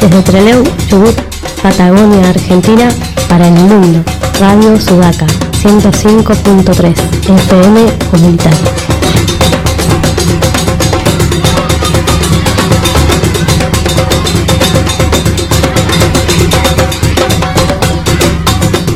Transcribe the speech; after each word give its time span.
Desde 0.00 0.22
Trelew, 0.24 0.64
Chubut, 0.88 1.14
Patagonia, 1.62 2.30
Argentina, 2.30 2.88
para 3.28 3.46
el 3.46 3.54
mundo. 3.54 4.02
Radio 4.40 4.80
Sudaca, 4.80 5.26
105.3, 5.62 6.96
FM 7.22 7.86
Comunitaria. 8.10 8.97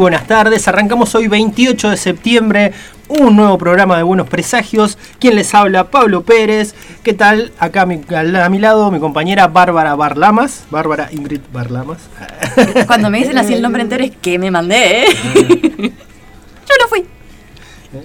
buenas 0.04 0.28
tardes, 0.28 0.68
arrancamos 0.68 1.16
hoy 1.16 1.30
28 1.30 1.92
de 1.92 1.96
septiembre 1.96 2.74
un 3.08 3.38
nuevo 3.38 3.58
programa 3.58 3.96
de 3.96 4.04
Buenos 4.04 4.28
Presagios. 4.28 4.98
Quien 5.18 5.36
les 5.36 5.54
habla, 5.56 5.92
Pablo 5.92 6.24
Pérez. 6.24 6.76
¿Qué 7.04 7.14
tal? 7.14 7.54
Acá 7.58 7.84
a 7.84 7.86
mi, 7.86 8.02
a 8.14 8.50
mi 8.50 8.60
lado 8.60 8.92
mi 8.92 9.00
compañera 9.00 9.48
Bárbara 9.48 9.96
Barlamas. 9.96 10.66
Bárbara 10.70 11.08
Ingrid 11.14 11.40
Barlamas. 11.54 12.00
Cuando 12.88 13.10
me 13.10 13.20
dicen 13.20 13.38
así 13.38 13.54
el 13.54 13.62
nombre 13.62 13.82
entero 13.82 14.04
es 14.04 14.12
que 14.22 14.38
me 14.38 14.52
mandé, 14.52 15.04
¿eh? 15.04 15.06
Yo 15.86 16.76
no 16.82 16.88
fui. 16.90 17.06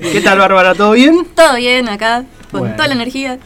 ¿Qué 0.01 0.21
tal 0.21 0.39
Bárbara? 0.39 0.77
¿Todo 0.77 0.93
bien? 0.93 1.27
Todo 1.35 1.57
bien 1.57 1.89
acá, 1.89 2.25
con 2.53 2.61
Bueno. 2.61 2.77
toda 2.77 2.87
la 2.87 2.95
energía. 2.95 3.41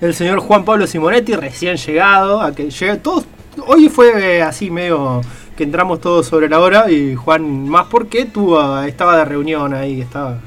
El 0.00 0.14
señor 0.14 0.40
Juan 0.40 0.64
Pablo 0.64 0.86
Simonetti, 0.86 1.34
recién 1.34 1.76
llegado. 1.76 2.40
A 2.40 2.54
que 2.54 2.70
llegue 2.70 2.96
todos, 2.96 3.26
hoy 3.66 3.90
fue 3.90 4.38
eh, 4.38 4.42
así 4.42 4.70
medio 4.70 5.20
que 5.58 5.64
entramos 5.64 6.00
todos 6.00 6.24
sobre 6.24 6.48
la 6.48 6.60
hora 6.60 6.88
y 6.88 7.16
Juan 7.16 7.68
más 7.68 7.88
porque 7.90 8.26
tuvo, 8.26 8.78
estaba 8.82 9.16
de 9.18 9.24
reunión 9.24 9.74
ahí, 9.74 10.00
estaba 10.00 10.38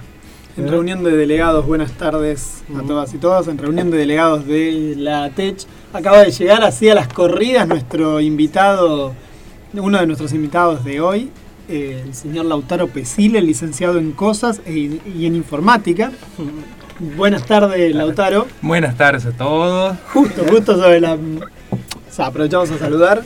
En 0.55 0.69
reunión 0.69 1.03
de 1.03 1.11
delegados, 1.11 1.65
buenas 1.65 1.91
tardes 1.91 2.63
a 2.73 2.81
todas 2.87 3.13
y 3.13 3.17
todos. 3.17 3.49
En 3.49 3.57
reunión 3.57 3.91
de 3.91 3.97
delegados 3.97 4.47
de 4.47 4.93
la 4.95 5.29
TECH, 5.31 5.65
acaba 5.91 6.19
de 6.19 6.31
llegar 6.31 6.63
así 6.63 6.87
a 6.87 6.95
las 6.95 7.09
corridas 7.09 7.67
nuestro 7.67 8.21
invitado, 8.21 9.13
uno 9.73 9.99
de 9.99 10.07
nuestros 10.07 10.31
invitados 10.31 10.85
de 10.85 11.01
hoy, 11.01 11.29
eh, 11.67 12.03
el 12.05 12.13
señor 12.15 12.45
Lautaro 12.45 12.87
Pesile, 12.87 13.41
licenciado 13.41 13.99
en 13.99 14.13
Cosas 14.13 14.61
e- 14.65 15.01
y 15.13 15.25
en 15.25 15.35
Informática. 15.35 16.13
Buenas 17.17 17.45
tardes, 17.45 17.93
Lautaro. 17.93 18.47
Buenas 18.61 18.95
tardes 18.95 19.25
a 19.25 19.31
todos. 19.31 19.97
Justo, 20.13 20.43
justo 20.49 20.77
sobre 20.77 21.01
la. 21.01 21.15
O 21.15 22.13
sea, 22.13 22.27
aprovechamos 22.27 22.71
a 22.71 22.77
saludar. 22.77 23.23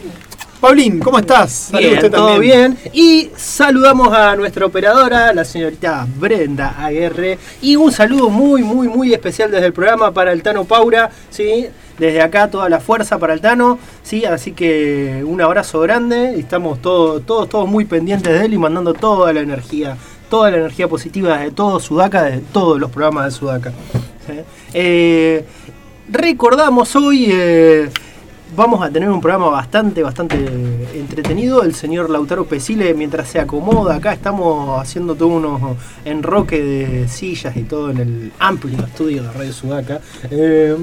Paulín, 0.59 1.00
¿cómo 1.00 1.20
estás? 1.20 1.70
Bien, 1.78 1.94
usted 1.95 2.11
todo 2.11 2.34
también. 2.34 2.78
bien. 2.81 2.92
Y 2.94 3.30
saludamos 3.36 4.11
a 4.14 4.36
nuestra 4.36 4.66
operadora, 4.66 5.31
la 5.34 5.45
señorita 5.45 6.08
Brenda 6.17 6.75
Aguerre. 6.84 7.38
Y 7.61 7.75
un 7.75 7.92
saludo 7.92 8.30
muy, 8.30 8.64
muy, 8.64 8.88
muy 8.88 9.14
especial 9.14 9.52
desde 9.52 9.67
el 9.67 9.73
programa 9.73 10.11
para 10.11 10.31
el 10.31 10.42
Tano 10.42 10.64
Paura. 10.64 11.11
¿sí? 11.30 11.67
Desde 12.00 12.22
acá 12.22 12.50
toda 12.50 12.67
la 12.70 12.80
fuerza 12.80 13.20
para 13.20 13.33
el 13.33 13.42
Tano. 13.42 13.77
¿sí? 14.02 14.26
Así 14.26 14.54
que 14.54 15.23
un 15.26 15.39
abrazo 15.42 15.82
grande. 15.82 16.39
Estamos 16.39 16.82
todos, 16.82 17.23
todos, 17.26 17.48
todos 17.48 17.67
muy 17.67 17.86
pendientes 17.86 18.33
de 18.33 18.45
él 18.45 18.54
y 18.54 18.58
mandando 18.58 18.94
toda 18.94 19.33
la 19.33 19.42
energía, 19.42 19.98
toda 20.30 20.49
la 20.49 20.58
energía 20.58 20.88
positiva 20.88 21.38
de 21.38 21.52
todo 21.52 21.80
Sudaca, 21.80 22.23
de 22.23 22.39
todos 22.39 22.80
los 22.80 22.89
programas 22.89 23.26
de 23.26 23.32
Sudaca. 23.32 23.71
¿sí? 24.26 24.39
Eh, 24.73 25.45
recordamos 26.10 26.95
hoy... 26.95 27.27
eh, 27.30 27.89
Vamos 28.56 28.82
a 28.86 28.89
tener 28.89 29.10
un 29.10 29.20
programa 29.22 29.50
bastante, 29.50 30.04
bastante 30.04 30.36
entretenido. 30.94 31.64
El 31.64 31.73
señor 31.73 32.10
Lautaro 32.10 32.45
Pesile, 32.45 32.94
mientras 32.94 33.28
se 33.28 33.39
acomoda, 33.39 33.95
acá 33.95 34.14
estamos 34.14 34.80
haciendo 34.80 35.16
todo 35.16 35.30
unos 35.30 35.61
enroque 36.06 36.61
de 36.61 37.08
sillas 37.08 37.58
y 37.58 37.64
todo 37.64 37.89
en 37.92 37.98
el 37.98 38.32
amplio 38.39 38.78
estudio 38.86 39.23
de 39.23 39.32
Radio 39.33 39.52
Sudaca. 39.52 40.00
Eh, 40.32 40.78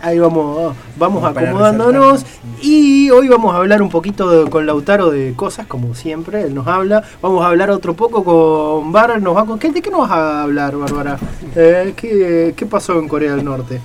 ahí 0.00 0.18
vamos, 0.18 0.74
vamos 0.96 1.22
acomodándonos. 1.22 2.24
Y 2.60 3.10
hoy 3.10 3.28
vamos 3.28 3.54
a 3.54 3.58
hablar 3.58 3.80
un 3.82 3.90
poquito 3.90 4.28
de- 4.44 4.50
con 4.50 4.66
Lautaro 4.66 5.10
de 5.10 5.34
cosas, 5.36 5.66
como 5.66 5.94
siempre, 5.94 6.42
él 6.42 6.54
nos 6.54 6.66
habla. 6.66 7.04
Vamos 7.20 7.44
a 7.44 7.48
hablar 7.48 7.70
otro 7.70 7.94
poco 7.94 8.24
con 8.24 8.90
Bárbara. 8.90 9.20
Nos 9.20 9.36
va 9.36 9.44
con, 9.44 9.58
¿qué, 9.60 9.70
¿De 9.70 9.80
qué 9.82 9.90
nos 9.90 10.00
vas 10.08 10.10
a 10.12 10.42
hablar, 10.42 10.76
Bárbara? 10.76 11.18
Eh, 11.54 11.92
¿qué, 11.94 12.54
¿Qué 12.56 12.66
pasó 12.66 12.98
en 12.98 13.06
Corea 13.06 13.36
del 13.36 13.44
Norte? 13.44 13.80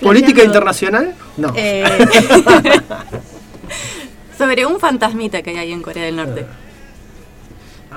¿Política 0.00 0.42
internacional? 0.44 1.14
No. 1.36 1.52
eh, 1.56 1.84
sobre 4.38 4.64
un 4.64 4.78
fantasmita 4.78 5.42
que 5.42 5.50
hay 5.50 5.56
ahí 5.56 5.72
en 5.72 5.82
Corea 5.82 6.04
del 6.04 6.16
Norte. 6.16 6.46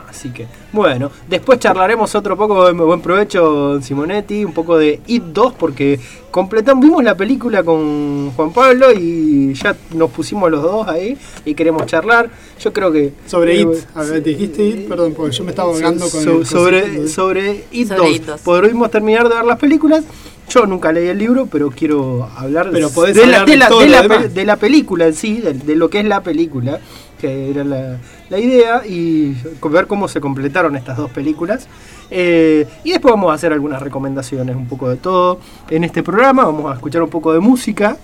Así 0.10 0.30
que, 0.30 0.46
bueno, 0.74 1.10
después 1.30 1.60
charlaremos 1.60 2.14
otro 2.16 2.36
poco 2.36 2.66
de 2.66 2.74
buen 2.74 3.02
provecho, 3.02 3.82
Simonetti, 3.82 4.44
un 4.44 4.54
poco 4.54 4.78
de 4.78 5.00
It 5.08 5.24
2, 5.24 5.54
porque 5.54 6.00
completamos, 6.30 6.84
vimos 6.84 7.04
la 7.04 7.16
película 7.16 7.64
con 7.64 8.32
Juan 8.32 8.52
Pablo 8.52 8.92
y 8.92 9.54
ya 9.54 9.76
nos 9.96 10.12
pusimos 10.12 10.52
los 10.52 10.62
dos 10.62 10.88
ahí 10.88 11.18
y 11.46 11.54
queremos 11.54 11.86
charlar. 11.86 12.30
Yo 12.64 12.72
creo 12.74 12.92
que. 12.92 13.14
Sobre 13.26 13.56
IT. 13.60 13.68
A 13.96 14.04
ver, 14.04 14.22
dijiste 14.24 14.64
IT, 14.64 14.88
perdón, 14.88 15.14
porque 15.16 15.36
yo 15.36 15.44
me 15.44 15.50
estaba 15.50 15.70
ahogando 15.72 16.10
con 16.10 16.24
so- 16.24 16.40
el 16.40 16.46
sobre, 16.46 17.08
sobre 17.08 17.66
It 17.72 17.88
Sobre 17.88 17.98
2. 17.98 18.10
It 18.16 18.26
2. 18.26 18.42
Podremos 18.42 18.92
terminar 18.92 19.28
de 19.30 19.36
ver 19.36 19.46
las 19.46 19.58
películas. 19.60 20.04
Yo 20.50 20.66
nunca 20.66 20.92
leí 20.92 21.08
el 21.08 21.18
libro, 21.18 21.46
pero 21.50 21.70
quiero 21.72 22.28
hablar 22.36 22.70
Pero 22.74 22.90
podés 22.90 23.16
de, 23.16 23.26
la, 23.26 23.42
hablar 23.42 23.46
de, 23.48 23.52
de 23.54 23.58
la, 23.58 23.68
todo 23.70 23.80
de 23.80 23.86
lo 23.86 23.92
la 23.94 24.02
demás. 24.02 24.18
pe- 24.24 24.30
de 24.30 24.46
la 24.46 24.56
película 24.58 25.08
en 25.08 25.14
sí, 25.14 25.40
de, 25.40 25.54
de 25.54 25.76
lo 25.78 25.90
que 25.90 26.00
es 26.02 26.06
la 26.06 26.22
película, 26.22 26.80
que 27.22 27.50
era 27.52 27.64
la, 27.64 27.98
la 28.30 28.38
idea, 28.40 28.86
y 28.86 29.34
ver 29.70 29.88
cómo 29.88 30.08
se 30.10 30.20
completaron 30.20 30.76
estas 30.76 30.98
dos 30.98 31.10
películas. 31.10 31.68
Eh, 32.10 32.68
y 32.84 32.92
después 32.92 33.14
vamos 33.14 33.32
a 33.32 33.36
hacer 33.36 33.54
algunas 33.54 33.82
recomendaciones, 33.82 34.56
un 34.58 34.68
poco 34.68 34.90
de 34.90 34.98
todo 34.98 35.40
en 35.70 35.86
este 35.86 36.04
programa. 36.04 36.44
Vamos 36.44 36.70
a 36.70 36.76
escuchar 36.76 37.02
un 37.02 37.10
poco 37.10 37.32
de 37.32 37.40
música. 37.40 37.98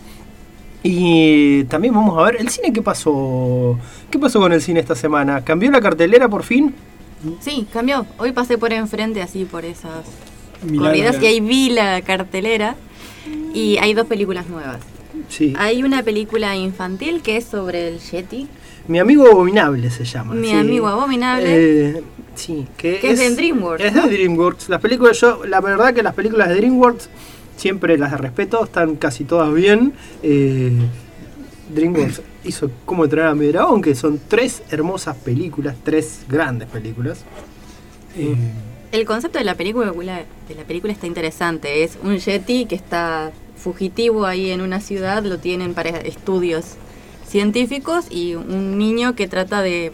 Y 0.89 1.65
también 1.65 1.93
vamos 1.93 2.17
a 2.17 2.23
ver 2.23 2.37
el 2.39 2.47
cine, 2.47 2.71
¿qué 2.71 2.81
pasó? 2.81 3.77
¿Qué 4.09 4.17
pasó 4.17 4.39
con 4.39 4.53
el 4.53 4.61
cine 4.61 4.79
esta 4.79 4.95
semana? 4.95 5.43
¿Cambió 5.43 5.69
la 5.69 5.81
cartelera 5.81 6.29
por 6.29 6.43
fin? 6.43 6.73
Sí, 7.41 7.67
cambió. 7.73 8.05
Hoy 8.17 8.31
pasé 8.31 8.57
por 8.57 8.71
enfrente 8.71 9.21
así 9.21 9.43
por 9.43 9.65
esas 9.65 10.05
Milagro. 10.63 10.85
corridas 10.91 11.21
y 11.21 11.25
ahí 11.25 11.39
vi 11.41 11.69
la 11.71 12.01
cartelera 12.03 12.75
y 13.53 13.77
hay 13.79 13.93
dos 13.93 14.07
películas 14.07 14.47
nuevas. 14.47 14.77
Sí. 15.27 15.53
Hay 15.57 15.83
una 15.83 16.03
película 16.03 16.55
infantil 16.55 17.21
que 17.21 17.35
es 17.35 17.43
sobre 17.45 17.89
el 17.89 17.99
Yeti, 17.99 18.47
Mi 18.87 18.99
amigo 18.99 19.27
abominable 19.27 19.89
se 19.91 20.05
llama. 20.05 20.35
Mi 20.35 20.49
sí. 20.49 20.53
amigo 20.55 20.87
abominable. 20.87 21.47
Eh, 21.97 22.03
sí, 22.35 22.65
que, 22.77 22.99
Que 22.99 23.11
es 23.11 23.19
de 23.19 23.35
DreamWorks, 23.35 23.83
Es 23.83 23.93
¿no? 23.93 24.07
de 24.07 24.13
DreamWorks. 24.13 24.69
Las 24.69 24.79
películas, 24.79 25.19
yo, 25.19 25.43
la 25.45 25.59
verdad 25.59 25.93
que 25.93 26.01
las 26.01 26.13
películas 26.13 26.47
de 26.47 26.55
DreamWorks 26.55 27.09
siempre 27.57 27.97
las 27.97 28.19
respeto, 28.19 28.63
están 28.63 28.95
casi 28.95 29.25
todas 29.25 29.53
bien. 29.53 29.93
Eh, 30.23 30.71
DreamWorks 31.73 32.21
hizo 32.45 32.71
Cómo 32.85 33.03
entrenar 33.03 33.31
a 33.31 33.35
mi 33.35 33.47
dragón, 33.47 33.81
que 33.81 33.93
son 33.93 34.21
tres 34.27 34.63
hermosas 34.71 35.17
películas, 35.17 35.75
tres 35.83 36.21
grandes 36.29 36.69
películas. 36.69 37.25
Eh, 38.15 38.35
El 38.91 39.05
concepto 39.05 39.37
de 39.37 39.43
la 39.43 39.55
película, 39.55 39.91
de 39.91 40.55
la 40.55 40.63
película 40.63 40.93
está 40.93 41.07
interesante. 41.07 41.83
Es 41.83 41.97
un 42.01 42.17
Yeti 42.17 42.65
que 42.65 42.75
está 42.75 43.31
fugitivo 43.57 44.25
ahí 44.25 44.51
en 44.51 44.61
una 44.61 44.79
ciudad, 44.79 45.23
lo 45.23 45.39
tienen 45.39 45.73
para 45.73 45.89
estudios 45.89 46.75
científicos 47.27 48.05
y 48.09 48.35
un 48.35 48.77
niño 48.77 49.15
que 49.15 49.27
trata 49.27 49.61
de 49.61 49.91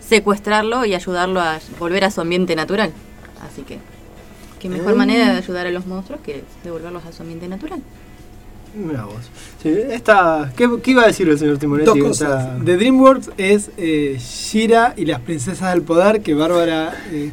secuestrarlo 0.00 0.84
y 0.84 0.94
ayudarlo 0.94 1.40
a 1.40 1.58
volver 1.80 2.04
a 2.04 2.12
su 2.12 2.20
ambiente 2.20 2.54
natural. 2.54 2.92
Así 3.44 3.62
que, 3.62 3.78
qué 4.60 4.68
mejor 4.68 4.94
Mm. 4.94 4.98
manera 4.98 5.32
de 5.32 5.38
ayudar 5.38 5.66
a 5.66 5.70
los 5.70 5.86
monstruos 5.86 6.20
que 6.24 6.42
devolverlos 6.64 7.04
a 7.04 7.12
su 7.12 7.22
ambiente 7.22 7.48
natural. 7.48 7.80
mirá 8.74 9.04
vos. 9.06 9.22
Sí, 9.62 9.70
esta, 9.90 10.52
¿qué, 10.54 10.68
qué 10.82 10.90
iba 10.90 11.02
a 11.04 11.06
decir 11.06 11.26
el 11.30 11.38
señor 11.38 11.56
Timonetti? 11.56 11.86
Dos 11.98 12.08
cosas. 12.08 12.42
Esta- 12.44 12.58
De 12.62 12.76
DreamWorks 12.76 13.30
es 13.38 13.70
eh, 13.78 14.18
Shira 14.20 14.92
y 14.98 15.06
las 15.06 15.20
princesas 15.20 15.72
del 15.72 15.80
poder 15.80 16.20
que 16.20 16.34
Bárbara 16.34 16.92
eh, 17.10 17.30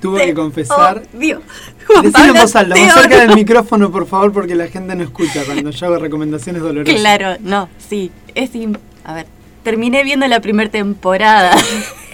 tuvo 0.00 0.16
que 0.16 0.32
confesar. 0.32 1.02
Dios. 1.12 1.42
Decilo 2.04 2.26
en 2.26 2.40
voz 2.40 2.54
alta, 2.54 2.74
te 2.76 2.86
más 2.86 2.94
cerca 2.94 3.20
del 3.20 3.34
micrófono, 3.34 3.90
por 3.90 4.06
favor, 4.06 4.32
porque 4.32 4.54
la 4.54 4.68
gente 4.68 4.94
no 4.94 5.02
escucha 5.02 5.44
cuando 5.44 5.70
yo 5.70 5.86
hago 5.86 5.98
recomendaciones 5.98 6.62
dolorosas. 6.62 7.00
Claro, 7.00 7.36
no, 7.40 7.68
sí. 7.88 8.12
Es 8.36 8.54
im- 8.54 8.78
A 9.02 9.14
ver, 9.14 9.26
terminé 9.64 10.04
viendo 10.04 10.28
la 10.28 10.38
primera 10.40 10.70
temporada. 10.70 11.50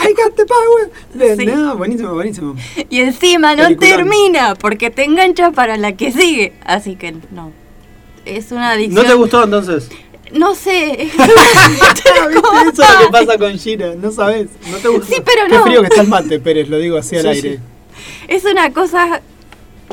I 0.00 0.12
got 0.14 0.34
the 0.36 0.44
power. 0.46 1.36
Sí. 1.38 1.46
No, 1.46 1.76
buenísimo, 1.76 2.14
buenísimo. 2.14 2.56
Y 2.88 3.00
encima 3.00 3.54
no 3.54 3.64
Peliculón. 3.64 3.96
termina 3.96 4.54
porque 4.54 4.90
te 4.90 5.04
engancha 5.04 5.50
para 5.52 5.76
la 5.76 5.92
que 5.92 6.12
sigue. 6.12 6.52
Así 6.64 6.96
que 6.96 7.12
no. 7.30 7.52
Es 8.24 8.52
una 8.52 8.70
adicción. 8.72 9.02
¿No 9.02 9.08
te 9.10 9.14
gustó 9.14 9.44
entonces? 9.44 9.88
No 10.32 10.54
sé. 10.54 11.10
Ah, 11.18 11.68
¿Viste? 11.68 12.08
Eso 12.08 12.82
es 12.82 13.00
lo 13.00 13.06
que 13.06 13.12
pasa 13.12 13.38
con 13.38 13.52
Shira, 13.56 13.94
no 13.94 14.10
sabes. 14.10 14.48
¿No 14.70 14.78
te 14.78 14.88
gustó? 14.88 15.06
Sí, 15.14 15.22
pero 15.24 15.46
Qué 15.48 15.54
no. 15.54 15.62
frío 15.64 15.80
que 15.82 15.88
está 15.88 16.00
el 16.02 16.08
mate, 16.08 16.40
Pérez, 16.40 16.68
lo 16.68 16.78
digo 16.78 16.96
así 16.96 17.16
al 17.16 17.22
Sí, 17.22 17.28
aire. 17.28 17.50
sí. 17.56 17.58
Es 18.28 18.44
una 18.44 18.72
cosa. 18.72 19.20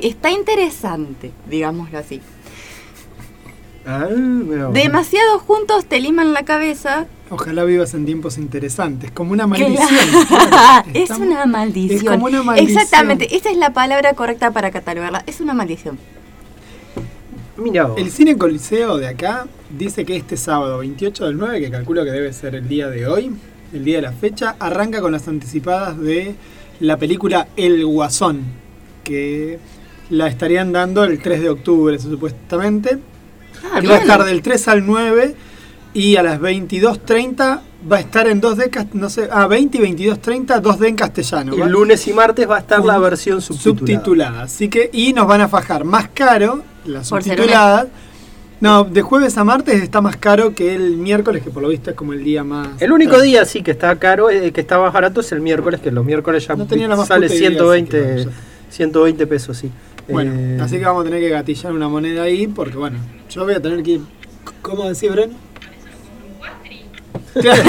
Está 0.02 0.32
interesante, 0.32 1.32
digámoslo 1.50 1.98
así. 1.98 2.22
Ah. 3.92 4.08
Demasiado 4.72 5.40
juntos 5.40 5.86
te 5.86 6.00
liman 6.00 6.32
la 6.34 6.44
cabeza. 6.44 7.08
Ojalá 7.32 7.64
vivas 7.64 7.94
en 7.96 8.06
tiempos 8.06 8.38
interesantes, 8.38 9.10
como 9.12 9.32
una 9.32 9.48
maldición. 9.48 9.78
Claro. 10.28 10.28
claro. 10.28 10.90
es 10.94 11.04
Estamos- 11.04 11.28
una 11.28 11.46
maldición. 11.48 11.98
Es 11.98 12.04
como 12.04 12.26
una 12.26 12.44
maldición. 12.44 12.78
Exactamente, 12.82 13.36
esa 13.36 13.50
es 13.50 13.58
la 13.58 13.74
palabra 13.74 14.14
correcta 14.14 14.52
para 14.52 14.70
catalogarla. 14.72 15.24
Es 15.26 15.42
una 15.42 15.54
maldición. 15.54 15.98
Mira. 17.58 17.90
El 17.98 18.10
Cine 18.12 18.38
Coliseo 18.38 18.98
de 18.98 19.08
acá 19.08 19.48
dice 19.76 20.06
que 20.06 20.16
este 20.16 20.38
sábado 20.38 20.78
28 20.80 21.26
del 21.26 21.38
9, 21.38 21.60
que 21.60 21.72
calculo 21.72 22.04
que 22.06 22.12
debe 22.12 22.32
ser 22.32 22.56
el 22.56 22.68
día 22.68 22.90
de 22.90 23.08
hoy, 23.08 23.32
el 23.74 23.84
día 23.86 23.98
de 23.98 24.02
la 24.04 24.12
fecha, 24.12 24.56
arranca 24.60 25.02
con 25.02 25.12
las 25.12 25.28
anticipadas 25.28 26.00
de 26.00 26.36
la 26.80 26.98
película 26.98 27.48
El 27.58 27.86
Guasón, 27.86 28.44
que 29.04 29.60
la 30.10 30.28
estarían 30.28 30.72
dando 30.72 31.04
el 31.04 31.22
3 31.22 31.42
de 31.42 31.50
octubre 31.50 32.00
supuestamente. 32.00 32.98
Ah, 33.74 33.80
Y 33.82 33.88
va 33.88 33.96
a 33.96 34.00
estar 34.00 34.24
del 34.24 34.42
3 34.42 34.68
al 34.68 34.86
9 34.86 35.36
y 35.94 36.16
a 36.16 36.24
las 36.24 36.40
22.30 36.40 37.62
va 37.92 37.98
a 37.98 38.00
estar 38.00 38.28
en 38.28 38.42
2D, 38.42 38.70
cas- 38.70 38.88
no 38.94 39.10
sé, 39.10 39.28
ah, 39.32 39.48
20 39.48 39.78
y 39.78 39.82
22.30, 39.82 40.62
2D 40.62 40.88
en 40.88 40.96
castellano. 40.96 41.54
El 41.54 41.72
lunes 41.72 42.06
y 42.08 42.14
martes 42.14 42.50
va 42.50 42.58
a 42.58 42.60
estar 42.60 42.84
la 42.84 42.98
versión 43.00 43.42
subtitulada. 43.42 43.80
subtitulada. 43.80 44.42
Así 44.44 44.70
que, 44.70 44.90
y 44.94 45.14
nos 45.14 45.28
van 45.28 45.42
a 45.42 45.48
fajar 45.48 45.84
más 45.86 46.10
caro 46.14 46.64
la 46.86 47.04
subtitulada. 47.04 47.88
No, 48.62 48.84
de 48.84 49.02
jueves 49.02 49.38
a 49.38 49.46
martes 49.46 49.82
está 49.82 50.02
más 50.02 50.18
caro 50.18 50.54
que 50.54 50.76
el 50.76 50.98
miércoles, 50.98 51.42
que 51.42 51.50
por 51.50 51.64
lo 51.64 51.70
visto 51.70 51.92
es 51.92 51.96
como 51.96 52.12
el 52.12 52.24
día 52.26 52.44
más. 52.44 52.82
El 52.82 52.92
único 52.92 53.22
día 53.22 53.46
sí 53.46 53.62
que 53.64 53.72
está 53.72 53.96
caro, 53.98 54.30
eh, 54.30 54.52
que 54.52 54.60
está 54.60 54.78
más 54.78 54.92
barato 54.92 55.22
es 55.22 55.32
el 55.32 55.40
miércoles, 55.40 55.80
que 55.80 55.92
los 55.92 56.04
miércoles 56.04 56.46
ya 56.46 56.56
No 56.58 56.66
tenía 56.66 56.90
la 56.90 56.98
más 56.98 57.08
sale 57.08 57.28
puta 57.28 57.38
idea, 57.38 57.50
120, 57.52 57.98
así 57.98 58.06
que 58.06 58.20
vamos 58.26 58.34
120 58.70 59.28
pesos, 59.28 59.58
sí. 59.58 59.72
Bueno, 60.10 60.32
Eh, 60.36 60.58
así 60.62 60.78
que 60.78 60.86
vamos 60.86 61.02
a 61.02 61.06
tener 61.06 61.20
que 61.22 61.30
gatillar 61.30 61.72
una 61.74 61.88
moneda 61.88 62.24
ahí, 62.24 62.48
porque 62.48 62.78
bueno, 62.78 62.98
yo 63.30 63.44
voy 63.46 63.54
a 63.54 63.62
tener 63.62 63.84
que 63.84 63.92
ir. 63.92 64.02
¿Cómo 64.62 64.88
decía 64.88 65.12
Bren? 65.12 65.32
Claro, 67.34 67.62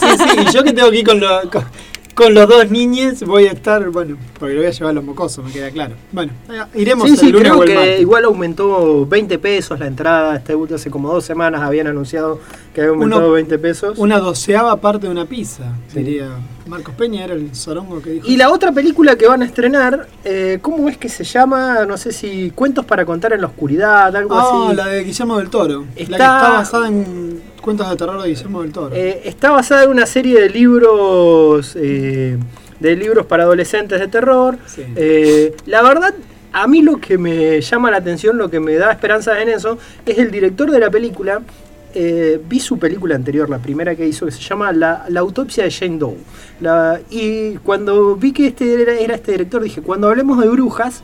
sí, 0.00 0.06
sí, 0.16 0.40
y 0.48 0.52
yo 0.52 0.62
que 0.62 0.72
tengo 0.72 0.90
que 0.90 0.98
ir 0.98 1.04
con, 1.06 1.18
lo- 1.20 1.50
con, 1.50 1.64
con 2.14 2.32
los 2.34 2.48
dos 2.48 2.70
niños, 2.70 3.22
voy 3.24 3.46
a 3.46 3.52
estar, 3.52 3.88
bueno, 3.90 4.16
porque 4.38 4.54
lo 4.54 4.60
voy 4.60 4.68
a 4.68 4.72
llevar 4.72 4.90
a 4.90 4.94
los 4.94 5.04
mocosos, 5.04 5.44
me 5.44 5.50
queda 5.52 5.70
claro. 5.70 5.94
Bueno, 6.12 6.32
iremos 6.74 7.04
Sí, 7.08 7.14
el 7.14 7.18
sí, 7.18 7.26
lunes 7.32 7.42
creo 7.50 7.58
o 7.58 7.62
el 7.62 7.68
que 7.68 7.74
martes. 7.74 8.00
igual 8.00 8.24
aumentó 8.24 9.06
20 9.06 9.38
pesos 9.38 9.78
la 9.80 9.86
entrada. 9.86 10.36
Este 10.36 10.54
hace 10.74 10.90
como 10.90 11.12
dos 11.12 11.24
semanas 11.24 11.60
habían 11.62 11.86
anunciado 11.88 12.40
que 12.72 12.80
había 12.82 12.90
aumentado 12.92 13.22
Uno- 13.26 13.32
20 13.32 13.58
pesos. 13.58 13.98
Una 13.98 14.18
doceava 14.18 14.80
parte 14.80 15.06
de 15.06 15.12
una 15.12 15.26
pizza, 15.26 15.64
Sí. 15.92 15.98
diría 16.02 16.30
Marcos 16.66 16.94
Peña, 16.94 17.24
era 17.24 17.34
el 17.34 17.54
sorongo 17.54 18.00
que 18.00 18.10
dijo. 18.10 18.26
Y 18.26 18.36
la 18.36 18.50
otra 18.50 18.72
película 18.72 19.16
que 19.16 19.26
van 19.26 19.42
a 19.42 19.44
estrenar, 19.44 20.06
eh, 20.24 20.58
¿cómo 20.62 20.88
es 20.88 20.96
que 20.96 21.08
se 21.08 21.24
llama? 21.24 21.84
No 21.86 21.96
sé 21.98 22.12
si 22.12 22.50
Cuentos 22.54 22.84
para 22.84 23.04
contar 23.04 23.32
en 23.32 23.40
la 23.42 23.48
oscuridad, 23.48 24.14
algo 24.16 24.34
Ah, 24.36 24.66
así. 24.68 24.76
la 24.76 24.86
de 24.86 25.04
Guillermo 25.04 25.38
del 25.38 25.50
Toro. 25.50 25.80
La 25.80 25.94
que 25.94 26.02
Está- 26.04 26.14
está 26.14 26.48
basada 26.50 26.88
en 26.88 27.42
cuentos 27.64 27.88
de 27.90 27.96
terror 27.96 28.22
de 28.22 28.28
Guillermo 28.28 28.62
del 28.62 28.72
Toro. 28.72 28.94
Eh, 28.94 29.22
está 29.24 29.50
basada 29.50 29.84
en 29.84 29.90
una 29.90 30.06
serie 30.06 30.40
de 30.40 30.50
libros 30.50 31.74
eh, 31.76 32.36
de 32.78 32.96
libros 32.96 33.24
para 33.26 33.44
adolescentes 33.44 33.98
de 33.98 34.08
terror. 34.08 34.58
Sí. 34.66 34.82
Eh, 34.96 35.54
la 35.66 35.82
verdad, 35.82 36.14
a 36.52 36.66
mí 36.66 36.82
lo 36.82 36.98
que 36.98 37.16
me 37.18 37.60
llama 37.60 37.90
la 37.90 37.96
atención, 37.96 38.36
lo 38.36 38.50
que 38.50 38.60
me 38.60 38.74
da 38.74 38.92
esperanza 38.92 39.40
en 39.40 39.48
eso, 39.48 39.78
es 40.04 40.18
el 40.18 40.30
director 40.30 40.70
de 40.70 40.78
la 40.78 40.90
película. 40.90 41.40
Eh, 41.96 42.40
vi 42.48 42.58
su 42.60 42.76
película 42.78 43.14
anterior, 43.14 43.48
la 43.48 43.58
primera 43.58 43.94
que 43.94 44.06
hizo, 44.06 44.26
que 44.26 44.32
se 44.32 44.40
llama 44.42 44.72
La, 44.72 45.06
La 45.08 45.20
autopsia 45.20 45.64
de 45.64 45.70
Jane 45.70 45.98
Doe. 45.98 46.16
La- 46.60 47.00
y 47.08 47.54
cuando 47.58 48.16
vi 48.16 48.32
que 48.32 48.48
este 48.48 48.82
era, 48.82 48.94
era 48.94 49.14
este 49.14 49.32
director, 49.32 49.62
dije, 49.62 49.80
cuando 49.80 50.08
hablemos 50.08 50.40
de 50.40 50.48
brujas, 50.48 51.02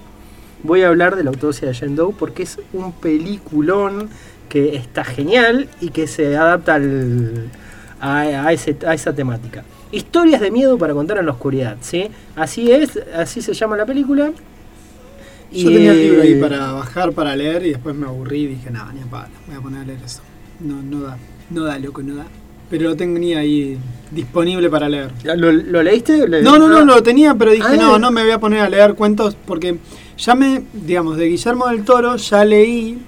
voy 0.64 0.82
a 0.82 0.88
hablar 0.88 1.16
de 1.16 1.22
la 1.24 1.30
autopsia 1.30 1.68
de 1.68 1.74
Jane 1.74 1.94
Doe 1.94 2.12
porque 2.18 2.42
es 2.42 2.58
un 2.72 2.92
peliculón 2.92 4.10
que 4.50 4.76
está 4.76 5.02
genial 5.04 5.68
y 5.80 5.88
que 5.88 6.06
se 6.06 6.36
adapta 6.36 6.74
al, 6.74 7.48
a, 8.00 8.18
a 8.20 8.52
ese- 8.52 8.76
a 8.86 8.92
esa 8.92 9.14
temática. 9.14 9.64
Historias 9.92 10.40
de 10.42 10.50
miedo 10.50 10.76
para 10.76 10.92
contar 10.92 11.16
en 11.18 11.24
la 11.26 11.32
oscuridad, 11.32 11.76
¿sí? 11.80 12.08
Así 12.36 12.70
es, 12.70 12.98
así 13.16 13.40
se 13.40 13.54
llama 13.54 13.76
la 13.78 13.86
película. 13.86 14.32
Yo 15.52 15.68
tenía 15.68 15.92
el 15.92 15.98
libro 16.00 16.22
ahí 16.22 16.40
para 16.40 16.72
bajar, 16.72 17.12
para 17.12 17.34
leer, 17.34 17.64
y 17.66 17.70
después 17.70 17.94
me 17.96 18.06
aburrí 18.06 18.42
y 18.42 18.46
dije, 18.48 18.70
no, 18.70 18.92
ni 18.92 19.00
a 19.00 19.06
palo, 19.06 19.30
voy 19.48 19.56
a 19.56 19.60
poner 19.60 19.80
a 19.80 19.84
leer 19.84 19.98
eso. 20.04 20.20
No, 20.60 20.80
no 20.82 21.00
da, 21.00 21.16
no 21.50 21.64
da, 21.64 21.78
loco, 21.78 22.02
no 22.02 22.14
da. 22.16 22.26
Pero 22.68 22.90
lo 22.90 22.96
tenía 22.96 23.40
ahí 23.40 23.76
disponible 24.12 24.70
para 24.70 24.88
leer. 24.88 25.10
¿Lo, 25.24 25.50
lo 25.50 25.82
leíste? 25.82 26.28
Le- 26.28 26.42
No, 26.42 26.56
no, 26.56 26.68
no, 26.68 26.84
lo 26.84 27.02
tenía, 27.02 27.34
pero 27.34 27.50
dije, 27.50 27.66
Ah. 27.68 27.76
no, 27.76 27.98
no 27.98 28.12
me 28.12 28.22
voy 28.22 28.30
a 28.30 28.38
poner 28.38 28.60
a 28.60 28.68
leer 28.68 28.94
cuentos 28.94 29.36
porque 29.44 29.76
ya 30.16 30.36
me, 30.36 30.62
digamos, 30.72 31.16
de 31.16 31.26
Guillermo 31.26 31.66
del 31.66 31.84
Toro 31.84 32.14
ya 32.16 32.44
leí, 32.44 32.98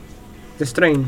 The 0.58 0.66
Strain. 0.66 1.06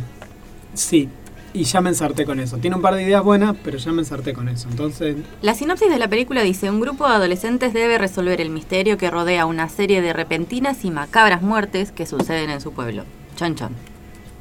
Sí, 0.75 1.09
y 1.55 1.65
ya 1.65 1.81
me 1.81 1.89
ensarté 1.91 2.27
con 2.27 2.41
eso. 2.41 2.59
Tiene 2.59 2.77
un 2.77 2.83
par 2.83 2.95
de 2.95 3.05
ideas 3.05 3.23
buenas, 3.23 3.57
pero 3.63 3.79
ya 3.79 3.93
me 3.93 4.03
ensarté 4.03 4.35
con 4.35 4.49
eso. 4.49 4.69
Entonces, 4.69 5.17
La 5.41 5.55
sinopsis 5.55 5.89
de 5.89 5.99
la 5.99 6.09
película 6.09 6.43
dice, 6.43 6.69
un 6.69 6.81
grupo 6.81 7.09
de 7.09 7.15
adolescentes 7.15 7.73
debe 7.73 7.97
resolver 7.97 8.41
el 8.41 8.51
misterio 8.51 8.99
que 8.99 9.11
rodea 9.11 9.47
una 9.47 9.69
serie 9.69 10.03
de 10.03 10.13
repentinas 10.13 10.85
y 10.85 10.91
macabras 10.91 11.43
muertes 11.43 11.93
que 11.93 12.07
suceden 12.07 12.51
en 12.51 12.61
su 12.61 12.73
pueblo. 12.73 13.05
Chan 13.37 13.55
chan. 13.55 13.94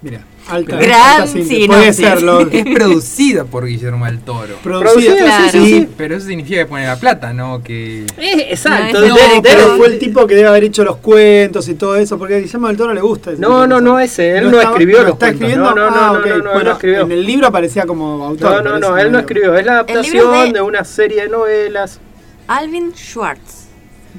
Mira, 0.04 0.20
alta, 0.50 0.76
Gran 0.76 1.22
alta 1.22 1.28
sinopsis. 1.28 1.68
Puede 1.68 1.94
serlo. 1.94 2.42
Es 2.52 2.66
producida 2.66 3.46
por 3.46 3.66
Guillermo 3.66 4.06
del 4.06 4.20
Toro. 4.20 4.56
Producida, 4.62 5.16
Claro. 5.16 5.52
sí, 5.52 5.60
sí, 5.60 5.66
sí. 5.80 5.90
Pero 5.98 6.16
eso 6.18 6.28
significa 6.28 6.58
que 6.60 6.66
pone 6.66 6.86
la 6.86 6.98
plata, 7.00 7.32
¿no? 7.34 7.64
Que 7.64 8.02
Eh, 8.18 8.48
exacto. 8.52 9.00
No, 9.02 9.08
No, 9.08 9.16
de- 9.16 9.42
pero 9.42 9.78
fue 9.78 9.88
el 9.88 10.00
tipo 10.00 10.28
que 10.28 10.36
debe 10.36 10.50
haber 10.50 10.66
hecho 10.66 10.84
los 10.84 10.98
cuentos 10.98 11.68
y 11.70 11.76
todo 11.76 11.96
eso, 11.96 12.18
porque 12.20 12.36
a 12.36 12.40
Guillermo 12.40 12.68
del 12.68 12.78
Toro 12.78 12.94
le 12.94 13.02
gusta. 13.02 13.32
ese 13.32 13.42
No, 13.42 13.66
no, 13.66 13.80
no, 13.82 14.00
ese, 14.00 14.38
él 14.38 14.52
no 14.52 14.58
estaba- 14.58 14.74
escribió 14.76 14.98
¿lo 14.98 15.04
los 15.04 15.14
está 15.14 15.26
cuentos. 15.28 15.42
escribiendo? 15.50 15.76
No, 15.76 15.90
no, 15.90 15.96
Ah, 15.96 16.20
no, 16.28 16.38
no 16.44 16.54
Bueno, 16.54 16.72
escribió. 16.74 17.02
En 17.02 17.12
el 17.14 17.26
libro 17.26 17.48
aparecía 17.48 17.86
como 17.86 18.26
autor. 18.26 18.64
No, 18.64 18.72
no, 18.72 18.80
no, 18.80 18.98
él 18.98 19.12
no 19.12 19.20
escribió. 19.20 19.56
Es 19.56 19.66
la 19.66 19.72
adaptación 19.74 20.32
de- 20.48 20.52
de 20.54 20.62
una 20.62 20.84
serie 20.84 21.24
de 21.24 21.30
novelas. 21.30 22.00
Alvin 22.48 22.94
Schwartz. 22.94 23.68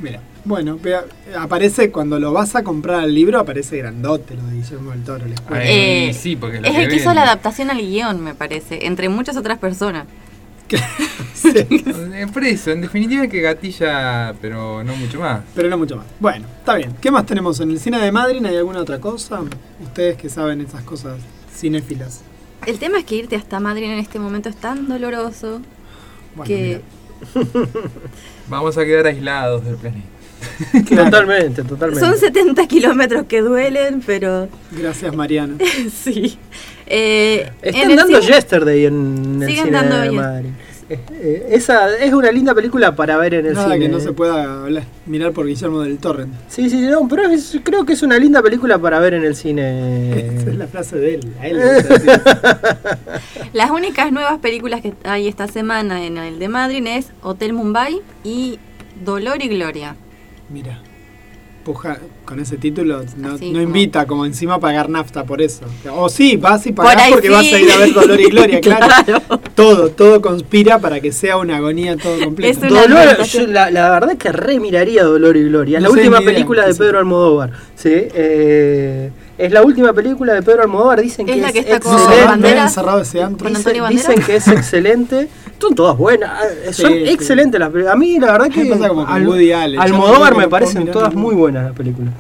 Mira, 0.03 0.21
bueno, 0.45 0.79
vea, 0.83 1.05
aparece 1.39 1.91
cuando 1.91 2.19
lo 2.19 2.33
vas 2.33 2.55
a 2.55 2.63
comprar 2.63 3.05
el 3.05 3.15
libro, 3.15 3.41
aparece 3.41 3.79
grandote 3.79 4.35
lo 4.35 4.43
de 4.45 4.57
Guillermo 4.57 4.91
del 4.91 5.03
Toro. 5.03 5.27
les 5.27 5.39
Eh, 5.63 6.15
sí, 6.19 6.37
porque 6.37 6.61
lo 6.61 6.69
es 6.69 6.75
que 6.75 6.83
el 6.85 6.89
que 6.91 6.97
hizo 6.97 7.15
la 7.15 7.23
adaptación 7.23 7.71
al 7.71 7.79
guion, 7.79 8.23
me 8.23 8.35
parece, 8.35 8.87
entre 8.87 9.09
muchas 9.09 9.37
otras 9.37 9.59
personas. 9.59 10.07
Sí, 11.35 11.51
Eh, 11.59 12.27
Por 12.33 12.45
eso, 12.45 12.71
en 12.71 12.81
definitiva 12.81 13.27
que 13.27 13.41
gatilla, 13.41 14.35
pero 14.41 14.83
no 14.83 14.97
mucho 14.97 15.21
más. 15.21 15.43
pero 15.55 15.69
no 15.69 15.77
mucho 15.77 15.97
más. 15.97 16.07
Bueno, 16.19 16.47
está 16.59 16.75
bien. 16.77 16.95
¿Qué 17.01 17.11
más 17.11 17.27
tenemos 17.27 17.61
en 17.61 17.71
el 17.71 17.79
cine 17.79 17.99
de 17.99 18.11
Madrid? 18.11 18.45
¿Hay 18.47 18.57
alguna 18.57 18.81
otra 18.81 18.99
cosa? 18.99 19.41
Ustedes 19.83 20.17
que 20.17 20.29
saben 20.31 20.61
esas 20.63 20.83
cosas 20.83 21.19
cinéfilas. 21.55 22.23
El 22.67 22.79
tema 22.79 22.99
es 22.99 23.05
que 23.05 23.17
irte 23.17 23.37
hasta 23.37 23.61
Madrid 23.61 23.85
en 23.85 23.99
este 23.99 24.19
momento 24.19 24.49
es 24.49 24.57
tan 24.57 24.89
doloroso 24.89 25.61
Bueno, 26.35 26.47
que 26.47 26.81
Vamos 28.49 28.79
a 28.79 28.85
quedar 28.85 29.07
aislados 29.07 29.65
del 29.65 29.77
planeta. 29.77 30.07
Claro. 30.87 31.05
Totalmente, 31.11 31.63
totalmente. 31.65 32.05
son 32.05 32.17
70 32.19 32.67
kilómetros 32.67 33.25
que 33.27 33.41
duelen, 33.41 34.03
pero. 34.05 34.49
Gracias, 34.73 35.15
Mariano. 35.15 35.57
sí. 36.05 36.39
Eh, 36.87 37.51
Están 37.63 37.97
dando 37.97 38.19
cine- 38.21 38.27
Yesterday 38.35 38.87
en 38.87 39.39
el 39.43 39.49
Siguen 39.49 39.65
cine 39.67 39.77
dando 39.79 39.97
de 40.01 40.11
Madrid. 40.11 40.49
Eh, 40.91 40.99
eh, 41.13 41.47
esa 41.53 41.97
es 41.97 42.13
una 42.13 42.31
linda 42.31 42.55
película 42.55 42.95
para 42.95 43.17
ver 43.17 43.33
en 43.33 43.47
el 43.47 43.55
Nada 43.55 43.73
cine. 43.73 43.79
que 43.87 43.89
no 43.89 44.01
se 44.01 44.13
pueda 44.13 44.65
hablar- 44.65 44.85
mirar 45.07 45.33
por 45.33 45.47
Guillermo 45.47 45.81
del 45.81 45.97
Torrent. 45.97 46.35
Sí, 46.49 46.69
sí, 46.69 46.83
no, 46.83 47.09
pero 47.09 47.23
es- 47.31 47.59
creo 47.65 47.87
que 47.87 47.95
es 47.95 48.03
una 48.03 48.19
linda 48.19 48.43
película 48.43 48.79
para 48.79 48.99
ver 49.01 49.15
en 49.15 49.25
el 49.25 49.33
Esa 49.33 49.39
es 49.41 49.43
cine. 49.45 50.55
la 50.59 50.67
frase 50.67 50.97
de 50.99 51.15
él. 51.15 51.33
A 51.41 51.47
él. 51.49 51.59
Las 53.55 53.71
únicas 53.71 54.13
nuevas 54.13 54.39
películas 54.41 54.83
que 54.83 54.93
hay 55.05 55.27
esta 55.29 55.49
semana 55.49 56.05
en 56.05 56.19
el 56.19 56.39
de 56.39 56.49
Madrid 56.49 56.85
es 56.87 57.07
Hotel 57.23 57.53
Mumbai 57.55 58.01
y 58.23 58.59
Dolor 59.05 59.43
y 59.43 59.49
Gloria. 59.49 59.97
Mira, 60.51 60.81
puja 61.65 61.99
con 62.25 62.39
ese 62.39 62.59
título 62.59 63.03
no, 63.17 63.35
Así 63.35 63.51
no 63.51 63.61
invita 63.61 64.07
como 64.07 64.27
encima 64.27 64.55
a 64.55 64.61
pagar 64.61 64.89
nafta 64.89 65.25
por 65.25 65.41
eso. 65.41 65.65
O 65.93 66.09
sí, 66.09 66.37
vas 66.37 66.67
y 66.67 66.73
Por 66.73 66.87
ahí 66.87 67.13
porque 67.13 67.29
sí. 67.29 67.33
vas 67.33 67.53
a 67.53 67.61
ir 67.61 67.73
a 67.73 67.79
ver 67.79 67.93
Dolor 67.93 68.21
y 68.21 68.25
Gloria, 68.27 68.61
claro. 68.63 68.87
Claro. 69.05 69.41
Todo, 69.55 69.91
todo 69.91 70.21
conspira 70.21 70.79
para 70.79 71.01
que 71.01 71.11
sea 71.13 71.37
una 71.39 71.57
agonía 71.57 71.97
todo 71.97 72.19
completo. 72.23 72.67
Dolor, 72.69 73.23
yo 73.25 73.47
la, 73.47 73.71
la 73.71 73.91
verdad 73.91 74.13
es 74.13 74.19
que 74.19 74.33
re 74.33 74.61
miraría 74.61 75.03
Dolor 75.05 75.37
y 75.37 75.45
Gloria. 75.45 75.81
No 75.81 75.89
la 75.89 75.93
última 75.93 76.21
idea, 76.21 76.33
película 76.33 76.67
de. 76.67 76.75
Pedro 76.75 76.99
Almodóvar. 76.99 77.53
¿sí? 77.77 77.91
Eh, 77.93 79.11
es 79.37 79.53
la 79.53 79.63
última 79.63 79.93
película 79.93 80.33
de 80.35 80.43
Pedro 80.43 80.63
Almodóvar. 80.63 81.01
Dicen 81.03 81.29
Es 81.29 81.35
que 81.37 81.41
es 81.47 81.53
que 81.53 81.59
está 81.61 81.81
con 81.81 81.93
¿No 81.93 81.99
excelente. 81.99 83.03
ese 83.03 83.23
antro? 83.23 83.49
Dicen 83.89 84.23
que 84.23 84.37
es 84.37 84.49
excelente. 84.59 85.29
Son 85.61 85.75
todas 85.75 85.97
buenas, 85.97 86.31
eh, 86.67 86.73
son 86.75 86.93
Sí, 86.93 86.99
sí. 87.05 87.11
excelentes 87.11 87.59
las 87.59 87.71
películas. 87.71 87.95
A 87.95 87.99
mí 87.99 88.19
la 88.21 88.33
verdad 88.33 88.51
que 88.51 88.67
pasa 88.67 88.89
como 88.89 89.07
con 89.07 89.15
Al- 89.15 89.27
Woody 89.27 89.53
Allen. 89.53 89.77
Yo 89.77 89.83
Almodóvar 89.83 90.37
me 90.37 90.47
parecen 90.49 90.91
todas 90.91 91.15
muy 91.15 91.35
buenas 91.35 91.65
las 91.65 91.73
películas. 91.75 92.13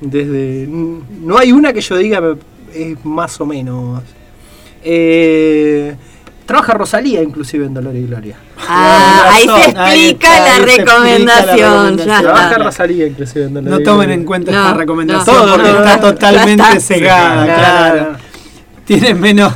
Desde 0.00 0.68
no 0.68 1.36
hay 1.38 1.50
una 1.52 1.72
que 1.72 1.80
yo 1.80 1.96
diga 1.96 2.22
es 2.72 3.04
más 3.04 3.40
o 3.40 3.46
menos. 3.46 4.02
Eh, 4.84 5.94
trabaja 6.52 6.74
Rosalía 6.74 7.22
inclusive 7.22 7.64
en 7.66 7.74
Dolor 7.74 7.96
y 7.96 8.06
Gloria. 8.06 8.36
Ah, 8.68 9.30
ahí 9.32 9.44
se 9.46 9.54
explica 9.54 9.72
la 9.78 9.84
ahí 9.86 10.00
se 10.00 10.10
explica 10.10 10.38
la 10.58 10.58
recomendación. 10.66 11.96
Trabaja. 11.96 12.58
Rosalía 12.58 13.06
inclusive 13.06 13.44
en 13.46 13.54
Dolor 13.54 13.70
No 13.70 13.80
y 13.80 13.84
tomen 13.84 13.98
Gloria. 14.00 14.14
en 14.14 14.24
cuenta 14.24 14.52
No, 14.52 14.58
esta 14.58 14.72
no. 14.72 14.78
recomendación 14.78 15.36
porque 15.50 15.62
no, 15.72 15.78
está 15.78 15.96
no. 15.96 16.02
totalmente 16.02 16.62
está. 16.62 16.80
cegada, 16.80 17.44
Claro. 17.44 17.94
claro. 17.94 18.16
Tiene 18.84 19.14
menos, 19.14 19.54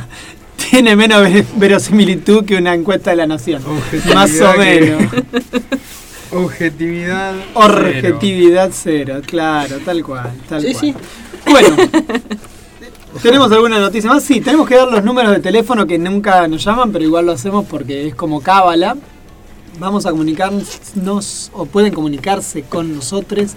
tiene 0.71 0.95
menos 0.95 1.21
ve- 1.21 1.45
verosimilitud 1.55 2.43
que 2.45 2.55
una 2.57 2.73
encuesta 2.73 3.11
de 3.11 3.17
la 3.17 3.27
nación. 3.27 3.61
Objetividad 3.65 4.15
Más 4.15 4.41
o 4.41 4.53
menos. 4.57 5.03
Objetividad. 6.31 7.33
Objetividad 7.53 8.69
cero, 8.73 9.21
claro, 9.25 9.77
tal 9.85 10.03
cual. 10.03 10.31
Tal 10.49 10.61
Sí, 10.61 10.71
cual. 10.73 10.81
sí. 10.81 10.95
Bueno, 11.49 11.75
¿tenemos 13.21 13.51
alguna 13.51 13.79
noticia 13.79 14.09
más? 14.09 14.23
Sí, 14.23 14.41
tenemos 14.41 14.67
que 14.67 14.75
dar 14.75 14.91
los 14.91 15.03
números 15.03 15.31
de 15.31 15.39
teléfono 15.39 15.85
que 15.87 15.97
nunca 15.97 16.47
nos 16.47 16.63
llaman, 16.63 16.91
pero 16.91 17.03
igual 17.05 17.25
lo 17.25 17.31
hacemos 17.33 17.65
porque 17.65 18.07
es 18.07 18.15
como 18.15 18.41
cábala. 18.41 18.95
Vamos 19.79 20.05
a 20.07 20.11
comunicarnos, 20.11 21.51
o 21.53 21.65
pueden 21.67 21.93
comunicarse 21.93 22.63
con 22.63 22.95
nosotros 22.95 23.51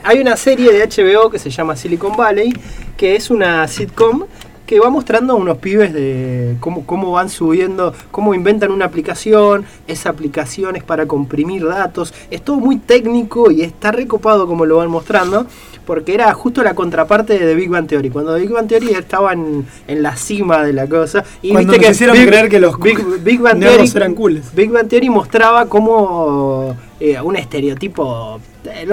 Hay 0.04 0.20
una 0.20 0.36
serie 0.38 0.72
de 0.72 0.88
HBO 0.88 1.30
que 1.30 1.40
se 1.40 1.50
llama 1.50 1.76
Silicon 1.76 2.16
Valley, 2.16 2.54
que 2.98 3.16
es 3.16 3.30
una 3.30 3.68
sitcom 3.68 4.26
que 4.70 4.80
va 4.80 4.92
mostrando 4.92 5.34
a 5.34 5.36
unos 5.36 5.58
pibes 5.58 5.92
de 5.96 6.56
cómo, 6.60 6.86
cómo 6.86 7.12
van 7.12 7.32
subiendo, 7.32 7.92
cómo 8.12 8.36
inventan 8.36 8.72
una 8.72 8.86
aplicación, 8.86 9.66
esa 9.88 10.12
aplicación 10.12 10.76
es 10.76 10.84
para 10.84 11.08
comprimir 11.08 11.66
datos, 11.66 12.14
es 12.30 12.44
todo 12.44 12.58
muy 12.58 12.78
técnico 12.78 13.50
y 13.50 13.64
está 13.64 13.92
recopado 13.92 14.46
como 14.46 14.68
lo 14.68 14.78
van 14.78 14.92
mostrando, 14.92 15.48
porque 15.88 16.14
era 16.14 16.32
justo 16.36 16.62
la 16.62 16.76
contraparte 16.76 17.34
de 17.34 17.40
The 17.40 17.56
Big 17.56 17.68
Bang 17.68 17.88
Theory, 17.88 18.12
cuando 18.12 18.36
The 18.36 18.42
Big 18.42 18.52
Bang 18.52 18.68
Theory 18.68 18.90
estaba 18.90 19.34
en, 19.34 19.66
en 19.88 20.04
la 20.04 20.16
cima 20.16 20.64
de 20.64 20.74
la 20.74 20.86
cosa, 20.86 21.24
y 21.42 21.50
Cuando 21.52 21.74
viste 21.74 21.78
nos 21.80 21.88
que 21.88 21.92
hicieron 21.92 22.18
Big, 22.18 22.28
creer 22.28 22.50
que 22.50 22.60
los 22.60 22.80
Big, 22.80 23.24
Big 23.24 23.42
Bang 23.42 23.60
Theory 23.60 23.92
eran 23.96 24.14
cooles. 24.14 24.54
Big 24.54 24.70
Bang 24.70 24.88
Theory 24.88 25.10
mostraba 25.10 25.66
como 25.66 26.76
eh, 27.00 27.20
un 27.20 27.36
estereotipo, 27.36 28.40
eh, 28.66 28.86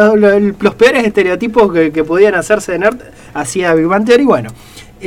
los 0.58 0.74
peores 0.74 1.04
estereotipos 1.04 1.70
que, 1.70 1.92
que 1.92 2.02
podían 2.02 2.34
hacerse 2.34 2.72
de 2.72 2.78
nerd 2.78 2.98
hacía 3.34 3.74
Big 3.74 3.84
Bang 3.84 4.06
Theory. 4.06 4.24
Bueno, 4.24 4.48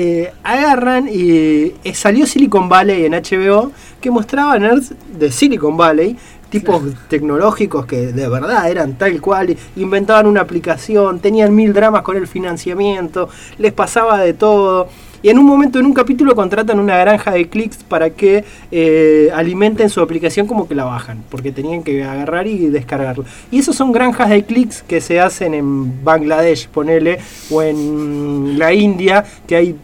eh, 0.01 0.31
agarran 0.43 1.09
y 1.11 1.73
eh, 1.83 1.93
salió 1.93 2.25
Silicon 2.25 2.69
Valley 2.69 3.03
en 3.03 3.11
HBO 3.11 3.73
que 3.99 4.09
mostraba 4.09 4.57
nerds 4.57 4.93
de 5.19 5.29
Silicon 5.29 5.75
Valley. 5.75 6.15
Tipos 6.49 6.81
tecnológicos 7.09 7.85
que 7.85 8.13
de 8.13 8.29
verdad 8.29 8.71
eran 8.71 8.97
tal 8.97 9.19
cual, 9.19 9.57
inventaban 9.75 10.25
una 10.25 10.39
aplicación, 10.39 11.19
tenían 11.19 11.53
mil 11.53 11.73
dramas 11.73 12.01
con 12.03 12.15
el 12.15 12.27
financiamiento, 12.27 13.27
les 13.57 13.73
pasaba 13.73 14.19
de 14.19 14.33
todo. 14.33 14.87
Y 15.21 15.29
en 15.29 15.39
un 15.39 15.45
momento, 15.45 15.79
en 15.79 15.85
un 15.85 15.93
capítulo, 15.93 16.35
contratan 16.35 16.79
una 16.79 16.97
granja 16.97 17.31
de 17.31 17.47
clics 17.47 17.77
para 17.83 18.09
que 18.11 18.43
eh, 18.71 19.29
alimenten 19.33 19.89
su 19.89 20.01
aplicación 20.01 20.47
como 20.47 20.67
que 20.67 20.75
la 20.75 20.85
bajan, 20.85 21.23
porque 21.29 21.51
tenían 21.51 21.83
que 21.83 22.03
agarrar 22.03 22.47
y 22.47 22.67
descargarlo. 22.67 23.25
Y 23.51 23.59
esos 23.59 23.75
son 23.75 23.91
granjas 23.91 24.29
de 24.29 24.43
clics 24.43 24.83
que 24.83 25.01
se 25.01 25.19
hacen 25.19 25.53
en 25.53 26.03
Bangladesh, 26.03 26.67
ponele, 26.69 27.19
o 27.49 27.61
en 27.61 28.57
la 28.57 28.73
India, 28.73 29.25
que 29.47 29.55
hay 29.55 29.75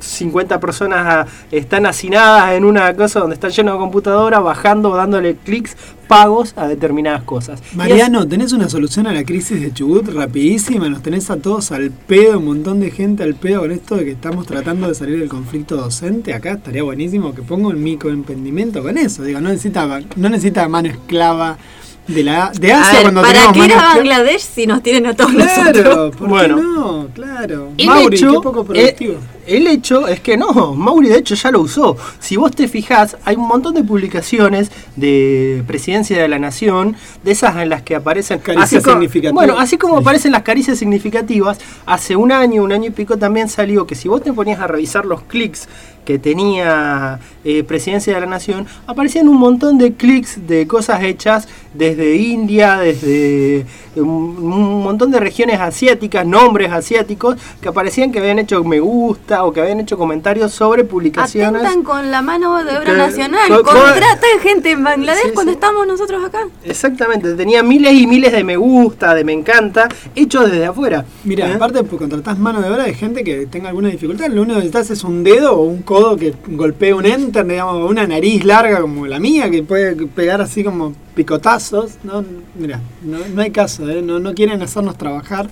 50 0.00 0.60
personas 0.60 1.06
ah, 1.06 1.26
están 1.50 1.86
hacinadas 1.86 2.52
en 2.52 2.64
una 2.64 2.94
cosa 2.94 3.20
donde 3.20 3.34
están 3.34 3.50
llenos 3.50 3.74
de 3.74 3.78
computadoras, 3.80 4.42
bajando, 4.42 4.94
dándole 4.94 5.36
clics, 5.36 5.76
pagos 6.06 6.54
a 6.56 6.66
determinadas 6.68 7.22
cosas. 7.24 7.62
Mariano, 7.74 8.26
¿tenés 8.26 8.52
una 8.52 8.68
solución 8.68 9.06
a 9.06 9.12
la 9.12 9.24
crisis 9.24 9.60
de 9.60 9.72
Chubut 9.72 10.08
rapidísima? 10.08 10.88
Nos 10.88 11.02
tenés 11.02 11.28
a 11.30 11.36
todos 11.36 11.70
al 11.72 11.90
pedo, 11.90 12.38
un 12.38 12.46
montón 12.46 12.80
de 12.80 12.90
gente 12.90 13.22
al 13.22 13.34
pedo 13.34 13.60
con 13.60 13.72
esto 13.72 13.96
de 13.96 14.04
que 14.04 14.12
estamos 14.12 14.46
tratando 14.46 14.88
de 14.88 14.94
salir 14.94 15.18
del 15.18 15.28
conflicto 15.28 15.76
docente. 15.76 16.32
Acá 16.32 16.52
estaría 16.52 16.82
buenísimo 16.82 17.34
que 17.34 17.42
ponga 17.42 17.68
un 17.68 17.82
microemprendimiento 17.82 18.82
con 18.82 18.96
eso. 18.96 19.22
Digo, 19.22 19.40
no 19.40 19.50
necesita, 19.50 20.00
no 20.16 20.28
necesita 20.28 20.66
mano 20.68 20.88
esclava 20.88 21.58
de 22.06 22.24
la 22.24 22.52
de 22.58 22.72
A 22.72 22.80
Asia 22.80 22.92
ver, 22.94 23.02
cuando 23.02 23.20
¿Para 23.20 23.32
tenemos 23.34 23.52
qué 23.58 23.64
ir 23.66 23.72
a. 23.74 23.94
Bangladesh 23.96 24.40
si 24.40 24.66
nos 24.66 24.82
tienen 24.82 25.06
a 25.08 25.14
todos 25.14 25.30
Claro, 25.32 25.72
nosotros? 25.72 26.16
¿por 26.16 26.28
Bueno. 26.30 26.56
qué 26.56 26.62
no? 26.62 27.06
Claro. 27.14 27.68
Mauri, 27.84 28.16
hecho, 28.16 28.32
qué 28.32 28.38
poco 28.40 28.64
productivo. 28.64 29.12
eh, 29.12 29.18
el 29.48 29.66
hecho 29.66 30.06
es 30.06 30.20
que 30.20 30.36
no, 30.36 30.74
Mauri 30.74 31.08
de 31.08 31.18
hecho 31.18 31.34
ya 31.34 31.50
lo 31.50 31.60
usó. 31.60 31.96
Si 32.20 32.36
vos 32.36 32.54
te 32.54 32.68
fijás, 32.68 33.16
hay 33.24 33.36
un 33.36 33.48
montón 33.48 33.74
de 33.74 33.82
publicaciones 33.82 34.70
de 34.96 35.62
Presidencia 35.66 36.20
de 36.20 36.28
la 36.28 36.38
Nación, 36.38 36.96
de 37.24 37.32
esas 37.32 37.56
en 37.56 37.68
las 37.70 37.82
que 37.82 37.94
aparecen 37.94 38.38
Caricias 38.40 38.82
significativas. 38.82 39.34
Bueno, 39.34 39.58
así 39.58 39.78
como 39.78 39.98
aparecen 39.98 40.32
las 40.32 40.42
caricias 40.42 40.78
significativas, 40.78 41.58
hace 41.86 42.16
un 42.16 42.32
año, 42.32 42.62
un 42.62 42.72
año 42.72 42.86
y 42.88 42.90
pico 42.90 43.16
también 43.16 43.48
salió 43.48 43.86
que 43.86 43.94
si 43.94 44.08
vos 44.08 44.22
te 44.22 44.32
ponías 44.32 44.60
a 44.60 44.66
revisar 44.66 45.06
los 45.06 45.22
clics 45.22 45.68
que 46.04 46.18
tenía 46.18 47.20
eh, 47.44 47.64
Presidencia 47.64 48.14
de 48.14 48.20
la 48.20 48.26
Nación, 48.26 48.66
aparecían 48.86 49.28
un 49.28 49.36
montón 49.36 49.76
de 49.76 49.92
clics 49.92 50.46
de 50.46 50.66
cosas 50.66 51.02
hechas 51.02 51.48
desde 51.74 52.16
India, 52.16 52.78
desde 52.78 53.66
un, 53.94 54.04
un 54.04 54.82
montón 54.82 55.10
de 55.10 55.20
regiones 55.20 55.60
asiáticas, 55.60 56.24
nombres 56.24 56.72
asiáticos, 56.72 57.36
que 57.60 57.68
aparecían 57.68 58.10
que 58.10 58.20
habían 58.20 58.38
hecho 58.38 58.64
me 58.64 58.80
gusta 58.80 59.37
o 59.44 59.52
que 59.52 59.60
habían 59.60 59.80
hecho 59.80 59.96
comentarios 59.98 60.52
sobre 60.52 60.84
publicaciones. 60.84 61.62
Atentan 61.62 61.82
con 61.82 62.10
la 62.10 62.22
mano 62.22 62.56
de 62.64 62.76
obra 62.76 62.92
Que- 62.92 62.98
nacional. 62.98 63.48
co- 63.48 63.62
co- 63.62 63.70
Contratan 63.72 64.40
gente 64.42 64.70
en 64.72 64.84
Bangladesh 64.84 65.24
Sí, 65.26 65.30
cuando 65.34 65.52
sí. 65.52 65.56
estamos 65.56 65.86
nosotros 65.86 66.24
acá. 66.24 66.46
Exactamente, 66.64 67.34
tenía 67.34 67.62
miles 67.62 67.92
y 67.94 68.06
miles 68.06 68.32
de 68.32 68.44
me 68.44 68.56
gusta, 68.56 69.14
de 69.14 69.24
me 69.24 69.32
encanta, 69.32 69.88
hechos 70.14 70.50
desde 70.50 70.66
afuera. 70.66 71.04
Mira, 71.24 71.48
¿Eh? 71.48 71.54
aparte 71.54 71.82
pues, 71.84 71.98
contratás 72.00 72.38
mano 72.38 72.60
de 72.60 72.70
obra 72.70 72.84
de 72.84 72.94
gente 72.94 73.24
que 73.24 73.46
tenga 73.46 73.68
alguna 73.68 73.88
dificultad. 73.88 74.26
Lo 74.28 74.42
único 74.42 74.54
que 74.58 74.64
necesitas 74.66 74.90
es 74.90 75.04
un 75.04 75.24
dedo 75.24 75.54
o 75.54 75.62
un 75.62 75.82
codo 75.82 76.16
que 76.16 76.34
golpee 76.48 76.92
un 76.94 77.06
enter, 77.06 77.46
digamos, 77.46 77.74
o 77.74 77.86
una 77.86 78.06
nariz 78.06 78.44
larga 78.44 78.80
como 78.80 79.06
la 79.06 79.18
mía, 79.18 79.50
que 79.50 79.62
puede 79.62 79.94
pegar 80.08 80.40
así 80.40 80.62
como 80.64 80.94
picotazos. 81.14 81.92
No, 82.04 82.24
mira, 82.56 82.80
no, 83.02 83.18
no 83.34 83.42
hay 83.42 83.50
caso, 83.50 83.88
¿eh? 83.88 84.02
no, 84.02 84.18
no 84.18 84.34
quieren 84.34 84.62
hacernos 84.62 84.96
trabajar, 84.96 85.48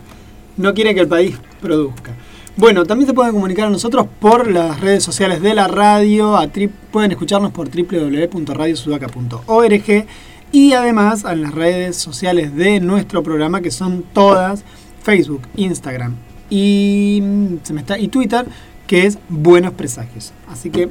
no 0.56 0.72
quieren 0.74 0.94
que 0.94 1.00
el 1.02 1.08
país 1.08 1.36
produzca. 1.60 2.12
Bueno, 2.58 2.86
también 2.86 3.06
se 3.06 3.12
pueden 3.12 3.34
comunicar 3.34 3.66
a 3.66 3.70
nosotros 3.70 4.06
por 4.18 4.50
las 4.50 4.80
redes 4.80 5.04
sociales 5.04 5.42
de 5.42 5.54
la 5.54 5.68
radio, 5.68 6.38
a 6.38 6.48
pueden 6.90 7.10
escucharnos 7.10 7.52
por 7.52 7.68
www.radiosudaca.org 7.68 10.06
y 10.52 10.72
además 10.72 11.26
en 11.30 11.42
las 11.42 11.52
redes 11.52 11.96
sociales 11.96 12.56
de 12.56 12.80
nuestro 12.80 13.22
programa 13.22 13.60
que 13.60 13.70
son 13.70 14.04
todas 14.14 14.64
Facebook, 15.02 15.42
Instagram 15.56 16.14
y, 16.48 17.20
mm, 17.22 17.56
se 17.62 17.74
me 17.74 17.80
está, 17.80 17.98
y 17.98 18.08
Twitter, 18.08 18.46
que 18.86 19.04
es 19.04 19.18
Buenos 19.28 19.74
Presagios. 19.74 20.32
Así 20.50 20.70
que 20.70 20.88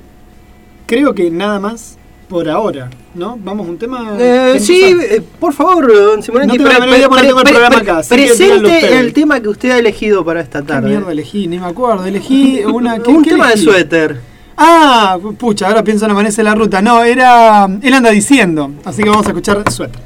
creo 0.86 1.16
que 1.16 1.32
nada 1.32 1.60
más 1.60 1.98
por 2.28 2.50
ahora, 2.50 2.90
¿no? 3.14 3.38
Vamos 3.44 3.68
a 3.68 3.70
un 3.70 3.78
tema. 3.78 4.16
Eh, 4.20 4.52
¿Qué 4.54 4.60
sí, 4.60 4.82
eh, 4.84 5.22
por 5.40 5.54
favor, 5.54 5.94
don 5.94 6.24
Simonetti, 6.24 6.58
No 6.58 6.70
tengo 6.70 6.86
la 6.86 6.98
idea 6.98 7.08
porque 7.10 7.24
no 7.24 7.28
tengo 7.28 7.40
el 7.42 7.50
programa 7.50 7.78
acá, 7.78 8.02
presente 8.08 9.00
el 9.00 9.14
tema 9.14 9.40
que 9.40 9.50
usted 9.50 9.70
ha 9.72 9.78
elegido 9.78 10.26
para 10.26 10.42
esta 10.42 10.62
¿Qué 10.62 10.68
tarde. 10.68 10.90
mierda 10.90 11.12
elegí? 11.12 11.48
Ni 11.48 11.60
me 11.60 11.68
acuerdo. 11.68 12.06
Elegí 12.06 12.64
una. 12.74 13.00
¿qué- 13.00 13.10
Un 13.12 13.24
qué 13.24 13.30
tema 13.32 13.50
de 13.50 13.58
suéter. 13.58 14.20
Ah, 14.58 15.18
pucha, 15.38 15.68
ahora 15.68 15.84
pienso 15.84 16.06
en 16.06 16.12
Amanece 16.12 16.42
la 16.42 16.56
Ruta. 16.56 16.82
No, 16.82 17.04
era. 17.04 17.68
Él 17.82 17.94
anda 17.94 18.10
diciendo. 18.12 18.72
Así 18.86 19.04
que 19.04 19.10
vamos 19.10 19.26
a 19.26 19.30
escuchar 19.30 19.70
suéter. 19.72 20.00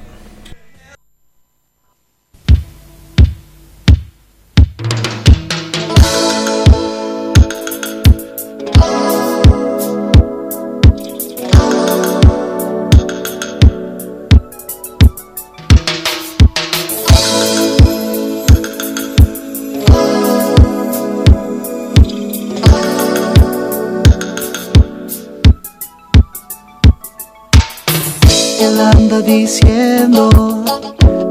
Diciendo, 29.49 30.29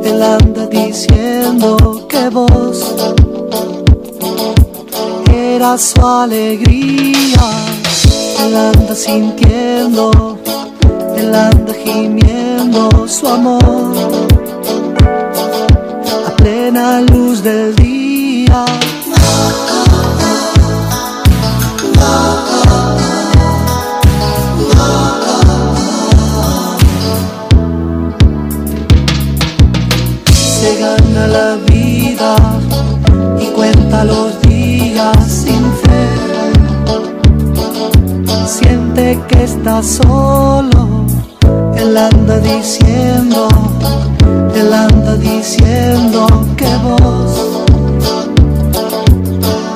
él 0.02 0.20
anda 0.20 0.66
diciendo 0.66 1.76
que 2.08 2.28
vos 2.30 2.96
eras 5.32 5.94
su 5.94 6.04
alegría. 6.04 7.44
Él 8.42 8.56
anda 8.56 8.94
sintiendo, 8.96 10.36
él 11.16 11.32
anda 11.32 11.72
gimiendo 11.84 13.06
su 13.06 13.28
amor 13.28 13.94
a 16.26 16.36
plena 16.38 17.00
luz 17.02 17.40
del 17.44 17.76
día. 17.76 18.64
Cuenta 33.88 34.04
los 34.04 34.40
días 34.42 35.16
sin 35.26 35.64
fe. 35.82 36.08
Siente 38.46 39.18
que 39.28 39.44
está 39.44 39.82
solo, 39.82 41.06
él 41.76 41.96
anda 41.96 42.38
diciendo, 42.38 43.48
él 44.54 44.72
anda 44.72 45.16
diciendo 45.16 46.26
que 46.56 46.68
vos 46.82 47.64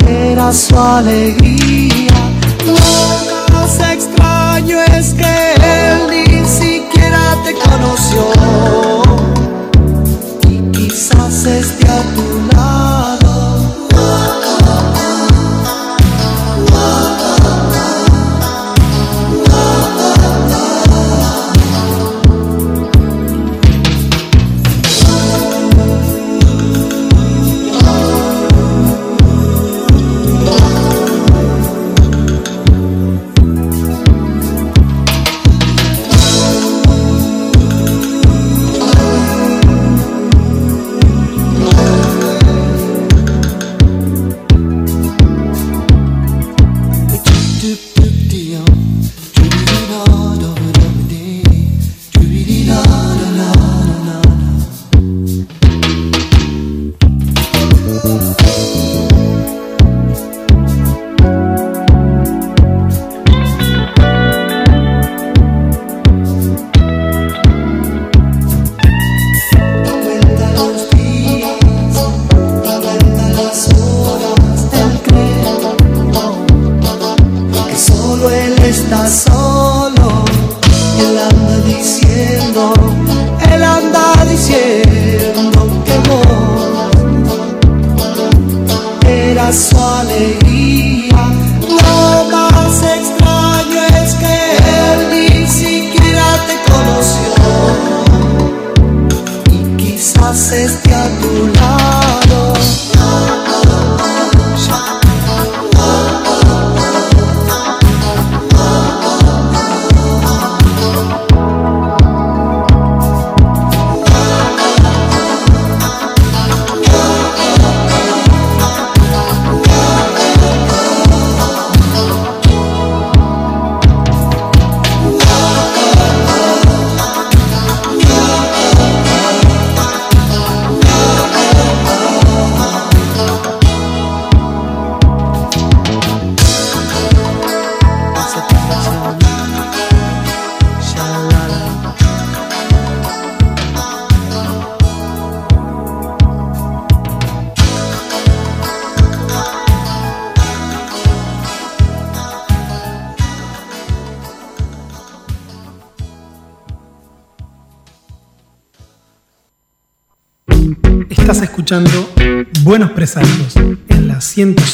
eras 0.08 0.56
su 0.56 0.78
alegría. 0.78 2.12
Lo 2.66 3.54
más 3.54 3.80
extraño 3.92 4.78
es 4.96 5.14
que 5.14 5.54
él 5.54 5.98
ni 6.10 6.44
siquiera 6.46 7.36
te 7.44 7.54
conoció 7.54 8.24
y 10.48 10.58
quizás 10.72 11.46
esté 11.46 11.88
a 11.88 12.11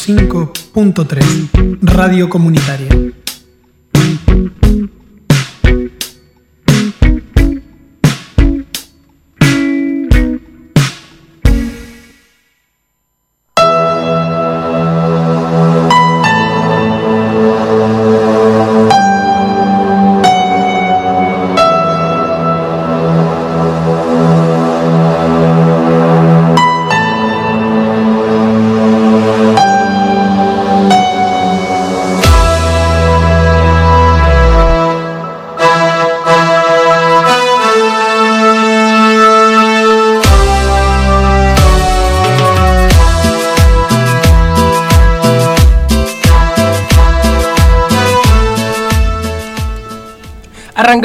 105.3 0.09 1.79
Radio 1.83 2.29
Comunitaria. 2.29 2.98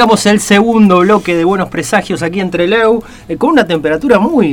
Arrancamos 0.04 0.26
el 0.26 0.40
segundo 0.40 0.98
bloque 0.98 1.34
de 1.34 1.46
Buenos 1.46 1.70
Presagios 1.70 2.22
aquí 2.22 2.38
en 2.38 2.50
Trelew, 2.50 3.02
eh, 3.26 3.38
con 3.38 3.52
una 3.52 3.66
temperatura 3.66 4.18
muy 4.18 4.46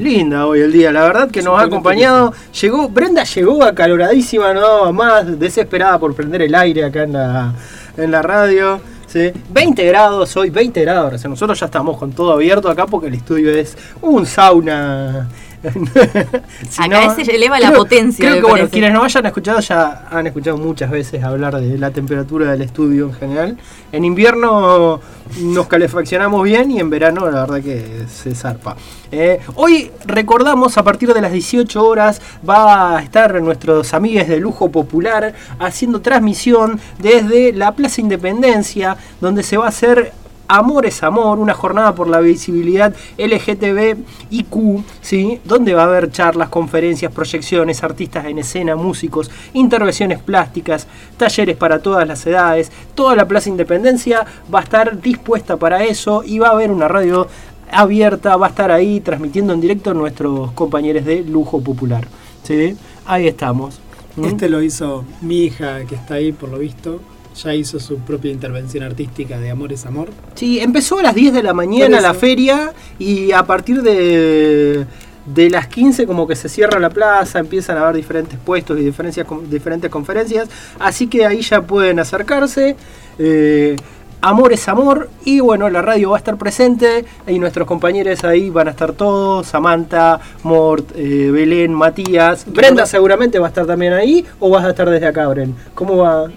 linda 0.00 0.46
hoy 0.46 0.60
el 0.60 0.72
día. 0.72 0.90
La 0.90 1.02
verdad 1.02 1.30
que 1.30 1.42
nos 1.42 1.60
ha 1.60 1.64
acompañado. 1.64 2.32
Llegó, 2.58 2.88
Brenda 2.88 3.22
llegó 3.24 3.62
acaloradísima, 3.62 4.54
no 4.54 4.62
daba 4.62 4.92
más, 4.92 5.38
desesperada 5.38 5.98
por 5.98 6.14
prender 6.14 6.40
el 6.40 6.54
aire 6.54 6.82
acá 6.82 7.02
en 7.02 7.12
la, 7.12 7.52
en 7.98 8.10
la 8.10 8.22
radio. 8.22 8.80
¿sí? 9.06 9.32
20 9.50 9.84
grados 9.84 10.34
hoy, 10.34 10.48
20 10.48 10.80
grados. 10.80 11.12
o 11.12 11.18
sea, 11.18 11.28
nosotros 11.28 11.60
ya 11.60 11.66
estamos 11.66 11.98
con 11.98 12.12
todo 12.12 12.32
abierto 12.32 12.70
acá 12.70 12.86
porque 12.86 13.08
el 13.08 13.14
estudio 13.16 13.50
es 13.50 13.76
un 14.00 14.24
sauna 14.24 15.28
Si 16.68 16.82
Acá 16.82 17.14
se 17.14 17.22
eleva 17.34 17.58
la 17.60 17.72
potencia, 17.72 18.28
Creo 18.28 18.42
que 18.42 18.50
bueno, 18.50 18.68
quienes 18.68 18.92
no 18.92 19.02
hayan 19.02 19.26
escuchado 19.26 19.60
ya 19.60 20.06
han 20.10 20.26
escuchado 20.26 20.56
muchas 20.56 20.90
veces 20.90 21.22
hablar 21.22 21.56
de 21.60 21.78
la 21.78 21.90
temperatura 21.90 22.52
del 22.52 22.62
estudio 22.62 23.06
en 23.06 23.14
general. 23.14 23.58
En 23.92 24.04
invierno 24.04 25.00
nos 25.40 25.66
calefaccionamos 25.66 26.42
bien 26.44 26.70
y 26.70 26.80
en 26.80 26.90
verano 26.90 27.30
la 27.30 27.42
verdad 27.42 27.62
que 27.62 28.04
se 28.08 28.34
zarpa. 28.34 28.76
Eh, 29.10 29.40
hoy 29.54 29.90
recordamos 30.04 30.76
a 30.78 30.82
partir 30.82 31.12
de 31.12 31.20
las 31.20 31.32
18 31.32 31.84
horas 31.84 32.20
va 32.48 32.96
a 32.96 33.02
estar 33.02 33.40
nuestros 33.40 33.94
amigues 33.94 34.28
de 34.28 34.38
Lujo 34.38 34.70
Popular 34.70 35.34
haciendo 35.58 36.00
transmisión 36.00 36.80
desde 36.98 37.52
la 37.52 37.72
Plaza 37.72 38.00
Independencia 38.00 38.96
donde 39.20 39.42
se 39.42 39.56
va 39.56 39.66
a 39.66 39.68
hacer 39.68 40.12
Amor 40.48 40.86
es 40.86 41.02
Amor, 41.02 41.38
una 41.38 41.54
jornada 41.54 41.94
por 41.94 42.08
la 42.08 42.20
visibilidad 42.20 42.94
LGTBIQ, 43.18 44.84
¿sí? 45.00 45.40
donde 45.44 45.74
va 45.74 45.82
a 45.82 45.86
haber 45.86 46.10
charlas, 46.10 46.48
conferencias, 46.48 47.12
proyecciones, 47.12 47.82
artistas 47.82 48.26
en 48.26 48.38
escena, 48.38 48.76
músicos, 48.76 49.30
intervenciones 49.54 50.20
plásticas, 50.20 50.86
talleres 51.16 51.56
para 51.56 51.80
todas 51.80 52.06
las 52.06 52.26
edades. 52.26 52.70
Toda 52.94 53.16
la 53.16 53.26
Plaza 53.26 53.48
Independencia 53.48 54.26
va 54.52 54.60
a 54.60 54.62
estar 54.62 55.00
dispuesta 55.00 55.56
para 55.56 55.84
eso 55.84 56.22
y 56.24 56.38
va 56.38 56.48
a 56.48 56.52
haber 56.52 56.70
una 56.70 56.88
radio 56.88 57.26
abierta, 57.70 58.36
va 58.36 58.46
a 58.46 58.50
estar 58.50 58.70
ahí 58.70 59.00
transmitiendo 59.00 59.52
en 59.52 59.60
directo 59.60 59.94
nuestros 59.94 60.52
compañeros 60.52 61.04
de 61.04 61.22
Lujo 61.22 61.60
Popular. 61.60 62.06
¿sí? 62.42 62.76
Ahí 63.06 63.26
estamos. 63.26 63.80
Este 64.22 64.48
lo 64.48 64.62
hizo 64.62 65.04
mi 65.20 65.44
hija, 65.44 65.84
que 65.84 65.94
está 65.94 66.14
ahí 66.14 66.32
por 66.32 66.48
lo 66.48 66.58
visto. 66.58 67.00
Ya 67.42 67.54
hizo 67.54 67.78
su 67.78 67.98
propia 67.98 68.30
intervención 68.32 68.82
artística 68.84 69.38
de 69.38 69.50
Amor 69.50 69.72
es 69.72 69.84
Amor. 69.84 70.08
Sí, 70.34 70.58
empezó 70.60 70.98
a 70.98 71.02
las 71.02 71.14
10 71.14 71.34
de 71.34 71.42
la 71.42 71.52
mañana 71.52 72.00
la 72.00 72.14
feria 72.14 72.72
y 72.98 73.32
a 73.32 73.42
partir 73.44 73.82
de, 73.82 74.86
de 75.26 75.50
las 75.50 75.66
15 75.66 76.06
como 76.06 76.26
que 76.26 76.34
se 76.34 76.48
cierra 76.48 76.78
la 76.80 76.88
plaza, 76.90 77.38
empiezan 77.38 77.76
a 77.76 77.82
haber 77.82 77.96
diferentes 77.96 78.38
puestos 78.38 78.78
y 78.80 78.84
diferencias, 78.84 79.26
diferentes 79.50 79.90
conferencias, 79.90 80.48
así 80.78 81.08
que 81.08 81.26
ahí 81.26 81.42
ya 81.42 81.60
pueden 81.62 81.98
acercarse. 81.98 82.76
eh, 83.18 83.76
Amor 84.22 84.54
es 84.54 84.66
amor 84.66 85.10
y 85.26 85.40
bueno, 85.40 85.68
la 85.68 85.82
radio 85.82 86.10
va 86.10 86.16
a 86.16 86.18
estar 86.18 86.36
presente 86.38 87.04
y 87.28 87.38
nuestros 87.38 87.66
compañeros 87.66 88.24
ahí 88.24 88.48
van 88.48 88.66
a 88.66 88.70
estar 88.70 88.92
todos, 88.92 89.46
Samantha, 89.46 90.18
Mort, 90.42 90.90
eh, 90.96 91.30
Belén, 91.30 91.74
Matías, 91.74 92.50
Brenda 92.50 92.86
seguramente 92.86 93.38
va 93.38 93.46
a 93.46 93.48
estar 93.50 93.66
también 93.66 93.92
ahí 93.92 94.24
o 94.40 94.48
vas 94.48 94.64
a 94.64 94.70
estar 94.70 94.88
desde 94.88 95.06
acá, 95.06 95.28
Bren. 95.28 95.54
¿Cómo 95.74 95.98
va? 95.98 96.28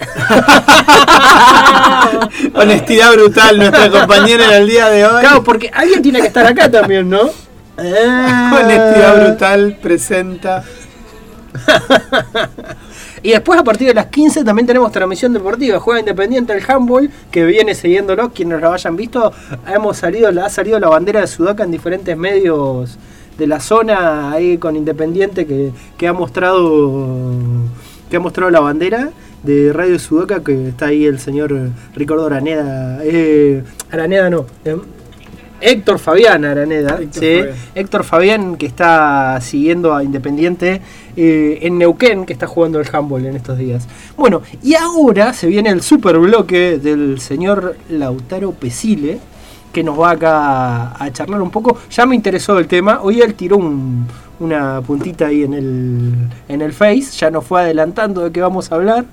Honestidad 2.54 3.12
brutal, 3.12 3.58
nuestra 3.58 3.90
compañera 3.90 4.46
en 4.46 4.62
el 4.62 4.68
día 4.68 4.88
de 4.88 5.04
hoy. 5.04 5.20
Claro, 5.20 5.44
porque 5.44 5.70
alguien 5.72 6.02
tiene 6.02 6.20
que 6.20 6.28
estar 6.28 6.46
acá 6.46 6.70
también, 6.70 7.08
¿no? 7.08 7.30
Honestidad 7.76 9.26
brutal 9.26 9.78
presenta. 9.80 10.64
Y 13.22 13.32
después 13.32 13.60
a 13.60 13.64
partir 13.64 13.88
de 13.88 13.94
las 13.94 14.06
15 14.06 14.44
también 14.44 14.66
tenemos 14.66 14.90
transmisión 14.92 15.32
deportiva, 15.32 15.78
juega 15.78 16.00
Independiente 16.00 16.54
el 16.54 16.64
handball, 16.66 17.10
que 17.30 17.44
viene 17.44 17.74
siguiéndolo, 17.74 18.30
quienes 18.30 18.60
lo 18.60 18.72
hayan 18.72 18.96
visto, 18.96 19.32
hemos 19.66 19.98
salido, 19.98 20.30
ha 20.42 20.48
salido 20.48 20.80
la 20.80 20.88
bandera 20.88 21.20
de 21.20 21.26
Sudaca 21.26 21.64
en 21.64 21.70
diferentes 21.70 22.16
medios 22.16 22.98
de 23.36 23.46
la 23.46 23.60
zona 23.60 24.32
ahí 24.32 24.56
con 24.56 24.74
Independiente 24.74 25.46
que, 25.46 25.72
que 25.98 26.08
ha 26.08 26.12
mostrado 26.12 27.38
que 28.08 28.16
ha 28.16 28.20
mostrado 28.20 28.50
la 28.50 28.60
bandera 28.60 29.10
de 29.42 29.72
Radio 29.72 29.98
Sudaca 29.98 30.42
que 30.42 30.68
está 30.68 30.86
ahí 30.86 31.06
el 31.06 31.18
señor 31.18 31.54
Ricardo 31.94 32.26
Araneda, 32.26 33.00
eh, 33.02 33.62
Araneda 33.90 34.30
no, 34.30 34.46
eh, 34.64 34.76
Héctor 35.60 35.98
Fabián 35.98 36.44
Araneda, 36.44 36.98
Héctor 37.00 37.22
¿sí? 37.22 37.38
Fabián. 37.38 37.56
Héctor 37.74 38.04
Fabián 38.04 38.56
que 38.56 38.66
está 38.66 39.38
siguiendo 39.40 39.94
a 39.94 40.02
Independiente 40.02 40.80
eh, 41.16 41.58
en 41.62 41.78
Neuquén, 41.78 42.24
que 42.24 42.32
está 42.32 42.46
jugando 42.46 42.80
el 42.80 42.86
handball 42.90 43.26
en 43.26 43.36
estos 43.36 43.58
días. 43.58 43.86
Bueno, 44.16 44.42
y 44.62 44.74
ahora 44.74 45.32
se 45.32 45.46
viene 45.46 45.70
el 45.70 45.82
super 45.82 46.18
bloque 46.18 46.78
del 46.78 47.20
señor 47.20 47.76
Lautaro 47.88 48.52
Pesile, 48.52 49.20
que 49.72 49.82
nos 49.84 49.98
va 49.98 50.10
acá 50.10 51.02
a 51.02 51.10
charlar 51.12 51.40
un 51.40 51.50
poco. 51.50 51.78
Ya 51.90 52.06
me 52.06 52.14
interesó 52.16 52.58
el 52.58 52.66
tema, 52.66 53.00
hoy 53.02 53.20
él 53.20 53.34
tiró 53.34 53.56
un- 53.56 54.06
una 54.40 54.80
puntita 54.80 55.26
ahí 55.26 55.42
en 55.44 55.52
el, 55.54 56.14
en 56.48 56.62
el 56.62 56.72
Face, 56.72 57.10
ya 57.18 57.30
nos 57.30 57.44
fue 57.44 57.60
adelantando 57.60 58.22
de 58.24 58.32
qué 58.32 58.40
vamos 58.40 58.72
a 58.72 58.74
hablar. 58.76 59.04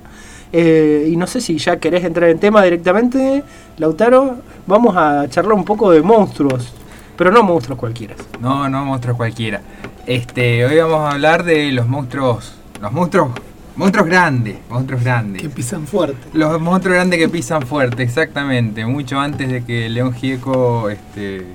Eh, 0.52 1.06
y 1.12 1.16
no 1.16 1.26
sé 1.26 1.42
si 1.42 1.58
ya 1.58 1.76
querés 1.78 2.02
entrar 2.04 2.30
en 2.30 2.38
tema 2.38 2.62
directamente, 2.62 3.44
Lautaro. 3.76 4.36
Vamos 4.66 4.96
a 4.96 5.26
charlar 5.28 5.52
un 5.52 5.64
poco 5.64 5.90
de 5.90 6.00
monstruos, 6.00 6.72
pero 7.16 7.30
no 7.30 7.42
monstruos 7.42 7.78
cualquiera. 7.78 8.14
No, 8.40 8.68
no 8.70 8.84
monstruos 8.86 9.16
cualquiera. 9.18 9.60
Este, 10.06 10.64
hoy 10.64 10.78
vamos 10.78 11.00
a 11.00 11.10
hablar 11.10 11.44
de 11.44 11.70
los 11.72 11.86
monstruos, 11.86 12.54
los 12.80 12.90
monstruos, 12.92 13.28
monstruos 13.78 14.06
grandes, 14.08 14.56
monstruos 14.68 15.02
grandes. 15.02 15.40
Que 15.40 15.48
pisan 15.48 15.86
fuerte. 15.86 16.18
Los 16.34 16.60
monstruos 16.60 16.96
grandes 16.96 17.18
que 17.18 17.28
pisan 17.28 17.62
fuerte, 17.62 18.02
exactamente. 18.02 18.84
Mucho 18.84 19.18
antes 19.18 19.50
de 19.50 19.64
que 19.64 19.88
León 19.88 20.12
Gieco 20.12 20.90
este, 20.90 21.46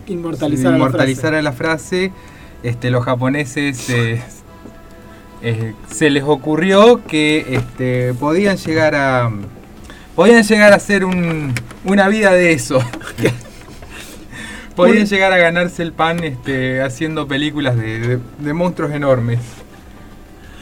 Inmortalizara 0.78 1.42
la 1.44 1.52
frase, 1.52 2.12
este, 2.64 2.90
los 2.90 3.04
japoneses 3.04 3.90
eh, 3.90 4.22
eh, 5.42 5.74
se 5.92 6.10
les 6.10 6.24
ocurrió 6.24 7.04
que 7.06 7.46
este, 7.50 8.14
podían 8.14 8.56
llegar 8.58 8.96
a 8.96 9.30
podían 10.16 10.44
llegar 10.44 10.72
a 10.74 10.78
hacer 10.78 11.04
un- 11.06 11.54
una 11.86 12.08
vida 12.08 12.32
de 12.32 12.54
eso. 12.54 12.80
podían 14.76 15.06
llegar 15.06 15.34
a 15.34 15.38
ganarse 15.38 15.84
el 15.84 15.92
pan 15.94 16.24
este, 16.24 16.82
haciendo 16.82 17.28
películas 17.28 17.76
de, 17.76 18.00
de- 18.00 18.20
de 18.40 18.54
monstruos 18.54 18.92
enormes. 18.92 19.40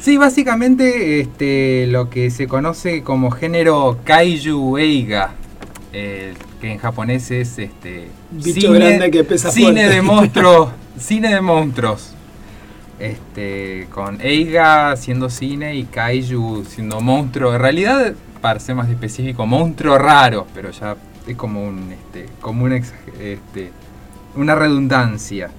Sí, 0.02 0.18
básicamente 0.18 1.20
este, 1.22 1.86
lo 1.88 2.10
que 2.10 2.32
se 2.32 2.48
conoce 2.48 3.04
como 3.04 3.30
género 3.30 4.00
Kaiju 4.04 4.78
Eiga, 4.80 5.32
eh, 5.94 6.34
que 6.60 6.72
en 6.72 6.80
japonés 6.80 7.30
es 7.30 7.60
este, 7.60 8.08
Bicho 8.32 8.72
grande 8.72 9.12
que 9.12 9.24
pesa 9.24 9.52
cine 9.52 9.82
fuerte. 9.82 9.96
de 9.96 10.02
monstruos, 10.02 10.70
cine 10.98 11.34
de 11.36 11.42
monstruos. 11.42 12.14
Este, 13.00 13.88
con 13.92 14.20
Eiga 14.22 14.96
siendo 14.96 15.30
cine 15.30 15.76
y 15.76 15.84
Kaiju 15.86 16.66
siendo 16.68 17.00
monstruo. 17.02 17.54
En 17.54 17.62
realidad, 17.62 18.14
para 18.42 18.60
ser 18.60 18.76
más 18.76 18.90
específico, 18.90 19.46
monstruo 19.46 19.98
raro, 20.00 20.48
pero 20.56 20.72
ya 20.72 20.96
es 21.28 21.36
como 21.36 21.64
un 21.64 21.92
este, 21.92 22.28
como 22.42 22.66
una, 22.66 22.78
exag- 22.78 23.20
este, 23.20 23.72
una 24.36 24.56
redundancia. 24.56 25.50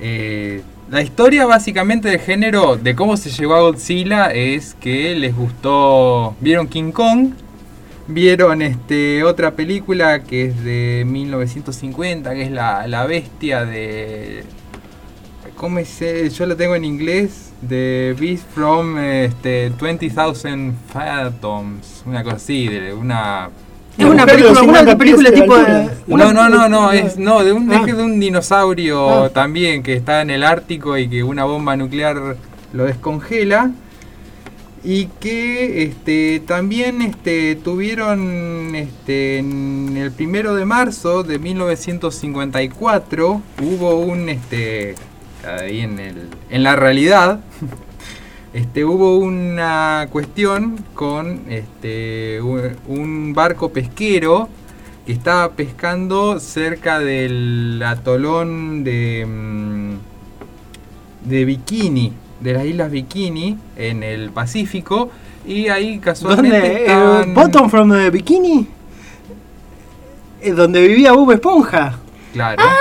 Eh, 0.00 0.62
la 0.90 1.02
historia 1.02 1.46
básicamente 1.46 2.08
del 2.08 2.20
género, 2.20 2.76
de 2.76 2.94
cómo 2.94 3.16
se 3.16 3.30
llegó 3.30 3.54
a 3.54 3.60
Godzilla, 3.60 4.26
es 4.26 4.74
que 4.74 5.14
les 5.14 5.34
gustó. 5.34 6.36
¿Vieron 6.40 6.68
King 6.68 6.92
Kong? 6.92 7.30
Vieron 8.06 8.60
este 8.60 9.24
otra 9.24 9.52
película 9.52 10.22
que 10.24 10.46
es 10.46 10.62
de 10.62 11.04
1950, 11.06 12.34
que 12.34 12.42
es 12.42 12.50
la, 12.50 12.86
la 12.86 13.06
bestia 13.06 13.64
de. 13.64 14.44
¿Cómo 15.56 15.78
es? 15.78 16.02
eh? 16.02 16.28
Yo 16.28 16.46
lo 16.46 16.56
tengo 16.56 16.74
en 16.74 16.84
inglés. 16.84 17.52
The 17.66 18.14
Beast 18.18 18.46
from 18.50 18.98
este, 18.98 19.70
20,000 19.70 20.74
Fathoms. 20.92 22.02
Una 22.04 22.22
cosa 22.22 22.36
así, 22.36 22.68
de 22.68 22.92
una 22.92 23.48
Es 23.96 24.04
una 24.04 24.26
película, 24.26 24.54
los 24.54 24.62
una 24.62 24.78
50 24.80 24.98
película 24.98 25.30
tipo 25.30 25.56
de. 25.56 25.90
no, 26.08 26.32
no, 26.32 26.48
no, 26.48 26.68
no, 26.68 26.92
es 26.92 27.16
no, 27.16 27.44
de 27.44 27.52
un, 27.52 27.70
Ah. 27.72 27.84
es 27.86 27.96
de 27.96 28.02
un 28.02 28.18
dinosaurio 28.18 29.24
Ah. 29.24 29.28
también 29.30 29.82
que 29.82 29.94
está 29.94 30.20
en 30.22 30.30
el 30.30 30.42
Ártico 30.42 30.98
y 30.98 31.08
que 31.08 31.22
una 31.22 31.44
bomba 31.44 31.76
nuclear 31.76 32.36
lo 32.72 32.84
descongela. 32.84 33.70
Y 34.86 35.06
que 35.18 35.82
este, 35.84 36.42
también 36.46 37.00
este, 37.00 37.54
tuvieron 37.56 38.74
este, 38.74 39.38
en 39.38 39.96
el 39.96 40.10
primero 40.12 40.54
de 40.54 40.66
marzo 40.66 41.22
de 41.22 41.38
1954 41.38 43.40
hubo 43.62 43.94
un 44.00 44.28
este, 44.28 44.94
ahí 45.48 45.80
en, 45.80 45.98
el, 45.98 46.28
en 46.50 46.62
la 46.62 46.76
realidad 46.76 47.40
este, 48.54 48.84
hubo 48.84 49.18
una 49.18 50.08
cuestión 50.10 50.76
con 50.94 51.40
este, 51.50 52.40
un- 52.40 53.32
barco 53.34 53.70
pesquero 53.72 54.48
que 55.04 55.12
estaba 55.12 55.50
pescando 55.52 56.40
cerca 56.40 56.98
del 57.00 57.82
atolón 57.84 58.84
de, 58.84 59.26
mm, 59.26 61.28
de 61.28 61.44
Bikini, 61.44 62.12
de 62.40 62.52
las 62.54 62.64
islas 62.64 62.90
Bikini, 62.90 63.58
en 63.76 64.02
el 64.02 64.30
Pacífico, 64.30 65.10
y 65.46 65.68
ahí 65.68 65.98
casualmente 65.98 66.58
¿Dónde? 66.58 66.76
Eh, 66.76 66.80
estaban- 66.86 67.34
Bottom 67.34 67.68
from 67.70 67.90
the 67.90 68.08
Bikini. 68.10 68.66
Eh, 70.40 70.52
donde 70.52 70.86
vivía 70.86 71.12
Bob 71.12 71.32
Esponja. 71.32 71.98
Claro. 72.32 72.62
Ah, 72.64 72.74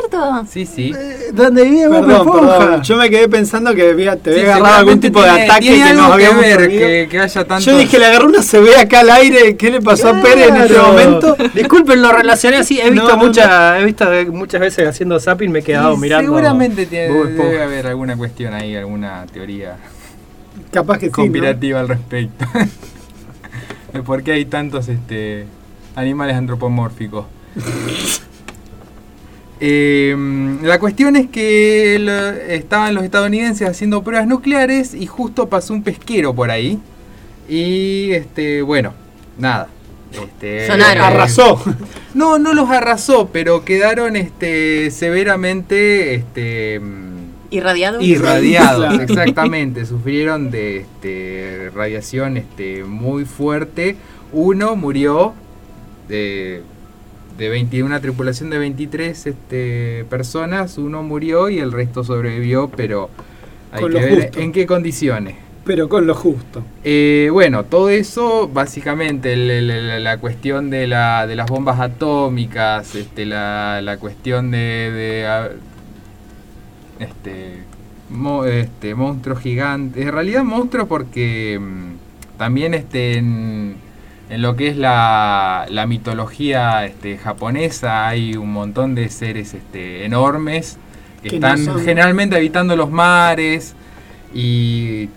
cierto? 0.00 0.46
Sí, 0.50 0.66
sí. 0.66 0.92
Eh, 0.96 1.30
¿Dónde 1.32 1.64
vive 1.64 1.88
Bob 1.88 2.06
Perdón, 2.06 2.26
Esponja? 2.26 2.58
perdón. 2.58 2.82
Yo 2.82 2.96
me 2.96 3.10
quedé 3.10 3.28
pensando 3.28 3.74
que 3.74 3.90
había, 3.90 4.16
te 4.16 4.32
Sí, 4.34 4.40
había 4.40 4.54
agarrado 4.56 4.78
algún 4.80 5.00
tipo 5.00 5.22
de 5.22 5.28
tiene- 5.30 5.44
ataque 5.44 5.60
tiene 5.60 5.76
que 5.76 5.82
algo 5.90 6.02
nos 6.02 6.16
que 6.16 6.34
ver 6.34 6.68
que, 6.68 7.08
que 7.10 7.18
haya 7.20 7.44
tanto. 7.44 7.64
Yo 7.64 7.78
dije, 7.78 7.98
le 7.98 8.06
agarró 8.06 8.26
una 8.26 8.42
CB 8.42 8.76
acá 8.80 9.00
al 9.00 9.10
aire. 9.10 9.56
¿Qué 9.56 9.70
le 9.70 9.80
pasó 9.80 10.08
a 10.08 10.20
Pérez 10.20 10.48
en 10.48 10.56
este 10.56 10.74
Claro. 10.74 10.88
momento? 10.88 11.36
Disculpen, 11.54 12.02
lo 12.02 12.12
relacioné 12.12 12.56
así. 12.56 12.80
He 12.80 12.86
No, 12.90 13.02
visto, 13.02 13.16
no, 13.16 13.24
mucha- 13.24 13.78
he 13.80 13.84
visto 13.84 14.04
muchas 14.32 14.60
veces 14.60 14.88
haciendo 14.88 15.18
zapping, 15.20 15.50
me 15.50 15.60
he 15.60 15.62
quedado 15.62 15.94
Sí, 15.94 16.00
mirando. 16.00 16.32
Seguramente 16.32 16.86
tiene, 16.86 17.08
Bob 17.14 17.26
Esponja. 17.28 17.50
debe 17.50 17.62
haber 17.62 17.86
alguna 17.86 18.16
cuestión 18.16 18.54
ahí, 18.54 18.74
alguna 18.76 19.26
teoría 19.32 19.76
Capaz 20.72 20.98
que 20.98 21.06
sí. 21.06 21.10
¿no? 21.10 21.16
conspirativa 21.16 21.80
al 21.80 21.88
respecto. 21.88 22.44
de 23.92 24.02
por 24.02 24.22
qué 24.22 24.32
hay 24.32 24.44
tantos 24.44 24.88
este, 24.88 25.46
animales 25.96 26.36
antropomórficos. 26.36 27.26
Eh, 29.60 30.16
la 30.62 30.78
cuestión 30.78 31.16
es 31.16 31.28
que 31.28 31.98
lo- 32.00 32.30
estaban 32.52 32.94
los 32.94 33.04
estadounidenses 33.04 33.68
haciendo 33.68 34.02
pruebas 34.02 34.26
nucleares 34.26 34.94
y 34.94 35.06
justo 35.06 35.48
pasó 35.48 35.72
un 35.74 35.82
pesquero 35.82 36.34
por 36.34 36.50
ahí. 36.50 36.78
Y 37.48 38.10
este, 38.12 38.62
bueno, 38.62 38.94
nada. 39.38 39.68
Este, 40.12 40.66
Sonaron. 40.66 41.04
Arrasó. 41.04 41.60
No, 42.14 42.38
no 42.38 42.54
los 42.54 42.70
arrasó, 42.70 43.30
pero 43.32 43.64
quedaron 43.64 44.14
este, 44.14 44.92
severamente 44.92 46.14
este, 46.14 46.78
mm, 46.78 47.14
¿Irradiado? 47.50 48.00
irradiados, 48.00 48.86
Claro. 48.88 49.02
exactamente. 49.02 49.84
Sufrieron 49.84 50.52
de 50.52 50.76
este, 50.82 51.70
radiación 51.74 52.36
este, 52.36 52.84
muy 52.84 53.24
fuerte. 53.24 53.96
Uno 54.32 54.76
murió 54.76 55.34
de, 56.06 56.62
de 57.38 57.48
20 57.48 57.82
una 57.82 58.00
tripulación 58.00 58.50
de 58.50 58.58
23 58.58 59.26
este, 59.26 60.04
personas. 60.08 60.78
Uno 60.78 61.02
murió 61.02 61.48
y 61.48 61.58
el 61.58 61.72
resto 61.72 62.04
sobrevivió, 62.04 62.68
pero 62.68 63.10
hay 63.72 63.82
Con 63.82 63.92
que 63.92 64.00
ver 64.00 64.22
justo. 64.24 64.40
en 64.40 64.52
qué 64.52 64.66
condiciones. 64.66 65.36
Pero 65.64 65.88
con 65.88 66.06
lo 66.06 66.14
justo. 66.14 66.62
Eh, 66.84 67.30
bueno, 67.32 67.64
todo 67.64 67.88
eso, 67.88 68.48
básicamente, 68.52 69.32
el- 69.32 69.50
el- 69.50 69.70
el- 69.70 70.04
la 70.04 70.18
cuestión 70.18 70.68
de, 70.68 70.86
la, 70.86 71.26
de 71.26 71.36
las 71.36 71.48
bombas 71.48 71.80
atómicas, 71.80 72.94
este, 72.94 73.24
la, 73.24 73.80
la 73.82 73.96
cuestión 73.96 74.50
de, 74.50 74.58
de, 74.58 75.26
este, 77.00 77.62
mo- 78.10 78.44
este, 78.44 78.94
monstruos 78.94 79.40
gigantes, 79.40 80.02
en 80.06 80.12
realidad 80.12 80.44
monstruos 80.44 80.86
porque 80.86 81.58
mm, 81.60 82.38
también 82.38 82.74
este, 82.74 83.16
en, 83.18 83.76
en 84.34 84.42
lo 84.42 84.56
que 84.56 84.66
es 84.66 84.76
la, 84.76 85.64
la 85.70 85.86
mitología 85.86 86.84
este, 86.84 87.18
japonesa 87.18 88.08
hay 88.08 88.34
un 88.36 88.52
montón 88.52 88.96
de 88.96 89.08
seres 89.08 89.54
este, 89.54 90.04
enormes 90.04 90.76
que, 91.22 91.36
están 91.36 91.58
generalmente 91.84 92.34
habitando 92.34 92.74
los 92.74 92.90
mares 92.90 93.76
y 94.34 95.08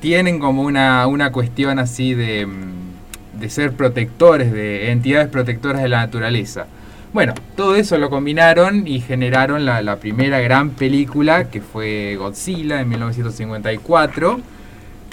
tienen 0.00 0.40
como 0.40 0.62
una, 0.62 1.06
una 1.06 1.30
cuestión 1.30 1.78
así 1.78 2.14
de, 2.14 2.44
mm, 2.44 3.38
de 3.38 3.50
ser 3.50 3.72
protectores, 3.72 4.52
de 4.52 4.90
entidades 4.90 5.28
protectoras 5.28 5.80
de 5.80 5.88
la 5.88 5.98
naturaleza. 5.98 6.66
Bueno, 7.12 7.34
todo 7.54 7.76
eso 7.76 7.96
lo 7.98 8.10
combinaron 8.10 8.88
y 8.88 9.00
generaron 9.00 9.64
la, 9.64 9.80
la 9.80 9.96
primera 10.00 10.40
gran 10.40 10.70
película 10.70 11.50
que 11.50 11.60
fue 11.60 12.16
Godzilla 12.16 12.80
en 12.80 12.88
1954, 12.88 14.40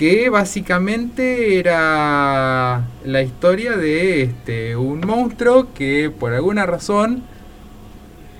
que 0.04 0.28
básicamente 0.28 1.60
era 1.60 2.84
la 3.06 3.22
historia 3.22 3.78
de 3.78 4.24
este, 4.24 4.76
un 4.76 5.00
monstruo 5.00 5.74
que 5.74 6.10
por 6.10 6.34
alguna 6.34 6.66
razón 6.66 7.24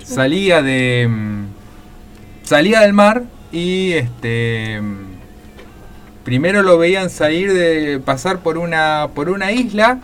salía 0.02 0.60
de 0.60 1.08
mm, 1.08 1.44
salía 2.42 2.80
del 2.80 2.92
mar 2.92 3.22
y 3.50 3.92
este 3.92 4.78
mm, 4.78 5.06
primero 6.22 6.62
lo 6.62 6.76
veían 6.76 7.08
salir 7.08 7.50
de 7.54 7.98
pasar 7.98 8.40
por 8.40 8.58
una 8.58 9.08
por 9.14 9.30
una 9.30 9.50
isla 9.50 10.00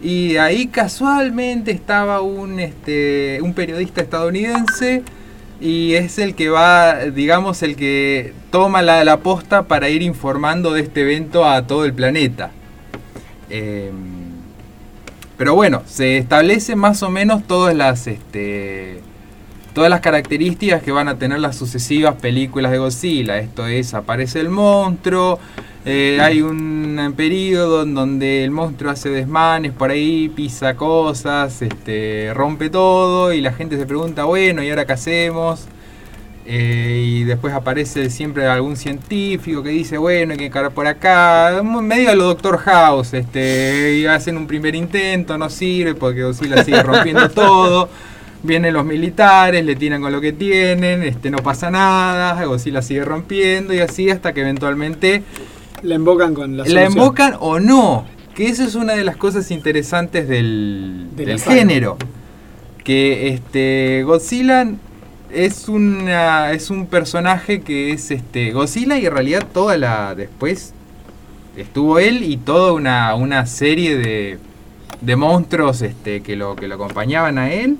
y 0.00 0.36
ahí 0.36 0.68
casualmente 0.68 1.72
estaba 1.72 2.20
un 2.20 2.60
este 2.60 3.40
un 3.42 3.52
periodista 3.52 4.00
estadounidense 4.00 5.02
y 5.60 5.94
es 5.94 6.18
el 6.18 6.34
que 6.34 6.48
va 6.48 7.06
digamos 7.06 7.62
el 7.62 7.76
que 7.76 8.32
toma 8.50 8.82
la, 8.82 9.04
la 9.04 9.18
posta 9.18 9.64
para 9.64 9.88
ir 9.88 10.02
informando 10.02 10.72
de 10.72 10.80
este 10.82 11.02
evento 11.02 11.44
a 11.44 11.66
todo 11.66 11.84
el 11.84 11.92
planeta. 11.92 12.50
Em, 13.50 13.92
pero 15.36 15.54
bueno 15.54 15.82
se 15.86 16.18
establece 16.18 16.76
más 16.76 17.02
o 17.02 17.10
menos 17.10 17.46
todas 17.46 17.74
las 17.74 18.06
este 18.06 19.00
todas 19.72 19.90
las 19.90 20.00
características 20.00 20.82
que 20.82 20.92
van 20.92 21.08
a 21.08 21.18
tener 21.18 21.38
las 21.40 21.56
sucesivas 21.56 22.16
películas 22.16 22.72
de 22.72 22.78
Godzilla. 22.78 23.38
Esto 23.38 23.66
es, 23.66 23.94
aparece 23.94 24.40
el 24.40 24.48
monstruo, 24.48 25.38
eh, 25.86 26.18
hay 26.20 26.42
un 26.42 27.14
periodo 27.16 27.84
en 27.84 27.94
donde 27.94 28.44
el 28.44 28.50
monstruo 28.50 28.90
hace 28.90 29.08
desmanes 29.08 29.72
por 29.72 29.90
ahí, 29.90 30.28
pisa 30.28 30.76
cosas, 30.76 31.62
este, 31.62 32.32
rompe 32.34 32.68
todo 32.68 33.32
y 33.32 33.40
la 33.40 33.52
gente 33.52 33.78
se 33.78 33.86
pregunta, 33.86 34.24
bueno, 34.24 34.62
¿y 34.62 34.68
ahora 34.68 34.84
qué 34.84 34.92
hacemos? 34.92 35.64
Eh, 36.44 37.02
y 37.06 37.24
después 37.24 37.54
aparece 37.54 38.10
siempre 38.10 38.46
algún 38.46 38.76
científico 38.76 39.62
que 39.62 39.70
dice, 39.70 39.96
bueno, 39.96 40.32
hay 40.32 40.38
que 40.38 40.46
encarar 40.46 40.72
por 40.72 40.86
acá, 40.86 41.62
medio 41.62 42.10
a 42.10 42.14
lo 42.14 42.24
Doctor 42.24 42.58
House, 42.58 43.14
este, 43.14 43.96
y 43.96 44.06
hacen 44.06 44.36
un 44.36 44.46
primer 44.46 44.74
intento, 44.74 45.38
no 45.38 45.48
sirve 45.48 45.94
porque 45.94 46.24
Godzilla 46.24 46.62
sigue 46.62 46.82
rompiendo 46.82 47.30
todo. 47.30 47.88
Vienen 48.42 48.72
los 48.72 48.86
militares, 48.86 49.64
le 49.64 49.76
tiran 49.76 50.00
con 50.00 50.12
lo 50.12 50.20
que 50.20 50.32
tienen, 50.32 51.02
este, 51.02 51.30
no 51.30 51.38
pasa 51.38 51.70
nada, 51.70 52.42
Godzilla 52.44 52.80
sigue 52.80 53.04
rompiendo 53.04 53.74
y 53.74 53.80
así 53.80 54.08
hasta 54.10 54.32
que 54.32 54.40
eventualmente 54.40 55.22
La 55.82 55.94
invocan 55.96 56.32
con 56.34 56.56
la 56.56 56.64
la 56.64 56.68
solución. 56.68 56.92
embocan 56.92 57.36
o 57.40 57.60
no. 57.60 58.06
Que 58.34 58.48
eso 58.48 58.64
es 58.64 58.74
una 58.76 58.94
de 58.94 59.04
las 59.04 59.16
cosas 59.16 59.50
interesantes 59.50 60.26
del, 60.28 61.08
De 61.16 61.26
la 61.26 61.32
del 61.32 61.40
género. 61.40 61.98
Que 62.84 63.28
este 63.28 64.02
Godzilla 64.04 64.66
es 65.30 65.68
una 65.68 66.52
es 66.52 66.70
un 66.70 66.86
personaje 66.86 67.60
que 67.60 67.92
es 67.92 68.10
este 68.10 68.52
Godzilla 68.52 68.98
y 68.98 69.06
en 69.06 69.12
realidad 69.12 69.46
toda 69.52 69.76
la 69.76 70.14
después 70.14 70.72
estuvo 71.56 71.98
él 71.98 72.24
y 72.24 72.36
toda 72.38 72.72
una, 72.72 73.14
una 73.14 73.44
serie 73.46 73.96
de, 73.96 74.38
de 75.02 75.16
monstruos 75.16 75.82
este 75.82 76.22
que 76.22 76.36
lo 76.36 76.56
que 76.56 76.66
lo 76.68 76.76
acompañaban 76.76 77.38
a 77.38 77.52
él 77.52 77.76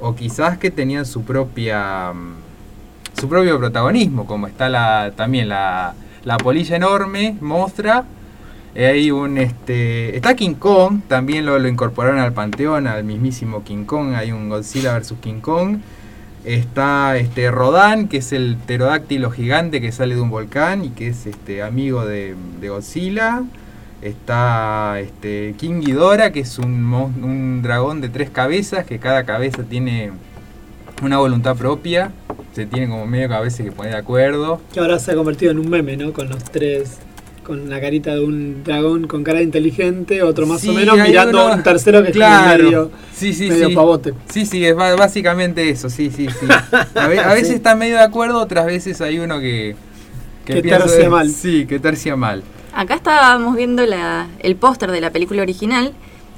o 0.00 0.14
quizás 0.14 0.58
que 0.58 0.70
tenían 0.70 1.04
su 1.06 1.22
propia 1.22 2.12
mm, 2.12 2.34
su 3.20 3.28
propio 3.28 3.58
protagonismo 3.58 4.26
como 4.26 4.46
está 4.46 4.68
la 4.68 5.12
también 5.16 5.48
la, 5.48 5.94
la 6.24 6.36
polilla 6.38 6.76
enorme 6.76 7.36
mostra 7.40 8.04
Eh, 8.74 8.86
hay 8.86 9.10
un 9.10 9.38
este 9.38 10.14
está 10.14 10.34
King 10.36 10.54
Kong 10.54 11.00
también 11.08 11.44
lo, 11.46 11.58
lo 11.58 11.68
incorporaron 11.68 12.20
al 12.20 12.32
panteón 12.32 12.86
al 12.86 13.02
mismísimo 13.02 13.64
King 13.64 13.84
Kong. 13.86 14.14
Hay 14.14 14.30
un 14.30 14.48
Godzilla 14.48 14.92
versus 14.92 15.18
King 15.20 15.40
Kong. 15.40 15.78
Está 16.44 17.16
este 17.16 17.50
Rodan 17.50 18.08
que 18.08 18.18
es 18.18 18.32
el 18.32 18.56
pterodáctilo 18.56 19.30
gigante 19.30 19.80
que 19.80 19.90
sale 19.90 20.14
de 20.14 20.20
un 20.20 20.30
volcán 20.30 20.84
y 20.84 20.90
que 20.90 21.08
es 21.08 21.26
este 21.26 21.62
amigo 21.62 22.04
de, 22.04 22.36
de 22.60 22.68
Godzilla 22.68 23.42
está 24.02 25.00
este 25.00 25.54
King 25.58 25.80
Ghidorah 25.80 26.30
que 26.32 26.40
es 26.40 26.58
un, 26.58 26.92
un 26.94 27.62
dragón 27.62 28.00
de 28.00 28.08
tres 28.08 28.30
cabezas 28.30 28.84
que 28.86 28.98
cada 28.98 29.24
cabeza 29.24 29.62
tiene 29.64 30.12
una 31.02 31.18
voluntad 31.18 31.56
propia 31.56 32.12
se 32.54 32.66
tiene 32.66 32.88
como 32.88 33.06
medio 33.06 33.28
que 33.28 33.34
a 33.34 33.40
veces 33.40 33.64
que 33.66 33.72
poner 33.72 33.92
de 33.92 33.98
acuerdo 33.98 34.60
Que 34.72 34.80
ahora 34.80 34.98
se 34.98 35.12
ha 35.12 35.14
convertido 35.14 35.52
en 35.52 35.58
un 35.58 35.68
meme, 35.70 35.96
¿no? 35.96 36.12
Con 36.12 36.28
los 36.28 36.42
tres. 36.44 36.98
Con 37.44 37.70
la 37.70 37.80
carita 37.80 38.14
de 38.14 38.20
un 38.22 38.62
dragón 38.62 39.06
con 39.06 39.24
cara 39.24 39.38
de 39.38 39.44
inteligente, 39.44 40.22
otro 40.22 40.46
más 40.46 40.60
Sí, 40.60 40.68
o 40.68 40.72
menos, 40.74 40.98
mirando 40.98 41.44
uno- 41.44 41.52
a 41.52 41.56
un 41.56 41.62
tercero 41.62 42.02
que 42.04 42.10
Claro. 42.10 42.50
está 42.52 42.62
medio, 42.64 42.90
sí, 43.14 43.32
sí, 43.32 43.48
medio 43.48 43.68
sí. 43.70 43.74
pavote. 43.74 44.12
Sí, 44.28 44.44
sí, 44.44 44.64
es 44.66 44.76
básicamente 44.76 45.66
eso, 45.70 45.88
sí, 45.88 46.10
sí, 46.14 46.28
sí. 46.28 46.46
A, 46.94 47.06
ve- 47.08 47.20
a 47.20 47.32
veces 47.32 47.52
está 47.54 47.74
medio 47.74 47.96
de 47.96 48.02
acuerdo, 48.02 48.38
otras 48.40 48.66
veces 48.66 49.00
hay 49.00 49.18
uno 49.18 49.40
que... 49.40 49.76
Que 50.44 50.60
piensa- 50.62 50.84
tercia 50.84 51.08
mal. 51.08 51.30
Sí, 51.30 51.64
que 51.66 51.78
tercia 51.78 52.16
mal. 52.16 52.42
Acá 52.72 52.94
estábamos 52.94 53.56
viendo 53.56 53.84
la, 53.86 54.26
el 54.40 54.56
póster 54.56 54.90
de 54.90 55.00
la 55.00 55.10
película 55.10 55.42
original 55.42 55.92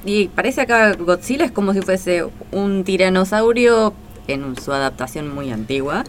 y 0.05 0.27
parece 0.29 0.61
acá 0.61 0.93
Godzilla 0.93 1.45
es 1.45 1.51
como 1.51 1.73
si 1.73 1.81
fuese 1.81 2.25
un 2.51 2.83
tiranosaurio 2.83 3.93
en 4.27 4.55
su 4.59 4.71
adaptación 4.71 5.33
muy 5.33 5.51
antigua, 5.51 6.03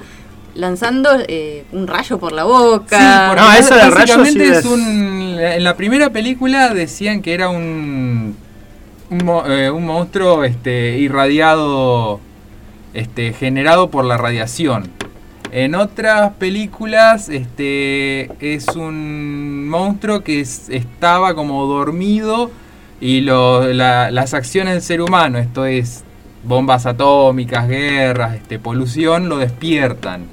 lanzando 0.55 1.11
eh, 1.29 1.65
un 1.73 1.87
rayo 1.87 2.19
por 2.19 2.33
la 2.33 2.45
boca. 2.45 3.31
Sí, 3.35 3.37
No, 3.37 3.53
eso 3.53 3.75
del 3.75 3.93
rayo 3.93 4.19
básicamente 4.19 4.45
sí 4.47 4.51
es 4.53 4.59
es- 4.59 4.65
un... 4.67 5.39
En 5.41 5.65
la 5.65 5.77
primera 5.77 6.11
película 6.11 6.73
decían 6.73 7.21
que 7.23 7.35
era 7.35 7.49
un... 7.49 8.37
Un, 9.11 9.29
eh, 9.51 9.71
un 9.71 9.85
monstruo 9.85 10.43
este, 10.45 10.97
irradiado, 10.99 12.19
este, 12.95 13.35
generado 13.35 13.91
por 13.91 14.07
la 14.07 14.17
radiación. 14.17 14.91
En 15.53 15.75
otras 15.75 16.33
películas 16.38 17.29
este, 17.29 18.31
es 18.55 18.69
un 18.69 19.69
monstruo 19.69 20.25
que 20.25 20.41
es- 20.41 20.71
estaba 20.71 21.35
como 21.35 21.67
dormido 21.67 22.51
y 23.03 23.21
las 23.21 24.33
acciones 24.33 24.73
del 24.75 24.83
ser 24.83 25.03
humano, 25.03 25.37
esto 25.38 25.67
es 25.67 26.05
bombas 26.43 26.87
atómicas, 26.87 27.69
guerras, 27.69 28.37
este, 28.37 28.59
polución, 28.59 29.29
lo 29.29 29.37
despiertan. 29.37 30.25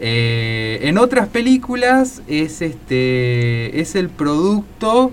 Eh, 0.00 0.80
en 0.82 0.98
otras 0.98 1.28
películas 1.28 2.22
es, 2.26 2.62
este, 2.62 3.80
es 3.80 3.94
el 3.94 4.08
producto 4.08 5.12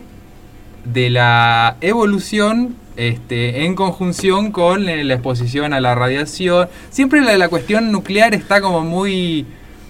de 0.85 1.11
la 1.11 1.75
evolución 1.81 2.75
este, 3.07 3.65
en 3.65 3.75
conjunción 3.75 4.51
con 4.51 4.85
la 4.85 5.13
exposición 5.13 5.73
a 5.73 5.79
la 5.79 5.95
radiación. 5.95 6.67
Siempre 6.89 7.21
la, 7.21 7.37
la 7.37 7.47
cuestión 7.49 7.91
nuclear 7.91 8.33
está 8.35 8.61
como 8.61 8.81
muy 8.81 9.45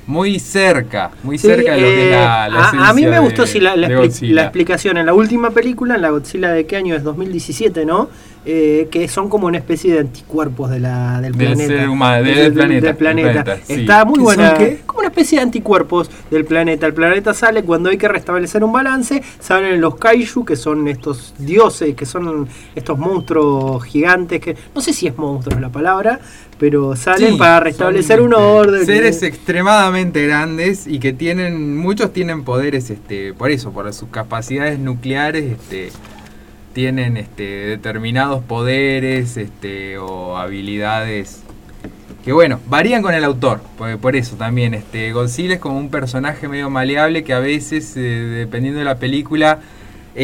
muy 0.07 0.39
cerca, 0.39 1.11
muy 1.21 1.37
Sí, 1.37 1.45
cerca 1.45 1.73
de 1.75 1.81
lo 1.81 1.87
que 1.87 2.05
es 2.05 2.11
la, 2.11 2.47
eh, 2.47 2.49
la 2.51 2.59
a, 2.65 2.89
a 2.89 2.93
mí 2.93 3.05
me 3.05 3.19
gustó 3.19 3.45
sí, 3.45 3.59
la, 3.59 3.75
la 3.75 3.87
expli- 3.89 4.31
la 4.31 4.41
explicación 4.43 4.97
en 4.97 5.05
la 5.05 5.13
última 5.13 5.51
película, 5.51 5.95
en 5.95 6.01
la 6.01 6.09
Godzilla 6.09 6.49
de 6.51 6.65
qué 6.65 6.77
año 6.77 6.95
es 6.95 7.03
2017, 7.03 7.85
¿no? 7.85 8.09
Eh, 8.45 8.87
que 8.89 9.07
son 9.09 9.27
como 9.27 9.47
una 9.47 9.57
especie 9.57 9.93
de 9.93 9.99
anticuerpos 9.99 10.69
de 10.71 10.79
la, 10.79 11.19
del, 11.19 11.33
Del 11.33 11.47
planeta. 11.49 11.67
ser 11.77 11.89
humano, 11.89 12.23
del- 12.23 12.35
del 12.35 12.53
planeta, 12.53 12.87
del 12.87 12.95
planeta. 12.95 13.27
del 13.33 13.43
planeta, 13.43 13.65
sí. 13.67 13.73
Está 13.73 14.05
muy 14.05 14.15
¿Qué 14.19 14.23
buena. 14.23 14.53
qué? 14.53 14.79
Como 14.85 14.99
una 14.99 15.09
especie 15.09 15.37
de 15.39 15.43
anticuerpos 15.43 16.09
del 16.31 16.45
planeta. 16.45 16.87
El 16.87 16.93
planeta 16.93 17.33
sale 17.33 17.63
cuando 17.63 17.89
hay 17.89 17.97
que 17.97 18.07
restablecer 18.07 18.63
un 18.63 18.71
balance. 18.71 19.21
Salen 19.39 19.81
los 19.81 19.95
kaiju, 19.97 20.45
que 20.45 20.55
son 20.55 20.87
estos 20.87 21.33
dioses, 21.37 21.93
que 21.95 22.05
son 22.05 22.47
estos 22.75 22.97
monstruos 22.97 23.83
gigantes. 23.83 24.39
que 24.39 24.55
No 24.73 24.79
sé 24.79 24.93
si 24.93 25.07
es 25.07 25.17
monstruos 25.17 25.59
la 25.59 25.69
palabra, 25.69 26.19
pero 26.57 26.95
salen 26.95 27.33
Sí, 27.33 27.37
para 27.37 27.59
restablecer 27.59 28.21
un 28.21 28.33
orden. 28.33 28.85
Seres 28.85 29.21
extremadamente 29.21 30.25
grandes 30.25 30.87
y 30.87 30.99
que 30.99 31.11
tienen, 31.11 31.75
muchos 31.77 32.13
tienen 32.13 32.45
poderes, 32.45 32.89
este, 32.89 33.33
por 33.33 33.51
eso, 33.51 33.71
por 33.71 33.91
sus 33.93 34.07
capacidades 34.09 34.79
nucleares, 34.79 35.43
este, 35.43 35.89
tienen 36.73 37.17
este, 37.17 37.43
determinados 37.43 38.43
poderes 38.43 39.37
este, 39.37 39.97
o 39.97 40.37
habilidades 40.37 41.43
que 42.23 42.33
bueno, 42.33 42.59
varían 42.67 43.01
con 43.01 43.13
el 43.13 43.23
autor, 43.23 43.61
por, 44.01 44.15
eso 44.15 44.35
también, 44.35 44.73
este, 44.73 45.13
Godzilla 45.13 45.53
es 45.53 45.59
como 45.59 45.77
un 45.77 45.89
personaje 45.89 46.47
medio 46.47 46.69
maleable 46.69 47.23
que 47.23 47.33
a 47.33 47.39
veces, 47.39 47.95
eh, 47.95 47.99
dependiendo 48.01 48.79
de 48.79 48.85
la 48.85 48.99
película, 48.99 49.59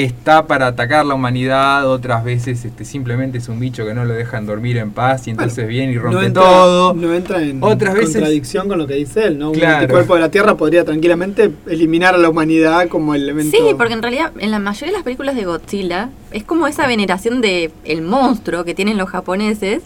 está 0.04 0.46
para 0.46 0.68
atacar 0.68 1.06
la 1.06 1.14
humanidad, 1.16 1.90
otras 1.90 2.24
veces 2.26 2.66
este, 2.66 2.84
simplemente 2.84 3.38
es 3.38 3.48
un 3.48 3.60
bicho 3.62 3.86
que 3.86 3.94
no 3.94 4.04
lo 4.04 4.14
dejan 4.14 4.46
dormir 4.46 4.76
en 4.78 4.92
paz 4.92 5.26
y 5.28 5.32
entonces 5.32 5.66
viene 5.68 5.94
y 5.94 5.98
rompe 5.98 6.16
no 6.18 6.22
entra, 6.22 6.44
todo. 6.44 6.94
No 6.94 7.14
entra 7.14 7.42
en 7.42 7.64
Otras 7.64 7.94
veces- 7.94 8.16
contradicción 8.16 8.68
con 8.68 8.78
lo 8.78 8.88
que 8.88 8.96
dice 8.96 9.24
él, 9.24 9.40
¿no? 9.40 9.54
Claro. 9.54 9.78
Un 9.78 9.82
anticuerpo 9.84 10.16
de 10.16 10.20
la 10.22 10.30
Tierra 10.32 10.56
podría 10.58 10.84
tranquilamente 10.84 11.50
eliminar 11.68 12.14
a 12.14 12.18
la 12.18 12.30
humanidad 12.30 12.90
como 12.90 13.16
elemento. 13.16 13.56
Sí, 13.56 13.64
porque 13.78 13.94
en 13.94 14.02
realidad 14.02 14.34
en 14.38 14.52
la 14.52 14.60
mayoría 14.60 14.88
de 14.88 14.98
las 14.98 15.04
películas 15.04 15.36
de 15.36 15.46
Godzilla 15.46 16.10
es 16.32 16.44
como 16.44 16.68
esa 16.68 16.86
veneración 16.88 17.40
de 17.40 17.72
el 17.86 18.02
monstruo 18.02 18.66
que 18.66 18.76
tienen 18.76 18.98
los 18.98 19.10
japoneses. 19.10 19.82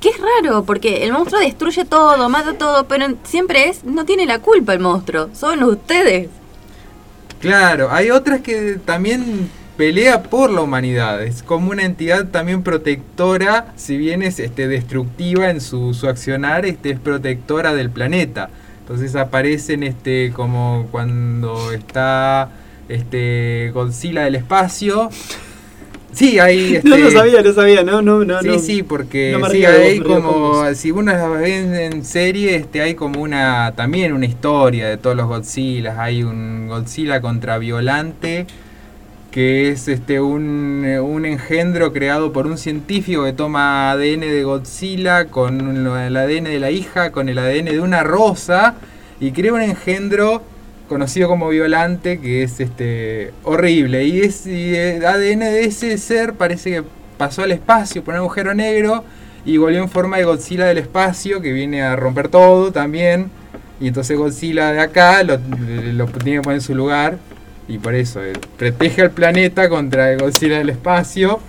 Que 0.00 0.10
es 0.10 0.16
raro, 0.20 0.62
porque 0.62 1.02
el 1.02 1.10
monstruo 1.10 1.40
destruye 1.40 1.84
todo, 1.84 2.28
mata 2.28 2.52
todo, 2.52 2.84
pero 2.86 3.04
siempre 3.24 3.68
es, 3.68 3.82
no 3.82 4.04
tiene 4.04 4.26
la 4.26 4.38
culpa 4.38 4.72
el 4.72 4.78
monstruo, 4.78 5.28
son 5.34 5.60
ustedes. 5.64 6.28
Claro, 7.40 7.88
hay 7.92 8.10
otras 8.10 8.40
que 8.40 8.78
también 8.84 9.48
pelea 9.76 10.24
por 10.24 10.50
la 10.50 10.60
humanidad, 10.60 11.22
es 11.22 11.44
como 11.44 11.70
una 11.70 11.84
entidad 11.84 12.26
también 12.26 12.64
protectora, 12.64 13.72
si 13.76 13.96
bien 13.96 14.22
es 14.22 14.40
este, 14.40 14.66
destructiva 14.66 15.50
en 15.50 15.60
su, 15.60 15.94
su 15.94 16.08
accionar, 16.08 16.66
este, 16.66 16.90
es 16.90 16.98
protectora 16.98 17.74
del 17.74 17.90
planeta. 17.90 18.50
Entonces 18.80 19.14
aparecen 19.14 19.82
este, 19.84 20.32
como 20.32 20.88
cuando 20.90 21.72
está 21.72 22.50
este, 22.88 23.70
Godzilla 23.72 24.22
del 24.22 24.34
espacio. 24.34 25.10
Sí, 26.12 26.38
hay... 26.38 26.76
Este, 26.76 26.88
No 26.88 26.96
lo 26.96 27.10
sabía, 27.10 27.42
no 27.42 27.52
sabía, 27.52 27.82
no, 27.82 28.02
no, 28.02 28.24
no. 28.24 28.40
Sí, 28.40 28.48
no. 28.48 28.58
sí, 28.58 28.82
porque 28.82 29.36
no 29.38 29.48
sí, 29.50 29.64
hay 29.64 30.00
vos, 30.00 30.08
como, 30.08 30.74
si 30.74 30.90
uno 30.90 31.12
las 31.12 31.30
ve 31.30 31.86
en 31.86 32.04
serie, 32.04 32.56
este, 32.56 32.80
hay 32.80 32.94
como 32.94 33.20
una, 33.20 33.72
también 33.76 34.12
una 34.12 34.26
historia 34.26 34.88
de 34.88 34.96
todos 34.96 35.16
los 35.16 35.26
Godzilla. 35.26 36.02
Hay 36.02 36.22
un 36.22 36.68
Godzilla 36.68 37.20
contra 37.20 37.58
Violante, 37.58 38.46
que 39.30 39.70
es 39.70 39.88
este 39.88 40.20
un, 40.20 40.84
eh, 40.84 41.00
un 41.00 41.26
engendro 41.26 41.92
creado 41.92 42.32
por 42.32 42.46
un 42.46 42.58
científico 42.58 43.24
que 43.24 43.32
toma 43.32 43.90
ADN 43.90 44.20
de 44.20 44.42
Godzilla 44.42 45.26
con 45.26 45.76
el 45.76 46.16
ADN 46.16 46.44
de 46.44 46.58
la 46.58 46.70
hija, 46.70 47.12
con 47.12 47.28
el 47.28 47.38
ADN 47.38 47.66
de 47.66 47.80
una 47.80 48.02
rosa, 48.02 48.76
y 49.20 49.32
crea 49.32 49.52
un 49.52 49.62
engendro 49.62 50.42
conocido 50.88 51.28
como 51.28 51.48
Violante, 51.48 52.18
que 52.18 52.42
es 52.42 52.60
este 52.60 53.32
horrible. 53.44 54.04
Y 54.04 54.20
es 54.20 54.46
ADN 54.46 55.40
de 55.40 55.64
ese 55.64 55.96
ser 55.98 56.34
parece 56.34 56.70
que 56.70 56.82
pasó 57.16 57.42
al 57.42 57.52
espacio 57.52 58.02
por 58.02 58.14
un 58.14 58.20
agujero 58.20 58.54
negro 58.54 59.04
y 59.44 59.56
volvió 59.56 59.82
en 59.82 59.88
forma 59.88 60.18
de 60.18 60.24
Godzilla 60.24 60.66
del 60.66 60.78
espacio, 60.78 61.40
que 61.40 61.52
viene 61.52 61.82
a 61.82 61.96
romper 61.96 62.28
todo 62.28 62.72
también. 62.72 63.30
Y 63.80 63.88
entonces 63.88 64.16
Godzilla 64.16 64.72
de 64.72 64.80
acá 64.80 65.22
lo, 65.22 65.38
lo 65.92 66.06
tiene 66.06 66.38
que 66.38 66.42
poner 66.42 66.58
en 66.58 66.62
su 66.62 66.74
lugar. 66.74 67.18
Y 67.68 67.78
por 67.78 67.94
eso, 67.94 68.24
eh, 68.24 68.32
protege 68.56 69.02
al 69.02 69.10
planeta 69.10 69.68
contra 69.68 70.12
el 70.12 70.20
Godzilla 70.20 70.58
del 70.58 70.70
espacio. 70.70 71.40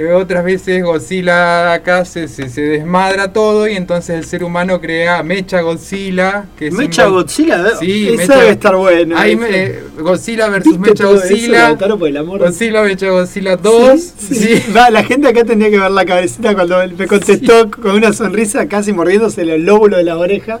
Eh, 0.00 0.12
otras 0.12 0.44
veces 0.44 0.84
Godzilla 0.84 1.72
acá 1.72 2.04
se, 2.04 2.28
se, 2.28 2.48
se 2.48 2.60
desmadra 2.60 3.32
todo 3.32 3.66
y 3.66 3.74
entonces 3.74 4.16
el 4.16 4.24
ser 4.24 4.44
humano 4.44 4.80
crea 4.80 5.22
Mecha 5.24 5.60
Godzilla. 5.60 6.44
Que 6.56 6.68
es 6.68 6.72
un 6.72 6.78
Mecha 6.78 7.06
go- 7.06 7.14
Godzilla. 7.14 7.76
Sí, 7.80 8.08
Esa 8.10 8.16
Mecha- 8.22 8.38
debe 8.38 8.50
estar 8.50 8.76
buena. 8.76 9.20
Hay 9.20 9.38
eh, 9.42 9.82
Godzilla 9.98 10.48
versus 10.48 10.74
¿Viste 10.78 10.90
Mecha 10.90 11.04
todo 11.04 11.16
eso, 11.16 11.28
Godzilla. 11.28 11.58
Lautaro, 11.68 11.98
por 11.98 12.08
el 12.08 12.16
amor 12.16 12.38
de- 12.40 12.46
Godzilla 12.46 12.82
Mecha 12.82 13.10
Godzilla 13.10 13.56
2. 13.56 14.00
Sí, 14.00 14.34
Sí. 14.34 14.34
sí. 14.60 14.72
Va, 14.76 14.90
la 14.90 15.02
gente 15.02 15.26
acá 15.28 15.44
tenía 15.44 15.68
que 15.70 15.78
ver 15.80 15.90
la 15.90 16.04
cabecita 16.04 16.54
cuando 16.54 16.78
me 16.96 17.06
contestó 17.08 17.68
con 17.70 17.90
una 17.96 18.12
sonrisa 18.12 18.68
casi 18.68 18.92
mordiéndose 18.92 19.42
el 19.42 19.64
lóbulo 19.64 19.96
de 19.96 20.04
la 20.04 20.16
oreja 20.16 20.60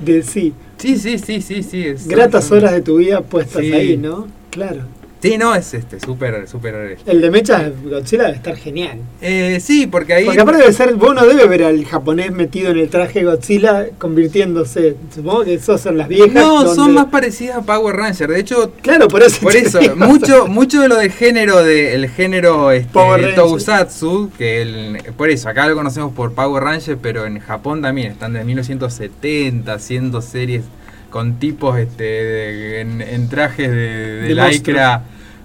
de 0.00 0.22
sí. 0.22 0.54
Sí, 0.78 0.96
sí, 0.98 1.18
sí, 1.18 1.42
sí, 1.42 1.62
sí. 1.62 1.94
Gratas 2.06 2.50
horas 2.50 2.72
de 2.72 2.80
tu 2.80 2.96
vida 2.96 3.20
puestas 3.20 3.58
ahí, 3.62 3.96
¿no? 3.96 4.26
Claro. 4.50 4.80
Sí, 5.22 5.38
no, 5.38 5.54
es 5.54 5.72
este, 5.72 6.00
súper, 6.00 6.48
súper. 6.48 6.98
El 7.06 7.20
de 7.20 7.30
Mecha 7.30 7.70
Godzilla 7.84 8.24
debe 8.24 8.36
estar 8.36 8.56
genial. 8.56 8.98
Eh, 9.20 9.58
sí, 9.62 9.86
porque 9.86 10.14
ahí. 10.14 10.24
Porque 10.24 10.40
aparte 10.40 10.60
debe 10.62 10.72
ser, 10.72 10.94
vos 10.94 11.14
no 11.14 11.24
debes 11.24 11.48
ver 11.48 11.62
al 11.62 11.84
japonés 11.84 12.32
metido 12.32 12.72
en 12.72 12.78
el 12.78 12.88
traje 12.90 13.22
Godzilla 13.22 13.86
convirtiéndose. 13.98 14.96
Supongo 15.14 15.44
que 15.44 15.54
esos 15.54 15.80
son 15.80 15.96
las 15.96 16.08
viejas. 16.08 16.32
No, 16.32 16.64
donde- 16.64 16.74
son 16.74 16.94
más 16.94 17.06
parecidas 17.06 17.58
a 17.58 17.62
Power 17.62 17.94
Ranger. 17.94 18.30
De 18.30 18.40
hecho, 18.40 18.72
Claro, 18.82 19.06
por 19.08 19.22
eso. 19.22 19.40
por 19.40 19.54
eso, 19.54 19.78
digo, 19.78 19.94
mucho, 19.96 20.48
mucho 20.48 20.80
de 20.80 20.88
lo 20.88 20.96
del 20.96 21.12
género 21.12 21.62
de 21.62 21.94
el 21.94 22.08
género 22.08 22.72
este, 22.72 22.92
Power. 22.92 23.34
Tokusatsu, 23.36 24.30
que 24.36 24.60
el, 24.62 24.98
por 25.16 25.30
eso 25.30 25.48
acá 25.48 25.68
lo 25.68 25.76
conocemos 25.76 26.12
por 26.14 26.32
Power 26.32 26.64
Ranger, 26.64 26.98
pero 27.00 27.26
en 27.26 27.38
Japón 27.38 27.80
también 27.80 28.10
están 28.12 28.32
de 28.32 28.44
1970 28.44 29.72
haciendo 29.74 30.20
series 30.20 30.64
con 31.10 31.38
tipos 31.38 31.78
este 31.78 32.02
de- 32.04 32.80
en, 32.80 33.00
en 33.02 33.28
trajes 33.28 33.70
de, 33.70 33.76
de 33.76 34.34
De 34.34 34.48
lycra 34.48 35.02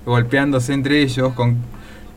golpeándose 0.08 0.74
entre 0.74 1.02
ellos 1.02 1.34
con 1.34 1.58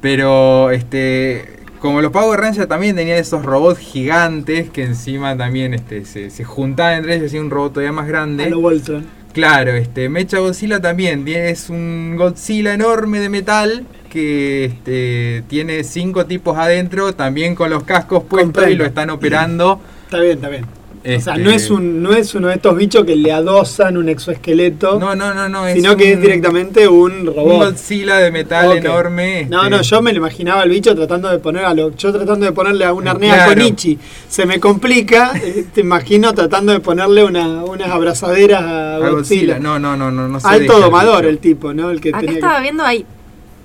pero 0.00 0.70
este 0.70 1.57
como 1.81 2.00
los 2.03 2.12
Power 2.12 2.38
Rangers 2.40 2.68
también 2.68 2.94
tenían 2.96 3.18
esos 3.18 3.44
robots 3.44 3.79
gigantes 3.79 4.70
que 4.70 4.85
encima 4.85 5.37
también 5.37 5.74
este, 5.74 6.05
se, 6.05 6.31
se 6.31 6.44
juntaban 6.44 6.98
entre 6.98 7.14
ellos 7.14 7.24
y 7.24 7.26
hacían 7.29 7.44
un 7.44 7.50
robot 7.50 7.72
todavía 7.74 7.92
más 7.92 8.07
grande. 8.07 8.44
A 8.44 8.48
lo 8.50 8.61
Voltron. 8.61 9.07
Claro, 9.33 9.72
este 9.72 10.09
Mecha 10.11 10.40
Godzilla 10.40 10.81
también 10.81 11.24
tiene- 11.24 11.50
es 11.50 11.70
un 11.70 12.16
Godzilla 12.18 12.74
enorme 12.74 13.18
de 13.20 13.29
metal 13.31 13.87
que 14.11 14.64
este, 14.66 15.42
tiene 15.48 15.85
cinco 15.85 16.26
tipos 16.26 16.59
adentro, 16.59 17.14
también 17.14 17.55
con 17.55 17.70
los 17.70 17.85
cascos 17.85 18.24
puestos 18.24 18.68
y 18.68 18.74
lo 18.74 18.85
están 18.85 19.09
operando. 19.09 19.81
Está 20.05 20.20
bien, 20.20 20.33
está 20.33 20.48
bien. 20.48 20.66
O 21.02 21.02
sea, 21.20 21.32
Este, 21.34 21.38
no 21.38 21.50
es, 21.50 21.70
un, 21.70 22.02
no 22.02 22.12
es 22.12 22.34
uno 22.34 22.48
de 22.48 22.54
estos 22.56 22.76
bichos 22.76 23.04
que 23.06 23.16
le 23.16 23.32
adosan 23.32 23.96
un 23.96 24.10
exoesqueleto, 24.10 24.98
No, 25.00 25.14
no, 25.16 25.32
no, 25.32 25.48
no. 25.48 25.66
sino 25.72 25.96
que 25.96 26.10
es 26.10 26.16
un- 26.16 26.22
directamente 26.22 26.86
un 26.88 27.00
un 27.12 27.26
robot. 27.26 27.70
Godzilla 27.70 28.18
de 28.18 28.30
metal 28.30 28.76
enorme. 28.76 29.46
No, 29.48 29.58
este, 29.64 29.70
no, 29.70 29.80
yo 29.82 30.02
me 30.02 30.12
lo 30.12 30.18
imaginaba 30.18 30.60
al 30.60 30.68
bicho 30.68 30.94
tratando 30.94 31.28
de 31.30 31.38
poner 31.38 31.64
a 31.64 31.72
lo, 31.72 31.96
yo 31.96 32.12
tratando 32.12 32.44
de 32.44 32.52
ponerle 32.52 32.84
a 32.84 32.92
un 32.92 33.08
arnés 33.08 33.32
a 33.32 33.36
Claro. 33.36 33.52
Konichi. 33.54 33.98
Se 34.28 34.44
me 34.44 34.60
complica, 34.60 35.32
eh, 35.42 35.64
te 35.72 35.80
imagino 35.80 36.34
tratando 36.34 36.72
de 36.72 36.80
ponerle 36.80 37.24
una, 37.24 37.64
unas 37.64 37.88
abrazaderas 37.88 38.62
a 38.62 38.96
a 38.96 38.98
Godzilla. 38.98 39.54
Godzilla. 39.54 39.58
No, 39.58 39.78
no, 39.78 39.96
no, 39.96 40.10
no, 40.10 40.28
no 40.28 40.38
se 40.38 40.46
Alto 40.48 40.74
deja 40.74 40.84
domador 40.84 41.24
el 41.24 41.38
tipo, 41.38 41.72
¿no? 41.72 41.90
El 41.90 42.02
que 42.02 42.10
Acá 42.10 42.18
tenía 42.20 42.34
estaba 42.34 42.56
que... 42.56 42.62
viendo, 42.64 42.84
hay 42.84 43.06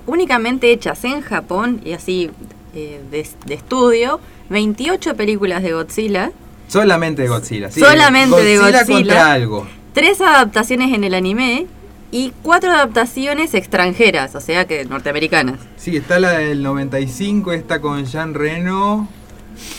únicamente 0.07 0.71
hechas 0.71 1.03
en 1.03 1.21
Japón 1.21 1.81
y 1.83 1.93
así 1.93 2.29
eh, 2.75 3.01
de, 3.11 3.25
de 3.45 3.53
estudio, 3.53 4.19
28 4.49 5.15
películas 5.15 5.63
de 5.63 5.73
Godzilla, 5.73 6.31
Solamente 6.67 7.21
de 7.23 7.27
Godzilla. 7.27 7.71
sí. 7.71 7.79
Solamente 7.79 8.43
de 8.43 8.57
Godzilla. 8.57 8.85
contra 8.85 9.31
algo. 9.33 9.67
tres 9.93 10.19
adaptaciones 10.21 10.93
en 10.93 11.03
el 11.03 11.13
anime 11.13 11.67
y 12.11 12.31
cuatro 12.41 12.71
adaptaciones 12.71 13.53
extranjeras, 13.53 14.35
o 14.35 14.41
sea 14.41 14.65
que 14.65 14.85
norteamericanas. 14.85 15.59
Sí, 15.77 15.97
está 15.97 16.19
la 16.19 16.31
del 16.33 16.63
95, 16.63 17.51
esta 17.53 17.81
con 17.81 18.05
Jean 18.05 18.33
Reno. 18.33 19.07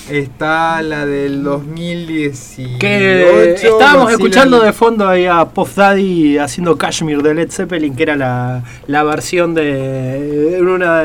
Está 0.08 0.80
la 0.80 1.04
del 1.04 1.42
2018. 1.42 2.78
Que 2.78 3.52
estábamos 3.54 4.04
Godzilla- 4.04 4.10
escuchando 4.12 4.60
de 4.60 4.72
fondo 4.72 5.06
ahí 5.08 5.26
a 5.26 5.44
Puff 5.44 5.76
Daddy 5.76 6.38
haciendo 6.38 6.78
Kashmir 6.78 7.22
de 7.22 7.34
Led 7.34 7.50
Zeppelin, 7.50 7.94
que 7.94 8.02
era 8.04 8.16
la, 8.16 8.62
la 8.86 9.02
versión 9.02 9.52
de 9.54 10.58
una 10.62 11.02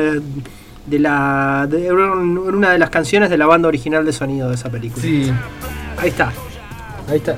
de 0.86 0.98
la 0.98 1.66
de 1.70 1.92
una 1.92 2.72
de 2.72 2.78
las 2.78 2.90
canciones 2.90 3.30
de 3.30 3.38
la 3.38 3.46
banda 3.46 3.68
original 3.68 4.04
de 4.04 4.12
sonido 4.12 4.48
de 4.48 4.54
esa 4.56 4.70
película. 4.70 5.02
Sí, 5.02 5.30
Ahí 5.98 6.08
está. 6.08 6.32
Ahí 7.08 7.18
está. 7.18 7.36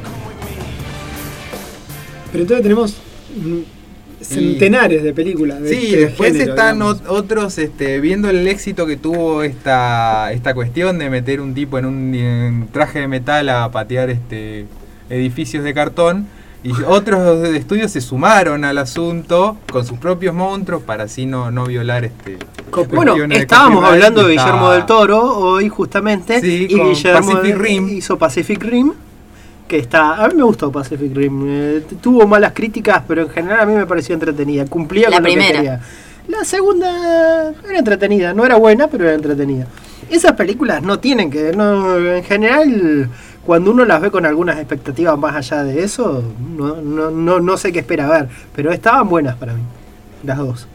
Pero 2.33 2.43
entonces 2.43 2.63
tenemos 2.63 2.97
centenares 4.21 5.03
de 5.03 5.13
películas. 5.13 5.61
De 5.61 5.69
Sí, 5.69 5.87
este 5.87 5.97
después 6.01 6.33
género, 6.33 6.51
están 6.53 6.75
digamos. 6.77 7.03
otros, 7.09 7.59
este, 7.59 8.01
viendo 8.01 8.31
el 8.31 8.47
éxito 8.49 8.87
que 8.87 8.97
tuvo 8.97 9.43
esta, 9.43 10.33
esta 10.33 10.55
cuestión 10.55 10.99
de 10.99 11.11
meter 11.11 11.41
un 11.41 11.55
tipo 11.55 11.79
en 11.79 11.85
un 11.87 12.15
en 12.15 12.69
traje 12.69 13.01
de 13.01 13.09
metal 13.09 13.49
a 13.51 13.71
patear 13.71 14.11
este, 14.11 14.67
edificios 15.11 15.65
de 15.65 15.75
cartón. 15.75 16.27
Y 16.65 16.73
otros 16.87 17.47
estudios 17.51 17.93
se 17.93 18.01
sumaron 18.01 18.65
al 18.65 18.79
asunto 18.79 19.59
con 19.71 19.85
sus 19.85 19.99
propios 19.99 20.35
monstruos 20.35 20.83
para 20.83 21.05
así 21.05 21.27
no, 21.27 21.51
no 21.51 21.67
violar 21.67 22.05
este. 22.07 22.39
Bueno, 22.91 23.15
de 23.15 23.37
estábamos 23.37 23.85
hablando 23.85 24.25
de 24.27 24.33
Guillermo 24.33 24.71
del 24.71 24.87
Toro 24.87 25.23
hoy 25.39 25.69
justamente 25.69 26.41
Sí, 26.41 26.67
y 26.71 26.75
Guillermo 26.81 27.33
Pacific 27.33 27.57
Rim. 27.59 27.89
hizo 27.91 28.19
Pacific 28.19 28.63
Rim 28.65 28.93
que 29.69 29.79
está 29.79 30.25
a 30.25 30.29
mí 30.29 30.35
me 30.35 30.43
gustó 30.43 30.73
Pacific 30.73 31.15
Rim 31.15 31.45
eh, 31.47 31.83
tuvo 32.01 32.27
malas 32.27 32.53
críticas 32.53 33.03
pero 33.07 33.23
en 33.23 33.31
general 33.31 33.61
a 33.61 33.67
mí 33.67 33.75
me 33.75 33.87
pareció 33.87 34.15
entretenida 34.15 34.65
cumplía 34.67 35.09
La 35.09 35.17
con 35.17 35.25
lo 35.25 35.29
que 35.31 35.35
primera. 35.37 35.59
quería 35.59 35.81
la 36.29 36.45
segunda 36.45 37.51
era 37.69 37.79
entretenida 37.79 38.33
no 38.35 38.45
era 38.45 38.57
buena 38.57 38.89
pero 38.89 39.05
era 39.05 39.15
entretenida 39.15 39.67
esas 40.11 40.33
películas 40.33 40.83
no 40.83 40.99
tienen 40.99 41.31
que 41.31 41.53
no 41.57 41.97
en 41.99 42.25
general 42.25 43.09
cuando 43.45 43.71
uno 43.71 43.85
las 43.85 44.01
ve 44.01 44.11
con 44.11 44.25
algunas 44.27 44.57
expectativas 44.59 45.19
más 45.19 45.35
allá 45.37 45.63
de 45.65 45.83
eso 45.85 46.23
no, 46.57 46.77
no, 46.81 47.11
no, 47.11 47.41
no 47.41 47.57
sé 47.57 47.73
qué 47.73 47.81
espera 47.81 48.09
ver 48.09 48.29
pero 48.55 48.73
estaban 48.73 49.09
buenas 49.09 49.37
para 49.37 49.55
mí 49.55 49.61
las 50.25 50.39
dos 50.39 50.67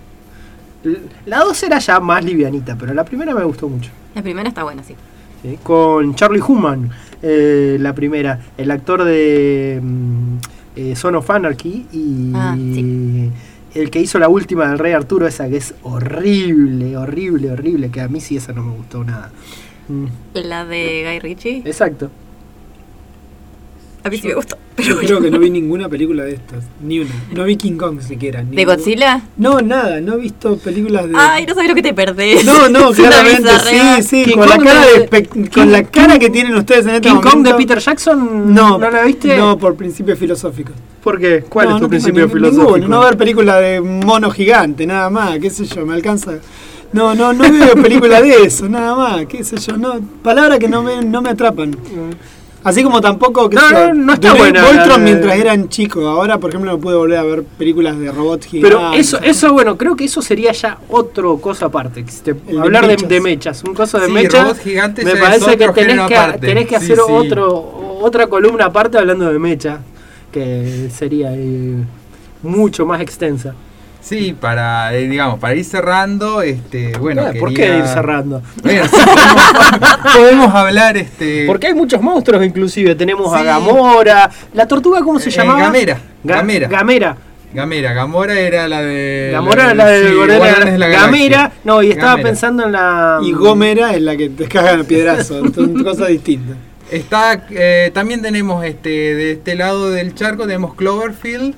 la 1.25 1.39
dos 1.39 1.61
era 1.63 1.79
ya 1.79 1.99
más 1.99 2.23
livianita 2.23 2.75
pero 2.77 2.93
la 2.93 3.03
primera 3.03 3.33
me 3.35 3.43
gustó 3.43 3.67
mucho 3.67 3.89
La 4.15 4.21
primera 4.21 4.47
está 4.49 4.63
buena, 4.63 4.83
sí. 4.83 4.95
¿sí? 5.41 5.57
con 5.63 6.15
Charlie 6.15 6.41
Human, 6.41 6.89
eh, 7.21 7.77
la 7.79 7.93
primera, 7.93 8.39
el 8.57 8.71
actor 8.71 9.03
de 9.03 9.79
mm, 9.81 10.35
eh, 10.75 10.95
Son 10.95 11.15
of 11.15 11.29
Anarchy 11.29 11.85
y 11.91 12.31
Ah, 12.33 12.55
sí. 12.57 13.29
el 13.75 13.89
que 13.91 13.99
hizo 13.99 14.19
la 14.19 14.29
última 14.29 14.67
del 14.69 14.79
Rey 14.79 14.93
Arturo, 14.93 15.27
esa 15.27 15.47
que 15.49 15.57
es 15.57 15.73
horrible, 15.83 16.95
horrible, 16.97 17.51
horrible, 17.51 17.89
que 17.91 18.01
a 18.01 18.07
mí 18.07 18.19
sí 18.21 18.37
esa 18.37 18.53
no 18.53 18.63
me 18.63 18.71
gustó 18.75 19.03
nada. 19.03 19.31
Mm, 19.89 20.05
La 20.33 20.65
de 20.65 21.05
Guy 21.09 21.19
Ritchie. 21.19 21.57
exacto. 21.65 22.09
A 24.03 24.09
mí 24.09 24.17
sí 24.17 24.27
me 24.29 24.33
gustó. 24.33 24.57
Yo 24.77 24.97
creo 24.97 25.19
que 25.19 25.29
no 25.29 25.39
vi 25.39 25.49
ninguna 25.49 25.89
película 25.89 26.23
de 26.23 26.35
estas, 26.35 26.63
ni 26.81 26.99
una. 26.99 27.09
No 27.33 27.43
vi 27.43 27.57
King 27.57 27.75
Kong 27.75 27.99
siquiera. 28.01 28.39
¿De 28.39 28.45
ninguna. 28.55 28.75
Godzilla? 28.77 29.21
No, 29.35 29.59
nada, 29.59 29.99
no 29.99 30.13
he 30.13 30.17
visto 30.17 30.57
películas 30.57 31.09
de. 31.09 31.15
Ay, 31.17 31.45
no 31.45 31.53
sabes 31.53 31.67
lo 31.69 31.75
que 31.75 31.81
te 31.81 31.93
perdés. 31.93 32.45
No, 32.45 32.69
no, 32.69 32.91
claramente, 32.93 33.49
sí, 33.69 34.03
sí, 34.03 34.23
King 34.25 34.35
con 34.37 34.47
la, 34.47 34.57
cara 34.57 34.85
de- 34.85 35.07
de 35.07 35.49
con 35.49 35.71
la 35.71 35.83
cara 35.83 36.17
que 36.17 36.29
tienen 36.29 36.55
ustedes 36.55 36.85
en 36.85 36.95
este 36.95 37.09
King 37.09 37.15
momento. 37.15 37.29
Kong 37.35 37.45
de 37.45 37.53
Peter 37.55 37.79
Jackson, 37.79 38.53
No, 38.53 38.77
¿no 38.77 38.89
la 38.89 39.03
viste? 39.03 39.35
No, 39.35 39.57
por 39.57 39.75
principios 39.75 40.17
filosóficos. 40.17 40.73
¿Por 41.03 41.19
qué? 41.19 41.43
¿Cuál 41.49 41.67
No, 41.69 41.75
es 41.75 41.79
tu 41.79 41.83
no 41.83 41.89
principio 41.89 42.25
ni- 42.25 42.31
filosófico? 42.31 42.77
ninguno, 42.77 42.87
no 42.95 43.01
ver 43.03 43.17
película 43.17 43.59
de 43.59 43.81
mono 43.81 44.31
gigante, 44.31 44.85
nada 44.87 45.09
más, 45.09 45.37
qué 45.39 45.49
sé 45.49 45.65
yo, 45.65 45.85
me 45.85 45.93
alcanza. 45.93 46.35
No, 46.93 47.13
no, 47.13 47.33
no 47.33 47.51
veo 47.51 47.73
película 47.75 48.21
de 48.21 48.43
eso, 48.45 48.67
nada 48.69 48.95
más, 48.95 49.25
qué 49.27 49.43
sé 49.43 49.57
yo, 49.57 49.75
no, 49.77 49.99
palabras 50.23 50.57
que 50.57 50.67
no 50.69 50.81
me, 50.83 51.03
no 51.03 51.21
me 51.21 51.29
atrapan. 51.29 51.75
Así 52.61 52.83
como 52.83 52.99
tampoco 52.99 53.49
que 53.49 53.55
No, 53.55 53.71
no, 53.71 53.93
no 53.93 54.13
está 54.13 54.33
buena 54.33 54.65
Voltron 54.65 55.03
mientras 55.03 55.37
eran 55.37 55.69
chicos, 55.69 56.03
ahora 56.05 56.37
por 56.39 56.49
ejemplo 56.49 56.71
no 56.71 56.77
pude 56.79 56.95
volver 56.95 57.17
a 57.17 57.23
ver 57.23 57.43
películas 57.43 57.97
de 57.97 58.11
robots 58.11 58.47
gigantes. 58.47 58.77
Pero 58.79 58.93
eso, 58.93 59.19
eso, 59.21 59.53
bueno, 59.53 59.77
creo 59.77 59.95
que 59.95 60.03
eso 60.05 60.21
sería 60.21 60.51
ya 60.51 60.77
otro 60.89 61.37
cosa 61.37 61.67
aparte. 61.67 62.03
te- 62.23 62.35
hablar 62.59 62.83
de, 62.83 62.89
mechas. 62.95 63.09
de 63.09 63.21
mechas, 63.21 63.63
un 63.63 63.73
coso 63.73 63.97
de 63.97 64.07
Sí, 64.07 64.11
mechas. 64.11 64.59
gigantes 64.59 65.05
me 65.05 65.15
parece 65.15 65.57
que 65.57 65.69
tenés 65.69 66.01
que, 66.07 66.15
aparte. 66.17 66.47
tenés 66.47 66.63
que 66.67 66.79
Sí, 66.79 66.85
hacer 66.85 66.97
sí. 66.97 67.01
otro 67.07 67.97
otra 68.01 68.27
columna 68.27 68.65
aparte 68.65 68.97
hablando 68.97 69.31
de 69.31 69.39
mechas, 69.39 69.79
que 70.31 70.89
sería 70.93 71.31
eh, 71.33 71.75
mucho 72.43 72.85
más 72.85 72.99
extensa. 73.01 73.55
Sí, 74.01 74.35
para, 74.39 74.93
eh, 74.95 75.07
digamos, 75.07 75.39
para 75.39 75.55
ir 75.55 75.65
cerrando, 75.65 76.41
este, 76.41 76.97
bueno, 76.97 77.21
Ah, 77.27 77.33
¿Por 77.37 77.53
qué 77.53 77.77
ir 77.79 77.85
cerrando? 77.85 78.41
Bueno, 78.63 78.83
sí, 78.85 78.95
podemos, 78.95 79.97
podemos 80.15 80.55
hablar, 80.55 80.97
este... 80.97 81.45
Porque 81.45 81.67
hay 81.67 81.73
muchos 81.73 82.01
monstruos, 82.01 82.43
inclusive. 82.45 82.95
Tenemos 82.95 83.31
a. 83.33 83.43
Gamora. 83.43 84.29
¿La 84.53 84.67
tortuga 84.67 85.01
cómo 85.01 85.19
se 85.19 85.29
Eh, 85.29 85.33
llamaba? 85.33 85.59
Gamera, 85.59 85.95
Ga- 86.23 86.35
Gamera. 86.37 86.67
Gamera. 86.69 87.17
Gamera, 87.53 87.93
Gamora 87.93 88.39
era 88.39 88.67
la 88.67 88.81
de... 88.81 89.29
Gamora 89.31 89.63
era 89.65 89.73
la 89.73 89.85
de 89.87 90.07
sí, 90.09 90.15
Guardianes 90.15 90.37
Guardianes 90.47 90.73
de 90.73 90.79
la 90.79 90.87
Gamera. 90.87 91.51
No, 91.63 91.81
y 91.83 91.89
estaba 91.91 92.11
Gamera. 92.11 92.29
pensando 92.29 92.63
en 92.65 92.71
la. 92.71 93.19
Y 93.23 93.31
Gómera 93.33 93.93
es 93.95 94.01
la 94.01 94.15
que 94.15 94.29
te 94.29 94.47
cagan 94.47 94.85
piedrazo, 94.85 95.41
son 95.53 95.83
cosas 95.83 96.07
distintas. 96.09 96.55
Está, 96.91 97.43
eh, 97.49 97.91
también 97.93 98.21
tenemos 98.21 98.63
este 98.65 98.89
de 98.89 99.31
este 99.33 99.55
lado 99.55 99.89
del 99.91 100.13
charco 100.15 100.45
tenemos 100.45 100.73
Cloverfield, 100.75 101.53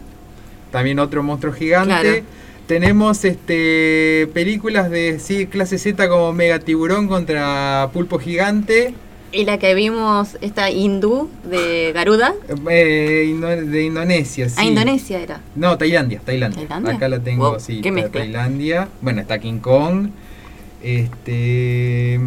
también 0.72 1.00
otro 1.00 1.22
monstruo 1.24 1.54
gigante. 1.54 2.02
Claro. 2.02 2.24
Tenemos 2.68 3.26
este 3.26 4.30
películas 4.34 4.90
de 4.90 5.20
sí, 5.20 5.46
clase 5.48 5.78
Z 5.78 6.08
como 6.08 6.32
Mega 6.32 6.60
Tiburón 6.60 7.08
contra 7.10 7.90
Pulpo 7.92 8.18
Gigante, 8.18 8.94
Y 9.34 9.46
la 9.46 9.58
que 9.60 9.74
vimos, 9.76 10.38
esta 10.42 10.70
hindú 10.72 11.30
de 11.50 11.92
Garuda. 11.94 12.34
eh, 12.70 13.26
Indo- 13.30 13.48
de 13.48 13.84
Indonesia, 13.84 14.48
sí. 14.50 14.56
A 14.60 14.64
Indonesia 14.66 15.20
era. 15.22 15.42
No, 15.56 15.78
Tailandia, 15.78 16.22
Tailandia. 16.24 16.68
¿Tailandia? 16.68 16.96
Acá 16.96 17.08
la 17.10 17.20
tengo, 17.20 17.52
Wow, 17.52 17.60
sí, 17.60 17.82
qué 17.82 17.92
mezcla. 17.92 18.22
Tailandia. 18.22 18.88
Bueno, 19.02 19.22
está 19.22 19.40
King 19.40 19.60
Kong. 19.60 20.10
Este. 20.84 22.20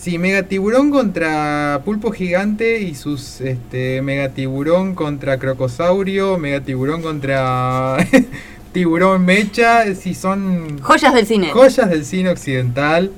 Sí, 0.00 0.16
Megatiburón 0.16 0.90
contra 0.90 1.82
Pulpo 1.84 2.10
Gigante 2.10 2.80
y 2.80 2.94
sus 2.94 3.42
este 3.42 4.00
Megatiburón 4.00 4.94
contra 4.94 5.38
Crocosaurio, 5.38 6.38
Megatiburón 6.38 7.02
contra 7.02 7.98
Tiburón 8.72 9.26
Mecha, 9.26 9.94
sí 9.94 10.14
son 10.14 10.78
Joyas 10.78 11.12
del 11.12 11.26
cine. 11.26 11.50
joyas 11.50 11.90
del 11.90 12.06
cine 12.06 12.30
occidental. 12.30 13.10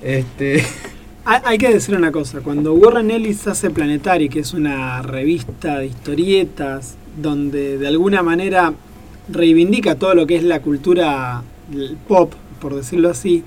Este, 0.00 0.64
Hay, 1.26 1.58
que 1.58 1.68
decir 1.68 1.94
una 1.94 2.10
cosa, 2.10 2.40
cuando 2.40 2.72
Warren 2.72 3.10
Ellis 3.10 3.46
hace 3.46 3.68
Planetary, 3.68 4.30
que 4.30 4.40
es 4.40 4.54
una 4.54 5.02
revista 5.02 5.80
de 5.80 5.86
historietas, 5.88 6.94
donde 7.20 7.76
de 7.76 7.86
alguna 7.86 8.22
manera 8.22 8.72
reivindica 9.28 9.96
todo 9.96 10.14
lo 10.14 10.26
que 10.26 10.36
es 10.36 10.44
la 10.44 10.62
cultura 10.62 11.42
pop, 12.08 12.32
por 12.58 12.74
decirlo 12.74 13.10
así, 13.10 13.44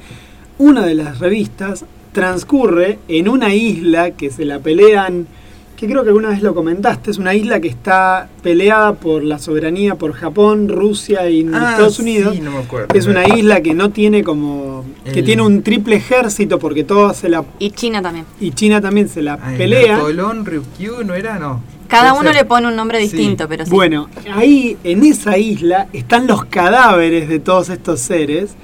una 0.60 0.86
de 0.86 0.94
las 0.94 1.18
revistas 1.18 1.84
transcurre 2.14 3.00
en 3.08 3.28
una 3.28 3.54
isla 3.54 4.12
que 4.12 4.30
se 4.32 4.46
la 4.46 4.60
pelean, 4.60 5.28
que 5.76 5.88
creo 5.88 6.04
que 6.04 6.10
alguna 6.10 6.30
vez 6.30 6.42
lo 6.42 6.54
comentaste, 6.56 7.12
es 7.12 7.18
una 7.18 7.34
isla 7.34 7.60
que 7.60 7.68
está 7.68 8.30
peleada 8.42 8.94
por 8.94 9.24
la 9.24 9.38
soberanía 9.40 9.96
por 9.96 10.14
Japón, 10.14 10.70
Rusia 10.70 11.30
y 11.30 11.42
Estados 11.42 12.00
Unidos. 12.00 12.30
Ah, 12.32 12.36
Sí, 12.36 12.42
no 12.42 12.52
me 12.52 12.60
acuerdo. 12.60 12.96
Es 12.96 13.08
una 13.08 13.28
isla 13.28 13.62
que 13.62 13.74
no 13.74 13.90
tiene 13.90 14.24
como. 14.24 14.86
que 15.12 15.20
El- 15.20 15.26
tiene 15.26 15.42
un 15.42 15.62
triple 15.64 15.98
ejército 15.98 16.60
porque 16.60 16.86
todos 16.86 17.18
se 17.18 17.28
la. 17.28 17.44
Y 17.60 17.72
China 17.72 18.02
también. 18.02 18.26
y 18.40 18.52
China 18.52 18.80
también 18.80 19.10
se 19.10 19.22
la 19.22 19.38
el 19.52 19.58
pelea. 19.58 20.00
Colón, 20.00 20.46
Ryukyu, 20.46 21.04
¿no 21.04 21.14
era? 21.16 21.38
No. 21.40 21.62
Cada 21.90 22.14
uno 22.14 22.32
le 22.32 22.46
pone 22.46 22.68
un 22.68 22.76
nombre 22.76 22.98
Sí. 23.00 23.04
distinto, 23.18 23.48
pero 23.50 23.66
sí. 23.66 23.72
Bueno, 23.72 24.08
ahí 24.34 24.78
en 24.84 25.04
esa 25.04 25.38
isla 25.38 25.88
están 25.94 26.26
los 26.28 26.46
cadáveres 26.46 27.28
de 27.28 27.40
todos 27.40 27.70
estos 27.70 28.00
seres 28.00 28.56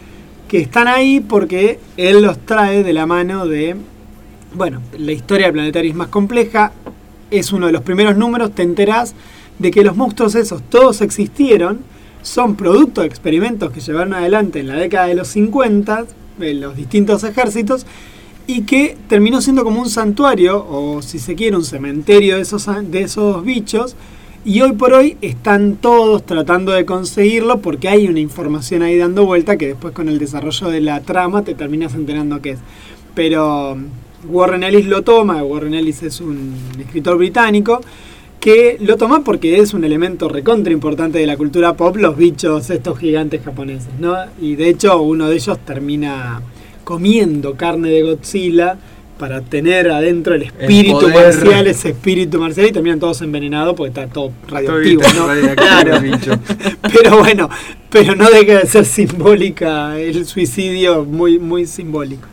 que 0.50 0.60
están 0.60 0.90
ahí 0.90 1.22
porque 1.22 1.80
él 1.96 2.22
los 2.22 2.38
trae 2.40 2.84
de 2.84 2.92
la 2.92 3.06
mano 3.06 3.48
de. 3.48 3.78
Bueno, 4.54 4.82
la 4.98 5.14
historia 5.14 5.46
del 5.46 5.54
planetario 5.54 5.92
es 5.92 5.96
más 5.96 6.10
compleja. 6.10 6.74
Es 7.32 7.54
uno 7.54 7.68
de 7.68 7.72
los 7.72 7.84
primeros 7.84 8.18
números. 8.18 8.54
Te 8.54 8.64
enterás 8.64 9.14
de 9.60 9.72
que 9.72 9.84
los 9.84 9.96
monstruos 9.96 10.36
esos 10.36 10.62
todos 10.64 11.02
existieron. 11.02 11.80
Son 12.22 12.56
producto 12.56 13.02
de 13.02 13.08
experimentos 13.08 13.72
que 13.72 13.80
llevaron 13.80 14.14
adelante 14.14 14.60
en 14.60 14.68
la 14.68 14.76
década 14.76 15.08
de 15.08 15.16
los 15.16 15.30
50 15.30 16.06
en 16.42 16.62
los 16.62 16.76
distintos 16.76 17.24
ejércitos 17.24 17.86
y 18.48 18.62
que 18.62 18.98
terminó 19.08 19.42
siendo 19.42 19.64
como 19.64 19.82
un 19.82 19.90
santuario 19.90 20.66
o 20.70 21.02
si 21.02 21.20
se 21.20 21.36
quiere 21.36 21.56
un 21.56 21.66
cementerio 21.66 22.38
de 22.38 22.42
esos, 22.42 22.68
de 22.90 23.02
esos 23.02 23.44
bichos 23.44 23.96
y 24.46 24.62
hoy 24.62 24.72
por 24.74 24.94
hoy 24.94 25.18
están 25.22 25.76
todos 25.76 26.26
tratando 26.26 26.72
de 26.72 26.86
conseguirlo 26.86 27.60
porque 27.60 27.90
hay 27.90 28.08
una 28.08 28.20
información 28.20 28.82
ahí 28.82 28.98
dando 28.98 29.26
vuelta 29.26 29.58
que 29.58 29.68
después 29.68 29.94
con 29.94 30.08
el 30.08 30.18
desarrollo 30.18 30.70
de 30.70 30.82
la 30.82 31.02
trama 31.02 31.44
te 31.44 31.56
terminas 31.56 31.94
enterando 31.94 32.42
qué 32.42 32.52
es. 32.52 32.60
Pero 33.16 33.76
mm, 33.76 34.34
Warren 34.34 34.64
Ellis 34.64 34.86
lo 34.86 35.02
toma, 35.02 35.44
Warren 35.44 35.74
Ellis 35.74 36.04
es 36.04 36.22
un 36.22 36.56
escritor 36.80 37.18
británico 37.18 37.82
que 38.40 38.78
lo 38.80 38.96
toma 38.96 39.24
porque 39.24 39.60
es 39.60 39.74
un 39.74 39.84
elemento 39.84 40.30
recontra 40.30 40.72
importante 40.72 41.20
de 41.20 41.26
la 41.26 41.36
cultura 41.36 41.74
pop, 41.74 41.98
los 41.98 42.16
bichos 42.16 42.70
estos 42.70 42.98
gigantes 42.98 43.42
japoneses, 43.44 43.90
¿no? 44.00 44.16
Y 44.40 44.56
de 44.56 44.70
hecho 44.70 45.02
uno 45.02 45.28
de 45.28 45.36
ellos 45.36 45.60
termina 45.66 46.42
comiendo 46.86 47.56
carne 47.56 47.90
de 47.90 48.04
Godzilla 48.04 48.78
para 49.20 49.42
tener 49.42 49.92
adentro 49.92 50.34
el 50.34 50.44
espíritu 50.44 51.10
marcial, 51.10 51.68
ese 51.68 51.90
espíritu 51.90 52.40
marcial, 52.40 52.68
y 52.68 52.72
terminan 52.72 53.00
todos 53.00 53.22
envenenados 53.22 53.76
porque 53.76 53.90
está 53.90 54.08
todo 54.08 54.32
radioactivo, 54.48 55.04
¿no? 55.16 55.28
Claro. 55.56 56.00
Pero 56.94 57.18
bueno, 57.18 57.50
pero 57.90 58.16
no 58.16 58.30
deja 58.30 58.60
de 58.60 58.66
ser 58.66 58.86
simbólica 58.86 60.00
el 60.00 60.26
suicidio, 60.26 61.06
muy, 61.06 61.38
muy 61.38 61.66
simbólico. 61.66 62.28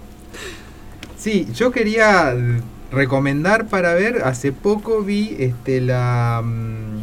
Sí, 1.16 1.48
yo 1.54 1.72
quería 1.72 2.34
recomendar 2.92 3.66
para 3.66 3.94
ver, 3.94 4.22
hace 4.22 4.52
poco 4.52 5.02
vi 5.02 5.34
este 5.38 5.80
la 5.80 6.42
mm, 6.44 6.96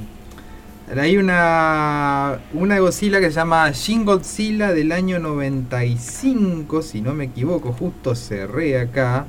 hay 0.97 1.17
una 1.17 2.39
una 2.53 2.79
Godzilla 2.79 3.19
que 3.19 3.27
se 3.27 3.35
llama 3.35 3.71
Shin 3.71 4.05
Godzilla 4.05 4.71
del 4.71 4.91
año 4.91 5.19
95, 5.19 6.81
si 6.81 7.01
no 7.01 7.13
me 7.13 7.25
equivoco, 7.25 7.73
justo 7.73 8.15
cerré 8.15 8.79
acá. 8.79 9.25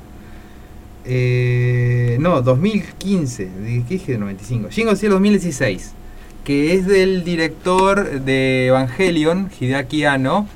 Eh, 1.07 2.17
no, 2.19 2.41
2015, 2.41 3.45
¿de 3.45 3.83
¿qué 3.87 3.93
dije 3.95 4.11
de 4.13 4.17
95? 4.17 4.69
Shin 4.71 4.87
Godzilla 4.87 5.11
2016, 5.13 5.91
que 6.43 6.73
es 6.73 6.87
del 6.87 7.23
director 7.23 8.21
de 8.21 8.67
Evangelion, 8.67 9.49
Hideaki 9.59 10.05
Anno. 10.05 10.47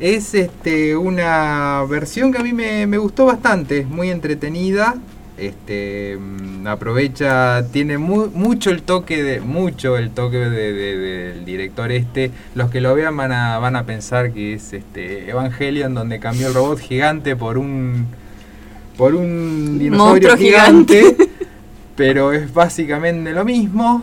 Es 0.00 0.34
este 0.34 0.96
una 0.96 1.84
versión 1.88 2.32
que 2.32 2.38
a 2.38 2.42
mí 2.42 2.52
me, 2.52 2.86
gustó 2.98 3.26
bastante, 3.26 3.78
es 3.78 3.86
muy 3.86 4.10
entretenida. 4.10 4.96
Este 5.38 6.16
mm, 6.18 6.66
aprovecha, 6.66 7.64
tiene 7.72 7.98
mu- 7.98 8.28
mucho 8.34 8.70
el 8.70 8.82
toque 8.82 9.22
de, 9.22 9.40
mucho 9.40 9.96
el 9.96 10.10
toque 10.10 10.38
de- 10.38 10.72
del 10.72 11.44
director 11.44 11.90
este. 11.92 12.30
Los 12.56 12.70
que 12.70 12.80
lo 12.80 12.94
vean 12.94 13.16
van 13.16 13.30
a, 13.32 13.58
van 13.58 13.76
a 13.76 13.84
pensar 13.86 14.32
que 14.32 14.54
es 14.54 14.72
este 14.72 15.30
Evangelion 15.30 15.94
donde 15.94 16.18
cambió 16.18 16.48
el 16.48 16.54
robot 16.54 16.78
gigante 16.80 17.36
por 17.36 17.58
un 17.58 18.06
por 18.96 19.14
un 19.14 19.78
dinosaurio 19.78 20.28
Monstruo 20.30 20.36
gigante, 20.36 21.00
gigante. 21.00 21.28
pero 21.96 22.32
es 22.32 22.52
básicamente 22.52 23.32
lo 23.32 23.44
mismo. 23.44 24.02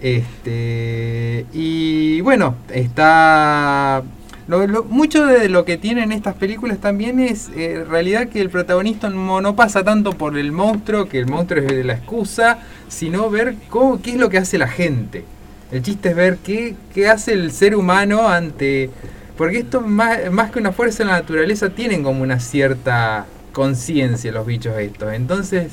Este 0.00 1.46
y 1.52 2.20
bueno, 2.22 2.56
está 2.72 4.02
lo- 4.48 4.66
lo- 4.66 4.84
mucho 4.84 5.24
de 5.26 5.48
lo 5.48 5.64
que 5.64 5.76
tienen 5.78 6.10
estas 6.10 6.34
películas 6.34 6.78
también 6.78 7.20
es 7.20 7.50
eh, 7.56 7.74
en 7.82 7.88
realidad 7.88 8.28
que 8.28 8.40
el 8.40 8.50
protagonista 8.50 9.08
no, 9.10 9.40
no 9.40 9.54
pasa 9.54 9.84
tanto 9.84 10.12
por 10.12 10.36
el 10.36 10.50
monstruo, 10.50 11.08
que 11.08 11.18
el 11.18 11.26
monstruo 11.26 11.62
es 11.62 11.86
la 11.86 11.92
excusa, 11.94 12.58
sino 12.88 13.30
ver 13.30 13.54
cómo, 13.68 14.02
qué 14.02 14.10
es 14.10 14.16
lo 14.16 14.28
que 14.28 14.38
hace 14.38 14.58
la 14.58 14.66
gente. 14.68 15.24
El 15.70 15.82
chiste 15.82 16.10
es 16.10 16.16
ver 16.16 16.38
qué, 16.44 16.74
qué 16.92 17.08
hace 17.08 17.32
el 17.32 17.50
ser 17.52 17.76
humano 17.76 18.28
ante... 18.28 18.90
Porque 19.36 19.58
esto 19.58 19.80
más, 19.80 20.30
más 20.30 20.50
que 20.50 20.58
una 20.58 20.72
fuerza 20.72 21.02
en 21.02 21.08
la 21.08 21.14
naturaleza 21.16 21.70
tienen 21.70 22.02
como 22.02 22.22
una 22.22 22.38
cierta 22.40 23.26
conciencia 23.52 24.32
los 24.32 24.46
bichos 24.46 24.76
estos. 24.78 25.12
Entonces 25.12 25.72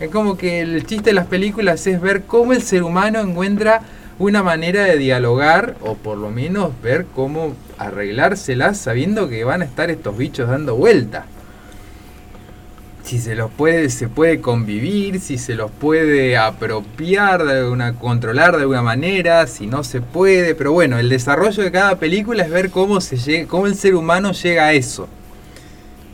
es 0.00 0.10
como 0.10 0.36
que 0.36 0.60
el 0.60 0.86
chiste 0.86 1.10
de 1.10 1.14
las 1.14 1.26
películas 1.26 1.86
es 1.86 2.00
ver 2.00 2.22
cómo 2.24 2.52
el 2.52 2.62
ser 2.62 2.82
humano 2.82 3.20
encuentra 3.20 3.82
una 4.18 4.42
manera 4.42 4.84
de 4.84 4.98
dialogar 4.98 5.76
o 5.80 5.94
por 5.94 6.18
lo 6.18 6.30
menos 6.30 6.72
ver 6.82 7.06
cómo 7.14 7.54
arreglárselas 7.78 8.78
sabiendo 8.78 9.28
que 9.28 9.44
van 9.44 9.62
a 9.62 9.64
estar 9.64 9.90
estos 9.90 10.16
bichos 10.16 10.48
dando 10.48 10.74
vuelta. 10.74 11.26
Si 13.08 13.18
se 13.18 13.34
los 13.34 13.50
puede, 13.50 13.88
se 13.88 14.06
puede 14.06 14.42
convivir, 14.42 15.18
si 15.18 15.38
se 15.38 15.54
los 15.54 15.70
puede 15.70 16.36
apropiar 16.36 17.42
de 17.42 17.60
alguna, 17.60 17.94
controlar 17.94 18.54
de 18.56 18.60
alguna 18.60 18.82
manera, 18.82 19.46
si 19.46 19.66
no 19.66 19.82
se 19.82 20.02
puede, 20.02 20.54
pero 20.54 20.72
bueno, 20.72 20.98
el 20.98 21.08
desarrollo 21.08 21.62
de 21.62 21.72
cada 21.72 21.98
película 21.98 22.42
es 22.42 22.50
ver 22.50 22.68
cómo 22.68 23.00
se 23.00 23.16
llega, 23.16 23.48
cómo 23.48 23.66
el 23.66 23.76
ser 23.76 23.94
humano 23.94 24.32
llega 24.32 24.66
a 24.66 24.72
eso. 24.74 25.08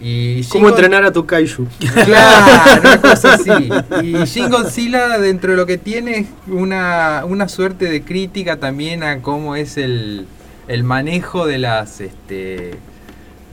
Y 0.00 0.44
¿Cómo 0.44 0.68
entrenar 0.68 1.04
a 1.04 1.12
tu 1.12 1.26
kaiju? 1.26 1.66
Claro, 2.04 2.80
una 2.80 3.00
cosa 3.00 3.34
así. 3.34 3.68
Y 4.04 4.24
Shin 4.26 4.48
Godzilla, 4.48 5.18
dentro 5.18 5.50
de 5.50 5.56
lo 5.56 5.66
que 5.66 5.78
tiene, 5.78 6.18
es 6.18 6.26
una, 6.46 7.24
una 7.26 7.48
suerte 7.48 7.86
de 7.86 8.02
crítica 8.04 8.58
también 8.58 9.02
a 9.02 9.20
cómo 9.20 9.56
es 9.56 9.78
el, 9.78 10.28
el 10.68 10.84
manejo 10.84 11.44
de 11.44 11.58
las 11.58 12.00
este 12.00 12.78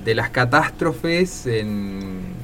de 0.06 0.16
las 0.16 0.30
catástrofes 0.30 1.48
en, 1.48 2.41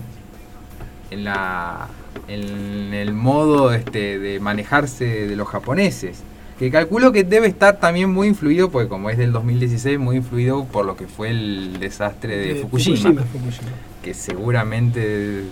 en 1.12 1.24
la 1.24 1.88
en 2.28 2.93
el 2.93 3.14
modo 3.14 3.72
este 3.74 4.20
de 4.20 4.39
manejarse 4.39 5.05
de 5.28 5.36
los 5.36 5.47
japoneses. 5.47 6.20
Que 6.60 6.72
calculo 6.72 7.12
que 7.12 7.24
debe 7.24 7.47
estar 7.47 7.80
también 7.80 8.10
muy 8.10 8.28
influido, 8.28 8.70
porque 8.72 8.89
como 8.89 9.10
es 9.12 9.18
del 9.18 9.32
2016, 9.32 9.99
muy 9.99 10.18
influido 10.18 10.66
por 10.66 10.86
lo 10.86 10.97
que 10.97 11.05
fue 11.08 11.30
el 11.30 11.78
desastre 11.80 12.36
de, 12.36 12.53
De 12.55 12.62
Fukushima, 12.62 12.97
Fukushima, 12.97 13.22
Fukushima. 13.32 13.70
Que 14.01 14.14
seguramente 14.16 15.43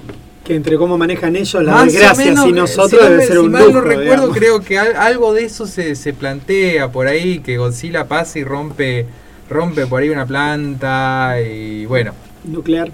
Que 0.43 0.55
entre 0.55 0.77
cómo 0.77 0.97
manejan 0.97 1.35
ellos 1.35 1.63
las 1.63 1.75
más 1.75 1.83
o 1.83 1.85
desgracias 1.85 2.27
menos, 2.29 2.45
y 2.47 2.49
eh, 2.49 2.53
nosotros 2.53 3.01
si 3.01 3.07
debe 3.07 3.23
ser 3.25 3.33
si 3.33 3.37
un 3.39 3.51
mal 3.51 3.61
lujo. 3.65 3.73
no 3.75 3.81
recuerdo, 3.81 4.09
digamos. 4.11 4.37
creo 4.37 4.61
que 4.61 4.79
al- 4.79 4.95
algo 4.95 5.33
de 5.33 5.43
eso 5.45 5.67
se, 5.67 5.95
se 5.95 6.13
plantea 6.13 6.91
por 6.91 7.05
ahí, 7.07 7.39
que 7.39 7.57
Godzilla 7.57 8.07
pasa 8.07 8.39
y 8.39 8.43
rompe 8.43 9.05
rompe 9.47 9.85
por 9.85 10.01
ahí 10.01 10.09
una 10.09 10.25
planta 10.25 11.35
y 11.39 11.85
bueno. 11.85 12.13
Nuclear. 12.45 12.89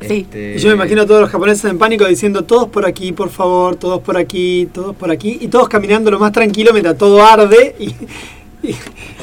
Sí. 0.00 0.20
este, 0.20 0.54
Y 0.56 0.58
yo 0.58 0.68
me 0.68 0.74
imagino 0.74 1.02
a 1.02 1.06
todos 1.06 1.20
los 1.20 1.30
japoneses 1.30 1.64
en 1.70 1.78
pánico 1.78 2.06
diciendo 2.06 2.44
todos 2.44 2.68
por 2.68 2.86
aquí, 2.86 3.12
por 3.12 3.28
favor, 3.30 3.76
todos 3.76 4.00
por 4.00 4.16
aquí, 4.16 4.68
todos 4.72 4.96
por 4.96 5.10
aquí, 5.10 5.38
y 5.40 5.48
todos 5.48 5.68
caminando 5.68 6.10
lo 6.10 6.18
más 6.18 6.32
tranquilo 6.32 6.72
mientras 6.72 6.96
todo 6.96 7.22
arde 7.24 7.76
y, 7.78 7.86
y- 8.66 8.74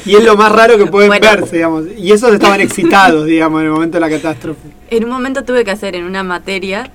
y 0.06 0.14
es 0.16 0.24
lo 0.24 0.36
más 0.36 0.52
raro 0.52 0.76
que 0.78 0.86
pueden 0.86 1.08
Bueno. 1.10 1.26
verse, 1.30 1.56
digamos. 1.56 1.84
Y 1.96 2.12
esos 2.12 2.32
estaban 2.32 2.60
excitados, 2.60 3.26
digamos, 3.26 3.60
en 3.60 3.66
el 3.66 3.72
momento 3.72 3.96
de 3.96 4.00
la 4.00 4.08
catástrofe. 4.10 4.60
En 4.90 5.04
un 5.04 5.10
momento 5.10 5.44
tuve 5.44 5.64
que 5.64 5.70
hacer 5.70 5.94
en 5.96 6.04
una 6.04 6.22
materia 6.22 6.90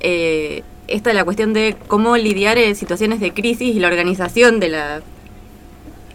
eh, 0.00 0.62
esta 0.88 1.10
es 1.10 1.16
la 1.16 1.24
cuestión 1.24 1.52
de 1.54 1.76
cómo 1.86 2.16
lidiar 2.16 2.58
en 2.58 2.74
situaciones 2.76 3.20
de 3.20 3.32
crisis 3.32 3.74
y 3.74 3.78
la 3.78 3.88
organización 3.88 4.58
de 4.60 4.68
la 4.68 5.00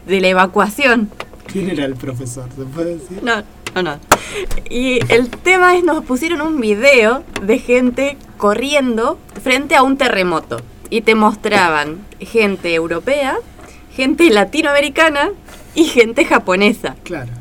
de 0.05 0.21
la 0.21 0.27
evacuación. 0.27 1.09
¿Quién 1.47 1.69
era 1.69 1.85
el 1.85 1.95
profesor? 1.95 2.49
¿Se 2.55 2.63
puede 2.65 2.97
decir? 2.97 3.23
No, 3.23 3.43
no, 3.75 3.83
no. 3.83 3.99
Y 4.69 4.99
el 5.11 5.29
tema 5.29 5.75
es, 5.75 5.83
nos 5.83 6.03
pusieron 6.03 6.41
un 6.41 6.59
video 6.59 7.23
de 7.41 7.59
gente 7.59 8.17
corriendo 8.37 9.17
frente 9.43 9.75
a 9.75 9.83
un 9.83 9.97
terremoto. 9.97 10.61
Y 10.89 11.01
te 11.01 11.15
mostraban 11.15 11.99
gente 12.19 12.73
europea, 12.73 13.37
gente 13.95 14.29
latinoamericana 14.29 15.31
y 15.75 15.85
gente 15.85 16.25
japonesa. 16.25 16.95
Claro, 17.03 17.31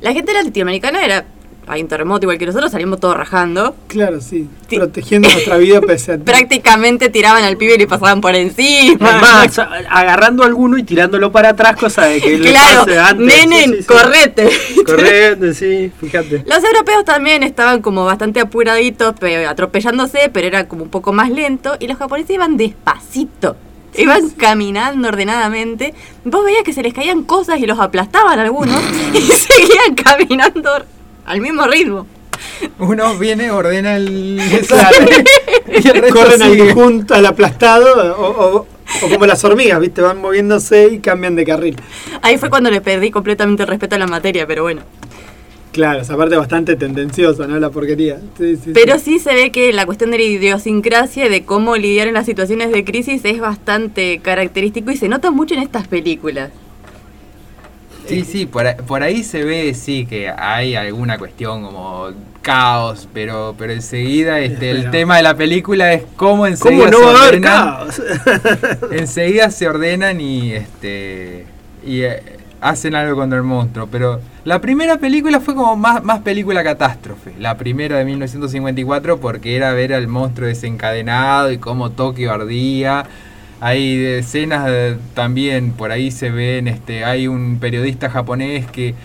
La 0.00 0.12
gente 0.12 0.32
latinoamericana 0.32 1.04
era, 1.04 1.26
hay 1.66 1.80
un 1.80 1.88
terremoto 1.88 2.24
igual 2.24 2.38
que 2.38 2.46
nosotros, 2.46 2.72
salimos 2.72 2.98
todos 3.00 3.16
rajando. 3.16 3.74
claro, 3.86 4.20
sí. 4.20 4.48
Sí. 4.68 4.76
Protegiendo 4.76 5.28
nuestra 5.30 5.56
vida 5.58 5.80
pese 5.86 6.12
a 6.14 6.18
Prácticamente 6.18 7.08
tiraban 7.08 7.44
al 7.44 7.56
pibe 7.56 7.74
y 7.74 7.78
le 7.78 7.86
pasaban 7.86 8.20
por 8.20 8.34
encima. 8.34 9.42
Agarrando 9.90 10.42
a 10.42 10.46
alguno 10.46 10.76
y 10.78 10.82
tirándolo 10.82 11.30
para 11.30 11.50
atrás, 11.50 11.76
cosa 11.76 12.06
de 12.06 12.20
que 12.20 12.38
le 12.38 12.50
claro, 12.50 12.84
pase 12.84 12.98
antes. 12.98 13.26
nenen, 13.26 13.70
Sí, 13.70 13.76
sí, 13.76 13.82
sí. 13.82 13.86
correte. 13.86 14.50
Correcto, 14.84 15.52
sí, 15.54 15.92
fíjate. 16.00 16.44
Los 16.46 16.64
europeos 16.64 17.04
también 17.04 17.42
estaban 17.42 17.80
como 17.82 18.04
bastante 18.04 18.40
apuraditos, 18.40 19.14
pero 19.20 19.48
atropellándose, 19.48 20.30
pero 20.32 20.46
era 20.46 20.66
como 20.68 20.84
un 20.84 20.90
poco 20.90 21.12
más 21.12 21.30
lento. 21.30 21.76
Y 21.78 21.86
los 21.86 21.96
japoneses 21.98 22.30
iban 22.34 22.56
despacito. 22.56 23.56
Iban 23.94 24.30
caminando 24.30 25.08
ordenadamente. 25.08 25.92
Vos 26.24 26.44
veías 26.44 26.62
que 26.64 26.72
se 26.72 26.82
les 26.82 26.94
caían 26.94 27.24
cosas 27.24 27.60
y 27.60 27.66
los 27.66 27.78
aplastaban 27.78 28.38
algunos. 28.38 28.80
y 29.14 29.20
seguían 29.20 29.94
caminando 29.94 30.70
al 31.24 31.40
mismo 31.40 31.66
ritmo. 31.66 32.06
Uno 32.78 33.16
viene, 33.18 33.50
ordena 33.50 33.96
el 33.96 34.36
desastre 34.50 35.24
y 35.68 35.88
el 35.88 35.94
resto 36.02 36.14
corren 36.14 36.40
sigue. 36.40 36.62
al 36.70 36.72
junto 36.74 37.14
al 37.14 37.26
aplastado 37.26 38.16
o, 38.18 38.56
o- 38.56 38.66
o 39.04 39.08
como 39.08 39.24
las 39.26 39.42
hormigas, 39.44 39.80
¿viste? 39.80 40.02
Van 40.02 40.18
moviéndose 40.20 40.88
y 40.92 40.98
cambian 40.98 41.34
de 41.34 41.46
carril. 41.46 41.76
Ahí 42.20 42.36
fue 42.36 42.50
cuando 42.50 42.70
le 42.70 42.80
perdí 42.82 43.10
completamente 43.10 43.62
el 43.62 43.68
respeto 43.68 43.94
a 43.96 43.98
la 43.98 44.06
materia, 44.06 44.46
pero 44.46 44.62
bueno. 44.64 44.82
Claro, 45.72 46.00
esa 46.02 46.14
parte 46.18 46.36
bastante 46.36 46.76
tendenciosa, 46.76 47.46
¿no? 47.46 47.58
La 47.58 47.70
porquería. 47.70 48.18
Sí, 48.36 48.56
sí, 48.62 48.72
Pero 48.74 48.98
sí. 48.98 49.12
sí 49.12 49.18
se 49.20 49.32
ve 49.32 49.50
que 49.50 49.72
la 49.72 49.86
cuestión 49.86 50.10
de 50.10 50.18
la 50.18 50.24
idiosincrasia 50.24 51.24
y 51.26 51.28
de 51.30 51.44
cómo 51.44 51.76
lidiar 51.78 52.08
en 52.08 52.14
las 52.14 52.26
situaciones 52.26 52.70
de 52.70 52.84
crisis 52.84 53.24
es 53.24 53.40
bastante 53.40 54.18
característico 54.18 54.90
y 54.90 54.98
se 54.98 55.08
nota 55.08 55.30
mucho 55.30 55.54
en 55.54 55.62
estas 55.62 55.88
películas. 55.88 56.50
Sí, 58.12 58.24
sí, 58.24 58.46
por 58.46 58.66
ahí, 58.66 58.74
por 58.86 59.02
ahí 59.02 59.24
se 59.24 59.42
ve, 59.44 59.72
sí, 59.74 60.06
que 60.06 60.28
hay 60.28 60.74
alguna 60.74 61.18
cuestión 61.18 61.62
como 61.62 62.10
caos, 62.42 63.08
pero 63.14 63.54
pero 63.56 63.72
enseguida 63.72 64.40
este, 64.40 64.70
el 64.70 64.90
tema 64.90 65.16
de 65.16 65.22
la 65.22 65.34
película 65.34 65.92
es 65.92 66.02
cómo 66.16 66.46
enseguida 66.46 66.90
¿Cómo 66.90 66.90
no 66.90 66.98
se 66.98 67.04
va 67.04 67.20
a 67.20 67.22
haber 67.22 67.34
ordenan, 67.36 67.52
caos? 67.52 68.02
enseguida 68.90 69.50
se 69.50 69.68
ordenan 69.68 70.20
y 70.20 70.52
este 70.52 71.46
y 71.86 72.02
eh, 72.02 72.22
hacen 72.60 72.94
algo 72.94 73.16
contra 73.16 73.38
el 73.38 73.44
monstruo, 73.44 73.88
pero 73.90 74.20
la 74.44 74.60
primera 74.60 74.98
película 74.98 75.40
fue 75.40 75.54
como 75.54 75.76
más, 75.76 76.02
más 76.02 76.20
película 76.20 76.62
catástrofe, 76.62 77.32
la 77.38 77.56
primera 77.56 77.98
de 77.98 78.04
1954 78.04 79.18
porque 79.18 79.56
era 79.56 79.72
ver 79.72 79.94
al 79.94 80.06
monstruo 80.08 80.48
desencadenado 80.48 81.50
y 81.50 81.58
cómo 81.58 81.90
Tokio 81.90 82.32
ardía. 82.32 83.04
Hay 83.64 84.04
escenas 84.04 84.66
de- 84.66 84.96
también, 85.14 85.70
por 85.70 85.92
ahí 85.92 86.10
se 86.10 86.30
ven, 86.30 86.66
este, 86.66 87.04
hay 87.04 87.28
un 87.28 87.58
periodista 87.60 88.10
japonés 88.10 88.66
que 88.66 88.96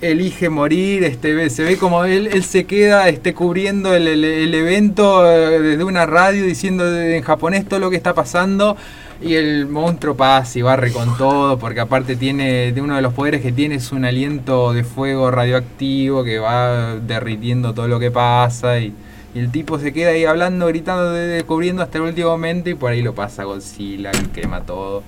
elige 0.00 0.48
morir, 0.48 1.04
este, 1.04 1.50
se 1.50 1.62
ve 1.62 1.76
como 1.76 2.04
él, 2.04 2.42
se 2.42 2.64
queda 2.64 3.10
este, 3.10 3.34
cubriendo 3.34 3.94
el, 3.94 4.06
evento 4.54 5.30
eh, 5.30 5.60
desde 5.60 5.84
una 5.84 6.06
radio 6.06 6.42
diciendo 6.42 6.98
en 6.98 7.22
japonés 7.22 7.68
todo 7.68 7.80
lo 7.80 7.90
que 7.90 7.96
está 7.96 8.14
pasando 8.14 8.78
y 9.20 9.34
el 9.34 9.66
monstruo 9.66 10.16
pasa 10.16 10.58
y 10.58 10.62
barre 10.62 10.90
con 10.90 11.18
todo 11.18 11.58
porque 11.58 11.80
aparte 11.80 12.16
tiene, 12.16 12.72
de 12.72 12.80
uno 12.80 12.96
de 12.96 13.02
los 13.02 13.12
poderes 13.12 13.42
que 13.42 13.52
tiene 13.52 13.74
es 13.74 13.92
un 13.92 14.06
aliento 14.06 14.72
de 14.72 14.84
fuego 14.84 15.30
radioactivo 15.30 16.24
que 16.24 16.38
va 16.38 16.96
derritiendo 16.96 17.74
todo 17.74 17.88
lo 17.88 18.00
que 18.00 18.10
pasa 18.10 18.78
y, 18.78 18.94
y 19.34 19.38
el 19.40 19.50
tipo 19.50 19.78
se 19.78 19.92
queda 19.92 20.10
ahí 20.10 20.24
hablando, 20.24 20.66
gritando, 20.66 21.12
de- 21.12 21.26
de- 21.26 21.42
cubriendo 21.44 21.82
hasta 21.82 21.98
el 21.98 22.04
último 22.04 22.30
momento 22.30 22.70
y 22.70 22.74
por 22.74 22.90
ahí 22.92 23.02
lo 23.02 23.14
pasa 23.14 23.44
Godzilla 23.44 24.10
y 24.12 24.26
quema 24.28 24.62
todo. 24.62 25.02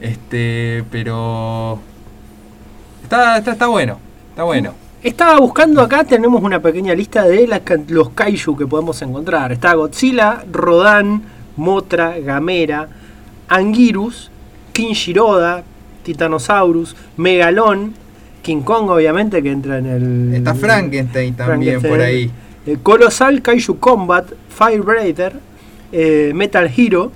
Este, 0.00 0.84
pero 0.90 1.78
Está, 3.04 3.38
está, 3.38 3.52
está 3.52 3.66
bueno, 3.66 3.98
está 4.30 4.42
bueno. 4.44 4.74
Estaba 5.02 5.38
buscando 5.38 5.82
acá, 5.82 6.04
tenemos 6.04 6.42
una 6.42 6.60
pequeña 6.60 6.94
lista 6.94 7.24
de 7.24 7.48
los 7.88 8.10
kaiju 8.10 8.56
que 8.56 8.66
podemos 8.66 9.02
encontrar. 9.02 9.52
Está 9.52 9.74
Godzilla, 9.74 10.44
Rodan, 10.50 11.22
Motra, 11.56 12.18
Gamera, 12.20 12.88
Anguirus, 13.48 14.30
Kinshiroda, 14.72 15.62
Titanosaurus, 16.04 16.96
Megalón, 17.16 17.94
King 18.42 18.62
Kong 18.62 18.88
obviamente 18.90 19.42
que 19.42 19.50
entra 19.50 19.78
en 19.78 19.86
el... 19.86 20.34
Está 20.36 20.54
Frankenstein 20.54 21.34
también 21.34 21.80
Frankenstein, 21.80 21.92
por 21.92 22.00
ahí. 22.00 22.30
Eh, 22.66 22.76
Colossal 22.82 23.42
Kaiju 23.42 23.78
Combat, 23.78 24.26
Firebreather, 24.48 25.32
eh, 25.92 26.32
Metal 26.34 26.70
Hero, 26.76 27.12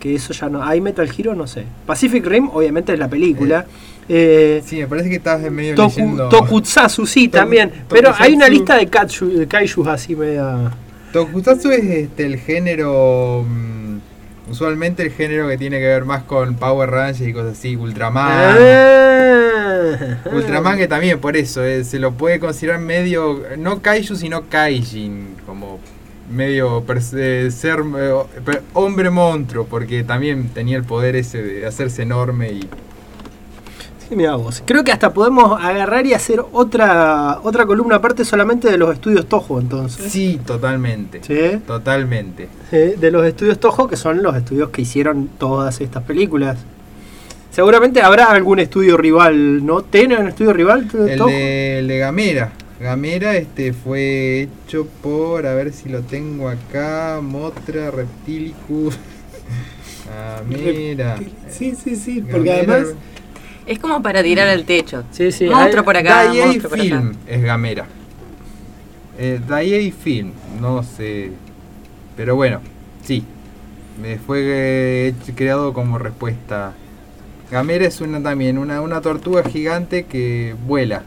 que 0.00 0.14
eso 0.14 0.32
ya 0.32 0.48
no... 0.48 0.62
¿Hay 0.62 0.80
Metal 0.80 1.08
Hero? 1.16 1.34
No 1.34 1.46
sé. 1.46 1.64
Pacific 1.86 2.24
Rim 2.26 2.48
obviamente 2.52 2.92
es 2.92 2.98
la 2.98 3.08
película. 3.08 3.66
Eh, 4.08 4.62
Sí, 4.64 4.76
me 4.76 4.86
parece 4.86 5.08
que 5.10 5.16
estás 5.16 5.42
en 5.44 5.54
medio 5.54 5.74
Toku- 5.74 5.88
leyendo. 5.96 6.28
Tokusatsu, 6.28 7.06
sí, 7.06 7.28
Toku- 7.28 7.32
también. 7.32 7.72
Pero 7.88 8.12
hay 8.18 8.34
una 8.34 8.48
lista 8.48 8.76
de, 8.76 8.86
katsu, 8.86 9.28
de 9.30 9.46
kaijus 9.46 9.86
así 9.88 10.14
media. 10.16 10.70
Tokusatsu 11.12 11.70
es 11.70 11.84
este, 11.84 12.26
el 12.26 12.38
género. 12.38 13.44
mm, 13.48 13.77
usualmente 14.50 15.02
el 15.02 15.10
género 15.12 15.48
que 15.48 15.56
tiene 15.58 15.78
que 15.78 15.86
ver 15.86 16.04
más 16.04 16.22
con 16.24 16.54
Power 16.56 16.90
Rangers 16.90 17.28
y 17.28 17.32
cosas 17.32 17.58
así. 17.58 17.76
Ultraman. 17.76 18.56
Ah. 18.58 20.18
Ultraman 20.32 20.78
que 20.78 20.88
también 20.88 21.18
por 21.20 21.36
eso 21.36 21.64
eh, 21.64 21.84
se 21.84 21.98
lo 21.98 22.12
puede 22.12 22.38
considerar 22.40 22.80
medio. 22.80 23.42
No 23.58 23.80
kaiju, 23.82 24.16
sino 24.16 24.48
kaijin. 24.48 25.36
Como 25.46 25.78
medio 26.30 26.84
pers- 26.86 27.16
eh, 27.16 27.50
ser 27.50 27.80
eh, 27.98 28.12
per- 28.44 28.62
hombre 28.74 29.10
monstruo. 29.10 29.66
Porque 29.66 30.04
también 30.04 30.48
tenía 30.48 30.76
el 30.76 30.84
poder 30.84 31.16
ese 31.16 31.42
de 31.42 31.66
hacerse 31.66 32.02
enorme 32.02 32.52
y. 32.52 32.68
Sí, 34.08 34.16
mirá 34.16 34.36
vos. 34.36 34.62
Creo 34.64 34.84
que 34.84 34.92
hasta 34.92 35.12
podemos 35.12 35.62
agarrar 35.62 36.06
y 36.06 36.14
hacer 36.14 36.42
otra 36.52 37.40
otra 37.42 37.66
columna 37.66 37.96
aparte 37.96 38.24
solamente 38.24 38.70
de 38.70 38.78
los 38.78 38.92
estudios 38.94 39.26
Toho, 39.26 39.60
entonces. 39.60 40.10
Sí, 40.10 40.40
totalmente. 40.46 41.20
Sí. 41.22 41.58
Totalmente. 41.66 42.48
Sí, 42.70 42.94
de 42.98 43.10
los 43.10 43.26
estudios 43.26 43.58
Toho, 43.58 43.86
que 43.88 43.96
son 43.96 44.22
los 44.22 44.34
estudios 44.34 44.70
que 44.70 44.82
hicieron 44.82 45.28
todas 45.38 45.80
estas 45.80 46.02
películas. 46.04 46.58
Seguramente 47.50 48.00
habrá 48.00 48.26
algún 48.26 48.60
estudio 48.60 48.96
rival, 48.96 49.66
¿no? 49.66 49.82
¿Tiene 49.82 50.16
un 50.16 50.28
estudio 50.28 50.52
rival? 50.52 50.88
El 51.06 51.18
Toho? 51.18 51.28
de, 51.28 51.80
el 51.80 51.88
de 51.88 51.98
Gamera. 51.98 52.52
Gamera 52.80 53.34
este 53.34 53.72
fue 53.72 54.42
hecho 54.42 54.86
por, 55.02 55.46
a 55.46 55.54
ver 55.54 55.72
si 55.72 55.88
lo 55.88 56.02
tengo 56.02 56.48
acá, 56.48 57.18
Motra, 57.22 57.90
Reptilicus. 57.90 58.96
Gamera. 60.48 61.18
Sí, 61.50 61.74
sí, 61.74 61.96
sí, 61.96 62.22
porque 62.22 62.48
Gamera. 62.50 62.74
además 62.74 62.94
Es 63.68 63.78
como 63.78 64.02
para 64.02 64.22
tirar 64.22 64.48
al 64.48 64.64
techo. 64.64 65.04
Sí, 65.12 65.30
sí. 65.30 65.44
Monstruo 65.46 65.80
hay- 65.80 65.84
por 65.84 65.96
acá, 65.96 66.24
Daiei 66.24 66.42
monstruo 66.44 66.70
por 66.70 66.78
acá. 66.80 66.82
Film 66.88 67.12
es 67.26 67.42
Gamera. 67.42 67.86
Eh, 69.18 69.40
Daiei 69.46 69.90
Film, 69.92 70.32
no 70.60 70.82
sé. 70.82 71.30
Pero 72.16 72.34
bueno, 72.36 72.60
sí. 73.04 73.22
Me 74.00 74.16
fue 74.18 74.40
eh, 74.44 75.14
creado 75.34 75.72
como 75.72 75.98
respuesta. 75.98 76.72
Gamera 77.50 77.84
es 77.86 78.00
una 78.00 78.22
también, 78.22 78.58
una, 78.58 78.80
una 78.80 79.00
tortuga 79.00 79.42
gigante 79.42 80.04
que 80.06 80.54
vuela. 80.66 81.02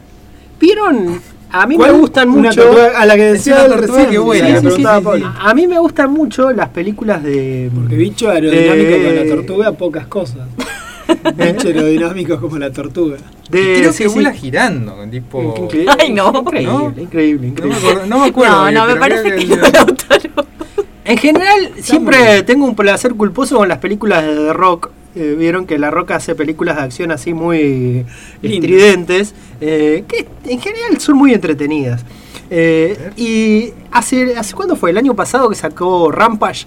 ¿Vieron? 0.60 1.22
A 1.54 1.66
mí 1.68 1.78
me 1.78 1.92
gustan 1.92 2.30
mucho. 2.30 2.62
tortuga 2.64 3.00
a 3.00 3.06
la 3.06 3.16
que 3.16 3.24
decía 3.34 3.68
tortuga 3.68 4.08
que 4.10 4.18
vuela. 4.20 4.46
le 4.50 4.52
Sí, 4.56 4.60
sí, 4.62 4.66
preguntaba 4.68 5.00
sí, 5.00 5.08
a 5.08 5.16
sí. 5.16 5.22
Paul. 5.24 5.34
A 5.40 5.54
mí 5.54 5.68
me 5.68 5.80
gustan 5.80 6.12
mucho 6.12 6.52
las 6.52 6.70
películas 6.70 7.24
de. 7.24 7.70
Porque 7.74 7.96
bicho 7.96 8.30
aerodinámico 8.30 8.90
de- 8.92 9.04
con 9.06 9.16
la 9.30 9.36
tortuga, 9.36 9.72
pocas 9.72 10.08
cosas. 10.08 10.48
bicho 11.36 11.68
aerodinámico 11.68 12.40
como 12.40 12.58
la 12.58 12.72
tortuga. 12.72 13.18
de- 13.50 13.76
Creo 13.80 13.92
sí, 13.94 14.04
que 14.04 14.10
sí. 14.10 14.14
vuela 14.16 14.32
girando, 14.34 14.96
tipo... 15.10 15.56
Increíble, 15.58 15.92
Ay, 16.00 16.14
no. 16.14 16.32
Increíble, 16.40 16.72
¿No? 16.72 16.94
increíble, 17.02 17.48
No 17.48 17.48
me 17.48 17.48
increíble. 17.48 17.78
acuerdo, 17.78 18.06
no 18.08 18.20
me 18.20 18.26
acuerdo 18.28 18.56
No, 18.56 18.62
bien, 18.64 18.74
no, 18.76 18.86
me 18.88 18.96
parece 18.96 19.36
que 19.36 19.48
que- 19.48 19.56
no. 19.58 20.46
En 21.04 21.18
general, 21.18 21.72
siempre 21.82 22.44
tengo 22.44 22.66
un 22.66 22.76
placer 22.76 23.14
culposo 23.16 23.58
con 23.58 23.68
las 23.68 23.80
películas 23.80 24.24
de 24.24 24.36
The 24.36 24.54
Rock. 24.54 24.92
Eh, 25.16 25.36
Vieron 25.38 25.66
que 25.66 25.78
La 25.78 25.92
Roca 25.92 26.16
hace 26.16 26.36
películas 26.36 26.78
de 26.78 26.84
acción 26.84 27.12
así 27.12 27.34
muy 27.34 28.06
estridentes, 28.42 29.34
eh, 29.60 30.06
que 30.08 30.28
en 30.46 30.62
general 30.62 31.00
son 31.02 31.18
muy 31.18 31.34
entretenidas. 31.34 32.06
Eh, 32.50 32.98
y 33.18 33.74
hace, 33.92 34.38
¿hace 34.38 34.54
cuándo 34.54 34.76
fue? 34.76 34.92
El 34.92 34.98
año 34.98 35.16
pasado 35.16 35.50
que 35.50 35.56
sacó 35.56 36.12
Rampage, 36.12 36.66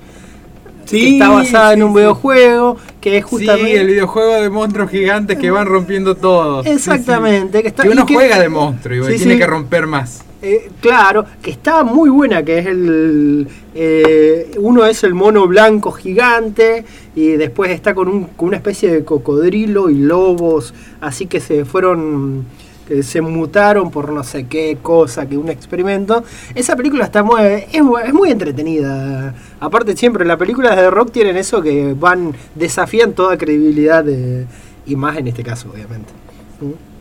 que 0.91 1.09
está 1.15 1.29
basada 1.29 1.73
en 1.73 1.79
sí, 1.79 1.83
un 1.83 1.91
sí. 1.93 1.97
videojuego, 1.99 2.77
que 3.01 3.17
es 3.19 3.25
Sí, 3.25 3.31
justamente... 3.31 3.81
el 3.81 3.87
videojuego 3.87 4.35
de 4.43 4.51
monstruos 4.51 4.91
gigantes 4.91 5.39
que 5.39 5.51
van 5.51 5.67
rompiendo 5.67 6.15
todo. 6.17 6.63
Sí, 6.63 6.69
sí. 6.71 6.75
Exactamente, 6.77 7.63
que 7.63 7.69
está... 7.69 7.83
Que 7.83 7.89
uno 7.91 8.07
que- 8.07 8.15
juega 8.15 8.39
de 8.39 8.49
monstruo 8.49 9.09
y 9.09 9.13
Sí, 9.13 9.19
tiene 9.19 9.35
sí. 9.35 9.39
que 9.41 9.47
romper 9.47 9.87
más. 9.87 10.25
Eh, 10.43 10.71
claro, 10.81 11.25
que 11.41 11.51
está 11.51 11.83
muy 11.85 12.11
buena, 12.11 12.43
que 12.43 12.59
es 12.59 12.67
el... 12.67 13.49
eh, 13.75 14.51
uno 14.59 14.85
es 14.85 15.03
el 15.03 15.15
mono 15.15 15.47
blanco 15.47 15.91
gigante 15.91 16.85
y 17.17 17.29
después 17.33 17.71
está 17.71 17.95
con, 17.95 18.09
un, 18.09 18.25
con 18.25 18.49
una 18.49 18.59
especie 18.59 18.93
de 18.93 19.05
cocodrilo 19.05 19.89
y 19.89 19.95
lobos, 19.95 20.75
así 21.01 21.27
que 21.27 21.41
se 21.41 21.65
fueron... 21.65 22.45
que 22.87 23.03
se 23.03 23.21
mutaron 23.21 23.91
por 23.91 24.13
no 24.13 24.25
sé 24.25 24.47
qué 24.47 24.79
cosa, 24.81 25.27
que 25.27 25.37
un 25.37 25.49
experimento. 25.49 26.25
Esa 26.55 26.77
película 26.77 27.05
está 27.05 27.23
muy, 27.23 27.41
es, 27.43 27.67
es 27.73 28.13
muy 28.13 28.31
entretenida. 28.31 29.35
Aparte 29.61 29.97
siempre 29.97 30.25
las 30.25 30.37
películas 30.37 30.77
de 30.77 30.91
rock 30.91 31.13
tienen 31.13 31.37
eso 31.37 31.63
que 31.63 31.95
van, 31.95 32.35
desafían 32.55 33.13
toda 33.13 33.39
credibilidad 33.39 34.05
de, 34.05 34.47
y 34.87 34.97
más 34.97 35.17
en 35.17 35.29
este 35.29 35.43
caso, 35.43 35.71
obviamente. 35.73 36.13
¿Mm? 36.61 36.95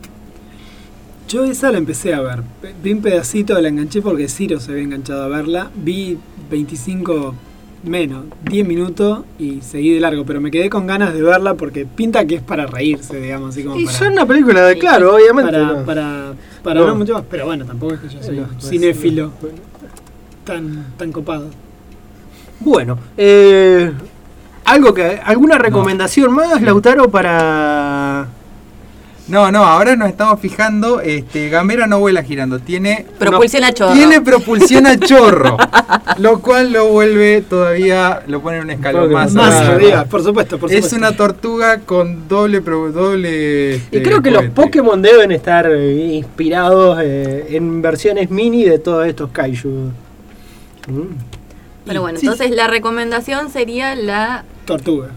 Yo 1.28 1.44
esa 1.44 1.72
la 1.72 1.78
empecé 1.78 2.14
a 2.14 2.20
ver. 2.20 2.42
Vi 2.82 2.92
un 2.92 3.00
pedacito, 3.00 3.58
la 3.60 3.68
enganché 3.68 4.02
porque 4.02 4.28
Ciro 4.28 4.60
se 4.60 4.72
había 4.72 4.84
enganchado 4.84 5.24
a 5.24 5.28
verla. 5.28 5.70
Vi 5.74 6.18
25 6.50 7.34
menos, 7.84 8.24
10 8.50 8.66
minutos 8.66 9.20
y 9.38 9.60
seguí 9.60 9.92
de 9.94 10.00
largo, 10.00 10.24
pero 10.24 10.40
me 10.40 10.50
quedé 10.50 10.70
con 10.70 10.86
ganas 10.86 11.12
de 11.14 11.22
verla 11.22 11.54
porque 11.54 11.84
pinta 11.86 12.24
que 12.24 12.36
es 12.36 12.42
para 12.42 12.66
reírse, 12.66 13.20
digamos, 13.20 13.50
así 13.50 13.62
como 13.64 13.76
Y 13.76 13.84
para, 13.86 13.98
son 13.98 14.12
una 14.12 14.26
película 14.26 14.62
de, 14.66 14.78
claro, 14.78 15.14
obviamente. 15.16 15.52
para, 15.52 15.66
¿no? 15.66 15.84
para, 15.84 16.32
para 16.62 16.80
No. 16.80 16.94
mucho 16.94 17.14
más. 17.14 17.24
Pero 17.30 17.46
bueno, 17.46 17.64
tampoco 17.64 17.94
es 17.94 18.00
que 18.00 18.08
yo 18.08 18.22
soy 18.22 18.38
No, 18.38 18.46
pues, 18.46 18.68
cinéfilo 18.68 19.30
tan, 20.44 20.86
tan 20.96 21.12
copado. 21.12 21.46
Bueno, 22.60 22.98
eh, 23.16 23.92
algo 24.64 24.94
que 24.94 25.20
alguna 25.24 25.58
recomendación 25.58 26.32
más, 26.32 26.60
Lautaro, 26.62 27.10
para 27.10 28.28
No, 29.26 29.50
no, 29.50 29.64
ahora 29.64 29.96
nos 29.96 30.08
estamos 30.10 30.38
fijando, 30.38 31.00
este, 31.00 31.48
Gamera 31.48 31.86
no 31.86 31.98
vuela 31.98 32.22
girando, 32.22 32.58
tiene 32.58 33.06
Propulsión 33.18 33.64
a 33.64 33.72
chorro. 33.72 33.94
tiene 33.94 34.20
propulsión 34.20 34.86
a 34.86 34.98
chorro, 35.00 35.56
lo 36.18 36.40
cual 36.42 36.72
lo 36.74 36.88
vuelve 36.88 37.40
todavía, 37.40 38.22
lo 38.26 38.42
pone 38.42 38.58
en 38.58 38.64
un 38.64 38.70
escalón 38.72 39.10
más, 39.10 39.32
Más 39.32 39.54
arriba. 39.54 40.04
por 40.04 40.22
supuesto, 40.22 40.58
por 40.58 40.70
Es 40.70 40.76
supuesto. 40.84 40.96
una 40.98 41.16
tortuga 41.16 41.80
con 41.80 42.28
doble 42.28 42.60
doble 42.60 43.76
y 43.76 43.96
este, 43.96 44.02
creo 44.02 44.20
que 44.20 44.30
los. 44.30 44.44
Pokémon 44.50 45.00
deben 45.00 45.32
estar 45.32 45.66
eh, 45.70 45.94
inspirados 46.16 46.98
eh, 47.02 47.46
en 47.56 47.80
versiones 47.80 48.30
mini 48.30 48.64
de 48.64 48.78
todos 48.78 49.06
estos 49.06 49.30
kaiju. 49.30 49.90
Mm. 50.86 51.02
Pero 51.86 52.02
bueno, 52.02 52.18
Sí, 52.18 52.26
entonces 52.26 52.54
la 52.54 52.66
recomendación 52.66 53.48
sería 53.50 53.94
la. 53.94 54.44
Tortuga. 54.66 55.08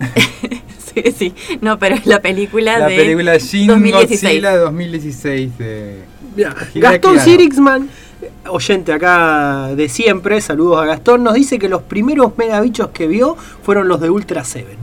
sí, 0.94 1.02
sí. 1.18 1.34
No, 1.60 1.78
pero 1.78 1.94
es 1.96 2.06
la 2.06 2.20
película 2.20 2.78
la 2.78 2.86
de. 2.88 2.96
película 2.96 3.36
Shin 3.38 3.66
2016. 3.68 4.22
Godzilla 4.22 4.50
de 4.52 4.58
2016 4.58 5.58
de 5.58 5.98
Mira, 6.36 6.54
Gastón. 6.74 7.20
Sirixman, 7.20 7.88
oyente 8.48 8.92
acá 8.92 9.68
de 9.76 9.88
siempre, 9.88 10.40
saludos 10.40 10.82
a 10.82 10.84
Gastón, 10.86 11.22
nos 11.22 11.34
dice 11.34 11.58
que 11.58 11.68
los 11.68 11.82
primeros 11.82 12.36
megabichos 12.36 12.88
que 12.88 13.06
vio 13.06 13.36
fueron 13.62 13.86
los 13.88 14.00
de 14.00 14.10
Ultra 14.10 14.44
Seven. 14.44 14.76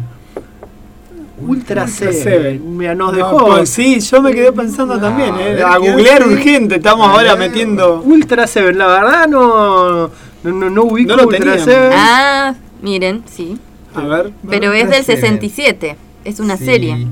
Ultra, 1.40 1.84
Ultra 1.86 1.88
Seven. 1.88 2.14
Seven. 2.24 2.78
Mira, 2.78 2.94
nos 2.96 3.12
No, 3.12 3.18
dejó. 3.18 3.46
pues 3.48 3.70
sí, 3.70 4.00
yo 4.00 4.22
me 4.22 4.32
quedé 4.32 4.52
pensando 4.52 5.00
también, 5.00 5.34
eh, 5.40 5.60
Ah, 5.66 5.74
a 5.74 5.78
googlear 5.80 6.26
urgente, 6.28 6.76
estamos 6.76 7.08
ahora 7.08 7.32
Ah. 7.34 7.36
metiendo... 7.36 8.00
Ultra 8.06 8.46
Seven, 8.46 8.78
la 8.78 8.88
verdad 8.88 9.28
no, 9.28 10.08
no, 10.08 10.52
no, 10.52 10.70
no 10.70 10.84
ubico 10.84 11.10
No 11.10 11.18
lo 11.18 11.24
Ultra 11.24 11.40
teníamos. 11.40 11.64
Seven. 11.66 11.92
Ah, 11.96 12.54
miren, 12.84 13.24
sí. 13.30 13.58
A 13.96 14.02
ver. 14.02 14.32
Pero 14.50 14.74
es 14.74 14.90
del 14.90 15.04
Seven. 15.04 15.22
67. 15.22 15.96
Es 16.24 16.40
una 16.40 16.58
Sí. 16.58 16.66
serie. 16.66 17.08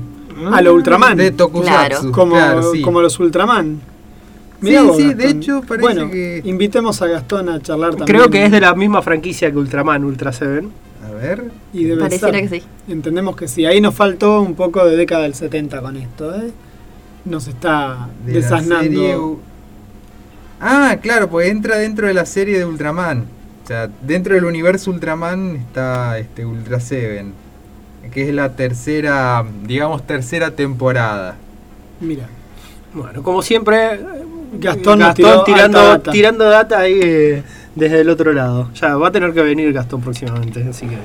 A 0.52 0.60
lo 0.62 0.74
Ultraman. 0.74 1.16
De 1.16 1.30
Tokusatsu. 1.32 1.68
Claro. 2.00 2.12
como, 2.12 2.34
claro, 2.36 2.72
sí. 2.72 2.80
como 2.82 3.00
los 3.02 3.18
Ultraman. 3.20 3.80
Sí, 4.60 4.66
Mirá 4.66 4.82
vos, 4.82 4.96
sí, 4.98 5.14
de 5.14 5.28
hecho 5.28 5.62
parece 5.66 5.80
bueno, 5.82 6.10
que- 6.10 6.42
invitemos 6.44 7.00
a 7.02 7.06
Gastón 7.06 7.48
a 7.48 7.60
charlar 7.60 7.90
también. 7.96 8.06
Creo 8.06 8.30
que 8.30 8.44
es 8.44 8.50
de 8.50 8.60
la 8.60 8.74
misma 8.74 9.00
franquicia 9.02 9.50
que 9.50 9.56
Ultraman, 9.56 10.04
Ultra 10.04 10.32
Seven. 10.32 10.70
A 11.06 11.12
ver. 11.14 11.50
Y 11.72 11.84
debe 11.84 12.02
Pareciera 12.02 12.38
ser. 12.38 12.48
que 12.50 12.60
sí. 12.60 12.66
Entendemos 12.88 13.36
que 13.36 13.48
sí. 13.48 13.64
Ahí 13.64 13.80
nos 13.80 13.94
faltó 13.94 14.40
un 14.42 14.54
poco 14.54 14.84
de 14.84 14.96
década 14.96 15.22
del 15.22 15.34
70 15.34 15.80
con 15.80 15.96
esto, 15.96 16.34
¿eh? 16.34 16.50
Nos 17.24 17.48
está 17.48 18.08
de 18.26 18.32
desasnando. 18.34 18.82
serie 18.82 19.16
Ah, 20.60 20.98
claro, 21.02 21.28
pues 21.30 21.48
entra 21.50 21.76
dentro 21.78 22.06
de 22.06 22.12
la 22.14 22.26
serie 22.26 22.58
de 22.58 22.64
Ultraman. 22.66 23.24
O 23.70 23.72
sea, 23.72 23.88
dentro 24.02 24.34
del 24.34 24.46
universo 24.46 24.90
Ultraman 24.90 25.54
está 25.54 26.18
este 26.18 26.44
Ultra 26.44 26.80
Seven, 26.80 27.32
que 28.12 28.28
es 28.28 28.34
la 28.34 28.56
tercera, 28.56 29.44
digamos, 29.62 30.04
tercera 30.04 30.50
temporada. 30.50 31.36
Mira, 32.00 32.24
Bueno, 32.92 33.22
como 33.22 33.42
siempre, 33.42 34.00
Gastón 34.54 34.98
nos 34.98 35.14
tiró 35.14 35.44
tirando, 35.44 35.78
data. 35.78 36.10
tirando 36.10 36.44
data 36.50 36.80
ahí 36.80 36.98
eh, 37.00 37.42
desde 37.76 38.00
el 38.00 38.08
otro 38.08 38.32
lado. 38.32 38.72
Ya 38.74 38.96
va 38.96 39.06
a 39.06 39.12
tener 39.12 39.32
que 39.32 39.42
venir 39.42 39.72
Gastón 39.72 40.00
próximamente, 40.00 40.66
así 40.68 40.86
que 40.88 40.98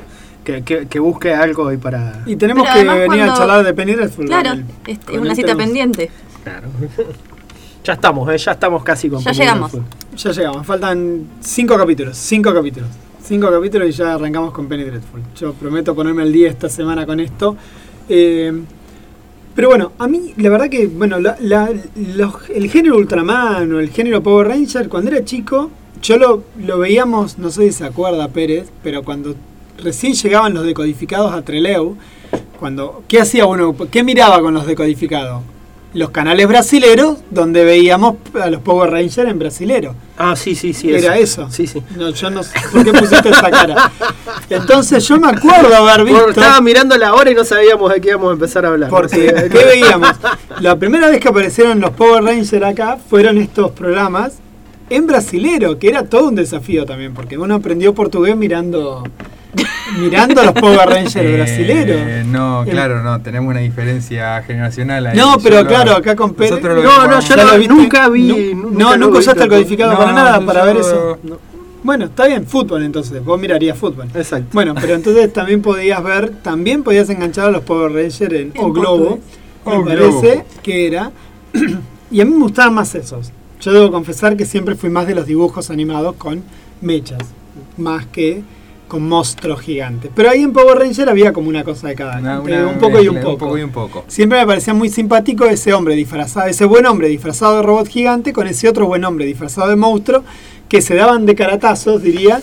que, 0.43 0.63
que- 0.63 0.87
que 0.87 0.99
busque 0.99 1.35
algo 1.35 1.67
ahí 1.67 1.77
para. 1.77 2.23
y 2.25 2.35
tenemos 2.35 2.67
Pero 2.73 2.93
que 2.93 2.99
venir 3.07 3.21
a 3.29 3.33
charlar 3.35 3.63
de 3.63 3.75
Penny 3.75 3.93
Dreadful. 3.93 4.25
Claro, 4.25 4.53
él. 4.53 4.65
este, 4.87 5.13
es 5.13 5.19
una 5.21 5.35
cita 5.35 5.49
tenemos- 5.49 5.65
pendiente. 5.65 6.09
Claro. 6.43 6.67
Ya 7.85 7.93
estamos, 7.93 8.29
eh, 8.33 8.37
ya 8.37 8.51
estamos 8.53 8.83
casi 8.83 9.09
con 9.09 9.19
Ya 9.21 9.31
llegamos. 9.31 9.71
Ya 10.17 10.31
llegamos, 10.31 10.65
faltan 10.65 11.27
cinco 11.39 11.77
capítulos, 11.77 12.17
cinco 12.17 12.53
capítulos. 12.53 12.89
Cinco 13.23 13.49
capítulos 13.49 13.89
y 13.89 13.91
ya 13.91 14.13
arrancamos 14.15 14.51
con 14.53 14.67
Penny 14.67 14.83
Dreadful. 14.83 15.21
Yo 15.39 15.53
prometo 15.53 15.95
ponerme 15.95 16.21
al 16.23 16.31
día 16.31 16.49
esta 16.49 16.69
semana 16.69 17.05
con 17.05 17.19
esto. 17.19 17.55
Eh, 18.07 18.53
pero 19.55 19.69
bueno, 19.69 19.93
a 19.97 20.07
mí 20.07 20.33
la 20.37 20.49
verdad 20.49 20.69
que, 20.69 20.85
bueno, 20.87 21.19
la- 21.19 21.37
la- 21.39 21.71
los- 22.15 22.49
el 22.53 22.69
género 22.69 22.97
Ultraman 22.97 23.71
o 23.73 23.79
el 23.79 23.89
género 23.89 24.21
Power 24.21 24.47
Ranger, 24.49 24.89
cuando 24.89 25.11
era 25.11 25.23
chico, 25.25 25.71
yo 26.01 26.17
lo, 26.17 26.43
lo 26.63 26.77
veíamos, 26.77 27.37
no 27.39 27.49
sé 27.49 27.63
si 27.67 27.71
se 27.71 27.85
acuerda 27.85 28.27
Pérez, 28.27 28.67
pero 28.83 29.01
cuando 29.03 29.33
recién 29.83 30.13
llegaban 30.13 30.53
los 30.53 30.63
decodificados 30.65 31.31
a 31.33 31.41
Treleu, 31.41 31.95
cuando, 32.59 33.03
¿qué 33.07 33.19
hacía 33.21 33.45
uno? 33.47 33.75
¿Qué 33.89 34.03
miraba 34.03 34.39
con 34.41 34.53
los 34.53 34.67
decodificados? 34.67 35.41
Los 35.95 36.09
canales 36.11 36.45
brasileros 36.47 37.17
donde 37.31 37.63
veíamos 37.63 38.15
a 38.39 38.49
los 38.49 38.61
Power 38.61 38.91
Rangers 38.91 39.29
en 39.29 39.39
brasilero. 39.39 39.95
Ah, 40.17 40.35
sí, 40.35 40.53
sí, 40.53 40.73
sí. 40.73 40.93
Era 40.93 41.17
eso. 41.17 41.49
Sí, 41.49 41.65
sí. 41.67 41.81
No, 41.97 42.09
yo 42.09 42.29
no 42.29 42.43
sé 42.43 42.51
por 42.71 42.83
qué 42.83 42.91
pusiste 42.93 43.29
esa 43.29 43.49
cara. 43.49 43.91
Entonces 44.49 45.07
yo 45.07 45.17
me 45.17 45.29
acuerdo 45.29 45.73
haber 45.73 45.99
Por- 45.99 46.05
visto. 46.05 46.29
estaba 46.29 46.59
mirando 46.61 46.97
la 46.97 47.13
hora 47.13 47.31
y 47.31 47.33
no 47.33 47.43
sabíamos 47.45 47.91
de 47.93 48.01
qué 48.01 48.09
íbamos 48.09 48.29
a 48.29 48.33
empezar 48.33 48.65
a 48.65 48.69
hablar. 48.69 48.89
Porque, 48.89 49.33
¿qué 49.51 49.63
veíamos? 49.65 50.09
La 50.59 50.77
primera 50.77 51.07
vez 51.09 51.19
que 51.19 51.29
aparecieron 51.29 51.79
los 51.79 51.91
Power 51.91 52.23
Rangers 52.23 52.63
acá 52.65 52.97
fueron 53.09 53.37
estos 53.37 53.71
programas 53.71 54.33
en 54.89 55.07
brasilero, 55.07 55.79
que 55.79 55.87
era 55.89 56.03
todo 56.03 56.27
un 56.27 56.35
desafío 56.35 56.85
también, 56.85 57.13
porque 57.13 57.37
uno 57.37 57.55
aprendió 57.55 57.95
portugués 57.95 58.35
mirando 58.35 59.03
mirando 59.99 60.41
a 60.41 60.45
los 60.45 60.53
Power 60.53 60.87
Rangers 60.89 61.15
Eh, 61.15 61.33
brasileros. 61.35 62.25
no, 62.27 62.63
El- 62.63 62.69
claro, 62.69 63.01
no, 63.03 63.21
tenemos 63.21 63.51
una 63.51 63.59
diferencia 63.61 64.41
generacional 64.43 65.07
ahí. 65.07 65.17
No, 65.17 65.37
pero 65.41 65.61
lo- 65.61 65.67
claro, 65.67 65.93
acá 65.93 66.15
con 66.15 66.35
lo 66.37 66.49
No, 66.49 66.55
vimos- 66.57 67.07
no, 67.09 67.19
yo 67.21 67.35
¿Ya 67.35 67.43
no- 67.43 67.57
lo 67.57 67.67
nunca 67.75 68.09
vi. 68.09 68.53
Nu- 68.53 68.63
nunca 68.71 68.77
no, 68.83 68.97
nunca 68.97 69.19
usaste 69.19 69.43
el 69.43 69.49
codificado 69.49 69.91
No, 69.93 69.97
para 69.99 70.11
nada, 70.13 70.45
para 70.45 70.65
ver 70.65 70.77
eso. 70.77 71.17
Bueno, 71.83 72.05
está 72.05 72.25
bien, 72.25 72.47
fútbol 72.47 72.83
entonces, 72.83 73.23
vos 73.23 73.39
mirarías 73.39 73.77
fútbol. 73.77 74.07
Exacto. 74.15 74.47
Bueno, 74.53 74.73
pero 74.79 74.95
entonces 74.95 75.31
también 75.31 75.61
podías 75.61 76.03
ver, 76.03 76.31
también 76.41 76.81
podías 76.81 77.09
enganchar 77.11 77.45
a 77.47 77.51
los 77.51 77.61
Power 77.61 77.91
Rangers 77.91 78.33
en, 78.33 78.53
O 78.57 78.71
Globo, 78.71 79.19
me 79.67 79.71
O 79.77 79.85
parece 79.85 80.31
Globo. 80.33 80.45
que 80.63 80.87
era. 80.87 81.11
y 82.11 82.21
a 82.21 82.25
mí 82.25 82.31
me 82.31 82.39
gustaban 82.39 82.73
más 82.73 82.95
esos. 82.95 83.31
Yo 83.61 83.71
debo 83.71 83.91
confesar 83.91 84.35
que 84.35 84.45
siempre 84.45 84.75
fui 84.75 84.89
más 84.89 85.05
de 85.05 85.13
los 85.15 85.27
dibujos 85.27 85.69
animados 85.69 86.15
con 86.15 86.43
mechas, 86.81 87.19
más 87.77 88.05
que 88.07 88.41
con 88.87 89.07
monstruos 89.07 89.61
gigantes. 89.61 90.11
Pero 90.15 90.29
ahí 90.29 90.41
en 90.43 90.53
Power 90.53 90.77
Ranger 90.77 91.09
había 91.09 91.33
como 91.33 91.49
una 91.49 91.63
cosa 91.63 91.87
de 91.87 91.95
cada 91.95 92.19
Una- 92.19 92.39
una 92.39 92.67
un 92.67 92.77
poco 92.79 93.01
y 93.01 93.07
un 93.07 93.15
mezcla, 93.15 93.31
poco. 93.37 93.57
y 93.57 93.61
un 93.63 93.71
poco. 93.71 94.03
Siempre 94.07 94.39
me 94.39 94.45
parecía 94.47 94.73
muy 94.73 94.89
simpático 94.89 95.45
ese 95.45 95.73
hombre 95.73 95.95
disfrazado, 95.95 96.47
ese 96.47 96.65
buen 96.65 96.85
hombre 96.85 97.07
disfrazado 97.07 97.57
de 97.57 97.63
robot 97.63 97.87
gigante 97.87 98.31
con 98.33 98.47
ese 98.47 98.69
otro 98.69 98.85
buen 98.87 99.03
hombre 99.03 99.25
disfrazado 99.25 99.69
de 99.69 99.75
monstruo 99.75 100.23
que 100.69 100.81
se 100.81 100.95
daban 100.95 101.25
de 101.25 101.35
caratazos, 101.35 102.01
diría. 102.01 102.41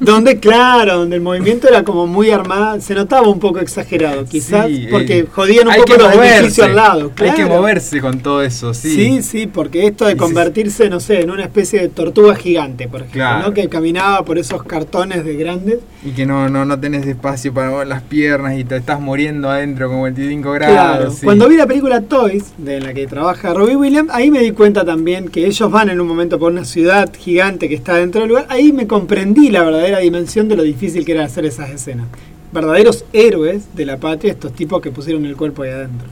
Donde, 0.00 0.38
claro, 0.38 0.98
donde 0.98 1.16
el 1.16 1.22
movimiento 1.22 1.68
era 1.68 1.82
como 1.84 2.06
muy 2.06 2.30
armado, 2.30 2.80
se 2.80 2.94
notaba 2.94 3.28
un 3.28 3.38
poco 3.38 3.58
exagerado, 3.60 4.24
quizás, 4.24 4.66
Sí, 4.66 4.86
porque 4.90 5.18
eh, 5.20 5.26
jodían 5.30 5.68
un 5.68 5.74
poco 5.74 5.94
los 5.96 6.14
moverse, 6.14 6.36
edificios 6.38 6.66
al 6.66 6.76
lado. 6.76 7.12
Hay 7.16 7.30
que 7.30 7.34
claro. 7.44 7.56
moverse 7.56 8.00
con 8.00 8.18
todo 8.20 8.42
eso, 8.42 8.74
sí. 8.74 8.94
Sí, 8.94 9.22
sí, 9.22 9.46
porque 9.46 9.86
esto 9.86 10.04
de 10.06 10.12
se- 10.12 10.16
convertirse, 10.16 10.88
no 10.90 11.00
sé, 11.00 11.20
en 11.22 11.30
una 11.30 11.44
especie 11.44 11.80
de 11.80 11.88
tortuga 11.88 12.34
gigante, 12.36 12.88
por 12.88 13.00
ejemplo, 13.00 13.16
Claro. 13.20 13.48
¿no? 13.48 13.54
que 13.54 13.68
caminaba 13.68 14.24
por 14.24 14.38
esos 14.38 14.62
cartones 14.64 15.24
de 15.24 15.34
grandes. 15.36 15.78
Y 16.04 16.10
que 16.10 16.26
no, 16.26 16.48
no, 16.48 16.64
no 16.64 16.78
tenés 16.78 17.06
espacio 17.06 17.52
para 17.52 17.70
mover 17.70 17.86
las 17.88 18.02
piernas 18.02 18.58
y 18.58 18.64
te 18.64 18.76
estás 18.76 19.00
muriendo 19.00 19.50
adentro 19.50 19.88
con 19.88 20.02
25 20.02 20.54
Claro, 20.56 20.58
grados. 20.74 21.14
sí. 21.16 21.24
cuando 21.24 21.48
vi 21.48 21.56
la 21.56 21.66
película 21.66 22.00
Toys, 22.02 22.44
de 22.58 22.80
la 22.80 22.92
que 22.94 23.06
trabaja 23.06 23.52
Robbie 23.54 23.76
Williams, 23.76 24.10
ahí 24.12 24.30
me 24.30 24.40
di 24.40 24.50
cuenta 24.52 24.84
también 24.84 25.28
que 25.28 25.46
ellos 25.46 25.70
van 25.70 25.90
en 25.90 26.00
un 26.00 26.06
momento 26.08 26.38
por 26.38 26.52
una 26.52 26.64
ciudad 26.64 27.10
gigante 27.18 27.68
que 27.68 27.74
está 27.74 27.94
dentro 27.96 28.20
del 28.20 28.28
lugar. 28.30 28.46
Ahí 28.48 28.72
me 28.72 28.86
comprendí 28.86 29.50
la 29.50 29.62
verdadera 29.76 29.98
dimensión 30.00 30.48
de 30.48 30.56
lo 30.56 30.62
difícil 30.62 31.04
que 31.04 31.12
era 31.12 31.24
hacer 31.24 31.44
esas 31.46 31.70
escenas. 31.70 32.06
Verdaderos 32.52 33.04
héroes 33.12 33.74
de 33.74 33.86
la 33.86 33.96
patria, 33.98 34.32
estos 34.32 34.52
tipos 34.54 34.80
que 34.80 34.90
pusieron 34.90 35.24
el 35.26 35.36
cuerpo 35.36 35.62
ahí 35.62 35.70
adentro. 35.70 36.08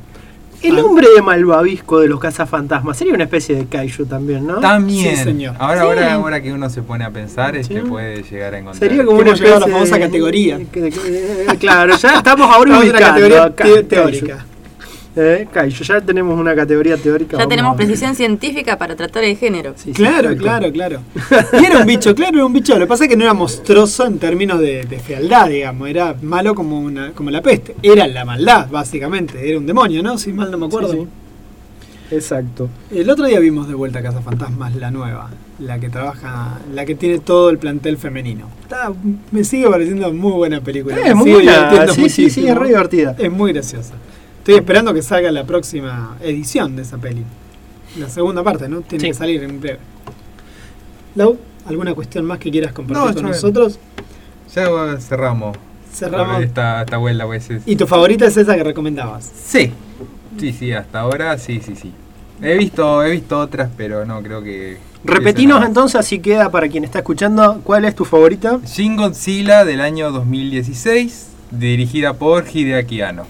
El 0.62 0.79
Ah. 0.79 0.85
hombre 0.85 1.07
de 1.15 1.21
malvavisco 1.21 2.01
de 2.01 2.09
los 2.09 2.19
cazafantasmas 2.19 2.97
sería 2.97 3.12
una 3.12 3.25
especie 3.25 3.55
de 3.55 3.67
kaiju 3.67 4.07
también, 4.07 4.47
¿no? 4.47 4.61
También. 4.61 5.15
Sí, 5.17 5.23
señor. 5.23 5.55
Ahora, 5.59 5.81
Sí. 5.81 5.87
ahora, 5.87 6.15
ahora 6.15 6.43
que 6.43 6.53
uno 6.53 6.71
se 6.71 6.81
pone 6.83 7.05
a 7.05 7.11
pensar, 7.11 7.55
es 7.55 7.67
Sí. 7.67 7.75
que 7.75 7.81
puede 7.83 8.23
llegar 8.23 8.55
a 8.55 8.59
encontrar. 8.59 8.89
Sería 8.89 9.05
como 9.05 9.19
una 9.21 9.35
llegado 9.35 9.57
a 9.57 9.59
la 9.61 9.67
especie 9.67 9.73
famosa 9.75 9.95
de- 9.97 10.01
categoría. 10.01 10.59
eh, 10.59 11.47
claro, 11.61 11.97
ya 11.99 12.15
estamos 12.17 12.49
ahora 12.51 12.71
en 12.71 12.83
ubicando 12.83 13.07
categoría 13.07 13.55
teórica. 13.89 14.47
Eh, 15.17 15.47
kaiju, 15.53 15.85
ya 15.85 16.01
tenemos 16.01 16.39
una 16.39 16.57
categoría 16.57 16.97
teórica. 16.97 17.39
Ya 17.39 17.47
tenemos 17.47 17.75
a 17.75 17.77
precisión 17.77 18.17
científica 18.17 18.77
para 18.77 18.97
tratar 18.97 19.23
el 19.23 19.37
género. 19.37 19.73
Sí, 19.77 19.85
sí, 19.87 19.93
Claro, 19.93 20.37
claro, 20.37 20.73
claro. 20.73 21.01
Y 21.61 21.65
era 21.65 21.79
un 21.79 21.87
bicho, 21.87 22.15
claro, 22.15 22.37
era 22.37 22.47
un 22.47 22.53
bicho. 22.53 22.75
Lo 22.75 22.81
que 22.81 22.87
pasa 22.89 23.05
es 23.05 23.11
que 23.11 23.17
no 23.17 23.23
era 23.25 23.33
monstruoso 23.35 24.07
en 24.07 24.19
términos 24.19 24.59
de, 24.59 24.85
de 24.85 24.99
fealdad, 24.99 25.49
digamos. 25.49 25.89
Era 25.89 26.17
malo 26.21 26.55
como 26.55 26.81
una 26.81 27.12
como 27.12 27.31
la 27.31 27.43
peste. 27.43 27.77
Era 27.83 28.09
la 28.09 28.25
maldad, 28.25 28.69
básicamente. 28.71 29.49
Era 29.49 29.59
un 29.59 29.67
demonio, 29.67 30.03
¿no? 30.03 30.19
Si 30.19 30.33
mal 30.33 30.51
no 30.51 30.59
me 30.59 30.67
acuerdo. 30.67 30.93
Sí, 30.93 30.99
sí. 30.99 31.07
Exacto. 32.11 32.69
El 32.91 33.09
otro 33.09 33.27
día 33.27 33.39
vimos 33.41 33.69
de 33.69 33.75
vuelta 33.75 34.03
Casa 34.03 34.21
Fantasmas, 34.21 34.75
la 34.75 34.91
nueva. 34.91 35.31
La 35.61 35.79
que 35.79 35.89
trabaja, 35.89 36.59
la 36.75 36.85
que 36.85 36.97
tiene 36.97 37.21
todo 37.21 37.51
el 37.51 37.59
plantel 37.59 37.97
femenino. 37.99 38.49
Está- 38.62 38.93
me 39.31 39.45
sigue 39.45 39.71
pareciendo 39.71 40.12
muy 40.12 40.33
buena 40.33 40.61
película. 40.61 40.97
Eh, 40.97 41.03
me 41.03 41.09
es 41.11 41.15
muy 41.15 41.25
sigue 41.31 41.43
buena, 41.45 41.89
sí, 41.89 42.09
sí, 42.11 42.31
sí, 42.31 42.47
es 42.49 42.57
re 42.57 42.69
divertida. 42.69 43.15
Es 43.17 43.31
muy 43.31 43.53
graciosa. 43.53 43.95
Estoy 44.45 44.57
esperando 44.57 44.92
que 44.92 45.01
salga 45.01 45.32
la 45.32 45.45
próxima 45.45 46.18
edición 46.20 46.76
de 46.76 46.82
esa 46.82 46.99
peli. 46.99 47.22
La 47.99 48.11
segunda 48.11 48.42
parte, 48.42 48.68
¿no? 48.68 48.82
Tiene 48.82 49.01
Sí. 49.05 49.09
que 49.09 49.14
salir 49.14 49.42
en 49.42 49.59
breve. 49.59 49.78
Lau, 51.14 51.38
¿alguna 51.64 51.95
cuestión 51.95 52.26
más 52.26 52.38
que 52.40 52.51
quieras 52.51 52.74
compartir 52.74 53.07
No, 53.07 53.14
con 53.14 53.22
nosotros? 53.24 53.78
Ya 54.55 54.66
cerramos. 55.01 55.57
Cerramos. 55.95 56.42
Esta, 56.42 56.82
esta 56.82 56.99
vuelta, 56.99 57.24
pues. 57.24 57.49
es- 57.49 57.62
¿Y 57.64 57.74
tu 57.76 57.86
favorita 57.86 58.26
es 58.26 58.36
esa 58.36 58.55
que 58.55 58.64
recomendabas? 58.64 59.32
Sí. 59.34 59.70
Sí, 60.38 60.53
sí, 60.53 60.72
hasta 60.72 61.01
ahora 61.01 61.38
sí, 61.38 61.62
sí, 61.64 61.74
sí. 61.74 61.90
He 62.42 62.59
visto, 62.59 63.03
he 63.03 63.12
visto 63.12 63.38
otras, 63.40 63.70
pero 63.78 64.05
no 64.05 64.22
creo 64.22 64.42
que. 64.42 64.76
Repetinos 65.05 65.64
entonces, 65.64 65.99
así 65.99 66.18
queda 66.18 66.51
para 66.51 66.68
quien 66.68 66.84
está 66.84 66.99
escuchando, 66.99 67.62
¿cuál 67.64 67.86
es 67.86 67.95
tu 67.95 68.05
favorita? 68.05 68.61
Shin 68.66 68.97
Godzilla 68.97 69.64
del 69.64 69.80
año 69.80 70.12
2016, 70.12 71.28
dirigida 71.51 72.12
por 72.12 72.45
Hideaki 72.47 73.01
Anno. 73.01 73.24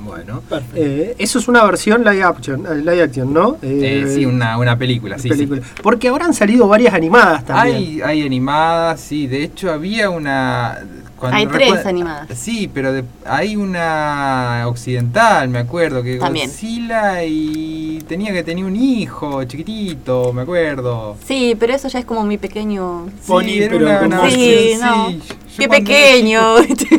Bueno, 0.00 0.40
Perfecto. 0.48 0.76
eh, 0.76 1.14
eso 1.18 1.38
es 1.38 1.46
una 1.48 1.64
versión 1.64 2.02
live 2.02 2.22
action, 2.24 2.64
eh, 2.66 2.76
live 2.76 3.02
action 3.02 3.32
¿no? 3.32 3.56
Eh, 3.62 4.04
Eh, 4.06 4.12
sí, 4.14 4.24
una, 4.24 4.56
una 4.58 4.76
película, 4.78 5.18
sí, 5.18 5.28
sí. 5.34 5.48
Porque 5.82 6.08
ahora 6.08 6.24
han 6.26 6.34
salido 6.34 6.66
varias 6.66 6.94
animadas 6.94 7.44
también. 7.44 7.76
Hay, 7.76 8.00
hay 8.02 8.22
animadas, 8.26 9.00
sí. 9.00 9.26
De 9.26 9.42
hecho, 9.44 9.70
había 9.70 10.08
una. 10.10 10.78
cuando 11.16 11.36
Hay 11.36 11.46
tres 11.46 11.84
animadas. 11.84 12.28
Sí, 12.38 12.70
pero 12.72 12.92
de- 12.94 13.04
hay 13.26 13.54
una 13.56 14.64
occidental, 14.66 15.48
me 15.50 15.58
acuerdo, 15.58 16.02
que 16.02 16.16
También. 16.16 16.48
Godzilla 16.48 17.22
y 17.24 17.98
tenía 18.08 18.32
que 18.32 18.42
tener 18.42 18.64
un 18.64 18.74
hijo 18.76 19.44
chiquitito, 19.44 20.32
me 20.32 20.42
acuerdo. 20.42 21.16
Sí, 21.26 21.54
pero 21.60 21.74
eso 21.74 21.88
ya 21.88 21.98
es 21.98 22.04
como 22.06 22.24
mi 22.24 22.38
pequeño. 22.38 23.06
Sí, 23.20 23.56
pero 23.68 23.76
una- 23.76 24.00
una. 24.00 24.30
Sí, 24.30 24.72
no. 24.80 25.08
sí. 25.10 25.20
Qué 25.60 25.68
pequeño. 25.68 26.56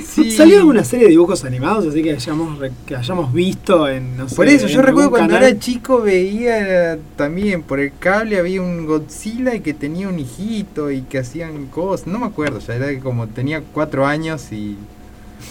Sí. 0.07 0.31
¿Salió 0.31 0.57
alguna 0.59 0.83
serie 0.83 1.05
de 1.05 1.11
dibujos 1.11 1.43
animados 1.45 1.87
así 1.87 2.01
que 2.03 2.11
hayamos, 2.11 2.59
re- 2.59 2.71
que 2.85 2.95
hayamos 2.95 3.33
visto 3.33 3.87
en, 3.89 4.17
no 4.17 4.27
sé, 4.29 4.35
Por 4.35 4.47
eso, 4.47 4.67
en 4.67 4.73
yo 4.73 4.81
recuerdo 4.81 5.09
cuando 5.09 5.33
canal? 5.35 5.49
era 5.49 5.59
chico 5.59 6.01
veía 6.01 6.97
también 7.15 7.63
por 7.63 7.79
el 7.79 7.91
cable 7.97 8.37
había 8.37 8.61
un 8.61 8.85
Godzilla 8.85 9.55
y 9.55 9.61
que 9.61 9.73
tenía 9.73 10.07
un 10.09 10.19
hijito 10.19 10.91
y 10.91 11.01
que 11.01 11.19
hacían 11.19 11.67
cosas, 11.67 12.07
no 12.07 12.19
me 12.19 12.25
acuerdo, 12.25 12.59
ya 12.59 12.75
era 12.75 12.99
como 12.99 13.27
tenía 13.27 13.61
cuatro 13.73 14.05
años 14.05 14.51
y 14.51 14.75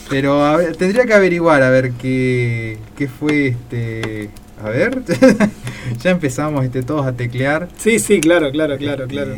Pero 0.08 0.44
a 0.44 0.56
ver, 0.56 0.76
tendría 0.76 1.04
que 1.04 1.14
averiguar 1.14 1.62
a 1.62 1.70
ver 1.70 1.92
qué, 1.92 2.78
qué 2.96 3.08
fue 3.08 3.48
este. 3.48 4.30
A 4.62 4.68
ver, 4.68 5.02
ya 6.02 6.11
empezamos 6.11 6.64
este, 6.64 6.82
todos 6.82 7.06
a 7.06 7.12
teclear. 7.12 7.68
Sí, 7.78 7.98
sí, 7.98 8.20
claro, 8.20 8.50
claro, 8.50 8.76
claro, 8.76 9.06
claro. 9.08 9.34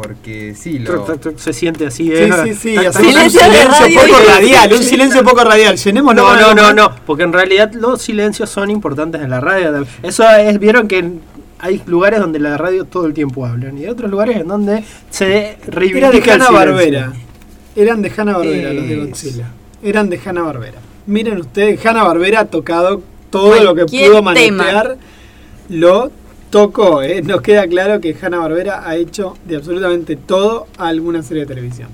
Porque 0.00 0.54
sí, 0.54 0.78
lo. 0.78 1.04
Se 1.36 1.52
siente 1.52 1.86
así. 1.86 2.04
Sí, 2.04 2.12
¿eh? 2.12 2.30
sí, 2.44 2.54
sí, 2.54 2.76
hacemos 2.76 2.96
un 2.96 3.30
Silencio 3.30 3.40
silencio 3.40 3.68
radio 3.68 4.00
poco 4.00 4.30
radial, 4.30 4.72
un 4.72 4.82
silencio 4.84 5.24
poco 5.24 5.44
radial. 5.44 5.76
Llenémoslo 5.76 6.22
No, 6.22 6.36
no, 6.36 6.54
no, 6.54 6.72
no, 6.72 6.94
porque 7.04 7.24
en 7.24 7.32
realidad 7.32 7.72
los 7.72 8.00
silencios 8.00 8.48
son 8.48 8.70
importantes 8.70 9.20
en 9.20 9.30
la 9.30 9.40
radio. 9.40 9.84
Eso 10.04 10.22
es, 10.30 10.56
vieron 10.60 10.86
que 10.86 11.14
hay 11.58 11.82
lugares 11.86 12.20
donde 12.20 12.38
la 12.38 12.56
radio 12.56 12.84
todo 12.84 13.06
el 13.06 13.12
tiempo 13.12 13.44
hablan 13.44 13.76
y 13.76 13.82
hay 13.82 13.88
otros 13.88 14.08
lugares 14.08 14.36
en 14.36 14.46
donde 14.46 14.84
se 15.10 15.26
Era 15.26 15.56
de 15.58 15.58
reivindica 15.66 16.34
Hanna. 16.34 16.50
Barbera. 16.52 17.12
Eran 17.74 18.00
de 18.00 18.12
Hanna 18.16 18.38
Barbera 18.38 18.72
los 18.72 18.88
de 18.88 18.94
Eso. 18.94 19.06
Godzilla. 19.08 19.46
Eran 19.82 20.10
de 20.10 20.20
Hanna 20.24 20.42
Barbera. 20.42 20.78
Miren 21.06 21.40
ustedes, 21.40 21.84
Hanna 21.84 22.04
Barbera 22.04 22.40
ha 22.40 22.44
tocado 22.44 23.02
todo 23.30 23.60
lo 23.64 23.74
que 23.74 23.86
pudo 23.86 24.22
manejar. 24.22 24.96
Lo 25.68 26.12
tocó. 26.50 27.02
¿eh? 27.02 27.22
Nos 27.22 27.40
queda 27.42 27.66
claro 27.66 28.00
que 28.00 28.16
Hanna 28.20 28.38
Barbera 28.38 28.88
ha 28.88 28.96
hecho 28.96 29.36
de 29.44 29.56
absolutamente 29.56 30.16
todo 30.16 30.66
a 30.78 30.88
alguna 30.88 31.22
serie 31.22 31.44
de 31.44 31.54
televisión. 31.54 31.88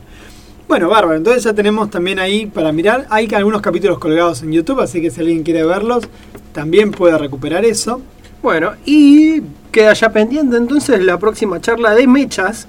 Bueno, 0.68 0.88
bárbaro. 0.88 1.16
Entonces 1.16 1.44
ya 1.44 1.52
tenemos 1.52 1.90
también 1.90 2.18
ahí 2.18 2.46
para 2.46 2.72
mirar. 2.72 3.06
Hay 3.10 3.28
algunos 3.34 3.60
capítulos 3.60 3.98
colgados 3.98 4.42
en 4.42 4.52
YouTube, 4.52 4.80
así 4.80 5.00
que 5.02 5.10
si 5.10 5.20
alguien 5.20 5.42
quiere 5.42 5.64
verlos, 5.64 6.04
también 6.52 6.90
puede 6.90 7.18
recuperar 7.18 7.64
eso. 7.64 8.00
Bueno, 8.42 8.72
y 8.84 9.42
queda 9.72 9.92
ya 9.94 10.10
pendiente 10.12 10.56
entonces 10.56 11.02
la 11.04 11.18
próxima 11.18 11.60
charla 11.60 11.94
de 11.94 12.06
mechas 12.06 12.66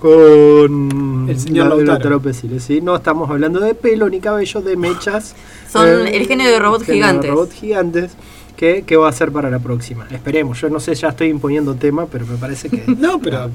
con 0.00 1.26
El 1.28 1.38
señor 1.40 1.68
la- 1.68 1.76
Lautaro. 1.76 2.20
Pesile, 2.20 2.60
¿sí? 2.60 2.80
No 2.80 2.96
estamos 2.96 3.30
hablando 3.30 3.60
de 3.60 3.74
pelo 3.74 4.08
ni 4.08 4.20
cabello, 4.20 4.60
de 4.60 4.76
mechas. 4.76 5.34
Son 5.70 5.88
el 6.06 6.26
género 6.26 6.50
de 6.78 6.78
de 6.86 6.92
gigantes. 6.92 7.30
robots 7.30 7.54
gigantes. 7.54 8.10
Que 8.56 8.96
va 8.96 9.08
a 9.08 9.12
ser 9.12 9.32
para 9.32 9.50
la 9.50 9.58
próxima. 9.58 10.06
Esperemos, 10.10 10.60
yo 10.60 10.68
no 10.68 10.80
sé, 10.80 10.94
ya 10.94 11.08
estoy 11.08 11.28
imponiendo 11.28 11.74
tema, 11.74 12.06
pero 12.06 12.26
me 12.26 12.36
parece 12.36 12.68
que 12.68 12.84
No, 12.98 13.18
pero 13.18 13.50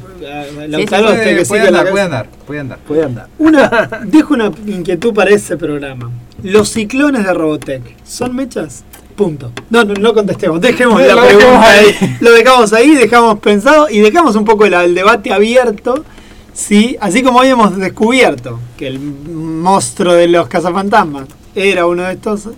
Lautaro 0.68 1.08
Puede, 1.48 1.72
la 1.72 1.80
andar, 1.80 1.90
puede 1.90 2.04
andar, 2.04 2.30
puede 2.46 2.60
andar. 2.60 2.80
puede 2.80 3.04
andar. 3.06 3.28
Una, 3.38 3.90
dejo 4.06 4.34
una 4.34 4.52
inquietud 4.68 5.14
para 5.14 5.32
ese 5.32 5.58
programa. 5.58 6.12
Los 6.44 6.70
ciclones 6.70 7.26
de 7.26 7.34
Robotech, 7.34 7.82
¿son 8.06 8.36
mechas? 8.36 8.84
Punto. 9.16 9.52
No, 9.70 9.84
no, 9.84 9.94
no 9.96 10.14
contestemos, 10.14 10.62
dejemos 10.62 11.02
la 11.02 11.22
pregunta 11.26 11.72
ahí. 11.72 12.18
Lo 12.22 12.32
dejamos 12.32 12.72
ahí, 12.74 12.96
dejamos 12.96 13.40
pensado 13.40 13.90
y 13.90 14.00
dejamos 14.00 14.36
un 14.36 14.46
poco 14.46 14.66
el, 14.66 14.74
el 14.74 14.96
debate 14.96 15.34
abierto. 15.34 16.06
Sí, 16.54 16.98
así 17.00 17.24
como 17.24 17.40
hoy 17.40 17.48
hemos 17.48 17.78
descubierto 17.78 18.60
que 18.78 18.88
el 18.88 19.00
monstruo 19.00 20.14
de 20.14 20.28
los 20.28 20.48
cazafantasmas 20.48 21.28
era 21.56 21.86
uno 21.86 22.04
de 22.04 22.14
estos 22.14 22.50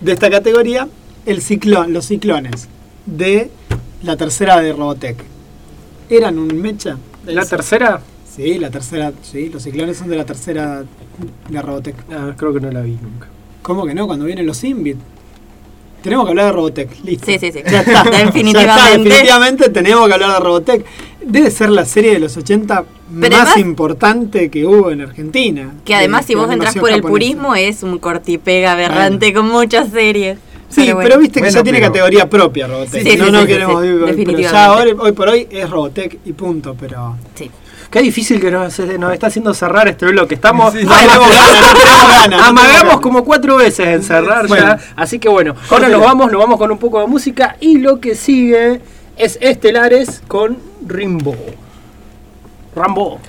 de 0.00 0.12
esta 0.12 0.30
categoría, 0.30 0.86
el 1.26 1.40
ciclón, 1.42 1.92
los 1.92 2.06
ciclones 2.06 2.68
de 3.06 3.50
la 4.02 4.16
tercera 4.16 4.60
de 4.60 4.72
Robotech. 4.72 5.16
¿Eran 6.10 6.38
un 6.38 6.48
mecha? 6.60 6.96
La 7.26 7.44
tercera, 7.44 8.00
Sí, 8.34 8.58
la 8.58 8.68
tercera, 8.68 9.12
sí, 9.22 9.48
los 9.48 9.62
ciclones 9.62 9.96
son 9.96 10.08
de 10.08 10.16
la 10.16 10.24
tercera 10.26 10.82
de 11.48 11.62
Robotech. 11.62 11.94
ah, 12.10 12.32
creo 12.36 12.52
que 12.52 12.60
no 12.60 12.70
la 12.72 12.80
vi 12.80 12.98
nunca. 13.00 13.28
¿Cómo 13.62 13.86
que 13.86 13.94
no? 13.94 14.06
Cuando 14.08 14.24
vienen 14.24 14.44
los 14.44 14.62
Invit. 14.64 14.96
Tenemos 16.02 16.24
que 16.26 16.30
hablar 16.30 16.46
de 16.46 16.52
Robotech, 16.52 16.90
listo. 17.04 17.26
Sí, 17.26 17.38
sí, 17.38 17.52
sí. 17.52 17.60
Ya 17.70 17.80
está. 17.80 18.02
Definitivamente. 18.10 18.52
Ya 18.52 18.74
está, 18.74 18.90
definitivamente 18.98 19.68
tenemos 19.70 20.08
que 20.08 20.14
hablar 20.14 20.32
de 20.32 20.40
Robotech. 20.40 20.84
Debe 21.24 21.50
ser 21.50 21.70
la 21.70 21.84
serie 21.84 22.12
de 22.12 22.18
los 22.18 22.36
80 22.36 22.84
Pero 23.20 23.36
más 23.36 23.46
además- 23.48 23.58
importante 23.58 24.50
que 24.50 24.66
hubo 24.66 24.90
en 24.90 25.00
Argentina. 25.02 25.72
Que 25.84 25.94
además, 25.94 26.22
De- 26.22 26.26
si 26.26 26.34
vos 26.34 26.50
entras 26.50 26.74
por 26.76 26.90
el 26.90 27.00
purismo, 27.02 27.54
es 27.54 27.82
un 27.84 27.98
cortipega 27.98 28.72
aberrante 28.72 29.32
con 29.32 29.48
muchas 29.48 29.90
series. 29.90 30.38
Sí, 30.74 30.82
pero, 30.86 30.94
bueno. 30.96 31.18
viste 31.18 31.34
que 31.34 31.40
Bueno, 31.40 31.54
ya 31.54 31.62
tiene 31.62 31.78
pero- 31.78 31.92
categoría 31.92 32.28
propia 32.30 32.66
Robotech. 32.66 33.02
Sí, 33.02 33.10
sí, 33.12 33.16
no, 33.16 33.26
sí, 33.26 33.30
no 33.32 33.40
sí, 33.42 33.46
queremos 33.46 33.82
sí, 33.82 34.24
pero 34.26 34.38
ya 34.38 34.72
hoy 34.72 35.12
por 35.12 35.28
hoy 35.28 35.46
es 35.50 35.70
Robotech 35.70 36.18
y 36.24 36.32
punto, 36.32 36.76
pero. 36.78 37.16
Sí. 37.34 37.50
Qué 37.90 38.00
difícil 38.02 38.40
que 38.40 38.50
nos, 38.50 38.76
nos 38.80 39.12
está 39.12 39.28
haciendo 39.28 39.54
cerrar 39.54 39.86
este 39.86 40.06
bloque. 40.06 40.34
Estamos. 40.34 40.72
Sí, 40.74 40.84
No 40.84 40.92
tenemos 40.96 41.28
ganas, 41.30 41.60
no 41.60 41.78
tenemos 41.78 42.08
ganas, 42.08 42.40
no 42.40 42.44
Amagamos 42.46 43.00
como 43.00 43.24
cuatro 43.24 43.56
veces 43.56 43.86
en 43.86 44.02
cerrar 44.02 44.48
Bueno. 44.48 44.66
ya. 44.66 44.80
Así 44.96 45.20
que 45.20 45.28
bueno, 45.28 45.54
ahora 45.70 45.88
nos 45.88 46.00
vamos, 46.00 46.32
nos 46.32 46.40
vamos 46.40 46.58
con 46.58 46.72
un 46.72 46.78
poco 46.78 46.98
de 47.00 47.06
música. 47.06 47.56
Y 47.60 47.78
lo 47.78 48.00
que 48.00 48.16
sigue 48.16 48.80
es 49.16 49.38
Estelares 49.40 50.22
con 50.26 50.58
Rimbo. 50.84 51.36
Rambo. 52.74 53.20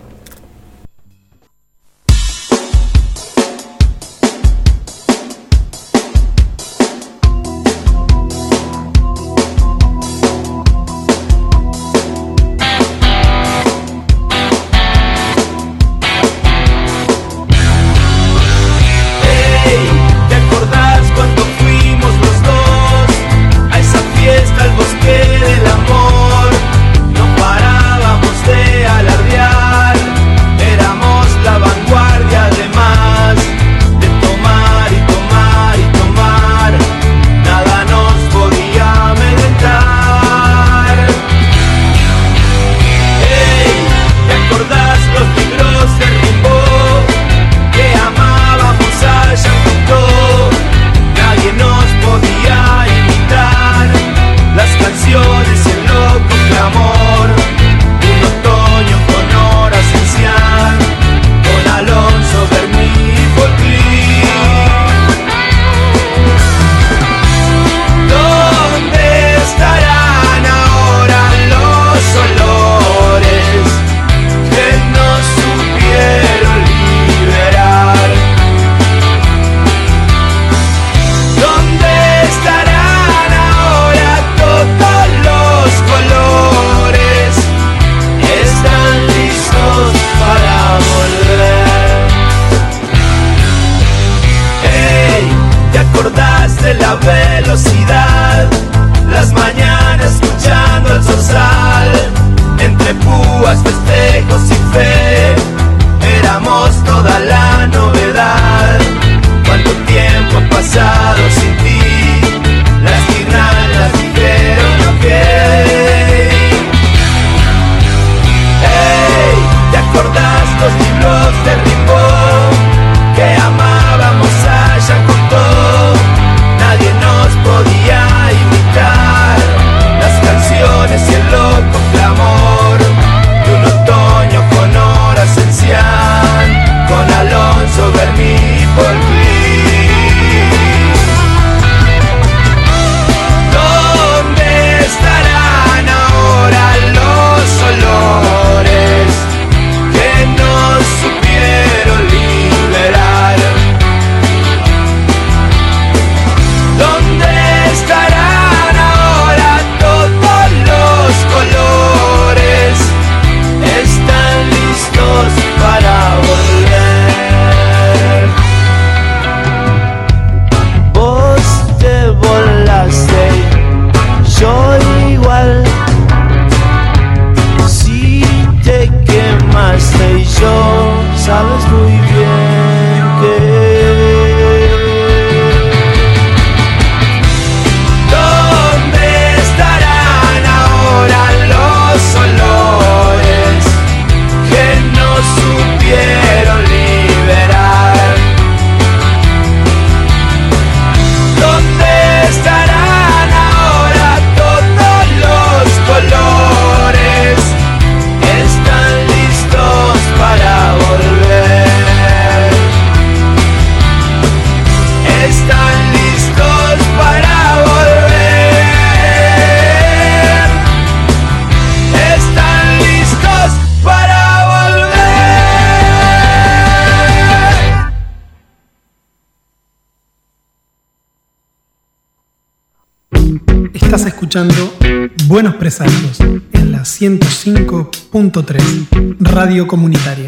En 235.65 236.71
la 236.71 236.81
105.3 236.81 239.17
Radio 239.19 239.65
Comunitaria. 239.65 240.27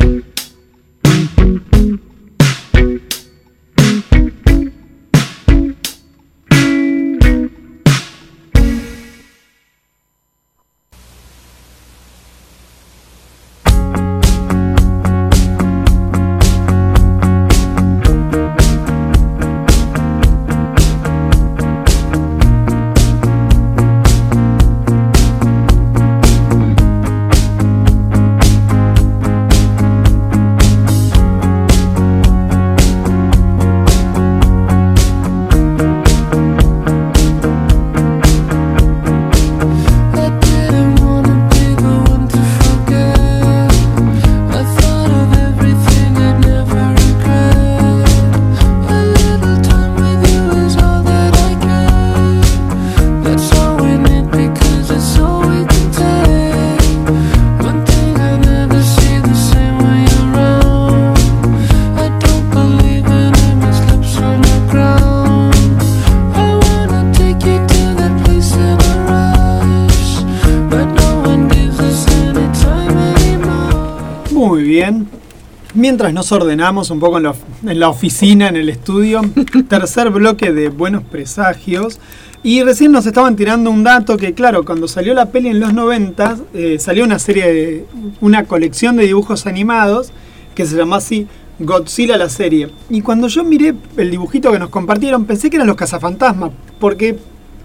Mientras 75.97 76.13
nos 76.13 76.31
ordenamos 76.31 76.91
un 76.91 76.99
poco 76.99 77.17
en 77.17 77.23
la, 77.23 77.33
en 77.65 77.79
la 77.79 77.89
oficina, 77.89 78.49
en 78.49 78.55
el 78.55 78.69
estudio, 78.69 79.19
tercer 79.67 80.11
bloque 80.11 80.51
de 80.51 80.69
Buenos 80.69 81.01
Presagios. 81.01 81.99
Y 82.43 82.61
recién 82.61 82.91
nos 82.91 83.07
estaban 83.07 83.35
tirando 83.35 83.71
un 83.71 83.83
dato 83.83 84.15
que, 84.15 84.35
claro, 84.35 84.63
cuando 84.63 84.87
salió 84.87 85.15
la 85.15 85.31
peli 85.31 85.49
en 85.49 85.59
los 85.59 85.73
90, 85.73 86.37
eh, 86.53 86.77
salió 86.77 87.03
una 87.03 87.17
serie, 87.17 87.51
de, 87.51 87.85
una 88.21 88.43
colección 88.43 88.95
de 88.95 89.07
dibujos 89.07 89.47
animados 89.47 90.11
que 90.53 90.67
se 90.67 90.77
llama 90.77 90.97
así 90.97 91.25
Godzilla 91.57 92.15
la 92.15 92.29
serie. 92.29 92.69
Y 92.91 93.01
cuando 93.01 93.27
yo 93.27 93.43
miré 93.43 93.73
el 93.97 94.11
dibujito 94.11 94.51
que 94.51 94.59
nos 94.59 94.69
compartieron, 94.69 95.25
pensé 95.25 95.49
que 95.49 95.55
eran 95.55 95.65
los 95.65 95.77
cazafantasmas, 95.77 96.51
porque 96.79 97.17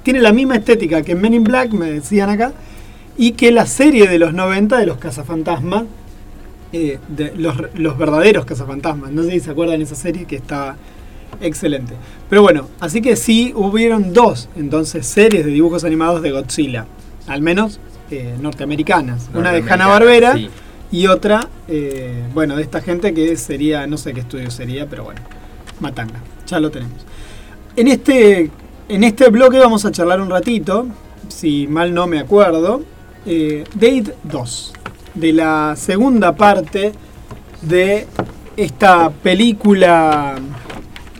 tiene 0.05 0.22
la 0.22 0.33
misma 0.33 0.57
estética 0.57 1.03
que 1.03 1.14
Men 1.14 1.35
in 1.35 1.45
Black, 1.45 1.72
me 1.72 1.93
decían 1.93 2.30
acá, 2.30 2.55
y 3.18 3.33
que 3.33 3.53
la 3.53 3.66
serie 3.66 4.09
de 4.09 4.18
los 4.18 4.33
90 4.33 4.78
de 4.78 4.87
los 4.87 4.97
cazafantasmas, 4.97 5.85
eh, 6.72 6.98
de 7.08 7.32
los, 7.36 7.56
los 7.74 7.98
verdaderos 7.98 8.44
cazafantasmas. 8.44 9.10
No 9.10 9.22
sé 9.22 9.32
si 9.32 9.40
se 9.40 9.50
acuerdan 9.50 9.78
de 9.78 9.84
esa 9.84 9.94
serie 9.94 10.24
que 10.24 10.36
está 10.36 10.76
excelente. 11.40 11.94
Pero 12.28 12.42
bueno, 12.42 12.68
así 12.80 13.02
que 13.02 13.16
sí 13.16 13.52
hubieron 13.54 14.12
dos 14.12 14.48
entonces 14.56 15.06
series 15.06 15.44
de 15.44 15.50
dibujos 15.50 15.84
animados 15.84 16.22
de 16.22 16.30
Godzilla, 16.30 16.86
al 17.26 17.42
menos 17.42 17.80
eh, 18.10 18.34
norteamericanas. 18.40 19.28
Una 19.34 19.52
de 19.52 19.62
Hanna 19.70 19.86
Barbera 19.86 20.34
sí. 20.34 20.48
y 20.90 21.06
otra, 21.06 21.48
eh, 21.68 22.22
bueno, 22.34 22.56
de 22.56 22.62
esta 22.62 22.80
gente 22.80 23.14
que 23.14 23.36
sería, 23.36 23.86
no 23.86 23.96
sé 23.96 24.12
qué 24.12 24.20
estudio 24.20 24.50
sería, 24.50 24.88
pero 24.88 25.04
bueno, 25.04 25.20
Matanga, 25.80 26.20
ya 26.46 26.60
lo 26.60 26.70
tenemos. 26.70 27.06
En 27.76 27.88
este, 27.88 28.50
en 28.88 29.04
este 29.04 29.30
bloque 29.30 29.58
vamos 29.58 29.84
a 29.84 29.92
charlar 29.92 30.20
un 30.20 30.30
ratito, 30.30 30.86
si 31.28 31.66
mal 31.66 31.94
no 31.94 32.06
me 32.06 32.18
acuerdo, 32.18 32.82
eh, 33.24 33.64
Date 33.74 34.14
2, 34.24 34.72
de 35.14 35.32
la 35.32 35.74
segunda 35.76 36.34
parte 36.34 36.92
de 37.62 38.06
esta 38.56 39.10
película 39.10 40.36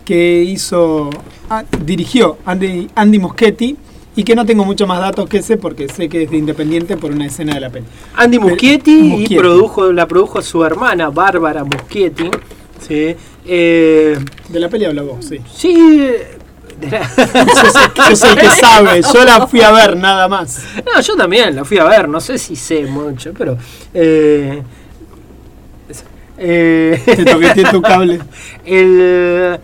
que 0.05 0.43
hizo, 0.43 1.09
ah, 1.49 1.63
dirigió 1.85 2.37
Andy, 2.45 2.89
Andy 2.95 3.19
Muschietti 3.19 3.77
y 4.15 4.23
que 4.23 4.35
no 4.35 4.45
tengo 4.45 4.65
mucho 4.65 4.85
más 4.85 4.99
datos 4.99 5.27
que 5.27 5.37
ese 5.37 5.57
porque 5.57 5.87
sé 5.89 6.07
que 6.09 6.23
es 6.23 6.31
de 6.31 6.37
Independiente 6.37 6.97
por 6.97 7.11
una 7.11 7.25
escena 7.25 7.55
de 7.55 7.61
la 7.61 7.69
peli. 7.69 7.85
Andy 8.15 8.39
Muschietti, 8.39 8.95
Muschietti. 9.03 9.33
y 9.33 9.37
produjo, 9.37 9.91
la 9.91 10.07
produjo 10.07 10.41
su 10.41 10.63
hermana 10.63 11.09
Bárbara 11.09 11.63
Muschietti. 11.63 12.29
¿sí? 12.79 13.15
Eh, 13.45 14.17
De 14.49 14.59
la 14.59 14.69
peli 14.69 14.85
habla 14.85 15.01
vos, 15.01 15.25
sí. 15.25 15.39
sí, 15.55 16.05
soy 18.15 18.29
el 18.31 18.37
que 18.37 18.49
sabe, 18.49 19.01
yo 19.01 19.23
la 19.25 19.47
fui 19.47 19.61
a 19.61 19.71
ver 19.71 19.95
nada 19.97 20.27
más. 20.27 20.63
No, 20.85 20.99
yo 21.01 21.15
también 21.15 21.55
la 21.55 21.65
fui 21.65 21.77
a 21.77 21.85
ver, 21.85 22.07
no 22.09 22.19
sé 22.19 22.37
si 22.37 22.55
sé 22.55 22.85
mucho, 22.85 23.33
pero. 23.37 23.57
Eh, 23.93 24.61
eh, 26.37 27.01
Te 27.55 27.63
tu 27.71 27.81
cable. 27.81 28.19
el- 28.65 29.59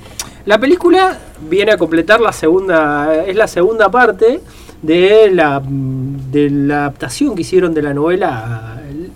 la 0.46 0.58
película 0.58 1.18
viene 1.50 1.74
a 1.74 1.78
completar 1.78 2.22
la 2.22 2.32
segunda. 2.32 3.24
Es 3.26 3.36
la 3.36 3.48
segunda 3.48 3.90
parte 3.92 4.42
de 4.82 5.30
la, 5.32 5.62
de 5.66 6.50
la 6.50 6.80
adaptación 6.82 7.36
que 7.36 7.42
hicieron 7.42 7.74
de 7.74 7.82
la 7.82 7.94
novela 7.94 8.69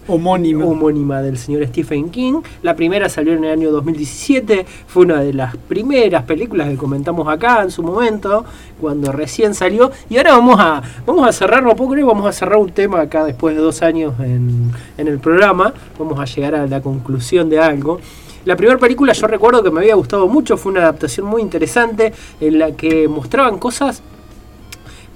Homónima. 0.08 0.66
homónima 0.66 1.22
del 1.22 1.38
señor 1.38 1.66
Stephen 1.68 2.10
King. 2.10 2.42
La 2.62 2.76
primera 2.76 3.08
salió 3.10 3.34
en 3.34 3.44
el 3.46 3.52
año 3.52 3.72
2017, 3.72 4.66
fue 4.88 5.04
una 5.06 5.22
de 5.22 5.34
las 5.34 5.56
primeras 5.56 6.24
películas 6.24 6.70
que 6.70 6.76
comentamos 6.76 7.28
acá 7.28 7.64
en 7.64 7.72
su 7.72 7.84
momento, 7.84 8.46
cuando 8.82 9.12
recién 9.12 9.54
salió. 9.54 9.92
Y 10.10 10.18
ahora 10.18 10.32
vamos 10.32 10.60
a, 10.60 10.82
vamos 11.06 11.28
a 11.28 11.32
cerrar, 11.32 11.64
no 11.64 11.76
puedo 11.76 11.92
creer, 11.92 12.06
vamos 12.06 12.26
a 12.26 12.32
cerrar 12.32 12.58
un 12.58 12.72
tema 12.72 13.02
acá 13.02 13.24
después 13.24 13.56
de 13.56 13.62
dos 13.62 13.82
años 13.82 14.14
en, 14.20 14.72
en 14.98 15.08
el 15.08 15.20
programa. 15.20 15.74
Vamos 15.98 16.20
a 16.20 16.26
llegar 16.26 16.56
a 16.56 16.68
la 16.68 16.82
conclusión 16.82 17.50
de 17.50 17.60
algo. 17.60 18.00
La 18.46 18.58
primera 18.58 18.78
película 18.78 19.14
yo 19.14 19.28
recuerdo 19.28 19.64
que 19.64 19.72
me 19.72 19.80
había 19.80 19.96
gustado 19.96 20.28
mucho, 20.28 20.58
fue 20.58 20.74
una 20.74 20.82
adaptación 20.82 21.28
muy 21.28 21.42
interesante 21.42 22.14
en 22.42 22.60
la 22.60 22.74
que 22.74 23.08
mostraban 23.08 23.58
cosas 23.58 24.04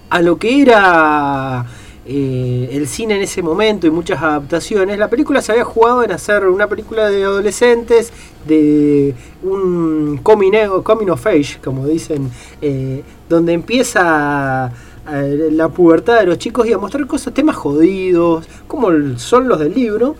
a 0.09 0.21
lo 0.21 0.37
que 0.37 0.61
era 0.61 1.65
eh, 2.09 2.69
el 2.71 2.87
cine 2.87 3.17
en 3.17 3.23
ese 3.23 3.41
momento 3.41 3.85
y 3.85 3.91
muchas 3.91 4.23
adaptaciones, 4.23 4.97
la 4.97 5.09
película 5.09 5.41
se 5.41 5.51
había 5.51 5.65
jugado 5.65 6.03
en 6.03 6.11
hacer 6.13 6.47
una 6.47 6.67
película 6.67 7.09
de 7.09 7.25
adolescentes, 7.25 8.13
de 8.47 9.13
un 9.43 10.17
coming, 10.23 10.51
coming 10.83 11.09
of 11.09 11.27
age, 11.27 11.59
como 11.61 11.85
dicen, 11.85 12.31
eh, 12.61 13.03
donde 13.27 13.51
empieza 13.51 14.71
eh, 15.11 15.49
la 15.51 15.67
pubertad 15.67 16.21
de 16.21 16.27
los 16.27 16.37
chicos 16.37 16.65
y 16.65 16.71
a 16.71 16.77
mostrar 16.77 17.05
cosas, 17.07 17.33
temas 17.33 17.57
jodidos, 17.57 18.47
como 18.69 18.89
son 19.17 19.49
los 19.49 19.59
del 19.59 19.73
libro, 19.73 20.15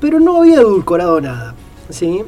pero 0.00 0.18
no 0.18 0.38
había 0.38 0.56
edulcorado 0.56 1.20
nada. 1.20 1.54
¿sí? 1.90 2.24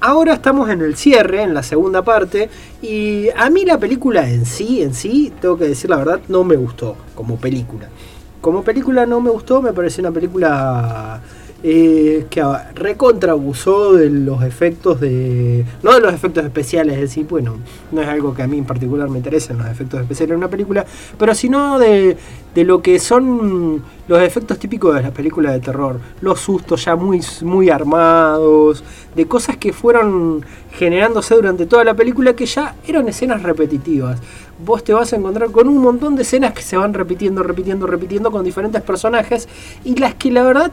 Ahora 0.00 0.34
estamos 0.34 0.68
en 0.70 0.80
el 0.80 0.96
cierre, 0.96 1.42
en 1.42 1.54
la 1.54 1.62
segunda 1.62 2.02
parte, 2.02 2.50
y 2.82 3.28
a 3.36 3.48
mí 3.48 3.64
la 3.64 3.78
película 3.78 4.28
en 4.28 4.44
sí, 4.44 4.82
en 4.82 4.92
sí, 4.92 5.32
tengo 5.40 5.56
que 5.56 5.68
decir 5.68 5.88
la 5.88 5.98
verdad, 5.98 6.20
no 6.26 6.42
me 6.42 6.56
gustó 6.56 6.96
como 7.14 7.36
película. 7.36 7.88
Como 8.44 8.62
película 8.62 9.06
no 9.06 9.22
me 9.22 9.30
gustó, 9.30 9.62
me 9.62 9.72
pareció 9.72 10.02
una 10.02 10.12
película 10.12 11.18
eh, 11.66 12.26
que 12.28 12.42
a- 12.42 12.72
recontra 12.74 13.32
abusó 13.32 13.94
de 13.94 14.10
los 14.10 14.42
efectos 14.42 15.00
de... 15.00 15.64
No 15.82 15.94
de 15.94 16.00
los 16.00 16.12
efectos 16.12 16.44
especiales, 16.44 16.94
es 16.96 17.00
decir, 17.00 17.26
bueno, 17.26 17.56
no 17.90 18.02
es 18.02 18.06
algo 18.08 18.34
que 18.34 18.42
a 18.42 18.46
mí 18.46 18.58
en 18.58 18.66
particular 18.66 19.08
me 19.08 19.16
interesen 19.16 19.56
los 19.56 19.66
efectos 19.66 19.98
especiales 20.02 20.32
en 20.32 20.36
una 20.36 20.48
película, 20.48 20.84
pero 21.18 21.34
sino 21.34 21.78
de, 21.78 22.18
de 22.54 22.64
lo 22.64 22.82
que 22.82 22.98
son 22.98 23.82
los 24.06 24.20
efectos 24.20 24.58
típicos 24.58 24.94
de 24.94 25.00
las 25.02 25.12
películas 25.12 25.54
de 25.54 25.60
terror. 25.60 25.98
Los 26.20 26.40
sustos 26.40 26.84
ya 26.84 26.96
muy, 26.96 27.22
muy 27.40 27.70
armados, 27.70 28.84
de 29.16 29.26
cosas 29.26 29.56
que 29.56 29.72
fueron 29.72 30.44
generándose 30.70 31.34
durante 31.34 31.64
toda 31.64 31.82
la 31.82 31.94
película 31.94 32.34
que 32.36 32.44
ya 32.44 32.74
eran 32.86 33.08
escenas 33.08 33.42
repetitivas. 33.42 34.20
Vos 34.62 34.84
te 34.84 34.92
vas 34.92 35.14
a 35.14 35.16
encontrar 35.16 35.50
con 35.50 35.68
un 35.68 35.78
montón 35.78 36.14
de 36.14 36.22
escenas 36.22 36.52
que 36.52 36.60
se 36.60 36.76
van 36.76 36.92
repitiendo, 36.92 37.42
repitiendo, 37.42 37.86
repitiendo 37.86 38.30
con 38.30 38.44
diferentes 38.44 38.82
personajes 38.82 39.48
y 39.82 39.96
las 39.96 40.14
que 40.16 40.30
la 40.30 40.42
verdad 40.42 40.70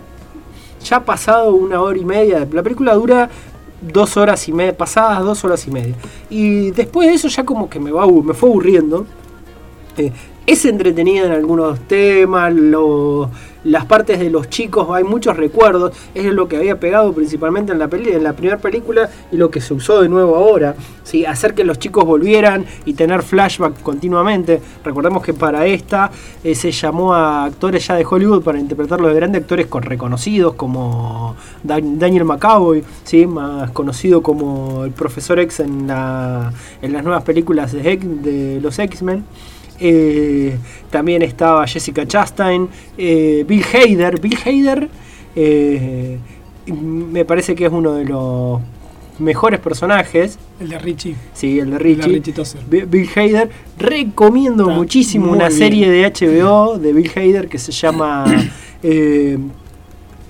ya 0.84 0.98
ha 0.98 1.06
pasado 1.06 1.54
una 1.54 1.82
hora 1.82 1.98
y 1.98 2.06
media. 2.06 2.48
La 2.52 2.64
película 2.64 2.94
dura 2.94 3.30
dos 3.82 4.18
horas 4.18 4.48
y 4.48 4.54
media, 4.54 4.78
pasadas 4.78 5.24
dos 5.24 5.44
horas 5.44 5.66
y 5.68 5.72
media. 5.72 5.96
Y 6.30 6.72
después 6.72 7.08
de 7.08 7.16
eso 7.16 7.28
ya 7.28 7.44
como 7.44 7.70
que 7.70 7.80
me, 7.80 7.92
va, 7.92 8.06
me 8.08 8.34
fue 8.34 8.50
aburriendo. 8.50 9.06
Eh, 9.98 10.12
es 10.46 10.66
entretenida 10.66 11.26
en 11.26 11.32
algunos 11.32 11.80
temas, 11.82 12.54
las 13.64 13.86
partes 13.86 14.18
de 14.20 14.32
los 14.32 14.50
chicos, 14.50 14.88
hay 14.92 15.04
muchos 15.04 15.38
recuerdos, 15.38 15.96
es 16.16 16.26
lo 16.34 16.48
que 16.48 16.58
había 16.58 16.80
pegado 16.80 17.14
principalmente 17.14 17.72
en 17.72 17.78
la, 17.78 17.88
peli, 17.88 18.10
en 18.10 18.24
la 18.24 18.34
primera 18.34 18.58
película 18.58 19.08
y 19.32 19.38
lo 19.38 19.52
que 19.52 19.62
se 19.62 19.76
usó 19.76 20.02
de 20.02 20.10
nuevo 20.10 20.36
ahora, 20.36 20.74
¿sí? 21.04 21.26
hacer 21.26 21.54
que 21.54 21.64
los 21.64 21.78
chicos 21.78 22.04
volvieran 22.04 22.66
y 22.86 22.94
tener 22.96 23.22
flashback 23.22 23.84
continuamente. 23.84 24.60
Recordemos 24.84 25.22
que 25.24 25.36
para 25.36 25.68
esta 25.68 26.10
eh, 26.44 26.56
se 26.56 26.72
llamó 26.72 27.14
a 27.14 27.46
actores 27.46 27.86
ya 27.88 27.94
de 27.94 28.04
Hollywood 28.10 28.42
para 28.42 28.60
interpretarlos 28.60 29.10
de 29.10 29.16
grandes 29.16 29.44
actores 29.44 29.68
con 29.68 29.84
reconocidos 29.84 30.56
como 30.56 31.36
Dan- 31.64 32.00
Daniel 32.00 32.26
McAvoy, 32.26 32.84
¿sí? 33.04 33.28
más 33.28 33.70
conocido 33.72 34.24
como 34.24 34.86
el 34.86 34.92
Profesor 34.92 35.40
X 35.40 35.60
en, 35.60 35.86
la- 35.86 36.52
en 36.82 36.92
las 36.94 37.04
nuevas 37.04 37.24
películas 37.24 37.72
de 37.74 38.60
los 38.60 38.80
X-Men. 38.80 39.24
Eh, 39.84 40.56
también 40.92 41.24
estaba 41.24 41.66
Jessica 41.66 42.08
Chastain, 42.08 42.70
eh, 42.98 43.44
Bill 43.48 43.64
Hader. 43.74 44.22
Bill 44.22 44.38
Hader 44.46 44.88
eh, 45.36 46.18
me 46.68 47.26
parece 47.26 47.56
que 47.56 47.66
es 47.66 47.72
uno 47.72 47.94
de 47.94 48.06
los 48.06 48.62
mejores 49.18 49.60
personajes. 49.60 50.38
El 50.60 50.70
de 50.70 50.78
Richie. 50.78 51.16
Sí, 51.34 51.60
el 51.60 51.72
de 51.72 51.78
El 51.78 51.98
de 51.98 52.04
Richie. 52.06 52.86
Bill 52.86 53.10
Hader. 53.16 53.50
Recomiendo 53.80 54.66
Está 54.66 54.76
muchísimo 54.76 55.32
una 55.32 55.48
bien. 55.48 55.60
serie 55.60 55.90
de 55.90 56.12
HBO 56.12 56.78
de 56.78 56.94
Bill 56.94 57.12
Hader 57.16 57.48
que 57.50 57.58
se 57.58 57.72
llama... 57.72 58.26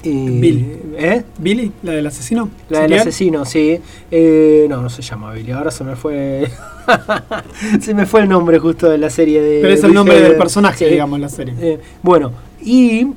eh, 0.04 0.28
Bill. 0.40 0.78
¿eh? 0.98 1.24
¿Billy? 1.38 1.72
¿La 1.84 1.94
del 1.94 2.08
asesino? 2.08 2.50
La 2.70 2.82
del 2.82 2.94
asesino, 2.94 3.46
sí. 3.46 3.80
Eh, 4.10 4.66
no, 4.70 4.82
no 4.82 4.90
se 4.90 5.02
llama 5.02 5.34
Billy. 5.34 5.52
Ahora 5.52 5.72
se 5.72 5.84
me 5.84 5.96
fue. 5.96 6.50
se 7.82 7.94
me 7.94 8.06
fue 8.06 8.22
el 8.22 8.30
nombre 8.30 8.60
justo 8.60 8.90
de 8.90 8.98
la 8.98 9.10
serie 9.10 9.42
de. 9.42 9.62
Pero 9.62 9.74
es 9.74 9.84
el 9.84 9.94
nombre 9.94 10.20
del 10.20 10.36
personaje, 10.38 10.86
Sí. 10.86 10.92
digamos, 10.92 11.20
la 11.20 11.30
serie. 11.30 11.54
Eh, 11.60 11.80
bueno, 12.02 12.32
y. 12.62 13.08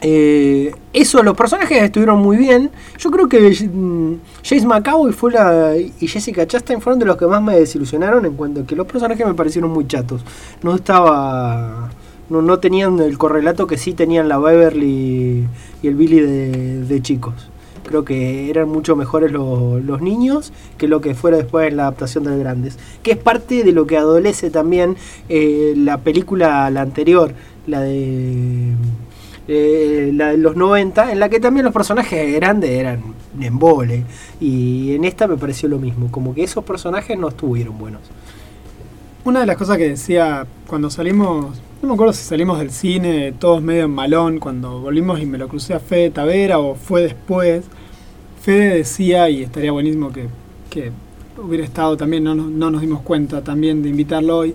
eh, 0.00 0.72
eso, 0.92 1.22
los 1.22 1.36
personajes 1.36 1.82
estuvieron 1.82 2.18
muy 2.20 2.36
bien. 2.36 2.70
Yo 2.98 3.10
creo 3.10 3.28
que 3.28 3.38
mm, 3.50 4.14
Jace 4.42 4.66
McAvoy 4.66 5.12
fue 5.12 5.32
la, 5.32 5.74
y 5.76 6.06
Jessica 6.06 6.46
Chastain 6.46 6.80
fueron 6.80 6.98
de 6.98 7.04
los 7.06 7.16
que 7.16 7.26
más 7.26 7.42
me 7.42 7.56
desilusionaron 7.58 8.24
en 8.26 8.34
cuanto 8.34 8.60
a 8.60 8.66
que 8.66 8.76
los 8.76 8.86
personajes 8.86 9.26
me 9.26 9.34
parecieron 9.34 9.70
muy 9.70 9.86
chatos. 9.86 10.22
No 10.62 10.74
estaba. 10.74 11.90
No, 12.30 12.42
no 12.42 12.58
tenían 12.58 12.98
el 13.00 13.16
correlato 13.16 13.66
que 13.66 13.78
sí 13.78 13.94
tenían 13.94 14.28
la 14.28 14.38
Beverly 14.38 15.46
y 15.82 15.86
el 15.86 15.94
Billy 15.94 16.20
de, 16.20 16.84
chicos. 17.02 17.34
Creo 17.86 18.04
que 18.04 18.50
eran 18.50 18.68
mucho 18.68 18.96
mejores 18.96 19.32
lo- 19.32 19.80
los 19.80 20.02
niños 20.02 20.52
que 20.76 20.88
lo 20.88 21.00
que 21.00 21.14
fuera 21.14 21.38
después 21.38 21.68
en 21.68 21.78
la 21.78 21.84
adaptación 21.84 22.24
de 22.24 22.38
grandes. 22.38 22.78
Que 23.02 23.12
es 23.12 23.16
parte 23.16 23.64
de 23.64 23.72
lo 23.72 23.86
que 23.86 23.96
adolece 23.96 24.50
también 24.50 24.96
eh, 25.30 25.72
la 25.74 25.96
película, 25.98 26.68
la 26.70 26.82
anterior, 26.82 27.32
la 27.66 27.80
de 27.80 28.72
eh, 29.50 30.10
la 30.14 30.28
de 30.32 30.36
los 30.36 30.54
90, 30.56 31.10
en 31.12 31.20
la 31.20 31.30
que 31.30 31.40
también 31.40 31.64
los 31.64 31.72
personajes 31.72 32.34
grandes 32.34 32.68
eran 32.70 33.00
en. 33.40 34.04
Y 34.38 34.92
en 34.94 35.04
esta 35.04 35.26
me 35.26 35.38
pareció 35.38 35.70
lo 35.70 35.78
mismo, 35.78 36.10
como 36.10 36.34
que 36.34 36.42
esos 36.44 36.62
personajes 36.64 37.18
no 37.18 37.28
estuvieron 37.28 37.78
buenos. 37.78 38.02
Una 39.24 39.40
de 39.40 39.46
las 39.46 39.56
cosas 39.56 39.78
que 39.78 39.88
decía 39.88 40.46
cuando 40.66 40.90
salimos, 40.90 41.58
no 41.80 41.88
me 41.88 41.94
acuerdo 41.94 42.12
si 42.12 42.24
salimos 42.24 42.58
del 42.58 42.70
cine, 42.70 43.32
todos 43.38 43.62
medio 43.62 43.84
en 43.84 43.92
malón, 43.92 44.38
cuando 44.40 44.80
volvimos 44.80 45.20
y 45.20 45.26
me 45.26 45.38
lo 45.38 45.48
crucé 45.48 45.74
a 45.74 45.80
Fede 45.80 46.10
Tavera 46.10 46.58
o 46.58 46.74
fue 46.74 47.02
después, 47.02 47.64
Fede 48.42 48.76
decía, 48.76 49.30
y 49.30 49.42
estaría 49.42 49.70
buenísimo 49.70 50.12
que, 50.12 50.26
que 50.70 50.90
hubiera 51.40 51.64
estado 51.64 51.96
también, 51.96 52.24
no, 52.24 52.34
no 52.34 52.70
nos 52.70 52.80
dimos 52.80 53.02
cuenta 53.02 53.44
también 53.44 53.82
de 53.82 53.90
invitarlo 53.90 54.38
hoy, 54.38 54.54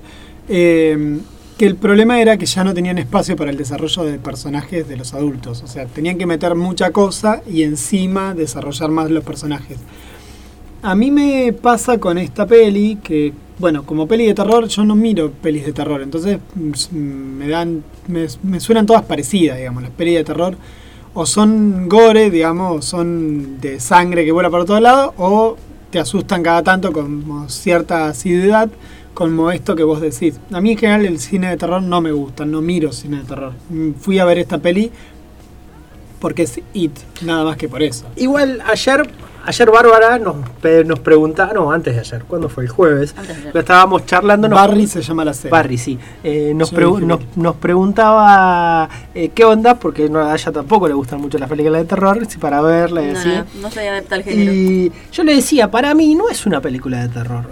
eh, 0.49 1.19
que 1.57 1.65
el 1.65 1.75
problema 1.75 2.19
era 2.19 2.37
que 2.37 2.45
ya 2.45 2.63
no 2.63 2.73
tenían 2.73 2.97
espacio 2.97 3.37
para 3.37 3.51
el 3.51 3.57
desarrollo 3.57 4.03
de 4.03 4.17
personajes 4.17 4.87
de 4.87 4.97
los 4.97 5.13
adultos, 5.13 5.63
o 5.63 5.67
sea, 5.67 5.85
tenían 5.85 6.17
que 6.17 6.25
meter 6.25 6.55
mucha 6.55 6.91
cosa 6.91 7.41
y 7.49 7.63
encima 7.63 8.33
desarrollar 8.33 8.89
más 8.89 9.09
los 9.09 9.23
personajes. 9.23 9.77
A 10.83 10.95
mí 10.95 11.11
me 11.11 11.53
pasa 11.53 11.97
con 11.97 12.17
esta 12.17 12.45
peli 12.45 12.97
que, 13.01 13.31
bueno, 13.57 13.85
como 13.85 14.05
peli 14.05 14.25
de 14.25 14.33
terror, 14.33 14.67
yo 14.67 14.83
no 14.83 14.95
miro 14.95 15.31
pelis 15.31 15.65
de 15.65 15.71
terror, 15.71 16.01
entonces 16.01 16.39
mm, 16.55 16.97
me 16.97 17.47
dan, 17.47 17.83
me, 18.07 18.59
suenan 18.59 18.85
todas 18.85 19.03
parecidas, 19.03 19.57
digamos, 19.57 19.81
las 19.81 19.91
pelis 19.93 20.15
de 20.15 20.23
terror 20.25 20.57
o 21.13 21.25
son 21.25 21.87
gore, 21.87 22.29
digamos, 22.29 22.83
son 22.83 23.61
de 23.61 23.79
sangre 23.79 24.25
que 24.25 24.33
vuela 24.33 24.49
para 24.49 24.65
todos 24.65 24.81
lados, 24.81 25.13
o 25.17 25.55
te 25.89 25.99
asustan 25.99 26.43
cada 26.43 26.63
tanto 26.63 26.91
con 26.91 27.49
cierta 27.49 28.07
asiduidad, 28.07 28.69
como 29.13 29.51
esto 29.51 29.77
que 29.77 29.83
vos 29.83 30.01
decís. 30.01 30.37
A 30.51 30.59
mí 30.59 30.71
en 30.71 30.77
general 30.77 31.05
el 31.05 31.19
cine 31.19 31.49
de 31.49 31.55
terror 31.55 31.81
no 31.81 32.01
me 32.01 32.11
gusta, 32.11 32.43
no 32.43 32.61
miro 32.61 32.91
cine 32.91 33.19
de 33.19 33.23
terror. 33.23 33.53
Fui 33.99 34.19
a 34.19 34.25
ver 34.25 34.39
esta 34.39 34.57
peli 34.57 34.91
porque 36.19 36.43
es 36.43 36.59
It, 36.73 36.97
nada 37.21 37.45
más 37.45 37.55
que 37.55 37.69
por 37.69 37.83
eso. 37.83 38.05
Igual 38.15 38.61
ayer, 38.65 39.07
ayer 39.45 39.69
Bárbara 39.71 40.19
nos, 40.19 40.35
nos 40.85 40.99
preguntaba, 40.99 41.53
no, 41.53 41.71
antes 41.71 41.93
de 41.95 41.99
ayer, 42.01 42.23
¿cuándo 42.25 42.49
fue? 42.49 42.63
El 42.63 42.69
jueves. 42.69 43.13
Antes 43.17 43.35
de 43.35 43.41
ayer. 43.41 43.53
Lo 43.53 43.59
estábamos 43.59 44.05
charlando. 44.05 44.47
nos- 44.49 44.59
Barry 44.59 44.87
se 44.87 45.01
llama 45.01 45.25
la 45.25 45.33
serie. 45.33 45.51
Barry, 45.51 45.77
sí. 45.77 45.99
Eh, 46.23 46.53
nos, 46.55 46.73
pregu- 46.73 47.01
nos, 47.01 47.19
nos 47.35 47.55
preguntaba 47.55 48.89
eh, 49.13 49.29
qué 49.29 49.45
onda, 49.45 49.75
porque 49.75 50.09
no, 50.09 50.19
a 50.19 50.33
ella 50.33 50.51
tampoco 50.51 50.87
le 50.87 50.93
gustan 50.93 51.21
mucho 51.21 51.37
las 51.37 51.49
películas 51.49 51.81
de 51.81 51.87
terror, 51.87 52.25
si 52.27 52.37
para 52.37 52.61
verla 52.61 53.01
y 53.03 53.11
No, 53.13 53.19
así. 53.19 53.29
no, 53.29 53.45
no 53.61 53.71
soy 53.71 53.85
adepta 53.87 54.15
al 54.15 54.23
género. 54.23 54.51
Y 54.53 54.91
yo 55.11 55.23
le 55.23 55.35
decía, 55.35 55.69
para 55.71 55.93
mí 55.93 56.15
no 56.15 56.29
es 56.29 56.45
una 56.45 56.61
película 56.61 57.01
de 57.01 57.09
terror. 57.09 57.45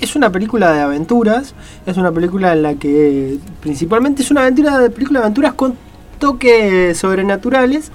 Es 0.00 0.16
una 0.16 0.30
película 0.32 0.72
de 0.72 0.80
aventuras, 0.80 1.54
es 1.86 1.96
una 1.96 2.10
película 2.10 2.52
en 2.54 2.62
la 2.62 2.74
que 2.74 3.38
principalmente 3.60 4.22
es 4.22 4.30
una 4.32 4.40
aventura 4.42 4.78
de 4.78 4.90
película 4.90 5.20
de 5.20 5.26
aventuras 5.26 5.54
con 5.54 5.74
toques 6.18 6.96
sobrenaturales, 6.98 7.92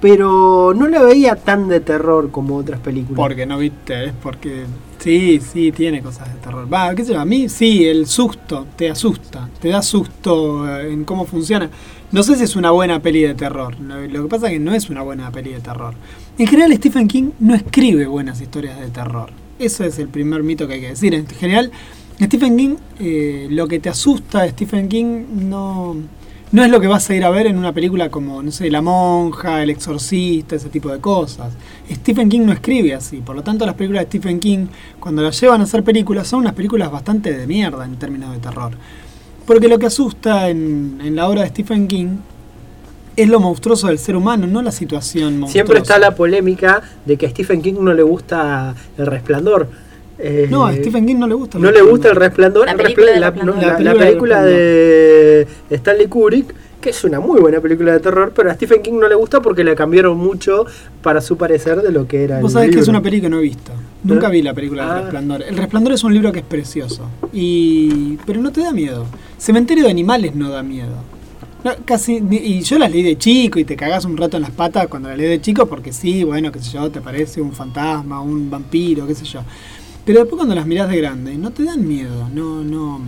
pero 0.00 0.74
no 0.74 0.88
la 0.88 1.02
veía 1.02 1.36
tan 1.36 1.68
de 1.68 1.80
terror 1.80 2.30
como 2.30 2.56
otras 2.56 2.80
películas. 2.80 3.16
Porque 3.16 3.46
no 3.46 3.58
viste, 3.58 4.06
es 4.06 4.12
porque 4.22 4.64
sí, 4.98 5.40
sí, 5.40 5.72
tiene 5.72 6.02
cosas 6.02 6.32
de 6.32 6.40
terror. 6.40 6.72
Va, 6.72 6.94
qué 6.94 7.04
sé 7.04 7.14
yo, 7.14 7.20
a 7.20 7.24
mí 7.24 7.48
sí, 7.48 7.86
el 7.86 8.06
susto 8.06 8.66
te 8.76 8.90
asusta, 8.90 9.48
te 9.60 9.68
da 9.68 9.82
susto 9.82 10.68
eh, 10.68 10.92
en 10.92 11.04
cómo 11.04 11.24
funciona. 11.24 11.70
No 12.12 12.22
sé 12.22 12.36
si 12.36 12.44
es 12.44 12.56
una 12.56 12.70
buena 12.70 13.00
peli 13.00 13.22
de 13.22 13.34
terror, 13.34 13.78
lo, 13.80 14.22
que 14.22 14.28
pasa 14.28 14.46
es 14.46 14.52
que 14.52 14.58
no 14.60 14.74
es 14.74 14.88
una 14.90 15.02
buena 15.02 15.30
peli 15.32 15.52
de 15.52 15.60
terror. 15.60 15.94
En 16.38 16.46
general 16.46 16.72
Stephen 16.74 17.08
King 17.08 17.30
no 17.40 17.54
escribe 17.54 18.06
buenas 18.06 18.40
historias 18.40 18.78
de 18.78 18.88
terror. 18.88 19.30
Eso 19.58 19.84
es 19.84 19.98
el 19.98 20.08
primer 20.08 20.42
mito 20.42 20.68
que 20.68 20.74
hay 20.74 20.80
que 20.82 20.88
decir. 20.90 21.14
En 21.14 21.26
general, 21.26 21.72
Stephen 22.20 22.56
King, 22.56 22.76
eh, 22.98 23.48
lo 23.50 23.66
que 23.66 23.80
te 23.80 23.88
asusta 23.88 24.42
de 24.42 24.50
Stephen 24.50 24.88
King 24.88 25.24
no, 25.48 25.96
no 26.52 26.64
es 26.64 26.70
lo 26.70 26.80
que 26.80 26.86
vas 26.86 27.08
a 27.10 27.14
ir 27.14 27.24
a 27.24 27.30
ver 27.30 27.46
en 27.46 27.58
una 27.58 27.72
película 27.72 28.08
como, 28.08 28.42
no 28.42 28.50
sé, 28.50 28.70
La 28.70 28.80
Monja, 28.80 29.62
El 29.62 29.70
Exorcista, 29.70 30.56
ese 30.56 30.68
tipo 30.68 30.90
de 30.90 31.00
cosas. 31.00 31.52
Stephen 31.90 32.28
King 32.28 32.42
no 32.46 32.52
escribe 32.52 32.94
así, 32.94 33.18
por 33.18 33.34
lo 33.34 33.42
tanto 33.42 33.66
las 33.66 33.74
películas 33.74 34.02
de 34.02 34.06
Stephen 34.06 34.38
King, 34.38 34.66
cuando 35.00 35.22
las 35.22 35.40
llevan 35.40 35.60
a 35.60 35.64
hacer 35.64 35.82
películas, 35.82 36.28
son 36.28 36.40
unas 36.40 36.54
películas 36.54 36.90
bastante 36.90 37.36
de 37.36 37.46
mierda 37.46 37.84
en 37.84 37.96
términos 37.96 38.32
de 38.32 38.38
terror. 38.38 38.72
Porque 39.44 39.68
lo 39.68 39.78
que 39.78 39.86
asusta 39.86 40.48
en, 40.48 41.00
en 41.04 41.16
la 41.16 41.28
obra 41.28 41.42
de 41.42 41.48
Stephen 41.48 41.88
King 41.88 42.16
es 43.16 43.28
lo 43.28 43.40
monstruoso 43.40 43.88
del 43.88 43.98
ser 43.98 44.14
humano, 44.14 44.46
no 44.46 44.62
la 44.62 44.70
situación 44.72 45.38
monstruosa. 45.38 45.52
Siempre 45.52 45.78
está 45.78 45.98
la 45.98 46.14
polémica 46.14 46.82
de 47.04 47.16
que 47.16 47.26
a 47.26 47.30
Stephen 47.30 47.62
King 47.62 47.76
no 47.80 47.94
le 47.94 48.02
gusta 48.02 48.74
el 48.98 49.06
resplandor. 49.06 49.68
Eh, 50.18 50.46
No, 50.50 50.66
a 50.66 50.72
Stephen 50.72 51.06
King 51.06 51.16
no 51.18 51.26
le 51.28 51.34
gusta. 51.34 51.58
el 51.58 51.64
no 51.64 51.70
le 51.70 51.82
gusta 51.82 52.08
el 52.08 52.16
resplandor. 52.16 52.66
La 52.66 52.72
el 52.72 52.78
película 52.78 53.12
de 53.12 53.20
la, 53.20 53.30
Resplandor. 53.30 53.56
no, 53.56 53.60
La 53.62 53.78
la- 53.78 53.92
la 53.92 53.94
película 53.98 54.42
de 54.42 54.52
película 54.54 55.56
de 55.68 55.76
Stanley 55.76 56.06
Kubrick, 56.06 56.54
que 56.80 56.90
es 56.90 57.04
una 57.04 57.20
muy 57.20 57.40
buena 57.40 57.60
película 57.60 57.92
de 57.92 58.00
terror, 58.00 58.32
pero 58.34 58.50
a 58.50 58.54
Stephen 58.54 58.80
King 58.82 58.94
no 59.00 59.08
le 59.08 59.14
gusta 59.14 59.40
porque 59.40 59.64
le 59.64 59.74
cambiaron 59.74 60.16
mucho 60.16 60.64
para 61.02 61.20
su 61.20 61.36
parecer 61.36 61.82
de 61.82 61.90
lo 61.92 62.06
que 62.06 62.24
era 62.24 62.40
Vos 62.40 62.52
el 62.52 62.54
sabés 62.54 62.70
que 62.74 62.80
es 62.80 62.88
una 62.88 63.02
peli 63.02 63.20
que 63.20 63.28
no 63.28 63.38
he 63.38 63.42
visto. 63.42 63.72
Nunca 64.04 64.28
¿Eh? 64.28 64.30
vi 64.30 64.42
la 64.42 64.54
película 64.54 64.84
Ah. 64.84 64.94
del 64.94 65.02
Resplandor. 65.04 65.42
El 65.42 65.56
Resplandor 65.56 65.92
es 65.94 66.04
un 66.04 66.14
libro 66.14 66.32
que 66.32 66.38
es 66.40 66.44
precioso. 66.44 67.08
Y... 67.32 68.18
Pero 68.24 68.40
no 68.40 68.52
te 68.52 68.60
da 68.62 68.72
miedo. 68.72 69.04
Cementerio 69.36 69.84
de 69.84 69.90
Animales 69.90 70.34
no 70.34 70.48
da 70.50 70.62
miedo. 70.62 70.94
No, 71.64 71.72
casi, 71.84 72.22
y 72.30 72.60
yo 72.60 72.78
las 72.78 72.92
leí 72.92 73.02
de 73.02 73.18
chico 73.18 73.58
y 73.58 73.64
te 73.64 73.74
cagás 73.74 74.04
un 74.04 74.16
rato 74.16 74.36
en 74.36 74.42
las 74.44 74.52
patas 74.52 74.86
cuando 74.86 75.08
las 75.08 75.18
leí 75.18 75.26
de 75.28 75.40
chico 75.40 75.66
porque 75.66 75.92
sí, 75.92 76.22
bueno, 76.22 76.52
qué 76.52 76.60
sé 76.60 76.70
yo, 76.72 76.88
te 76.92 77.00
parece 77.00 77.40
un 77.40 77.52
fantasma, 77.52 78.20
un 78.20 78.48
vampiro, 78.48 79.04
qué 79.06 79.16
sé 79.16 79.24
yo. 79.24 79.40
Pero 80.06 80.20
después 80.20 80.38
cuando 80.38 80.54
las 80.54 80.66
mirás 80.66 80.88
de 80.88 80.98
grande, 80.98 81.36
no 81.36 81.50
te 81.50 81.64
dan 81.64 81.86
miedo, 81.86 82.28
no, 82.32 82.62
no. 82.62 83.00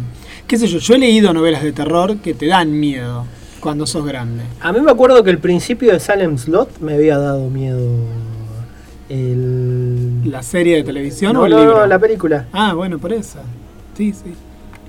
Qué 0.48 0.58
sé 0.58 0.66
yo, 0.66 0.78
yo 0.78 0.94
he 0.96 0.98
leído 0.98 1.32
novelas 1.32 1.62
de 1.62 1.70
terror 1.70 2.16
que 2.16 2.34
te 2.34 2.46
dan 2.46 2.78
miedo 2.78 3.24
cuando 3.60 3.86
sos 3.86 4.04
grande. 4.04 4.42
A 4.60 4.72
mí 4.72 4.80
me 4.80 4.90
acuerdo 4.90 5.22
que 5.22 5.30
el 5.30 5.38
principio 5.38 5.92
de 5.92 6.00
Salem 6.00 6.36
Slot 6.36 6.80
me 6.80 6.94
había 6.94 7.16
dado 7.16 7.48
miedo. 7.50 7.88
El... 9.08 10.28
¿La 10.28 10.42
serie 10.42 10.74
de 10.74 10.82
televisión 10.82 11.34
no, 11.34 11.42
o 11.42 11.46
el 11.46 11.52
no, 11.52 11.60
libro? 11.60 11.78
no, 11.78 11.86
la 11.86 12.00
película. 12.00 12.48
Ah, 12.52 12.74
bueno, 12.74 12.98
por 12.98 13.12
eso. 13.12 13.38
Sí, 13.96 14.12
sí. 14.12 14.34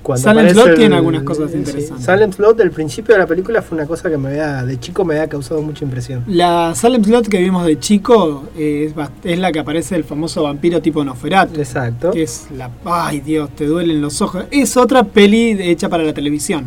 Cuando 0.09 0.23
Salem 0.23 0.49
Slot 0.49 0.67
el- 0.69 0.75
tiene 0.75 0.95
algunas 0.95 1.23
cosas 1.23 1.51
sí, 1.51 1.57
interesantes. 1.57 2.05
Salem 2.05 2.31
Slot 2.33 2.57
del 2.57 2.71
principio 2.71 3.13
de 3.13 3.19
la 3.19 3.27
película 3.27 3.61
fue 3.61 3.77
una 3.77 3.85
cosa 3.85 4.09
que 4.09 4.17
me 4.17 4.29
había, 4.29 4.63
de 4.63 4.79
chico 4.79 5.05
me 5.05 5.13
había 5.15 5.27
causado 5.29 5.61
mucha 5.61 5.85
impresión. 5.85 6.23
La 6.27 6.73
Salem 6.75 7.03
Slot 7.03 7.27
que 7.27 7.39
vimos 7.39 7.65
de 7.65 7.79
chico 7.79 8.45
eh, 8.57 8.91
es, 9.23 9.37
la 9.39 9.51
que 9.51 9.59
aparece 9.59 9.95
el 9.95 10.03
famoso 10.03 10.43
vampiro 10.43 10.81
tipo 10.81 11.03
Nosferatu. 11.03 11.59
Exacto. 11.59 12.11
Que 12.11 12.23
es 12.23 12.47
la. 12.57 12.69
Ay, 12.85 13.19
Dios, 13.19 13.49
te 13.55 13.65
duelen 13.65 14.01
los 14.01 14.21
ojos. 14.21 14.45
Es 14.51 14.75
otra 14.77 15.03
peli 15.03 15.57
hecha 15.59 15.89
para 15.89 16.03
la 16.03 16.13
televisión. 16.13 16.65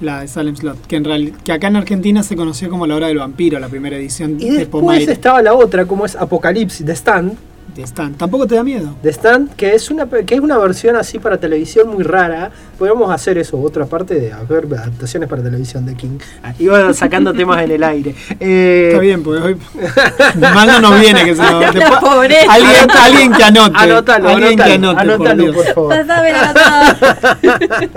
La 0.00 0.22
de 0.22 0.26
Salem 0.26 0.56
Slot. 0.56 0.84
Que, 0.88 0.96
en 0.96 1.04
real- 1.04 1.32
que 1.44 1.52
acá 1.52 1.68
en 1.68 1.76
Argentina 1.76 2.24
se 2.24 2.34
conoció 2.34 2.68
como 2.68 2.88
La 2.88 2.96
Hora 2.96 3.06
del 3.06 3.18
Vampiro, 3.18 3.60
la 3.60 3.68
primera 3.68 3.96
edición 3.96 4.36
Y 4.40 4.50
de 4.50 4.58
después 4.58 5.06
estaba 5.06 5.40
la 5.42 5.54
otra, 5.54 5.86
como 5.86 6.04
es 6.04 6.16
Apocalipsis, 6.16 6.84
de 6.84 6.92
Stand. 6.96 7.34
De 7.74 7.82
Stan. 7.84 8.12
Tampoco 8.12 8.46
te 8.46 8.54
da 8.54 8.62
miedo. 8.62 8.94
De 9.02 9.10
Stand, 9.10 9.54
que 9.56 9.74
es 9.74 9.90
una 9.90 10.06
que 10.06 10.34
es 10.34 10.40
una 10.40 10.58
versión 10.58 10.94
así 10.94 11.18
para 11.18 11.38
televisión 11.38 11.88
muy 11.88 12.02
rara. 12.04 12.50
Podemos 12.78 13.10
hacer 13.10 13.38
eso, 13.38 13.58
otra 13.58 13.86
parte 13.86 14.14
de 14.16 14.30
hacer 14.30 14.66
adaptaciones 14.76 15.26
para 15.26 15.42
televisión 15.42 15.86
de 15.86 15.94
King. 15.94 16.18
Ah, 16.42 16.52
Iba 16.58 16.92
sacando 16.92 17.32
temas 17.34 17.62
en 17.62 17.70
el 17.70 17.82
aire. 17.82 18.14
Eh, 18.40 18.88
Está 18.90 19.00
bien, 19.00 19.22
porque 19.22 19.40
hoy. 19.42 19.56
Mal 20.38 20.66
no 20.68 20.80
nos 20.90 21.00
viene 21.00 21.24
que 21.24 21.34
se 21.34 21.42
nos. 21.50 21.60
La 21.62 21.72
después- 21.72 22.00
pobreza. 22.00 22.52
alguien, 22.52 22.90
alguien 22.90 23.32
que 23.32 23.44
anote. 23.44 23.78
Anótalo, 23.78 24.28
alguien 24.28 24.56
que 24.56 24.62
anótalo, 24.64 25.00
anote, 25.00 25.16
por 25.18 25.28
anótalo, 25.30 25.42
Dios. 25.52 25.56
por 25.56 25.74
favor. 25.74 25.94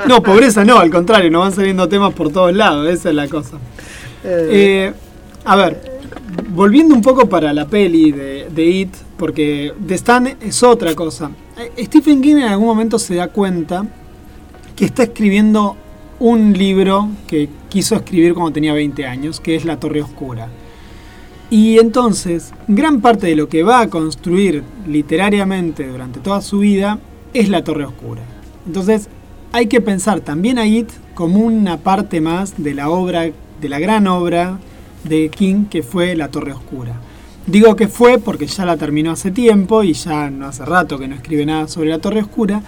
No, 0.07 0.23
pobreza 0.23 0.63
no, 0.63 0.79
al 0.79 0.89
contrario, 0.89 1.29
nos 1.31 1.41
van 1.41 1.51
saliendo 1.53 1.89
temas 1.89 2.13
por 2.13 2.31
todos 2.31 2.53
lados, 2.53 2.87
esa 2.87 3.09
es 3.09 3.15
la 3.15 3.27
cosa. 3.27 3.57
Eh, 4.23 4.47
Eh, 4.51 4.93
a 5.43 5.55
ver, 5.55 5.99
volviendo 6.49 6.95
un 6.95 7.01
poco 7.01 7.27
para 7.27 7.53
la 7.53 7.65
peli 7.67 8.11
de, 8.11 8.47
de 8.49 8.63
It, 8.65 8.95
porque 9.17 9.73
The 9.85 9.95
Stand 9.95 10.37
es 10.41 10.63
otra 10.63 10.93
cosa. 10.95 11.31
Eh, 11.57 11.85
Stephen 11.85 12.21
King 12.21 12.37
en 12.37 12.43
algún 12.43 12.67
momento 12.67 12.99
se 12.99 13.15
da 13.15 13.27
cuenta 13.29 13.85
que 14.75 14.85
está 14.85 15.03
escribiendo 15.03 15.77
un 16.19 16.53
libro 16.53 17.09
que 17.27 17.49
quiso 17.69 17.95
escribir 17.95 18.33
cuando 18.33 18.53
tenía 18.53 18.73
20 18.73 19.05
años, 19.05 19.39
que 19.39 19.55
es 19.55 19.65
La 19.65 19.79
Torre 19.79 20.01
Oscura. 20.01 20.49
Y 21.49 21.77
entonces, 21.77 22.53
gran 22.67 23.01
parte 23.01 23.27
de 23.27 23.35
lo 23.35 23.47
que 23.47 23.63
va 23.63 23.81
a 23.81 23.89
construir 23.89 24.63
literariamente 24.87 25.87
durante 25.87 26.19
toda 26.19 26.41
su 26.41 26.59
vida 26.59 26.99
es 27.33 27.49
la 27.49 27.63
Torre 27.63 27.85
Oscura. 27.85 28.21
Entonces, 28.65 29.09
hay 29.51 29.67
que 29.67 29.79
pensar 29.79 30.21
también 30.21 30.57
a 30.57 30.65
It 30.65 30.89
como 31.13 31.39
una 31.39 31.77
parte 31.77 32.19
más 32.19 32.61
de 32.61 32.73
la 32.73 32.89
obra, 32.89 33.29
de 33.61 33.69
la 33.69 33.79
gran 33.79 34.07
obra 34.07 34.59
de 35.03 35.29
King 35.29 35.65
que 35.65 35.83
fue 35.83 36.15
La 36.15 36.29
Torre 36.29 36.53
Oscura. 36.53 36.95
Digo 37.47 37.75
que 37.75 37.87
fue 37.87 38.17
porque 38.17 38.47
ya 38.47 38.65
la 38.65 38.75
terminó 38.77 39.11
hace 39.11 39.29
tiempo 39.31 39.83
y 39.83 39.93
ya 39.93 40.29
no 40.31 40.47
hace 40.47 40.65
rato 40.65 40.97
que 40.97 41.07
no 41.07 41.15
escribe 41.15 41.45
nada 41.45 41.67
sobre 41.67 41.89
la 41.89 41.99
Torre 41.99 42.21
Oscura. 42.21 42.63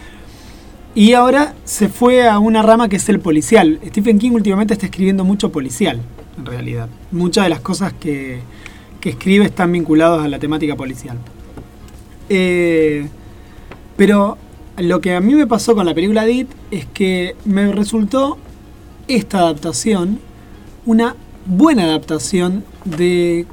Y 0.94 1.14
ahora 1.14 1.56
se 1.64 1.90
fue 1.90 2.28
a 2.28 2.40
una 2.40 2.62
rama 2.62 2.88
que 2.90 2.98
es 2.98 3.10
el 3.10 3.20
policial. 3.20 3.80
Stephen 3.88 4.20
King 4.20 4.32
últimamente 4.32 4.74
está 4.74 4.86
escribiendo 4.86 5.24
mucho 5.24 5.52
policial, 5.52 6.00
en 6.38 6.46
realidad. 6.46 6.90
Muchas 7.12 7.46
de 7.46 7.50
las 7.50 7.60
cosas 7.60 7.94
que, 7.94 8.40
que 9.00 9.10
escribe 9.10 9.46
están 9.46 9.72
vinculadas 9.72 10.24
a 10.24 10.28
la 10.28 10.40
temática 10.40 10.76
policial. 10.76 11.18
Eh, 12.30 13.08
pero 13.96 14.38
lo 14.78 15.02
que 15.02 15.16
a 15.16 15.22
mí 15.22 15.34
me 15.34 15.48
pasó 15.48 15.76
con 15.76 15.86
la 15.86 15.96
película 15.96 16.24
de 16.24 16.32
It 16.32 16.50
es 16.72 16.86
que 16.86 17.36
me 17.46 17.72
resultó 17.72 18.38
esta 19.08 19.40
adaptación 19.40 20.20
una 20.86 21.16
buena 21.46 21.84
adaptación 21.84 22.64
de, 22.86 23.46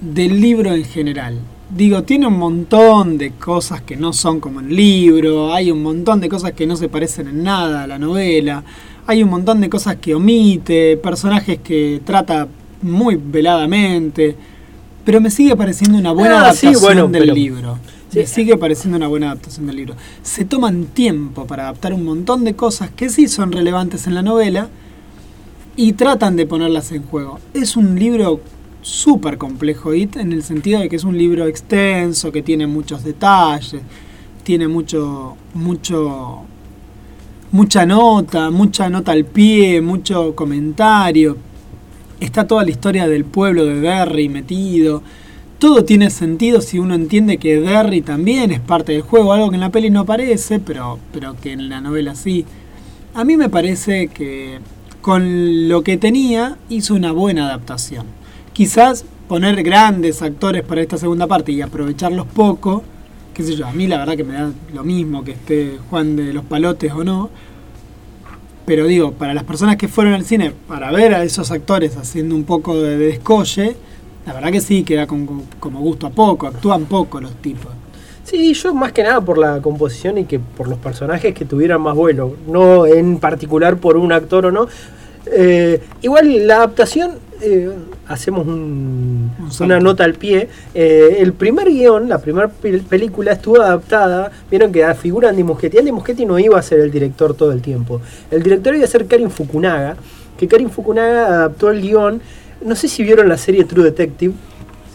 del 0.00 0.40
libro 0.40 0.72
en 0.74 0.84
general. 0.84 1.38
Digo, 1.74 2.02
tiene 2.02 2.26
un 2.26 2.38
montón 2.38 3.16
de 3.16 3.30
cosas 3.32 3.82
que 3.82 3.96
no 3.96 4.12
son 4.12 4.40
como 4.40 4.60
el 4.60 4.74
libro, 4.74 5.52
hay 5.52 5.70
un 5.70 5.82
montón 5.82 6.20
de 6.20 6.28
cosas 6.28 6.52
que 6.52 6.66
no 6.66 6.76
se 6.76 6.88
parecen 6.88 7.28
en 7.28 7.42
nada 7.44 7.84
a 7.84 7.86
la 7.86 7.98
novela, 7.98 8.64
hay 9.06 9.22
un 9.22 9.30
montón 9.30 9.60
de 9.60 9.68
cosas 9.70 9.96
que 9.96 10.14
omite, 10.14 10.96
personajes 10.96 11.60
que 11.62 12.00
trata 12.04 12.48
muy 12.82 13.16
veladamente, 13.22 14.34
pero 15.04 15.20
me 15.20 15.30
sigue 15.30 15.54
pareciendo 15.54 15.98
una 15.98 16.12
buena 16.12 16.48
Ah, 16.48 16.52
sí, 16.52 16.66
adaptación 16.66 16.80
bueno, 16.82 17.08
del 17.08 17.22
pero- 17.22 17.34
libro. 17.34 17.78
Sí. 18.10 18.18
Me 18.18 18.26
sigue 18.26 18.56
pareciendo 18.56 18.96
una 18.96 19.06
buena 19.06 19.26
adaptación 19.26 19.66
del 19.68 19.76
libro. 19.76 19.94
Se 20.24 20.44
toman 20.44 20.86
tiempo 20.86 21.46
para 21.46 21.62
adaptar 21.64 21.92
un 21.94 22.04
montón 22.04 22.42
de 22.42 22.54
cosas 22.56 22.90
que 22.90 23.08
sí 23.08 23.28
son 23.28 23.52
relevantes 23.52 24.08
en 24.08 24.16
la 24.16 24.22
novela 24.22 24.68
y 25.76 25.92
tratan 25.92 26.34
de 26.34 26.44
ponerlas 26.44 26.90
en 26.90 27.04
juego. 27.04 27.38
Es 27.54 27.76
un 27.76 27.96
libro 27.96 28.40
súper 28.82 29.38
complejo 29.38 29.94
It 29.94 30.16
en 30.16 30.32
el 30.32 30.42
sentido 30.42 30.80
de 30.80 30.88
que 30.88 30.96
es 30.96 31.04
un 31.04 31.16
libro 31.16 31.46
extenso, 31.46 32.32
que 32.32 32.42
tiene 32.42 32.66
muchos 32.66 33.04
detalles, 33.04 33.82
tiene 34.42 34.68
mucho, 34.68 35.36
mucho, 35.54 36.42
mucha 37.52 37.86
nota, 37.86 38.50
mucha 38.50 38.88
nota 38.88 39.12
al 39.12 39.24
pie, 39.24 39.80
mucho 39.80 40.34
comentario. 40.34 41.36
Está 42.18 42.46
toda 42.46 42.64
la 42.64 42.70
historia 42.70 43.08
del 43.08 43.24
pueblo 43.24 43.64
de 43.64 43.80
Derry 43.80 44.28
metido. 44.28 45.02
Todo 45.58 45.84
tiene 45.84 46.10
sentido 46.10 46.60
si 46.62 46.78
uno 46.78 46.94
entiende 46.94 47.36
que 47.38 47.60
Derry 47.60 48.00
también 48.00 48.50
es 48.50 48.60
parte 48.60 48.92
del 48.92 49.02
juego, 49.02 49.32
algo 49.32 49.50
que 49.50 49.56
en 49.56 49.60
la 49.60 49.70
peli 49.70 49.90
no 49.90 50.00
aparece, 50.00 50.58
pero, 50.58 50.98
pero 51.12 51.36
que 51.36 51.52
en 51.52 51.68
la 51.68 51.80
novela 51.80 52.14
sí. 52.14 52.46
A 53.12 53.24
mí 53.24 53.36
me 53.36 53.48
parece 53.48 54.08
que 54.08 54.58
con 55.00 55.68
lo 55.68 55.82
que 55.82 55.96
tenía 55.96 56.56
hizo 56.68 56.94
una 56.94 57.12
buena 57.12 57.46
adaptación. 57.46 58.19
Quizás 58.52 59.04
poner 59.28 59.62
grandes 59.62 60.22
actores 60.22 60.62
para 60.62 60.80
esta 60.80 60.98
segunda 60.98 61.26
parte 61.26 61.52
y 61.52 61.62
aprovecharlos 61.62 62.26
poco, 62.26 62.82
qué 63.32 63.42
sé 63.42 63.54
yo, 63.54 63.66
a 63.66 63.72
mí 63.72 63.86
la 63.86 63.98
verdad 63.98 64.16
que 64.16 64.24
me 64.24 64.34
da 64.34 64.50
lo 64.74 64.82
mismo 64.84 65.22
que 65.24 65.32
esté 65.32 65.78
Juan 65.88 66.16
de 66.16 66.32
los 66.32 66.44
Palotes 66.44 66.92
o 66.92 67.04
no. 67.04 67.30
Pero 68.66 68.86
digo, 68.86 69.12
para 69.12 69.34
las 69.34 69.44
personas 69.44 69.76
que 69.76 69.88
fueron 69.88 70.14
al 70.14 70.24
cine 70.24 70.52
para 70.68 70.90
ver 70.92 71.14
a 71.14 71.22
esos 71.24 71.50
actores 71.50 71.96
haciendo 71.96 72.34
un 72.34 72.44
poco 72.44 72.76
de 72.80 72.98
descolle, 72.98 73.76
la 74.26 74.32
verdad 74.34 74.50
que 74.52 74.60
sí, 74.60 74.82
queda 74.84 75.06
con- 75.06 75.42
como 75.58 75.80
gusto 75.80 76.06
a 76.06 76.10
poco, 76.10 76.46
actúan 76.46 76.84
poco 76.84 77.20
los 77.20 77.34
tipos. 77.36 77.72
Sí, 78.24 78.52
yo 78.52 78.74
más 78.74 78.92
que 78.92 79.02
nada 79.02 79.20
por 79.20 79.38
la 79.38 79.60
composición 79.62 80.18
y 80.18 80.24
que 80.24 80.38
por 80.38 80.68
los 80.68 80.78
personajes 80.78 81.34
que 81.34 81.44
tuvieran 81.44 81.80
más 81.80 81.96
vuelo, 81.96 82.36
no 82.46 82.86
en 82.86 83.18
particular 83.18 83.78
por 83.78 83.96
un 83.96 84.12
actor 84.12 84.46
o 84.46 84.52
no. 84.52 84.68
Eh, 85.32 85.80
igual 86.02 86.46
la 86.46 86.56
adaptación, 86.56 87.12
eh, 87.42 87.70
hacemos 88.08 88.46
un- 88.46 89.30
una 89.60 89.80
nota 89.80 90.04
al 90.04 90.14
pie. 90.14 90.48
Eh, 90.74 91.16
el 91.20 91.32
primer 91.32 91.68
guion, 91.68 92.08
la 92.08 92.18
primera 92.18 92.50
pel- 92.50 92.82
película 92.82 93.32
estuvo 93.32 93.60
adaptada. 93.60 94.30
Vieron 94.50 94.72
que 94.72 94.92
figura 94.94 95.28
Andy 95.30 95.42
Muschietti. 95.44 95.78
Andy 95.78 95.92
Muschietti 95.92 96.26
no 96.26 96.38
iba 96.38 96.58
a 96.58 96.62
ser 96.62 96.80
el 96.80 96.90
director 96.90 97.34
todo 97.34 97.52
el 97.52 97.62
tiempo. 97.62 98.00
El 98.30 98.42
director 98.42 98.74
iba 98.74 98.84
a 98.84 98.88
ser 98.88 99.06
Karin 99.06 99.30
Fukunaga. 99.30 99.96
Que 100.36 100.48
Karin 100.48 100.70
Fukunaga 100.70 101.26
adaptó 101.28 101.70
el 101.70 101.80
guion. 101.80 102.20
No 102.64 102.74
sé 102.74 102.88
si 102.88 103.02
vieron 103.02 103.28
la 103.28 103.38
serie 103.38 103.64
True 103.64 103.84
Detective. 103.84 104.34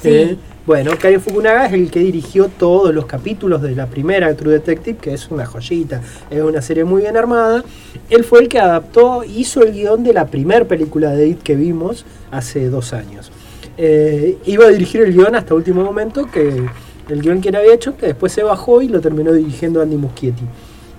Sí. 0.02 0.38
Bueno, 0.66 0.94
Karin 1.00 1.22
Fukunaga 1.22 1.68
es 1.68 1.74
el 1.74 1.92
que 1.92 2.00
dirigió 2.00 2.48
todos 2.48 2.94
los 2.94 3.06
capítulos 3.06 3.62
de 3.62 3.76
la 3.76 3.86
primera 3.86 4.34
True 4.36 4.54
Detective, 4.54 4.98
que 5.00 5.14
es 5.14 5.30
una 5.30 5.46
joyita, 5.46 6.02
es 6.32 6.42
una 6.42 6.60
serie 6.64 6.84
muy 6.84 7.04
bien 7.04 7.16
armada. 7.18 7.64
Él 8.10 8.24
fue 8.24 8.40
el 8.40 8.50
que 8.50 8.60
adaptó, 8.60 9.24
hizo 9.24 9.62
el 9.62 9.74
guion 9.74 10.04
de 10.04 10.14
la 10.14 10.26
primera 10.26 10.66
película 10.66 11.12
de 11.12 11.28
It 11.28 11.44
que 11.44 11.56
vimos 11.56 12.04
hace 12.32 12.68
dos 12.70 12.94
años. 12.94 13.32
Eh, 13.78 14.40
iba 14.48 14.66
a 14.66 14.70
dirigir 14.70 15.02
el 15.02 15.14
guion 15.14 15.36
hasta 15.36 15.54
último 15.54 15.84
momento, 15.84 16.26
que 16.32 16.64
el 17.10 17.22
guion 17.22 17.42
que 17.42 17.50
él 17.50 17.56
había 17.58 17.74
hecho, 17.76 17.96
que 17.96 18.08
después 18.08 18.32
se 18.32 18.42
bajó 18.42 18.82
y 18.82 18.88
lo 18.88 19.00
terminó 19.02 19.34
dirigiendo 19.34 19.84
Andy 19.84 19.98
Muschietti. 19.98 20.44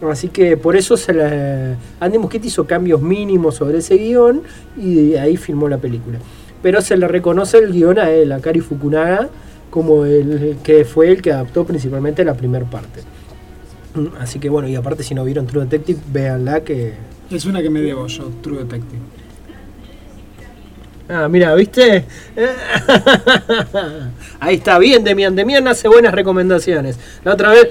Así 0.09 0.29
que 0.29 0.57
por 0.57 0.77
eso 0.77 0.97
se 0.97 1.13
la- 1.13 1.75
Andy 1.99 2.19
Muschietti 2.19 2.49
hizo 2.49 2.67
cambios 2.69 3.03
mínimos 3.03 3.57
sobre 3.57 3.79
ese 3.79 3.97
guion 3.97 4.43
y 4.81 5.15
ahí 5.17 5.37
filmó 5.37 5.69
la 5.69 5.79
película. 5.79 6.19
Pero 6.63 6.81
se 6.83 6.97
le 6.97 7.09
reconoce 7.09 7.59
el 7.59 7.73
guion 7.73 7.99
a 7.99 8.11
él, 8.11 8.31
a 8.31 8.39
Kari 8.39 8.61
Fukunaga, 8.61 9.29
como 9.77 10.07
el 10.07 10.57
que 10.65 10.87
fue 10.87 11.11
el 11.11 11.21
que 11.21 11.31
adaptó 11.33 11.67
principalmente 11.67 12.25
la 12.25 12.33
primera 12.33 12.65
parte. 12.65 13.01
Mm, 13.95 14.07
Así 14.19 14.39
que 14.39 14.49
bueno, 14.49 14.67
y 14.69 14.75
aparte 14.75 15.03
si 15.03 15.15
no 15.15 15.23
vieron 15.23 15.47
True 15.47 15.65
Detective, 15.65 15.99
véanla 16.11 16.63
que... 16.63 16.95
Es 17.31 17.45
una 17.45 17.61
que 17.61 17.69
me 17.69 17.83
debo 17.83 18.07
yo, 18.07 18.31
True 18.43 18.61
Detective. 18.65 19.03
Ah, 21.11 21.29
mira, 21.29 21.55
¿viste? 21.55 22.05
Ahí 24.41 24.55
está, 24.57 24.79
bien, 24.79 25.05
Demian. 25.05 25.37
Demian 25.37 25.69
hace 25.69 25.89
buenas 25.89 26.15
recomendaciones. 26.15 26.99
La 27.23 27.35
otra 27.35 27.51
vez... 27.51 27.69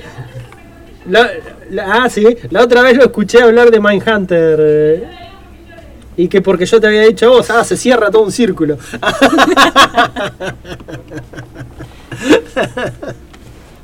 la- 1.10 1.32
la- 1.72 2.04
ah, 2.04 2.10
sí. 2.10 2.24
La 2.52 2.62
otra 2.64 2.84
vez 2.84 2.98
lo 2.98 3.06
escuché 3.06 3.42
hablar 3.42 3.72
de 3.72 3.80
Mindhunter. 3.80 5.08
Y 6.18 6.28
que 6.28 6.42
porque 6.42 6.66
yo 6.66 6.80
te 6.80 6.88
había 6.88 7.04
dicho 7.04 7.28
a 7.28 7.30
vos, 7.30 7.50
ah, 7.50 7.64
se 7.64 7.78
cierra 7.78 8.10
todo 8.12 8.24
un 8.24 8.32
círculo. 8.32 8.78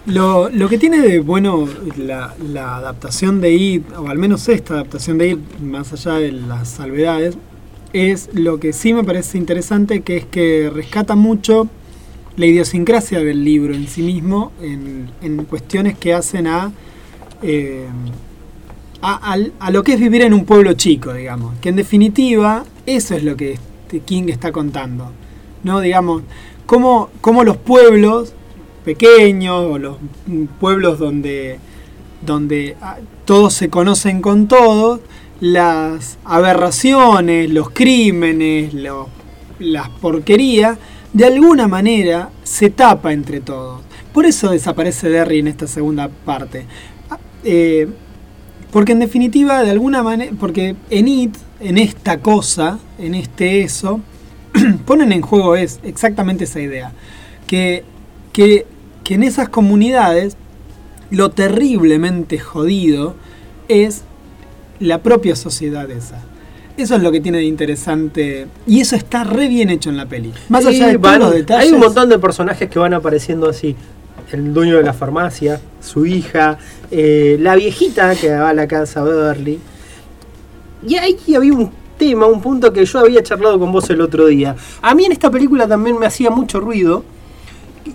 Lo, 0.07 0.49
lo 0.49 0.67
que 0.67 0.79
tiene 0.79 0.99
de 0.99 1.19
bueno 1.19 1.69
la, 1.95 2.33
la 2.51 2.77
adaptación 2.77 3.39
de 3.39 3.53
IT, 3.53 3.85
o 3.95 4.07
al 4.07 4.17
menos 4.17 4.49
esta 4.49 4.73
adaptación 4.73 5.19
de 5.19 5.29
IT, 5.29 5.59
más 5.61 5.93
allá 5.93 6.13
de 6.13 6.31
las 6.31 6.69
salvedades, 6.69 7.37
es 7.93 8.29
lo 8.33 8.59
que 8.59 8.73
sí 8.73 8.95
me 8.95 9.03
parece 9.03 9.37
interesante, 9.37 10.01
que 10.01 10.17
es 10.17 10.25
que 10.25 10.71
rescata 10.73 11.15
mucho 11.15 11.69
la 12.35 12.45
idiosincrasia 12.47 13.19
del 13.19 13.43
libro 13.43 13.75
en 13.75 13.87
sí 13.87 14.01
mismo, 14.01 14.51
en, 14.59 15.11
en 15.21 15.45
cuestiones 15.45 15.97
que 15.97 16.15
hacen 16.15 16.47
a, 16.47 16.71
eh, 17.43 17.85
a, 19.01 19.69
lo 19.71 19.83
que 19.83 19.93
es 19.93 19.99
vivir 19.99 20.21
en 20.21 20.33
un 20.33 20.45
pueblo 20.45 20.73
chico, 20.73 21.13
digamos. 21.13 21.55
Que 21.59 21.69
en 21.69 21.75
definitiva, 21.75 22.63
eso 22.85 23.15
es 23.15 23.23
lo 23.23 23.35
que 23.35 23.53
este 23.83 23.99
King 24.01 24.23
está 24.29 24.51
contando. 24.51 25.11
¿No? 25.63 25.79
Digamos, 25.79 26.23
cómo, 26.65 27.09
cómo 27.21 27.43
los 27.43 27.57
pueblos 27.57 28.33
pequeños 28.85 29.55
o 29.69 29.77
los 29.77 29.97
pueblos 30.59 30.97
donde, 30.99 31.59
donde 32.25 32.75
ah, 32.81 32.97
todos 33.25 33.53
se 33.53 33.69
conocen 33.69 34.21
con 34.21 34.47
todos, 34.47 35.01
las 35.39 36.17
aberraciones, 36.25 37.49
los 37.51 37.69
crímenes, 37.71 38.73
lo- 38.73 39.09
las 39.59 39.89
porquerías, 39.89 40.77
de 41.13 41.25
alguna 41.25 41.67
manera 41.67 42.29
se 42.43 42.69
tapa 42.69 43.13
entre 43.13 43.39
todos. 43.41 43.81
Por 44.13 44.25
eso 44.25 44.49
desaparece 44.51 45.09
Derry 45.09 45.39
en 45.39 45.47
esta 45.47 45.67
segunda 45.67 46.09
parte. 46.09 46.65
Ah, 47.09 47.19
eh, 47.43 47.87
porque 48.71 48.93
en 48.93 48.99
definitiva, 48.99 49.63
de 49.63 49.71
alguna 49.71 50.01
manera, 50.01 50.31
porque 50.39 50.75
en 50.89 51.07
IT, 51.07 51.35
en 51.59 51.77
esta 51.77 52.19
cosa, 52.19 52.79
en 52.97 53.15
este 53.15 53.61
eso, 53.61 54.01
ponen 54.85 55.11
en 55.11 55.21
juego 55.21 55.55
es 55.55 55.79
exactamente 55.83 56.45
esa 56.45 56.59
idea. 56.59 56.93
Que, 57.47 57.83
que, 58.31 58.65
que 59.03 59.15
en 59.15 59.23
esas 59.23 59.49
comunidades 59.49 60.37
lo 61.09 61.29
terriblemente 61.31 62.39
jodido 62.39 63.15
es 63.67 64.03
la 64.79 65.03
propia 65.03 65.35
sociedad 65.35 65.89
esa. 65.91 66.21
Eso 66.77 66.95
es 66.95 67.03
lo 67.03 67.11
que 67.11 67.19
tiene 67.19 67.39
de 67.39 67.43
interesante. 67.43 68.47
Y 68.65 68.79
eso 68.79 68.95
está 68.95 69.23
re 69.23 69.47
bien 69.47 69.69
hecho 69.69 69.89
en 69.89 69.97
la 69.97 70.07
peli. 70.07 70.33
Más 70.49 70.65
allá 70.65 70.87
de 70.87 70.97
todos 70.97 71.19
los 71.19 71.33
detalles. 71.33 71.67
Hay 71.67 71.73
un 71.73 71.81
montón 71.81 72.09
de 72.09 72.17
personajes 72.17 72.69
que 72.69 72.79
van 72.79 72.93
apareciendo 72.93 73.49
así. 73.49 73.75
El 74.31 74.53
dueño 74.53 74.77
de 74.77 74.83
la 74.83 74.93
farmacia, 74.93 75.59
su 75.81 76.05
hija, 76.05 76.57
eh, 76.89 77.37
la 77.39 77.55
viejita 77.55 78.15
que 78.15 78.29
va 78.33 78.49
a 78.49 78.53
la 78.53 78.65
casa 78.65 79.03
Beverly. 79.03 79.59
Y 80.87 80.95
ahí 80.95 81.17
había 81.35 81.53
un 81.53 81.69
tema, 81.97 82.27
un 82.27 82.41
punto 82.41 82.71
que 82.71 82.85
yo 82.85 82.99
había 82.99 83.21
charlado 83.21 83.59
con 83.59 83.71
vos 83.71 83.89
el 83.89 83.99
otro 83.99 84.27
día. 84.27 84.55
A 84.81 84.95
mí 84.95 85.05
en 85.05 85.11
esta 85.11 85.29
película 85.29 85.67
también 85.67 85.99
me 85.99 86.05
hacía 86.05 86.29
mucho 86.29 86.61
ruido 86.61 87.03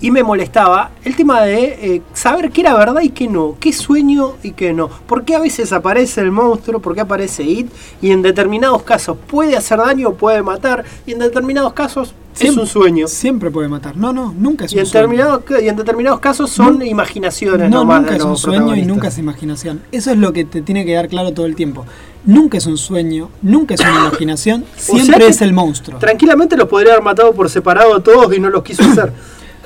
y 0.00 0.10
me 0.10 0.22
molestaba 0.22 0.90
el 1.04 1.16
tema 1.16 1.42
de 1.42 1.64
eh, 1.80 2.02
saber 2.12 2.50
qué 2.50 2.60
era 2.60 2.76
verdad 2.76 3.00
y 3.00 3.10
qué 3.10 3.28
no, 3.28 3.56
qué 3.58 3.72
sueño 3.72 4.34
y 4.42 4.52
qué 4.52 4.72
no. 4.72 4.88
¿Por 4.88 5.24
qué 5.24 5.36
a 5.36 5.40
veces 5.40 5.72
aparece 5.72 6.20
el 6.20 6.32
monstruo? 6.32 6.80
¿Por 6.80 6.94
qué 6.94 7.00
aparece 7.00 7.44
It? 7.44 7.70
Y 8.02 8.10
en 8.10 8.22
determinados 8.22 8.82
casos 8.82 9.16
puede 9.26 9.56
hacer 9.56 9.78
daño 9.78 10.10
o 10.10 10.14
puede 10.14 10.42
matar, 10.42 10.84
y 11.06 11.12
en 11.12 11.18
determinados 11.20 11.72
casos 11.72 12.14
es 12.40 12.56
un 12.56 12.66
sueño. 12.66 13.06
Siempre 13.08 13.50
puede 13.50 13.68
matar. 13.68 13.96
No, 13.96 14.12
no, 14.12 14.34
nunca 14.38 14.64
es 14.66 14.72
Y 14.72 14.76
un 14.76 14.80
en, 14.80 14.86
sueño. 14.86 15.40
y 15.62 15.68
en 15.68 15.76
determinados 15.76 16.20
casos 16.20 16.50
son 16.50 16.78
No- 16.78 16.84
imaginaciones 16.84 17.70
No, 17.70 17.78
nomás 17.78 18.00
nunca 18.00 18.10
de 18.12 18.18
es 18.18 18.24
un 18.24 18.36
sueño 18.36 18.76
y 18.76 18.82
nunca 18.84 19.08
es 19.08 19.18
imaginación. 19.18 19.82
Eso 19.92 20.10
es 20.10 20.18
lo 20.18 20.32
que 20.32 20.44
te 20.44 20.62
tiene 20.62 20.84
que 20.84 20.94
dar 20.94 21.08
claro 21.08 21.32
todo 21.32 21.46
el 21.46 21.54
tiempo. 21.56 21.84
Nunca 22.24 22.58
es 22.58 22.66
un 22.66 22.76
sueño, 22.76 23.30
nunca 23.42 23.74
es 23.74 23.80
una 23.80 24.00
imaginación, 24.08 24.62
O 24.76 24.80
sea 24.80 24.94
siempre 25.02 25.26
es 25.28 25.40
el 25.42 25.52
monstruo. 25.52 25.98
Tranquilamente 25.98 26.56
los 26.56 26.68
podría 26.68 26.92
haber 26.92 27.04
matado 27.04 27.32
por 27.32 27.48
separado 27.48 27.94
a 27.94 28.02
todos 28.02 28.34
y 28.36 28.40
no 28.40 28.50
los 28.50 28.62
quiso 28.62 28.82
hacer. 28.82 29.12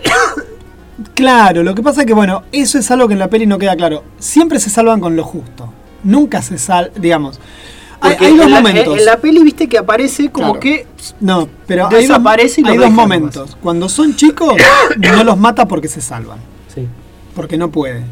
Claro, 1.14 1.62
lo 1.62 1.74
que 1.74 1.82
pasa 1.82 2.00
es 2.02 2.06
que, 2.06 2.12
bueno, 2.14 2.42
eso 2.52 2.78
es 2.78 2.90
algo 2.90 3.06
que 3.08 3.14
en 3.14 3.18
la 3.20 3.28
peli 3.28 3.46
no 3.46 3.58
queda 3.58 3.76
claro. 3.76 4.04
Siempre 4.18 4.58
se 4.60 4.70
salvan 4.70 5.00
con 5.00 5.16
lo 5.16 5.24
justo. 5.24 5.72
Nunca 6.04 6.42
se 6.42 6.58
sal, 6.58 6.92
digamos. 6.96 7.40
Hay, 8.02 8.16
dos 8.36 8.46
en, 8.46 8.50
la, 8.50 8.60
momentos. 8.60 8.98
en 8.98 9.04
la 9.04 9.16
peli 9.18 9.42
viste 9.42 9.68
que 9.68 9.78
aparece 9.78 10.30
como 10.30 10.58
Claro. 10.58 10.60
que 10.60 10.86
No, 11.20 11.48
pero 11.66 11.88
hay 11.88 12.06
dos, 12.06 12.58
y 12.58 12.66
hay 12.66 12.76
dos 12.78 12.90
momentos. 12.90 13.56
Cuando 13.62 13.88
son 13.88 14.16
chicos, 14.16 14.54
no 14.98 15.24
los 15.24 15.38
mata 15.38 15.66
porque 15.68 15.88
se 15.88 16.00
salvan. 16.00 16.38
Sí. 16.74 16.86
Porque 17.34 17.56
no 17.58 17.70
puede. 17.70 18.02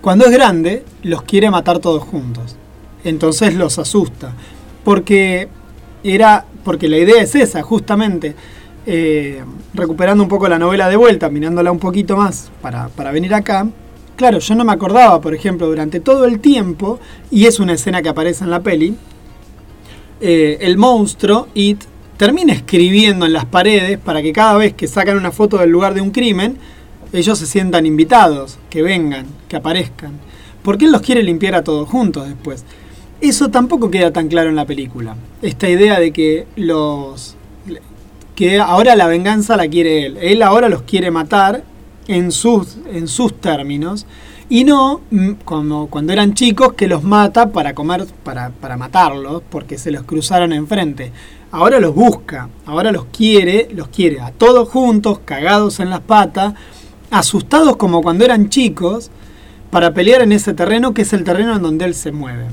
Cuando 0.00 0.24
es 0.26 0.30
grande, 0.32 0.84
los 1.02 1.22
quiere 1.22 1.50
matar 1.50 1.78
todos 1.78 2.02
juntos. 2.02 2.56
Entonces 3.04 3.54
los 3.54 3.78
asusta. 3.78 4.32
Porque 4.84 5.48
era. 6.02 6.44
Porque 6.64 6.88
la 6.88 6.98
idea 6.98 7.22
es 7.22 7.34
esa, 7.34 7.62
justamente. 7.62 8.34
eh, 8.86 9.42
recuperando 9.74 10.22
un 10.22 10.28
poco 10.28 10.48
la 10.48 10.58
novela 10.58 10.88
de 10.88 10.96
vuelta, 10.96 11.28
mirándola 11.28 11.70
un 11.70 11.78
poquito 11.78 12.16
más 12.16 12.50
para, 12.62 12.88
para 12.88 13.10
venir 13.12 13.34
acá. 13.34 13.66
Claro, 14.16 14.38
yo 14.40 14.54
no 14.54 14.64
me 14.64 14.72
acordaba, 14.72 15.20
por 15.20 15.34
ejemplo, 15.34 15.66
durante 15.66 16.00
todo 16.00 16.24
el 16.24 16.40
tiempo, 16.40 16.98
y 17.30 17.46
es 17.46 17.60
una 17.60 17.74
escena 17.74 18.02
que 18.02 18.08
aparece 18.08 18.44
en 18.44 18.50
la 18.50 18.60
peli, 18.60 18.96
eh, 20.20 20.58
el 20.60 20.76
monstruo, 20.78 21.48
It, 21.54 21.82
termina 22.16 22.52
escribiendo 22.52 23.26
en 23.26 23.32
las 23.32 23.44
paredes 23.44 23.98
para 23.98 24.22
que 24.22 24.32
cada 24.32 24.56
vez 24.56 24.74
que 24.74 24.88
sacan 24.88 25.16
una 25.16 25.30
foto 25.30 25.58
del 25.58 25.70
lugar 25.70 25.94
de 25.94 26.00
un 26.00 26.10
crimen, 26.10 26.56
ellos 27.12 27.38
se 27.38 27.46
sientan 27.46 27.86
invitados, 27.86 28.58
que 28.68 28.82
vengan, 28.82 29.26
que 29.48 29.56
aparezcan. 29.56 30.12
Porque 30.62 30.84
él 30.84 30.92
los 30.92 31.00
quiere 31.00 31.22
limpiar 31.22 31.54
a 31.54 31.64
todos 31.64 31.88
juntos 31.88 32.28
después. 32.28 32.64
Eso 33.20 33.48
tampoco 33.48 33.90
queda 33.90 34.12
tan 34.12 34.28
claro 34.28 34.48
en 34.50 34.56
la 34.56 34.66
película. 34.66 35.16
Esta 35.42 35.68
idea 35.68 35.98
de 35.98 36.12
que 36.12 36.46
los. 36.56 37.36
que 38.34 38.60
ahora 38.60 38.94
la 38.94 39.06
venganza 39.06 39.56
la 39.56 39.68
quiere 39.68 40.06
él. 40.06 40.18
Él 40.20 40.42
ahora 40.42 40.68
los 40.68 40.82
quiere 40.82 41.10
matar 41.10 41.64
en 42.06 42.30
sus, 42.30 42.78
en 42.92 43.08
sus 43.08 43.40
términos. 43.40 44.06
Y 44.50 44.64
no 44.64 45.02
mm, 45.10 45.32
como 45.44 45.88
cuando 45.88 46.12
eran 46.12 46.34
chicos 46.34 46.72
que 46.72 46.88
los 46.88 47.02
mata 47.02 47.50
para 47.50 47.74
comer, 47.74 48.06
para, 48.24 48.50
para 48.50 48.76
matarlos, 48.76 49.42
porque 49.50 49.76
se 49.76 49.90
los 49.90 50.04
cruzaron 50.04 50.52
enfrente. 50.52 51.12
Ahora 51.50 51.80
los 51.80 51.94
busca, 51.94 52.48
ahora 52.66 52.92
los 52.92 53.06
quiere, 53.06 53.68
los 53.74 53.88
quiere 53.88 54.20
a 54.20 54.30
todos 54.30 54.68
juntos, 54.68 55.20
cagados 55.24 55.80
en 55.80 55.90
las 55.90 56.00
patas, 56.00 56.54
asustados 57.10 57.76
como 57.76 58.02
cuando 58.02 58.24
eran 58.24 58.48
chicos, 58.48 59.10
para 59.70 59.92
pelear 59.92 60.22
en 60.22 60.32
ese 60.32 60.54
terreno 60.54 60.94
que 60.94 61.02
es 61.02 61.12
el 61.12 61.24
terreno 61.24 61.56
en 61.56 61.62
donde 61.62 61.84
él 61.84 61.94
se 61.94 62.12
mueve. 62.12 62.46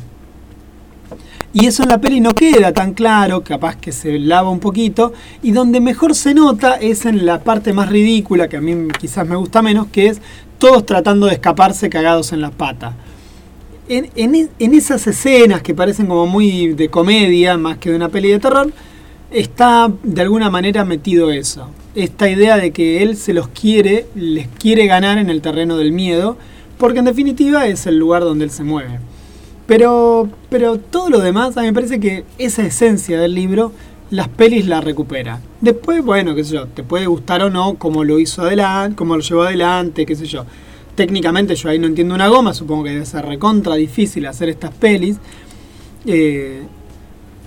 Y 1.56 1.68
eso 1.68 1.84
en 1.84 1.90
la 1.90 2.02
peli 2.02 2.20
no 2.20 2.36
queda 2.36 2.74
tan 2.74 2.94
claro, 2.94 3.42
capaz 3.42 3.78
que 3.78 3.94
se 3.94 4.20
lava 4.20 4.50
un 4.50 4.60
poquito, 4.60 5.14
y 5.42 5.54
donde 5.54 5.80
mejor 5.80 6.14
se 6.14 6.34
nota 6.34 6.74
es 6.74 7.06
en 7.06 7.26
la 7.26 7.46
parte 7.46 7.72
más 7.72 7.88
ridícula, 7.88 8.50
que 8.50 8.58
a 8.58 8.62
mí 8.62 8.90
quizás 9.00 9.26
me 9.26 9.38
gusta 9.38 9.62
menos, 9.62 9.88
que 9.88 10.08
es 10.08 10.22
todos 10.57 10.86
tratando 10.86 11.27
de 11.27 11.34
escaparse 11.34 11.90
cagados 11.90 12.34
en 12.34 12.41
las 12.41 12.52
patas. 12.52 12.94
En, 13.88 14.10
en 14.15 14.73
esas 14.73 15.06
escenas 15.06 15.61
que 15.61 15.76
parecen 15.76 16.07
como 16.07 16.26
muy 16.26 16.73
de 16.73 16.90
comedia, 16.90 17.57
más 17.57 17.77
que 17.77 17.91
de 17.91 17.95
una 17.95 18.10
peli 18.10 18.30
de 18.30 18.40
terror, 18.40 18.72
está 19.32 19.91
de 20.03 20.22
alguna 20.22 20.49
manera 20.49 20.86
metido 20.86 21.32
eso. 21.32 21.69
Esta 21.94 22.30
idea 22.30 22.57
de 22.57 22.72
que 22.72 23.03
él 23.03 23.18
se 23.18 23.34
los 23.34 23.48
quiere, 23.49 24.07
les 24.15 24.48
quiere 24.48 24.88
ganar 24.88 25.18
en 25.18 25.30
el 25.30 25.41
terreno 25.41 25.77
del 25.77 25.91
miedo, 25.91 26.38
porque 26.77 26.99
en 26.99 27.06
definitiva 27.06 27.68
es 27.68 27.86
el 27.86 27.98
lugar 27.98 28.23
donde 28.23 28.45
él 28.45 28.52
se 28.52 28.64
mueve. 28.64 28.99
Pero, 29.68 30.30
pero 30.49 30.77
todo 30.77 31.10
lo 31.10 31.19
demás, 31.19 31.57
a 31.57 31.61
mí 31.61 31.68
me 31.68 31.73
parece 31.73 31.99
que 31.99 32.23
esa 32.38 32.64
esencia 32.64 33.19
del 33.19 33.34
libro, 33.34 33.72
las 34.11 34.27
pelis 34.30 34.68
la 34.68 34.82
recupera. 34.82 35.40
Después, 35.61 36.03
bueno, 36.03 36.36
qué 36.36 36.44
sé 36.44 36.53
yo, 36.53 36.68
te 36.68 36.84
puede 36.84 37.07
gustar 37.07 37.41
o 37.44 37.49
no 37.49 37.76
cómo 37.76 38.03
lo 38.03 38.19
hizo 38.19 38.44
adelante, 38.44 38.95
cómo 38.95 39.15
lo 39.15 39.22
llevó 39.22 39.44
adelante, 39.44 40.06
qué 40.06 40.15
sé 40.15 40.26
yo. 40.26 40.45
Técnicamente 40.95 41.56
yo 41.56 41.69
ahí 41.69 41.80
no 41.80 41.88
entiendo 41.88 42.15
una 42.15 42.27
goma, 42.27 42.53
supongo 42.53 42.86
que 42.86 42.91
debe 42.91 43.06
ser 43.06 43.26
recontra 43.26 43.76
difícil 43.76 44.26
hacer 44.26 44.49
estas 44.49 44.73
pelis. 44.73 45.18
Eh, 46.06 46.64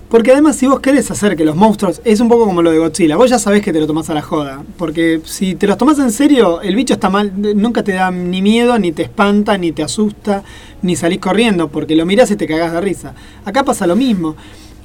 porque 0.09 0.31
además 0.31 0.55
si 0.55 0.65
vos 0.65 0.79
querés 0.79 1.09
hacer 1.11 1.35
que 1.35 1.45
los 1.45 1.55
monstruos, 1.55 2.01
es 2.03 2.19
un 2.19 2.29
poco 2.29 2.45
como 2.45 2.63
lo 2.63 2.71
de 2.71 2.79
Godzilla, 2.79 3.15
vos 3.15 3.29
ya 3.29 3.37
sabés 3.37 3.61
que 3.61 3.71
te 3.71 3.79
lo 3.79 3.85
tomás 3.85 4.09
a 4.09 4.15
la 4.15 4.23
joda. 4.23 4.63
Porque 4.77 5.21
si 5.23 5.53
te 5.53 5.67
los 5.67 5.77
tomás 5.77 5.99
en 5.99 6.11
serio, 6.11 6.61
el 6.61 6.75
bicho 6.75 6.95
está 6.95 7.09
mal, 7.09 7.31
nunca 7.55 7.83
te 7.83 7.93
da 7.93 8.09
ni 8.09 8.41
miedo, 8.41 8.77
ni 8.79 8.91
te 8.91 9.03
espanta, 9.03 9.57
ni 9.57 9.71
te 9.71 9.83
asusta, 9.83 10.43
ni 10.81 10.95
salís 10.95 11.19
corriendo, 11.19 11.69
porque 11.69 11.95
lo 11.95 12.07
mirás 12.07 12.31
y 12.31 12.35
te 12.35 12.47
cagás 12.47 12.73
de 12.73 12.81
risa. 12.81 13.13
Acá 13.45 13.63
pasa 13.63 13.85
lo 13.85 13.95
mismo. 13.95 14.35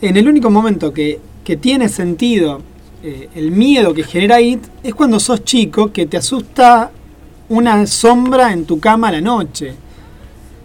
En 0.02 0.18
el 0.18 0.28
único 0.28 0.50
momento 0.50 0.92
que, 0.92 1.18
que 1.44 1.56
tiene 1.56 1.88
sentido 1.88 2.62
eh, 3.02 3.28
el 3.34 3.50
miedo 3.50 3.92
que 3.92 4.02
genera 4.02 4.40
IT 4.40 4.64
es 4.82 4.94
cuando 4.94 5.20
sos 5.20 5.44
chico, 5.44 5.92
que 5.92 6.06
te 6.06 6.16
asusta 6.16 6.90
una 7.50 7.86
sombra 7.86 8.52
en 8.52 8.64
tu 8.64 8.80
cama 8.80 9.12
la 9.12 9.20
noche. 9.20 9.74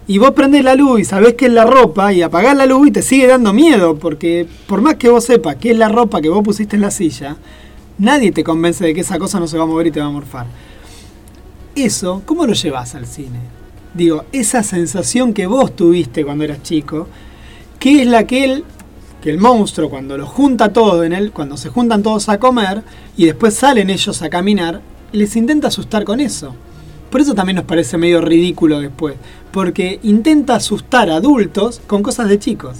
Y 0.06 0.18
vos 0.18 0.30
prendés 0.32 0.64
la 0.64 0.74
luz 0.74 1.00
y 1.00 1.04
sabés 1.04 1.34
que 1.34 1.46
es 1.46 1.52
la 1.52 1.64
ropa 1.64 2.12
y 2.12 2.22
apagás 2.22 2.56
la 2.56 2.66
luz 2.66 2.88
y 2.88 2.90
te 2.90 3.02
sigue 3.02 3.26
dando 3.26 3.52
miedo, 3.52 3.96
porque 3.96 4.46
por 4.66 4.80
más 4.80 4.96
que 4.96 5.08
vos 5.08 5.24
sepas 5.24 5.56
que 5.56 5.70
es 5.70 5.76
la 5.76 5.88
ropa 5.88 6.20
que 6.20 6.30
vos 6.30 6.42
pusiste 6.42 6.76
en 6.76 6.82
la 6.82 6.90
silla, 6.90 7.36
nadie 7.98 8.32
te 8.32 8.42
convence 8.42 8.84
de 8.84 8.94
que 8.94 9.02
esa 9.02 9.18
cosa 9.18 9.38
no 9.38 9.46
se 9.46 9.58
va 9.58 9.64
a 9.64 9.66
mover 9.66 9.88
y 9.88 9.90
te 9.92 10.00
va 10.00 10.06
a 10.06 10.10
morfar. 10.10 10.46
Eso, 11.76 12.22
¿cómo 12.24 12.46
lo 12.46 12.54
llevas 12.54 12.94
al 12.94 13.06
cine? 13.06 13.38
Digo, 13.94 14.24
esa 14.32 14.62
sensación 14.62 15.34
que 15.34 15.46
vos 15.46 15.76
tuviste 15.76 16.24
cuando 16.24 16.44
eras 16.44 16.62
chico, 16.62 17.06
que 17.78 18.02
es 18.02 18.08
la 18.08 18.26
que 18.26 18.44
él, 18.44 18.64
que 19.20 19.30
el 19.30 19.38
monstruo 19.38 19.90
cuando 19.90 20.16
lo 20.16 20.26
junta 20.26 20.72
todo 20.72 21.04
en 21.04 21.12
él, 21.12 21.32
cuando 21.32 21.56
se 21.56 21.68
juntan 21.68 22.02
todos 22.02 22.28
a 22.28 22.38
comer 22.38 22.82
y 23.16 23.26
después 23.26 23.54
salen 23.54 23.90
ellos 23.90 24.22
a 24.22 24.30
caminar, 24.30 24.80
les 25.12 25.36
intenta 25.36 25.68
asustar 25.68 26.04
con 26.04 26.20
eso. 26.20 26.54
Por 27.10 27.20
eso 27.20 27.34
también 27.34 27.56
nos 27.56 27.64
parece 27.64 27.98
medio 27.98 28.20
ridículo 28.20 28.80
después, 28.80 29.16
porque 29.50 29.98
intenta 30.04 30.54
asustar 30.54 31.10
a 31.10 31.16
adultos 31.16 31.80
con 31.86 32.02
cosas 32.02 32.28
de 32.28 32.38
chicos. 32.38 32.78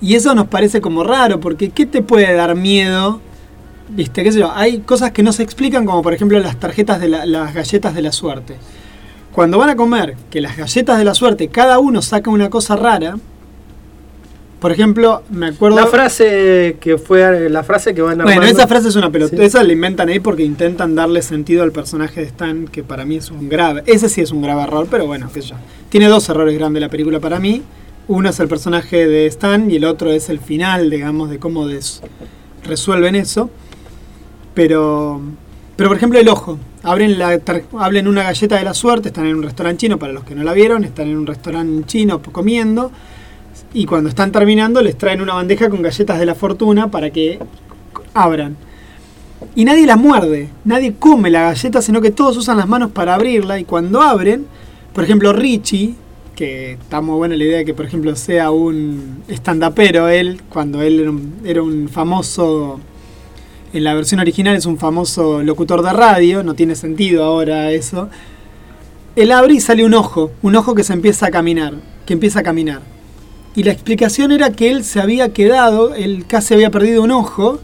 Y 0.00 0.14
eso 0.14 0.34
nos 0.34 0.46
parece 0.46 0.80
como 0.80 1.02
raro, 1.02 1.40
porque 1.40 1.70
¿qué 1.70 1.84
te 1.84 2.02
puede 2.02 2.32
dar 2.32 2.54
miedo? 2.54 3.20
Viste, 3.88 4.22
qué 4.22 4.30
sé 4.30 4.38
yo, 4.38 4.52
hay 4.54 4.78
cosas 4.80 5.10
que 5.10 5.22
no 5.24 5.32
se 5.32 5.42
explican, 5.42 5.84
como 5.84 6.02
por 6.02 6.14
ejemplo 6.14 6.38
las 6.38 6.60
tarjetas 6.60 7.00
de 7.00 7.08
la- 7.08 7.26
las 7.26 7.52
galletas 7.54 7.94
de 7.94 8.02
la 8.02 8.12
suerte. 8.12 8.56
Cuando 9.32 9.58
van 9.58 9.70
a 9.70 9.76
comer, 9.76 10.14
que 10.30 10.40
las 10.40 10.56
galletas 10.56 10.98
de 10.98 11.04
la 11.04 11.14
suerte, 11.14 11.48
cada 11.48 11.78
uno 11.80 12.02
saca 12.02 12.30
una 12.30 12.50
cosa 12.50 12.76
rara, 12.76 13.16
Por 14.58 14.72
ejemplo, 14.72 15.22
me 15.30 15.46
acuerdo... 15.46 15.76
La 15.76 15.86
frase 15.86 16.76
que 16.80 16.98
fue 16.98 17.48
la 17.48 17.62
frase 17.62 17.94
que 17.94 18.02
van 18.02 18.20
a 18.20 18.24
Bueno, 18.24 18.42
esa 18.42 18.66
frase 18.66 18.88
es 18.88 18.96
una 18.96 19.08
pelota. 19.10 19.36
Sí. 19.36 19.42
Esa 19.42 19.62
la 19.62 19.72
inventan 19.72 20.08
ahí 20.08 20.18
porque 20.18 20.42
intentan 20.42 20.96
darle 20.96 21.22
sentido 21.22 21.62
al 21.62 21.70
personaje 21.70 22.20
de 22.22 22.26
Stan, 22.26 22.66
que 22.66 22.82
para 22.82 23.04
mí 23.04 23.16
es 23.16 23.30
un 23.30 23.48
grave. 23.48 23.84
Ese 23.86 24.08
sí 24.08 24.20
es 24.20 24.32
un 24.32 24.42
grave 24.42 24.62
error, 24.62 24.88
pero 24.90 25.06
bueno, 25.06 25.30
qué 25.32 25.42
sé 25.42 25.48
yo. 25.50 25.56
Tiene 25.90 26.08
dos 26.08 26.28
errores 26.28 26.58
grandes 26.58 26.80
la 26.80 26.88
película 26.88 27.20
para 27.20 27.38
mí. 27.38 27.62
Uno 28.08 28.30
es 28.30 28.40
el 28.40 28.48
personaje 28.48 29.06
de 29.06 29.26
Stan 29.26 29.70
y 29.70 29.76
el 29.76 29.84
otro 29.84 30.10
es 30.10 30.28
el 30.28 30.40
final, 30.40 30.90
digamos, 30.90 31.30
de 31.30 31.38
cómo 31.38 31.68
des- 31.68 32.02
resuelven 32.64 33.14
eso. 33.14 33.50
Pero, 34.54 35.20
pero 35.76 35.88
por 35.88 35.96
ejemplo, 35.96 36.18
el 36.18 36.28
ojo. 36.28 36.58
Abren, 36.82 37.18
la, 37.18 37.40
abren 37.78 38.08
una 38.08 38.22
galleta 38.24 38.56
de 38.56 38.64
la 38.64 38.74
suerte, 38.74 39.08
están 39.08 39.26
en 39.26 39.36
un 39.36 39.42
restaurante 39.42 39.82
chino, 39.82 39.98
para 39.98 40.12
los 40.12 40.24
que 40.24 40.34
no 40.34 40.42
la 40.42 40.52
vieron, 40.52 40.84
están 40.84 41.08
en 41.08 41.16
un 41.16 41.26
restaurante 41.26 41.86
chino 41.86 42.20
comiendo. 42.22 42.90
Y 43.74 43.84
cuando 43.84 44.08
están 44.08 44.32
terminando, 44.32 44.80
les 44.80 44.96
traen 44.96 45.20
una 45.20 45.34
bandeja 45.34 45.68
con 45.68 45.82
galletas 45.82 46.18
de 46.18 46.26
la 46.26 46.34
fortuna 46.34 46.90
para 46.90 47.10
que 47.10 47.38
abran. 48.14 48.56
Y 49.54 49.64
nadie 49.64 49.86
la 49.86 49.96
muerde, 49.96 50.48
nadie 50.64 50.94
come 50.98 51.30
la 51.30 51.42
galleta, 51.42 51.82
sino 51.82 52.00
que 52.00 52.10
todos 52.10 52.36
usan 52.36 52.56
las 52.56 52.68
manos 52.68 52.90
para 52.90 53.14
abrirla. 53.14 53.58
Y 53.58 53.64
cuando 53.64 54.00
abren, 54.00 54.46
por 54.94 55.04
ejemplo, 55.04 55.32
Richie, 55.32 55.94
que 56.34 56.72
está 56.72 57.00
muy 57.00 57.16
buena 57.16 57.36
la 57.36 57.44
idea 57.44 57.58
de 57.58 57.64
que, 57.64 57.74
por 57.74 57.84
ejemplo, 57.84 58.14
sea 58.16 58.50
un 58.50 59.22
estandapero 59.28 60.08
él, 60.08 60.40
cuando 60.48 60.80
él 60.82 61.00
era 61.00 61.10
un, 61.10 61.34
era 61.44 61.62
un 61.62 61.88
famoso. 61.88 62.80
En 63.74 63.84
la 63.84 63.92
versión 63.92 64.18
original 64.18 64.56
es 64.56 64.64
un 64.64 64.78
famoso 64.78 65.42
locutor 65.42 65.82
de 65.82 65.92
radio, 65.92 66.42
no 66.42 66.54
tiene 66.54 66.74
sentido 66.74 67.22
ahora 67.22 67.70
eso. 67.70 68.08
Él 69.14 69.30
abre 69.30 69.54
y 69.54 69.60
sale 69.60 69.84
un 69.84 69.92
ojo, 69.94 70.30
un 70.40 70.56
ojo 70.56 70.74
que 70.74 70.84
se 70.84 70.94
empieza 70.94 71.26
a 71.26 71.30
caminar, 71.30 71.74
que 72.06 72.14
empieza 72.14 72.40
a 72.40 72.42
caminar. 72.42 72.80
Y 73.58 73.64
la 73.64 73.72
explicación 73.72 74.30
era 74.30 74.52
que 74.52 74.70
él 74.70 74.84
se 74.84 75.00
había 75.00 75.32
quedado, 75.32 75.92
él 75.92 76.26
casi 76.28 76.54
había 76.54 76.70
perdido 76.70 77.02
un 77.02 77.10
ojo, 77.10 77.58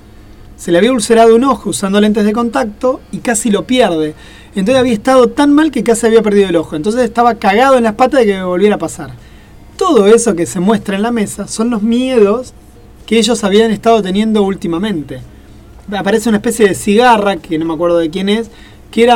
se 0.57 0.73
le 0.73 0.79
había 0.79 0.91
ulcerado 0.91 1.37
un 1.37 1.45
ojo 1.45 1.71
usando 1.71 2.01
lentes 2.01 2.25
de 2.25 2.33
contacto 2.33 3.01
y 3.13 3.19
casi 3.19 3.49
lo 3.49 3.65
pierde. 3.65 4.17
Entonces 4.57 4.81
había 4.81 4.93
estado 4.93 5.29
tan 5.29 5.55
mal 5.55 5.71
que 5.71 5.85
casi 5.85 6.09
había 6.09 6.21
perdido 6.21 6.49
el 6.49 6.57
ojo. 6.57 6.75
Entonces 6.75 7.05
estaba 7.05 7.37
cagado 7.37 7.79
en 7.79 7.85
las 7.85 7.95
patas 7.95 8.19
de 8.19 8.27
que 8.27 8.43
volviera 8.43 8.75
a 8.75 8.79
pasar. 8.79 9.11
Todo 9.77 10.09
eso 10.09 10.35
que 10.35 10.47
se 10.47 10.59
muestra 10.59 10.97
en 10.97 11.03
la 11.03 11.13
mesa 11.13 11.47
son 11.47 11.71
los 11.71 11.81
miedos 11.81 12.55
que 13.07 13.17
ellos 13.17 13.45
habían 13.45 13.71
estado 13.71 14.03
teniendo 14.03 14.43
últimamente. 14.43 15.21
Aparece 15.97 16.29
una 16.29 16.39
especie 16.39 16.67
de 16.67 16.75
cigarra, 16.75 17.37
que 17.37 17.57
no 17.57 17.67
me 17.67 17.75
acuerdo 17.75 17.99
de 17.99 18.11
quién 18.11 18.29
es, 18.29 18.51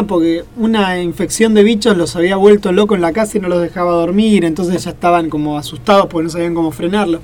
porque 0.09 0.45
una 0.57 1.01
infección 1.01 1.55
de 1.55 1.63
bichos 1.63 1.97
los 1.97 2.17
había 2.17 2.35
vuelto 2.35 2.73
loco 2.73 2.97
en 2.97 3.01
la 3.01 3.13
casa 3.13 3.39
y 3.39 3.41
no 3.41 3.49
los 3.49 3.63
dejaba 3.63 3.93
dormir, 3.93 4.45
entonces 4.45 4.83
ya 4.83 4.91
estaban 4.91 5.31
como 5.31 5.57
asustados 5.57 6.07
porque 6.07 6.25
no 6.25 6.31
sabían 6.31 6.55
cómo 6.55 6.73
frenarlo. 6.73 7.21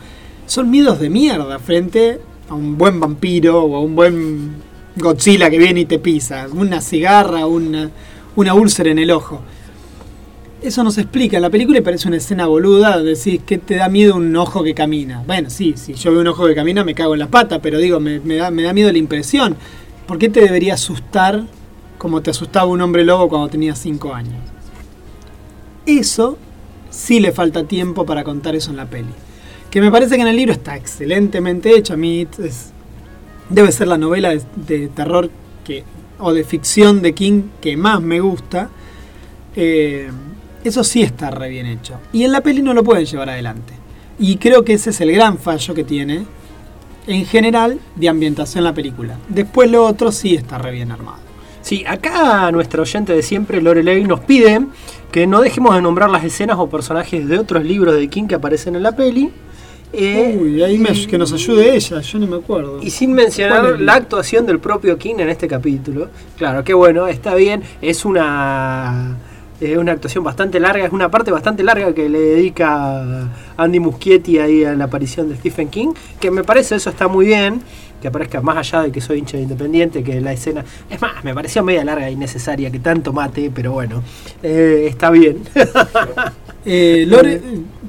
Son 0.47 0.71
miedos 0.71 1.01
de 1.01 1.11
mierda 1.11 1.59
frente 1.59 2.21
a 2.49 2.55
un 2.55 2.79
buen 2.79 3.01
vampiro 3.01 3.65
o 3.65 3.77
a 3.77 3.81
un 3.81 3.97
buen 3.97 4.53
Godzilla 4.95 5.51
que 5.51 5.59
viene 5.59 5.81
y 5.81 5.85
te 5.87 5.99
pisa, 5.99 6.47
una 6.53 6.81
cigarra, 6.81 7.45
una, 7.47 7.91
una 8.37 8.55
úlcera 8.55 8.93
en 8.93 9.01
el 9.01 9.11
ojo. 9.11 9.41
Eso 10.63 10.85
no 10.85 10.93
se 10.93 11.01
explica 11.01 11.37
en 11.37 11.43
la 11.43 11.51
película 11.51 11.79
y 11.79 11.83
parece 11.83 12.07
una 12.07 12.19
escena 12.19 12.47
boluda, 12.47 13.03
decís 13.03 13.41
que 13.45 13.59
te 13.59 13.75
da 13.75 13.89
miedo 13.89 14.15
un 14.15 14.35
ojo 14.37 14.63
que 14.63 14.75
camina. 14.75 15.25
Bueno, 15.27 15.51
sí, 15.51 15.75
si 15.77 15.95
yo 15.95 16.13
veo 16.13 16.21
un 16.21 16.29
ojo 16.29 16.47
que 16.47 16.55
camina 16.55 16.85
me 16.85 16.95
cago 16.95 17.15
en 17.15 17.21
la 17.21 17.27
pata, 17.27 17.61
pero 17.61 17.79
digo, 17.79 17.99
me 17.99 18.21
da, 18.37 18.53
me 18.53 18.63
da 18.63 18.73
miedo 18.73 18.93
la 18.93 18.99
impresión. 18.99 19.57
¿Por 20.07 20.19
qué 20.19 20.29
te 20.29 20.41
debería 20.41 20.75
asustar 20.75 21.43
como 21.99 22.23
te 22.23 22.31
asustaba 22.31 22.67
un 22.67 22.81
hombre 22.81 23.05
lobo 23.05 23.29
cuando 23.29 23.49
tenías 23.49 23.79
5 23.79 24.15
años? 24.15 24.43
Eso 25.87 26.39
sí 26.91 27.21
le 27.21 27.33
falta 27.33 27.65
tiempo 27.65 28.07
para 28.07 28.25
contar 28.25 28.55
eso 28.55 28.71
en 28.71 28.77
la 28.77 28.87
peli. 28.87 29.13
Que 29.71 29.81
me 29.81 29.91
parece 29.91 30.17
que 30.17 30.23
en 30.23 30.29
el 30.29 30.37
libro 30.37 30.53
está 30.53 30.77
excelentemente 30.77 31.77
hecho. 31.77 31.95
A 31.95 31.97
mí 31.97 32.27
debe 33.49 33.73
ser 33.73 33.89
la 33.89 33.99
novela 33.99 34.33
de, 34.57 34.89
terror 34.89 35.31
que, 35.65 35.85
o 36.19 36.33
de 36.33 36.45
ficción 36.45 37.03
de 37.03 37.13
King 37.13 37.43
que 37.61 37.77
más 37.77 38.01
me 38.01 38.21
gusta. 38.21 38.71
Eh, 39.57 40.11
eso 40.63 40.85
sí 40.85 41.03
está 41.03 41.31
re 41.31 41.49
bien 41.49 41.67
hecho. 41.67 41.99
Y 42.13 42.25
en 42.25 42.33
la 42.33 42.41
peli 42.41 42.63
no 42.63 42.73
lo 42.73 42.85
pueden 42.85 43.05
llevar 43.05 43.29
adelante. 43.29 43.75
Y 44.19 44.37
creo 44.37 44.65
que 44.65 44.75
ese 44.75 44.91
es 44.91 45.01
el 45.01 45.13
gran 45.13 45.39
fallo 45.39 45.75
que 45.75 45.85
tiene, 45.85 46.25
en 47.07 47.27
general, 47.27 47.81
de 47.97 48.09
ambientación 48.09 48.61
en 48.61 48.65
la 48.65 48.75
película. 48.75 49.19
Después 49.29 49.71
lo 49.71 49.85
otro 49.85 50.13
sí 50.13 50.35
está 50.35 50.57
re 50.59 50.71
bien 50.71 50.93
armado. 50.93 51.24
Sí, 51.65 51.83
acá 51.89 52.53
nuestra 52.53 52.83
oyente 52.83 53.15
de 53.15 53.23
siempre, 53.23 53.63
Lorelei, 53.63 54.05
nos 54.05 54.21
pide 54.21 54.67
que 55.11 55.27
no 55.27 55.41
dejemos 55.41 55.75
de 55.75 55.81
nombrar 55.81 56.11
las 56.11 56.23
escenas 56.23 56.59
o 56.59 56.69
personajes 56.69 57.27
de 57.27 57.39
otros 57.39 57.65
libros 57.65 57.95
de 57.95 58.07
King 58.09 58.27
que 58.27 58.35
aparecen 58.35 58.77
en 58.77 58.83
la 58.83 58.93
peli. 58.93 59.31
Eh, 59.95 60.39
Uy, 60.39 60.63
ahí 60.63 60.77
me- 60.77 61.07
que 61.07 61.17
nos 61.17 61.33
ayude 61.33 61.75
ella, 61.75 62.01
yo 62.03 62.19
no 62.19 62.27
me 62.27 62.37
acuerdo. 62.37 62.81
Y 62.83 62.91
sin 62.91 63.15
mencionar 63.15 63.61
¿Cuál 63.63 63.75
es? 63.77 63.81
la 63.81 63.95
actuación 63.95 64.45
del 64.45 64.59
propio 64.59 64.99
King 64.99 65.15
en 65.21 65.31
este 65.31 65.49
capítulo. 65.49 66.11
Claro, 66.37 66.63
que 66.65 66.75
bueno, 66.75 67.07
está 67.07 67.35
bien. 67.35 67.63
Es 67.81 68.05
una, 68.05 69.17
eh, 69.61 69.79
una 69.79 69.93
actuación 69.93 70.23
bastante 70.23 70.61
larga, 70.61 70.85
es 70.85 70.93
una 70.93 71.11
parte 71.11 71.31
bastante 71.31 71.63
larga 71.63 71.95
que 71.95 72.11
le 72.11 72.19
dedica 72.19 73.29
Andy 73.57 73.81
Muschietti 73.81 74.39
ahí 74.39 74.65
a 74.65 74.75
la 74.75 74.85
aparición 74.85 75.31
de 75.31 75.37
Stephen 75.37 75.69
King. 75.71 75.95
Que 76.21 76.31
me 76.31 76.45
parece 76.45 76.75
eso 76.75 76.91
está 76.91 77.09
muy 77.09 77.25
bien. 77.27 77.63
Que 78.01 78.09
aparezca 78.09 78.41
más 78.41 78.57
allá 78.57 78.83
de 78.83 78.93
que 78.93 79.01
soy 79.01 79.19
hincha 79.19 79.37
de 79.37 79.45
independiente, 79.45 80.03
que 80.05 80.21
la 80.21 80.33
escena. 80.33 80.65
Es 80.91 81.01
más, 81.01 81.25
me 81.25 81.35
pareció 81.35 81.63
media 81.65 81.85
larga 81.85 82.09
e 82.09 82.13
innecesaria 82.13 82.71
que 82.71 82.79
tanto 82.79 83.13
mate, 83.13 83.51
pero 83.55 83.73
bueno, 83.73 84.03
eh, 84.43 84.87
está 84.89 85.11
bien. 85.11 85.39
Eh, 86.67 87.05
Lore, 87.07 87.43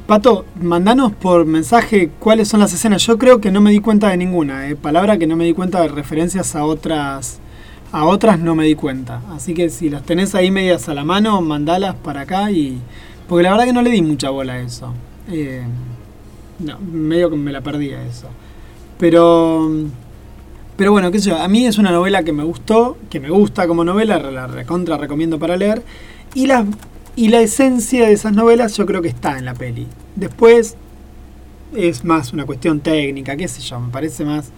Pato, 0.05 0.45
mandanos 0.61 1.13
por 1.13 1.45
mensaje 1.45 2.09
cuáles 2.19 2.47
son 2.47 2.59
las 2.59 2.73
escenas. 2.73 3.05
Yo 3.05 3.17
creo 3.17 3.39
que 3.39 3.49
no 3.49 3.61
me 3.61 3.71
di 3.71 3.79
cuenta 3.79 4.09
de 4.09 4.17
ninguna. 4.17 4.69
Eh. 4.69 4.75
Palabra 4.75 5.17
que 5.17 5.27
no 5.27 5.35
me 5.35 5.45
di 5.45 5.53
cuenta 5.53 5.81
de 5.81 5.87
referencias 5.87 6.55
a 6.55 6.65
otras. 6.65 7.39
A 7.91 8.03
otras 8.05 8.37
no 8.39 8.53
me 8.53 8.65
di 8.65 8.75
cuenta. 8.75 9.21
Así 9.31 9.53
que 9.53 9.69
si 9.69 9.89
las 9.89 10.03
tenés 10.03 10.35
ahí 10.35 10.51
medias 10.51 10.89
a 10.89 10.93
la 10.93 11.05
mano, 11.05 11.41
mandalas 11.41 11.95
para 11.95 12.21
acá 12.21 12.51
y. 12.51 12.79
Porque 13.27 13.43
la 13.43 13.51
verdad 13.51 13.65
que 13.65 13.73
no 13.73 13.81
le 13.81 13.91
di 13.91 14.01
mucha 14.01 14.29
bola 14.29 14.53
a 14.53 14.59
eso. 14.59 14.93
Eh, 15.31 15.63
no, 16.59 16.77
medio 16.79 17.29
que 17.29 17.37
me 17.37 17.51
la 17.51 17.61
perdí 17.61 17.93
a 17.93 18.03
eso. 18.05 18.27
Pero. 18.99 19.69
Pero 20.77 20.91
bueno, 20.91 21.09
qué 21.09 21.19
sé 21.19 21.29
yo, 21.29 21.37
a 21.37 21.47
mí 21.47 21.65
es 21.65 21.77
una 21.77 21.91
novela 21.91 22.23
que 22.23 22.33
me 22.33 22.43
gustó, 22.43 22.97
que 23.09 23.21
me 23.21 23.29
gusta 23.29 23.65
como 23.65 23.85
novela, 23.85 24.19
la 24.19 24.45
recontra 24.45 24.97
recomiendo 24.97 25.39
para 25.39 25.55
leer. 25.55 25.81
Y 26.33 26.47
la, 26.47 26.65
y 27.15 27.29
la 27.29 27.39
esencia 27.39 28.05
de 28.05 28.11
esas 28.11 28.33
novelas 28.33 28.75
yo 28.75 28.85
creo 28.85 29.01
que 29.01 29.07
está 29.07 29.37
en 29.37 29.45
la 29.45 29.53
peli. 29.53 29.87
Después 30.17 30.75
es 31.73 32.03
más 32.03 32.33
una 32.33 32.45
cuestión 32.45 32.81
técnica, 32.81 33.37
qué 33.37 33.47
sé 33.47 33.61
yo, 33.61 33.79
me 33.79 33.89
parece 33.89 34.25
más 34.25 34.51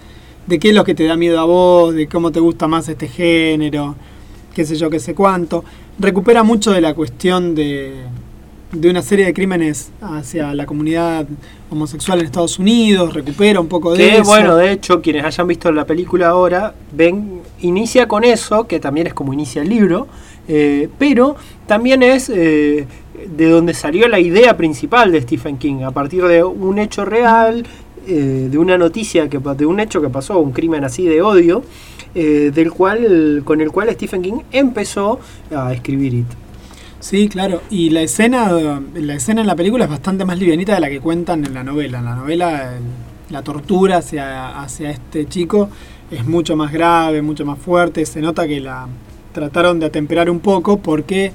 de 0.47 0.59
qué 0.59 0.69
es 0.69 0.75
lo 0.75 0.83
que 0.83 0.95
te 0.95 1.03
da 1.03 1.17
miedo 1.17 1.39
a 1.39 1.45
vos, 1.45 1.93
de 1.93 2.07
cómo 2.07 2.31
te 2.31 2.39
gusta 2.39 2.67
más 2.67 2.87
este 2.89 3.07
género, 3.07 3.95
qué 4.55 4.65
sé 4.65 4.75
yo, 4.75 4.89
qué 4.89 4.99
sé 4.99 5.13
cuánto. 5.13 5.63
Recupera 5.99 6.43
mucho 6.43 6.71
de 6.71 6.81
la 6.81 6.93
cuestión 6.93 7.53
de, 7.53 8.05
de 8.71 8.89
una 8.89 9.01
serie 9.01 9.25
de 9.25 9.33
crímenes 9.33 9.91
hacia 10.01 10.53
la 10.53 10.65
comunidad 10.65 11.25
homosexual 11.69 12.19
en 12.19 12.25
Estados 12.25 12.59
Unidos, 12.59 13.13
recupera 13.13 13.59
un 13.59 13.67
poco 13.67 13.93
de 13.93 13.97
Que 13.97 14.15
eso. 14.17 14.23
bueno, 14.25 14.55
de 14.55 14.71
hecho, 14.71 15.01
quienes 15.01 15.23
hayan 15.23 15.47
visto 15.47 15.71
la 15.71 15.85
película 15.85 16.29
ahora, 16.29 16.73
ven, 16.91 17.41
inicia 17.61 18.07
con 18.07 18.23
eso, 18.23 18.67
que 18.67 18.79
también 18.79 19.07
es 19.07 19.13
como 19.13 19.33
inicia 19.33 19.61
el 19.61 19.69
libro, 19.69 20.07
eh, 20.47 20.89
pero 20.97 21.35
también 21.65 22.03
es 22.03 22.29
eh, 22.29 22.87
de 23.35 23.49
donde 23.49 23.73
salió 23.73 24.07
la 24.07 24.19
idea 24.19 24.57
principal 24.57 25.11
de 25.11 25.21
Stephen 25.21 25.57
King, 25.57 25.83
a 25.83 25.91
partir 25.91 26.25
de 26.25 26.43
un 26.43 26.77
hecho 26.77 27.05
real, 27.05 27.65
eh, 28.05 28.47
de 28.49 28.57
una 28.57 28.77
noticia, 28.77 29.29
que, 29.29 29.37
de 29.39 29.65
un 29.65 29.79
hecho 29.79 30.01
que 30.01 30.09
pasó, 30.09 30.39
un 30.39 30.51
crimen 30.51 30.83
así 30.83 31.05
de 31.05 31.21
odio, 31.21 31.63
eh, 32.15 32.51
del 32.53 32.71
cual, 32.71 33.41
con 33.43 33.59
el 33.59 33.71
cual 33.71 33.89
Stephen 33.91 34.21
King 34.21 34.39
empezó 34.51 35.19
a 35.53 35.73
escribir 35.73 36.13
It. 36.13 36.46
Sí, 37.07 37.29
claro. 37.29 37.61
Y 37.69 37.89
la 37.91 38.01
escena, 38.01 38.51
la 38.93 39.13
escena 39.13 39.39
en 39.39 39.47
la 39.47 39.55
película 39.55 39.85
es 39.85 39.89
bastante 39.89 40.25
más 40.25 40.37
livianita 40.37 40.73
de 40.73 40.81
la 40.81 40.89
que 40.89 40.99
cuentan 40.99 41.45
en 41.45 41.53
la 41.53 41.63
novela. 41.63 41.99
En 41.99 42.05
la 42.05 42.15
novela 42.15 42.75
el- 42.75 42.83
la 43.33 43.41
tortura 43.43 43.97
hacia, 43.97 44.59
hacia 44.61 44.91
este 44.91 45.25
chico 45.25 45.69
es 46.11 46.25
mucho 46.25 46.57
más 46.57 46.71
grave, 46.73 47.21
mucho 47.21 47.45
más 47.45 47.59
fuerte. 47.59 48.05
Se 48.05 48.19
nota 48.19 48.45
que 48.45 48.59
la 48.59 48.87
trataron 49.31 49.79
de 49.79 49.85
atemperar 49.85 50.29
un 50.29 50.41
poco 50.41 50.79
porque 50.79 51.31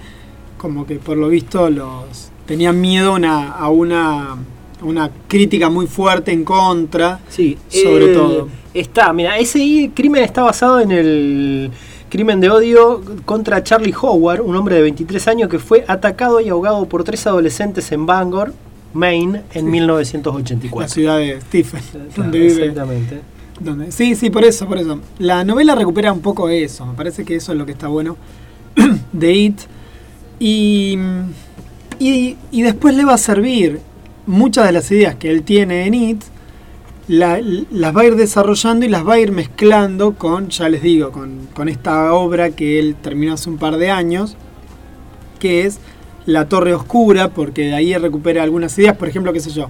como 0.58 0.84
que 0.86 0.96
por 0.96 1.16
lo 1.16 1.28
visto 1.28 1.70
los 1.70 2.30
tenían 2.44 2.78
miedo 2.78 3.14
una- 3.14 3.52
a 3.52 3.70
una, 3.70 4.32
a 4.32 4.36
una 4.84 5.10
crítica 5.26 5.70
muy 5.70 5.86
fuerte 5.86 6.32
en 6.32 6.44
contra. 6.44 7.20
Sí, 7.30 7.56
Sobre 7.68 8.10
eh, 8.10 8.14
todo. 8.14 8.48
Está, 8.74 9.10
mira, 9.14 9.38
ese 9.38 9.90
crimen 9.94 10.22
está 10.22 10.42
basado 10.42 10.80
en 10.80 10.90
el 10.92 11.70
crimen 12.12 12.40
de 12.40 12.50
odio 12.50 13.02
contra 13.24 13.64
Charlie 13.64 13.94
Howard, 13.98 14.42
un 14.42 14.54
hombre 14.54 14.76
de 14.76 14.82
23 14.82 15.28
años 15.28 15.48
que 15.48 15.58
fue 15.58 15.82
atacado 15.88 16.42
y 16.42 16.50
ahogado 16.50 16.84
por 16.84 17.04
tres 17.04 17.26
adolescentes 17.26 17.90
en 17.90 18.04
Bangor, 18.04 18.52
Maine, 18.92 19.44
en 19.54 19.64
La 19.64 19.70
1984. 19.70 20.92
ciudad 20.92 21.16
de 21.16 21.40
Stephen, 21.40 21.80
donde 22.14 22.38
vive. 22.38 22.66
exactamente. 22.66 23.20
Sí, 23.88 24.14
sí, 24.14 24.28
por 24.28 24.44
eso, 24.44 24.66
por 24.68 24.76
eso. 24.76 25.00
La 25.18 25.42
novela 25.42 25.74
recupera 25.74 26.12
un 26.12 26.20
poco 26.20 26.50
eso, 26.50 26.84
me 26.84 26.92
parece 26.92 27.24
que 27.24 27.36
eso 27.36 27.52
es 27.52 27.58
lo 27.58 27.64
que 27.64 27.72
está 27.72 27.88
bueno 27.88 28.18
de 29.12 29.32
It. 29.32 29.60
Y, 30.38 30.98
y, 31.98 32.36
y 32.50 32.60
después 32.62 32.94
le 32.94 33.06
va 33.06 33.14
a 33.14 33.18
servir 33.18 33.80
muchas 34.26 34.66
de 34.66 34.72
las 34.72 34.90
ideas 34.90 35.14
que 35.14 35.30
él 35.30 35.44
tiene 35.44 35.86
en 35.86 35.94
It, 35.94 36.22
la- 37.08 37.40
las 37.70 37.96
va 37.96 38.02
a 38.02 38.04
ir 38.06 38.16
desarrollando 38.16 38.86
y 38.86 38.88
las 38.88 39.06
va 39.06 39.14
a 39.14 39.18
ir 39.20 39.32
mezclando 39.32 40.14
con, 40.14 40.48
ya 40.48 40.68
les 40.68 40.82
digo, 40.82 41.10
con, 41.10 41.48
con 41.54 41.68
esta 41.68 42.12
obra 42.14 42.50
que 42.50 42.78
él 42.78 42.96
terminó 43.00 43.34
hace 43.34 43.50
un 43.50 43.58
par 43.58 43.76
de 43.76 43.90
años, 43.90 44.36
que 45.38 45.66
es 45.66 45.78
La 46.26 46.48
Torre 46.48 46.74
Oscura, 46.74 47.28
porque 47.30 47.62
de 47.66 47.74
ahí 47.74 47.94
recupera 47.96 48.42
algunas 48.42 48.78
ideas, 48.78 48.96
por 48.96 49.08
ejemplo, 49.08 49.32
qué 49.32 49.40
sé 49.40 49.50
yo. 49.50 49.68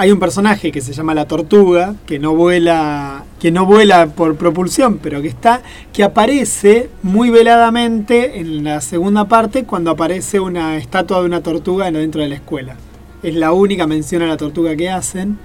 Hay 0.00 0.12
un 0.12 0.20
personaje 0.20 0.70
que 0.70 0.80
se 0.80 0.92
llama 0.92 1.12
la 1.12 1.26
tortuga, 1.26 1.94
que 2.06 2.20
no 2.20 2.34
vuela, 2.36 3.24
que 3.40 3.50
no 3.50 3.66
vuela 3.66 4.06
por 4.06 4.36
propulsión, 4.36 4.98
pero 5.02 5.20
que 5.22 5.26
está, 5.28 5.62
que 5.92 6.04
aparece 6.04 6.88
muy 7.02 7.30
veladamente 7.30 8.38
en 8.38 8.62
la 8.62 8.80
segunda 8.80 9.24
parte 9.26 9.64
cuando 9.64 9.90
aparece 9.90 10.38
una 10.38 10.76
estatua 10.76 11.18
de 11.20 11.26
una 11.26 11.42
tortuga 11.42 11.90
dentro 11.90 12.22
de 12.22 12.28
la 12.28 12.36
escuela. 12.36 12.76
Es 13.24 13.34
la 13.34 13.50
única 13.50 13.88
mención 13.88 14.22
a 14.22 14.26
la 14.28 14.36
tortuga 14.36 14.76
que 14.76 14.88
hacen. 14.88 15.36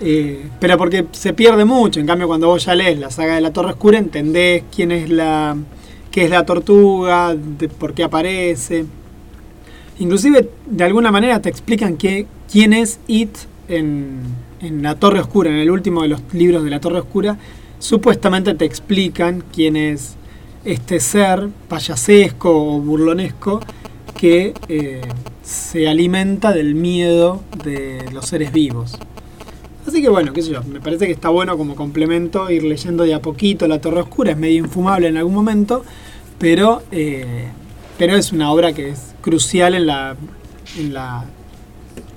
Eh, 0.00 0.48
pero 0.60 0.76
porque 0.78 1.06
se 1.12 1.32
pierde 1.32 1.64
mucho. 1.64 2.00
En 2.00 2.06
cambio, 2.06 2.26
cuando 2.26 2.48
vos 2.48 2.64
ya 2.64 2.74
lees 2.74 2.98
la 2.98 3.10
saga 3.10 3.34
de 3.34 3.40
la 3.40 3.52
Torre 3.52 3.70
Oscura, 3.70 3.98
entendés 3.98 4.64
quién 4.74 4.92
es 4.92 5.10
la. 5.10 5.56
qué 6.10 6.24
es 6.24 6.30
la 6.30 6.44
tortuga, 6.44 7.36
por 7.78 7.94
qué 7.94 8.04
aparece. 8.04 8.86
Inclusive, 9.98 10.48
de 10.66 10.84
alguna 10.84 11.10
manera 11.10 11.40
te 11.42 11.48
explican 11.48 11.96
quién 11.96 12.72
es 12.72 13.00
It 13.08 13.36
en, 13.68 14.20
en 14.60 14.82
La 14.82 14.94
Torre 14.94 15.20
Oscura, 15.20 15.50
en 15.50 15.56
el 15.56 15.70
último 15.70 16.02
de 16.02 16.08
los 16.08 16.20
libros 16.32 16.62
de 16.62 16.70
La 16.70 16.80
Torre 16.80 17.00
Oscura. 17.00 17.36
Supuestamente 17.80 18.54
te 18.54 18.64
explican 18.64 19.42
quién 19.52 19.76
es 19.76 20.16
este 20.64 21.00
ser 21.00 21.48
payasesco 21.68 22.50
o 22.50 22.80
burlonesco 22.80 23.60
que 24.16 24.54
eh, 24.68 25.00
se 25.42 25.88
alimenta 25.88 26.52
del 26.52 26.74
miedo 26.74 27.42
de 27.64 28.04
los 28.12 28.26
seres 28.26 28.52
vivos. 28.52 28.98
Así 29.88 30.02
que 30.02 30.08
bueno, 30.10 30.32
qué 30.34 30.42
sé 30.42 30.50
yo, 30.50 30.62
me 30.64 30.80
parece 30.80 31.06
que 31.06 31.12
está 31.12 31.30
bueno 31.30 31.56
como 31.56 31.74
complemento 31.74 32.50
ir 32.50 32.62
leyendo 32.62 33.04
de 33.04 33.14
a 33.14 33.22
poquito 33.22 33.66
La 33.66 33.80
Torre 33.80 34.02
Oscura, 34.02 34.32
es 34.32 34.36
medio 34.36 34.58
infumable 34.58 35.08
en 35.08 35.16
algún 35.16 35.34
momento, 35.34 35.82
pero, 36.38 36.82
eh, 36.92 37.48
pero 37.96 38.14
es 38.14 38.30
una 38.32 38.52
obra 38.52 38.72
que 38.74 38.90
es 38.90 39.14
crucial 39.22 39.74
en 39.74 39.86
la, 39.86 40.14
en 40.76 40.92
la, 40.92 41.24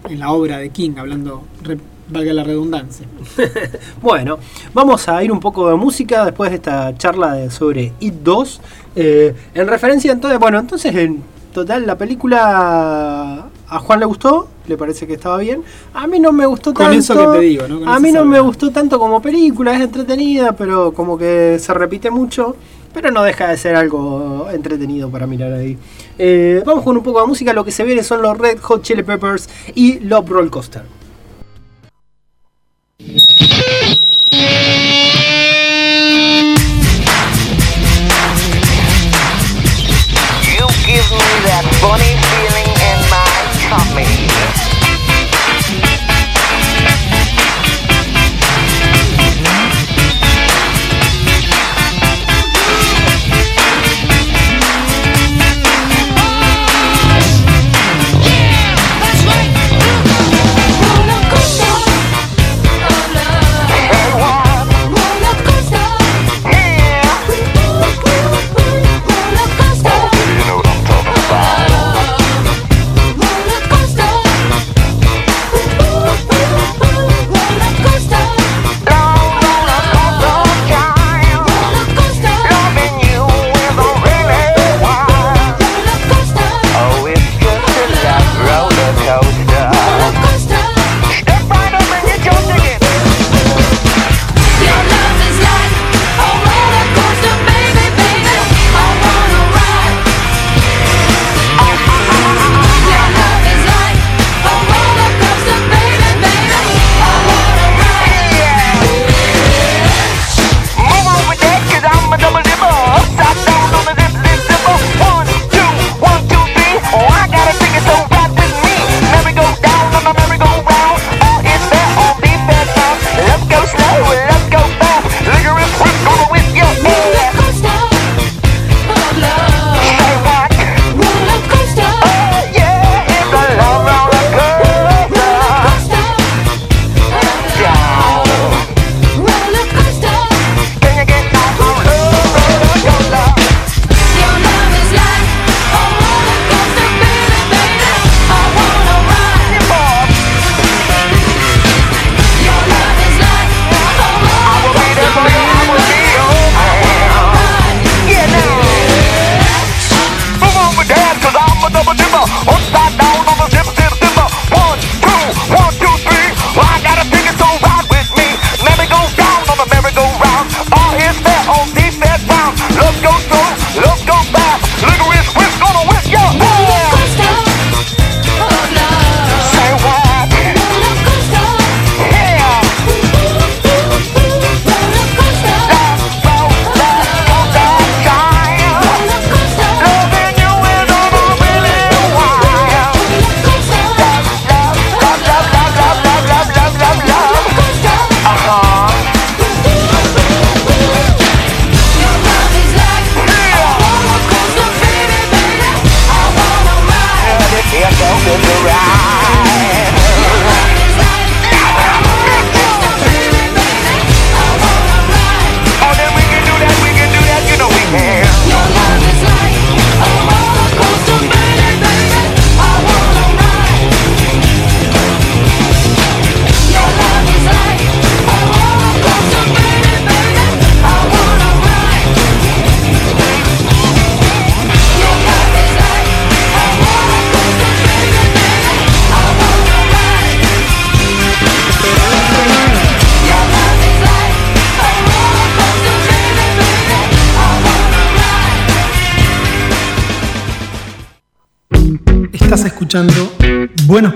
en 0.10 0.19
la 0.19 0.31
obra 0.31 0.57
de 0.57 0.69
King, 0.69 0.91
hablando, 0.98 1.43
re- 1.64 1.77
valga 2.10 2.34
la 2.34 2.43
redundancia. 2.43 3.06
Bueno, 4.02 4.38
vamos 4.73 5.07
a 5.07 5.23
ir 5.23 5.31
un 5.31 5.39
poco 5.39 5.69
de 5.69 5.76
música 5.76 6.26
después 6.26 6.49
de 6.49 6.57
esta 6.57 6.93
charla 6.98 7.34
de- 7.35 7.49
sobre 7.52 7.93
It 8.02 8.15
2. 8.15 8.61
Eh, 8.98 9.34
en 9.53 9.68
referencia 9.68 10.11
entonces, 10.11 10.38
bueno, 10.39 10.60
entonces 10.60 10.93
en 10.93 11.23
total 11.53 11.88
la 11.88 11.98
película 11.98 13.48
a 13.69 13.80
Juan 13.80 13.99
le 14.02 14.06
gustó, 14.06 14.49
le 14.72 14.77
parece 14.77 15.06
que 15.06 15.14
estaba 15.14 15.38
bien. 15.38 15.64
A 15.93 16.07
mí 16.07 16.19
no 16.19 16.31
me 16.31 16.45
gustó 16.45 16.73
Con 16.73 16.85
tanto. 16.85 16.99
eso 16.99 17.31
que 17.34 17.38
te 17.39 17.43
digo, 17.45 17.68
¿no? 17.68 17.80
Con 17.80 17.89
a 17.89 17.99
mí 17.99 18.11
no 18.11 18.26
me 18.26 18.39
gustó 18.39 18.72
tanto 18.72 18.98
como 18.98 19.22
película, 19.22 19.76
es 19.76 19.81
entretenida, 19.81 20.53
pero 20.53 20.93
como 20.93 21.18
que 21.18 21.57
se 21.60 21.73
repite 21.73 22.10
mucho. 22.10 22.56
Pero 22.93 23.10
no 23.10 23.23
deja 23.23 23.48
de 23.48 23.57
ser 23.57 23.76
algo 23.76 24.48
entretenido 24.52 25.10
para 25.10 25.26
mirar 25.26 25.53
ahí. 25.53 25.77
Eh, 26.18 26.61
vamos 26.65 26.84
con 26.84 26.98
un 26.98 27.03
poco 27.03 27.22
de 27.22 27.27
música. 27.27 27.53
Lo 27.53 27.64
que 27.64 27.72
se 27.72 27.84
viene 27.85 28.03
son 28.03 28.22
los 28.22 28.38
Red 28.38 28.60
Hot 28.60 28.81
Chili 28.81 29.03
Peppers 29.03 29.48
y 29.76 29.99
Love 29.99 30.30
Roll 30.30 30.49
Coaster. 30.49 30.84
You 40.52 40.68
give 40.85 41.07
me 41.15 41.31
that 41.48 41.64
funny 41.80 42.14
feeling 42.27 42.72
in 42.89 42.99
my 43.10 43.23
tummy. 43.69 44.20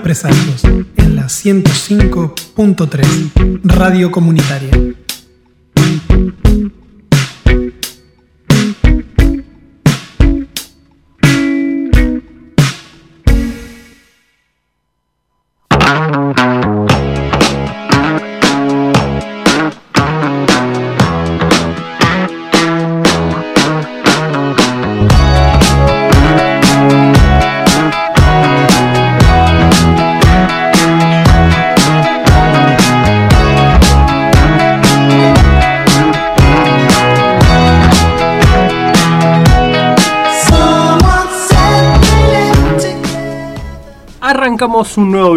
En 0.08 1.16
la 1.16 1.24
105.3 1.24 3.60
Radio 3.64 4.12
Comunitaria. 4.12 4.85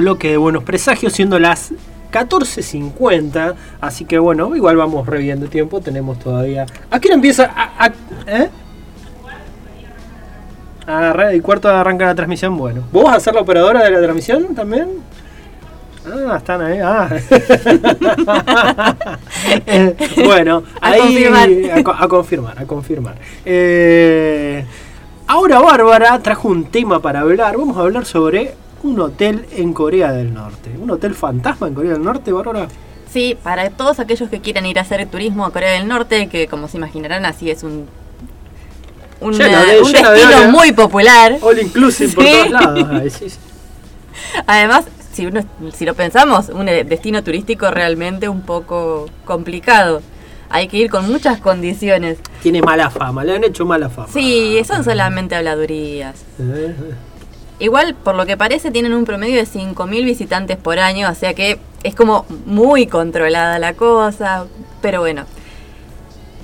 Bloque 0.10 0.30
de 0.32 0.38
Buenos 0.38 0.64
Presagios, 0.64 1.14
siendo 1.14 1.38
las 1.38 1.72
14.50. 2.12 3.54
Así 3.80 4.06
que 4.06 4.18
bueno, 4.18 4.56
igual 4.56 4.76
vamos 4.76 5.06
reviendo 5.08 5.48
tiempo. 5.48 5.82
Tenemos 5.82 6.18
todavía. 6.18 6.66
¿A 6.90 7.00
qué 7.00 7.10
hora 7.10 7.16
empieza? 7.16 7.52
¿A, 7.56 7.86
a- 7.86 7.94
¿Eh? 8.26 8.50
A 10.88 11.14
re- 11.14 11.36
y 11.36 11.42
cuarto 11.42 11.70
arranca 11.70 12.08
la 12.08 12.16
transmisión. 12.16 12.58
Bueno, 12.58 12.82
¿vos 12.92 13.04
vas 13.04 13.18
a 13.18 13.20
ser 13.20 13.36
la 13.36 13.42
operadora 13.42 13.84
de 13.84 13.92
la 13.92 14.02
transmisión 14.02 14.56
también? 14.56 14.88
Ah, 16.08 16.38
están 16.38 16.62
ahí. 16.64 16.80
Ah. 16.80 17.08
Bueno, 20.26 20.64
A 20.82 20.88
ahí 20.90 21.26
confirmar. 21.30 21.50
A, 22.00 22.04
a 22.04 22.08
confirmar, 22.08 22.60
a 22.60 22.66
confirmar. 22.66 23.16
Eh, 23.46 24.66
ahora 25.28 25.60
Bárbara 25.60 26.18
trajo 26.20 26.48
un 26.48 26.66
tema 26.66 27.00
para 27.00 27.20
hablar. 27.20 27.58
Vamos 27.58 27.78
a 27.78 27.82
hablar 27.82 28.06
sobre 28.06 28.56
un 28.84 29.00
hotel 29.00 29.46
en 29.56 29.74
Corea 29.74 30.12
del 30.12 30.34
Norte. 30.34 30.70
Un 30.82 30.90
hotel 30.92 31.14
fantasma 31.16 31.68
en 31.68 31.74
Corea 31.74 31.94
del 31.94 32.04
Norte, 32.04 32.32
Bárbara. 32.32 32.68
Sí, 33.12 33.38
para 33.44 33.70
todos 33.72 34.00
aquellos 34.00 34.30
que 34.30 34.40
quieran 34.40 34.66
ir 34.66 34.78
a 34.78 34.84
hacer 34.84 35.06
turismo 35.08 35.46
a 35.46 35.52
Corea 35.52 35.72
del 35.72 35.88
Norte, 35.88 36.28
que 36.30 36.48
como 36.48 36.68
se 36.68 36.78
imaginarán 36.78 37.26
así 37.26 37.50
es 37.50 37.64
un, 37.64 37.88
una- 39.22 39.38
Lleno 39.38 39.66
de- 39.66 39.82
un 39.82 39.92
de 39.92 40.02
destino 40.02 40.52
muy 40.52 40.72
popular. 40.72 41.38
All 41.42 41.60
inclusive 41.60 42.14
por 42.14 42.24
todos 42.26 42.50
lados. 42.52 42.88
Ay, 42.92 43.10
sí, 43.10 43.30
sí. 43.30 43.38
Además, 44.46 44.86
si, 45.12 45.26
uno, 45.26 45.42
si 45.74 45.86
lo 45.86 45.94
pensamos, 45.96 46.50
un 46.50 46.70
eh, 46.70 46.84
destino 46.84 47.24
turístico 47.24 47.72
realmente 47.72 48.30
un 48.30 48.42
poco 48.42 49.08
complicado. 49.26 50.02
Hay 50.52 50.68
que 50.68 50.78
ir 50.78 50.90
con 50.90 51.08
muchas 51.08 51.40
condiciones. 51.40 52.18
Tiene 52.42 52.62
mala 52.62 52.90
fama, 52.90 53.24
le 53.24 53.36
han 53.36 53.44
hecho 53.44 53.66
mala 53.66 53.90
fama. 53.90 54.08
Sí, 54.12 54.60
son 54.68 54.84
solamente 54.84 55.36
habladurías. 55.36 56.16
Eh, 56.40 56.76
Igual, 57.60 57.94
por 57.94 58.16
lo 58.16 58.26
que 58.26 58.38
parece, 58.38 58.72
tienen 58.72 58.94
un 58.94 59.04
promedio 59.04 59.36
de 59.36 59.46
5.000 59.46 60.06
visitantes 60.06 60.58
por 60.58 60.80
año, 60.80 61.10
o 61.10 61.16
sea 61.16 61.34
que 61.34 61.60
es 61.84 61.94
como 61.94 62.26
muy 62.46 62.88
controlada 62.88 63.60
la 63.60 63.74
cosa, 63.74 64.46
pero 64.82 65.02
bueno. 65.02 65.26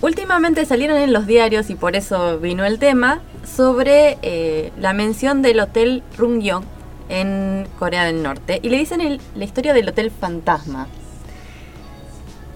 Últimamente 0.02 0.66
salieron 0.66 0.98
en 0.98 1.14
los 1.14 1.26
diarios, 1.26 1.70
y 1.70 1.76
por 1.76 1.96
eso 1.96 2.38
vino 2.40 2.66
el 2.66 2.80
tema, 2.80 3.22
sobre 3.46 4.18
eh, 4.22 4.74
la 4.78 4.94
mención 4.94 5.42
del 5.42 5.62
Hotel 5.62 6.04
Rungyong 6.18 6.66
en 7.08 7.68
Corea 7.80 8.04
del 8.04 8.22
Norte. 8.22 8.60
Y 8.62 8.70
le 8.70 8.78
dicen 8.78 9.20
la 9.36 9.44
historia 9.46 9.74
del 9.74 9.88
Hotel 9.88 10.12
Fantasma. 10.12 10.88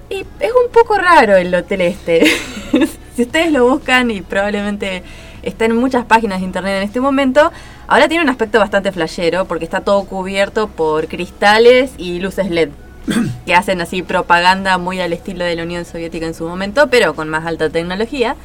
Y 0.09 0.25
es 0.39 0.51
un 0.51 0.71
poco 0.71 0.97
raro 0.97 1.35
el 1.37 1.53
hotel 1.53 1.81
este. 1.81 2.25
si 3.15 3.21
ustedes 3.21 3.51
lo 3.51 3.69
buscan 3.69 4.09
y 4.09 4.21
probablemente 4.21 5.03
está 5.43 5.65
en 5.65 5.75
muchas 5.75 6.05
páginas 6.05 6.39
de 6.39 6.45
internet 6.45 6.77
en 6.77 6.83
este 6.83 6.99
momento, 6.99 7.51
ahora 7.87 8.07
tiene 8.07 8.23
un 8.23 8.29
aspecto 8.29 8.59
bastante 8.59 8.91
flashero 8.91 9.45
porque 9.45 9.65
está 9.65 9.81
todo 9.81 10.03
cubierto 10.05 10.67
por 10.67 11.07
cristales 11.07 11.91
y 11.97 12.19
luces 12.19 12.49
LED 12.49 12.69
que 13.45 13.55
hacen 13.55 13.81
así 13.81 14.03
propaganda 14.03 14.77
muy 14.77 14.99
al 14.99 15.13
estilo 15.13 15.45
de 15.45 15.55
la 15.55 15.63
Unión 15.63 15.85
Soviética 15.85 16.25
en 16.25 16.33
su 16.33 16.47
momento, 16.47 16.87
pero 16.89 17.15
con 17.15 17.29
más 17.29 17.45
alta 17.45 17.69
tecnología. 17.69 18.35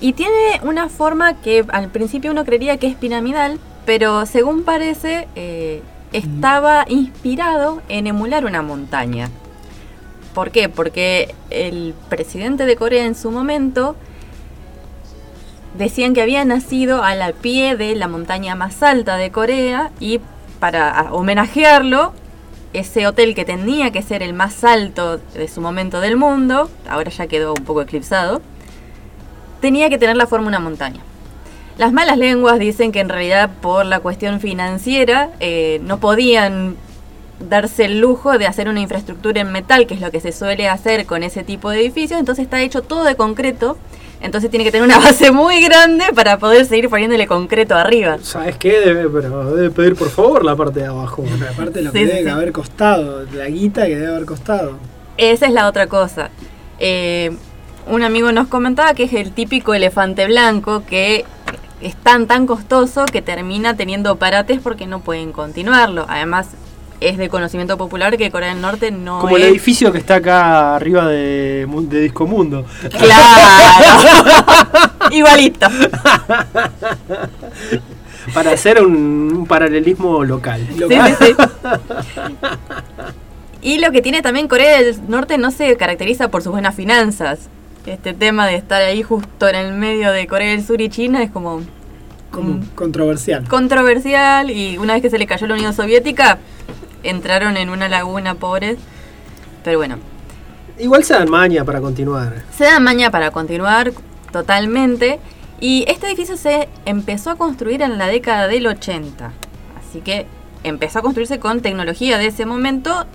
Y 0.00 0.12
tiene 0.12 0.60
una 0.62 0.88
forma 0.88 1.40
que 1.40 1.64
al 1.68 1.88
principio 1.88 2.30
uno 2.30 2.44
creería 2.44 2.76
que 2.76 2.86
es 2.86 2.96
piramidal, 2.96 3.58
pero 3.86 4.26
según 4.26 4.62
parece 4.62 5.26
eh, 5.36 5.82
estaba 6.12 6.84
inspirado 6.88 7.82
en 7.88 8.06
emular 8.06 8.44
una 8.44 8.62
montaña. 8.62 9.30
¿Por 10.34 10.50
qué? 10.50 10.68
Porque 10.68 11.34
el 11.48 11.94
presidente 12.10 12.66
de 12.66 12.76
Corea 12.76 13.06
en 13.06 13.14
su 13.14 13.30
momento 13.30 13.96
decían 15.76 16.14
que 16.14 16.22
había 16.22 16.44
nacido 16.44 17.02
a 17.02 17.14
pie 17.40 17.76
de 17.76 17.94
la 17.94 18.08
montaña 18.08 18.54
más 18.54 18.82
alta 18.82 19.16
de 19.16 19.30
Corea 19.30 19.90
y 20.00 20.20
para 20.60 21.08
homenajearlo, 21.12 22.12
ese 22.72 23.06
hotel 23.06 23.34
que 23.34 23.44
tenía 23.44 23.90
que 23.90 24.02
ser 24.02 24.22
el 24.22 24.32
más 24.32 24.64
alto 24.64 25.18
de 25.18 25.48
su 25.48 25.60
momento 25.60 26.00
del 26.00 26.16
mundo, 26.16 26.70
ahora 26.88 27.10
ya 27.10 27.26
quedó 27.26 27.54
un 27.54 27.64
poco 27.64 27.82
eclipsado, 27.82 28.42
tenía 29.60 29.88
que 29.88 29.98
tener 29.98 30.16
la 30.16 30.26
forma 30.26 30.44
de 30.44 30.48
una 30.48 30.60
montaña. 30.60 31.00
Las 31.78 31.92
malas 31.92 32.16
lenguas 32.18 32.58
dicen 32.58 32.92
que 32.92 33.00
en 33.00 33.08
realidad 33.08 33.50
por 33.60 33.84
la 33.84 34.00
cuestión 34.00 34.40
financiera 34.40 35.30
eh, 35.40 35.80
no 35.84 35.98
podían 36.00 36.76
darse 37.38 37.84
el 37.84 38.00
lujo 38.00 38.38
de 38.38 38.46
hacer 38.46 38.68
una 38.68 38.80
infraestructura 38.80 39.42
en 39.42 39.52
metal, 39.52 39.86
que 39.86 39.94
es 39.94 40.00
lo 40.00 40.10
que 40.10 40.20
se 40.20 40.32
suele 40.32 40.68
hacer 40.68 41.04
con 41.04 41.22
ese 41.22 41.44
tipo 41.44 41.70
de 41.70 41.80
edificios, 41.80 42.18
entonces 42.18 42.44
está 42.44 42.62
hecho 42.62 42.82
todo 42.82 43.04
de 43.04 43.14
concreto, 43.14 43.76
entonces 44.20 44.50
tiene 44.50 44.64
que 44.64 44.70
tener 44.72 44.86
una 44.86 44.98
base 45.04 45.30
muy 45.30 45.62
grande 45.62 46.04
para 46.14 46.38
poder 46.38 46.66
seguir 46.66 46.88
poniéndole 46.88 47.26
concreto 47.26 47.74
arriba. 47.74 48.18
¿Sabes 48.22 48.56
qué? 48.56 48.80
Debe, 48.80 49.08
pero 49.08 49.54
debe 49.54 49.70
pedir 49.70 49.94
por 49.96 50.10
favor 50.10 50.44
la 50.44 50.56
parte 50.56 50.80
de 50.80 50.86
abajo. 50.86 51.24
Pero 51.38 51.50
aparte 51.50 51.82
lo 51.82 51.90
Sí, 51.92 51.98
que 51.98 52.04
sí, 52.06 52.12
debe 52.12 52.22
sí. 52.24 52.28
haber 52.28 52.52
costado, 52.52 53.24
la 53.34 53.46
guita 53.46 53.86
que 53.86 53.96
debe 53.96 54.08
haber 54.08 54.24
costado. 54.26 54.72
Esa 55.16 55.46
es 55.46 55.52
la 55.52 55.66
otra 55.68 55.86
cosa. 55.86 56.30
Eh, 56.78 57.36
un 57.88 58.02
amigo 58.02 58.32
nos 58.32 58.48
comentaba 58.48 58.94
que 58.94 59.04
es 59.04 59.12
el 59.12 59.32
típico 59.32 59.72
elefante 59.74 60.26
blanco 60.26 60.82
que 60.86 61.24
es 61.80 61.94
tan 61.94 62.26
tan 62.26 62.46
costoso 62.46 63.04
que 63.04 63.22
termina 63.22 63.76
teniendo 63.76 64.16
parates 64.16 64.60
porque 64.60 64.86
no 64.86 65.00
pueden 65.00 65.32
continuarlo. 65.32 66.04
Además, 66.08 66.48
es 67.00 67.18
de 67.18 67.28
conocimiento 67.28 67.76
popular 67.76 68.16
que 68.16 68.30
Corea 68.30 68.50
del 68.50 68.60
Norte 68.62 68.90
no 68.90 69.18
Como 69.20 69.36
el 69.36 69.42
edificio 69.44 69.92
que 69.92 69.98
está 69.98 70.16
acá 70.16 70.74
arriba 70.76 71.06
de, 71.06 71.66
de 71.68 72.00
Disco 72.00 72.26
Mundo. 72.26 72.64
Claro. 72.90 74.10
Igualito. 75.10 75.66
Para 78.34 78.52
hacer 78.52 78.82
un, 78.82 79.32
un 79.36 79.46
paralelismo 79.46 80.24
local. 80.24 80.66
Sí, 80.76 80.84
sí, 80.88 81.14
sí. 81.26 81.34
Y 83.62 83.78
lo 83.78 83.90
que 83.92 84.02
tiene 84.02 84.22
también 84.22 84.48
Corea 84.48 84.80
del 84.82 84.96
Norte 85.08 85.38
no 85.38 85.50
se 85.50 85.76
caracteriza 85.76 86.28
por 86.28 86.42
sus 86.42 86.52
buenas 86.52 86.74
finanzas. 86.74 87.48
Este 87.86 88.14
tema 88.14 88.46
de 88.46 88.56
estar 88.56 88.82
ahí 88.82 89.02
justo 89.02 89.48
en 89.48 89.54
el 89.54 89.72
medio 89.74 90.10
de 90.12 90.26
Corea 90.26 90.50
del 90.50 90.64
Sur 90.64 90.80
y 90.80 90.88
China 90.88 91.22
es 91.22 91.30
como 91.30 91.62
Como 92.30 92.54
Mm. 92.54 92.66
controversial. 92.74 93.48
controversial 93.48 94.50
y 94.50 94.76
una 94.78 94.94
vez 94.94 95.02
que 95.02 95.10
se 95.10 95.18
le 95.18 95.26
cayó 95.26 95.46
la 95.46 95.54
Unión 95.54 95.72
Soviética 95.72 96.38
entraron 97.02 97.56
en 97.56 97.70
una 97.70 97.88
laguna 97.88 98.34
pobres. 98.34 98.78
Pero 99.64 99.78
bueno, 99.78 99.98
Igual 100.78 101.04
se 101.04 101.14
dan 101.14 101.30
maña 101.30 101.64
para 101.64 101.80
continuar. 101.80 102.42
se 102.54 102.64
da 102.64 102.78
maña 102.80 103.10
para 103.10 103.30
continuar 103.30 103.92
totalmente 104.30 105.18
y 105.58 105.84
este 105.88 106.06
edificio 106.06 106.36
se 106.36 106.68
empezó 106.84 107.30
a 107.30 107.36
construir 107.36 107.80
en 107.80 107.96
la 107.96 108.06
década 108.08 108.46
del 108.46 108.66
80. 108.66 109.32
Así 109.78 110.00
que 110.02 110.26
empezó 110.64 110.98
a 110.98 111.02
construirse 111.02 111.38
con 111.38 111.62
tecnología 111.62 112.18
de 112.18 112.26
ese 112.26 112.44
momento 112.44 113.06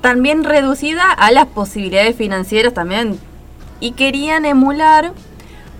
también 0.00 0.44
reducida 0.44 1.10
a 1.10 1.30
las 1.32 1.46
posibilidades 1.46 2.16
financieras 2.16 2.72
también 2.72 3.18
y 3.80 3.92
querían 3.92 4.46
emular 4.46 5.12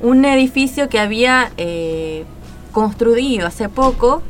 un 0.01 0.25
edificio 0.25 0.89
que 0.89 0.99
había 0.99 1.51
eh, 1.57 2.25
construido 2.73 3.47
hace 3.47 3.69
poco 3.69 4.23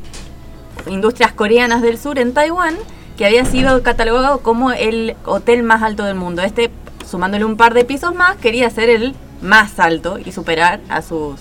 industrias 0.87 1.33
coreanas 1.33 1.83
del 1.83 1.99
sur 1.99 2.19
en 2.19 2.35
Taiwán 2.35 2.77
que 3.17 3.27
había 3.27 3.45
sido 3.45 3.83
catalogado 3.83 4.41
como 4.41 4.73
el 4.73 5.17
hotel 5.25 5.63
más 5.63 5.83
alto 5.83 6.05
del 6.05 6.17
mundo. 6.17 6.43
Este, 6.43 6.71
sumándole 7.07 7.45
un 7.45 7.57
par 7.57 7.75
de 7.75 7.85
pisos 7.85 8.15
más, 8.15 8.37
quería 8.37 8.69
ser 8.71 8.91
el 8.91 9.15
más 9.41 9.79
alto 9.79 10.19
y 10.19 10.33
superar 10.33 10.81
a 10.89 11.03
sus 11.03 11.41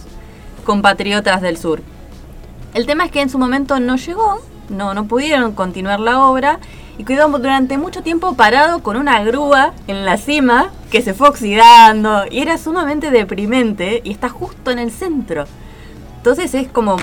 compatriotas 0.65 1.41
del 1.41 1.57
sur. 1.57 1.81
El 2.73 2.85
tema 2.85 3.05
es 3.05 3.11
que 3.11 3.21
en 3.21 3.29
su 3.29 3.37
momento 3.37 3.79
no 3.79 3.95
llegó, 3.95 4.41
no, 4.69 4.93
no 4.93 5.05
pudieron 5.05 5.53
continuar 5.53 5.99
la 5.99 6.23
obra 6.23 6.59
y 6.97 7.05
quedó 7.05 7.27
durante 7.27 7.77
mucho 7.77 8.03
tiempo 8.03 8.35
parado 8.35 8.83
con 8.83 8.97
una 8.97 9.23
grúa 9.23 9.73
en 9.87 10.05
la 10.05 10.17
cima 10.17 10.71
que 10.91 11.01
se 11.01 11.13
fue 11.13 11.29
oxidando 11.29 12.23
y 12.29 12.39
era 12.39 12.57
sumamente 12.57 13.09
deprimente 13.09 14.01
y 14.03 14.11
está 14.11 14.29
justo 14.29 14.71
en 14.71 14.79
el 14.79 14.91
centro. 14.91 15.45
Entonces 16.17 16.53
es 16.53 16.67
como 16.67 16.97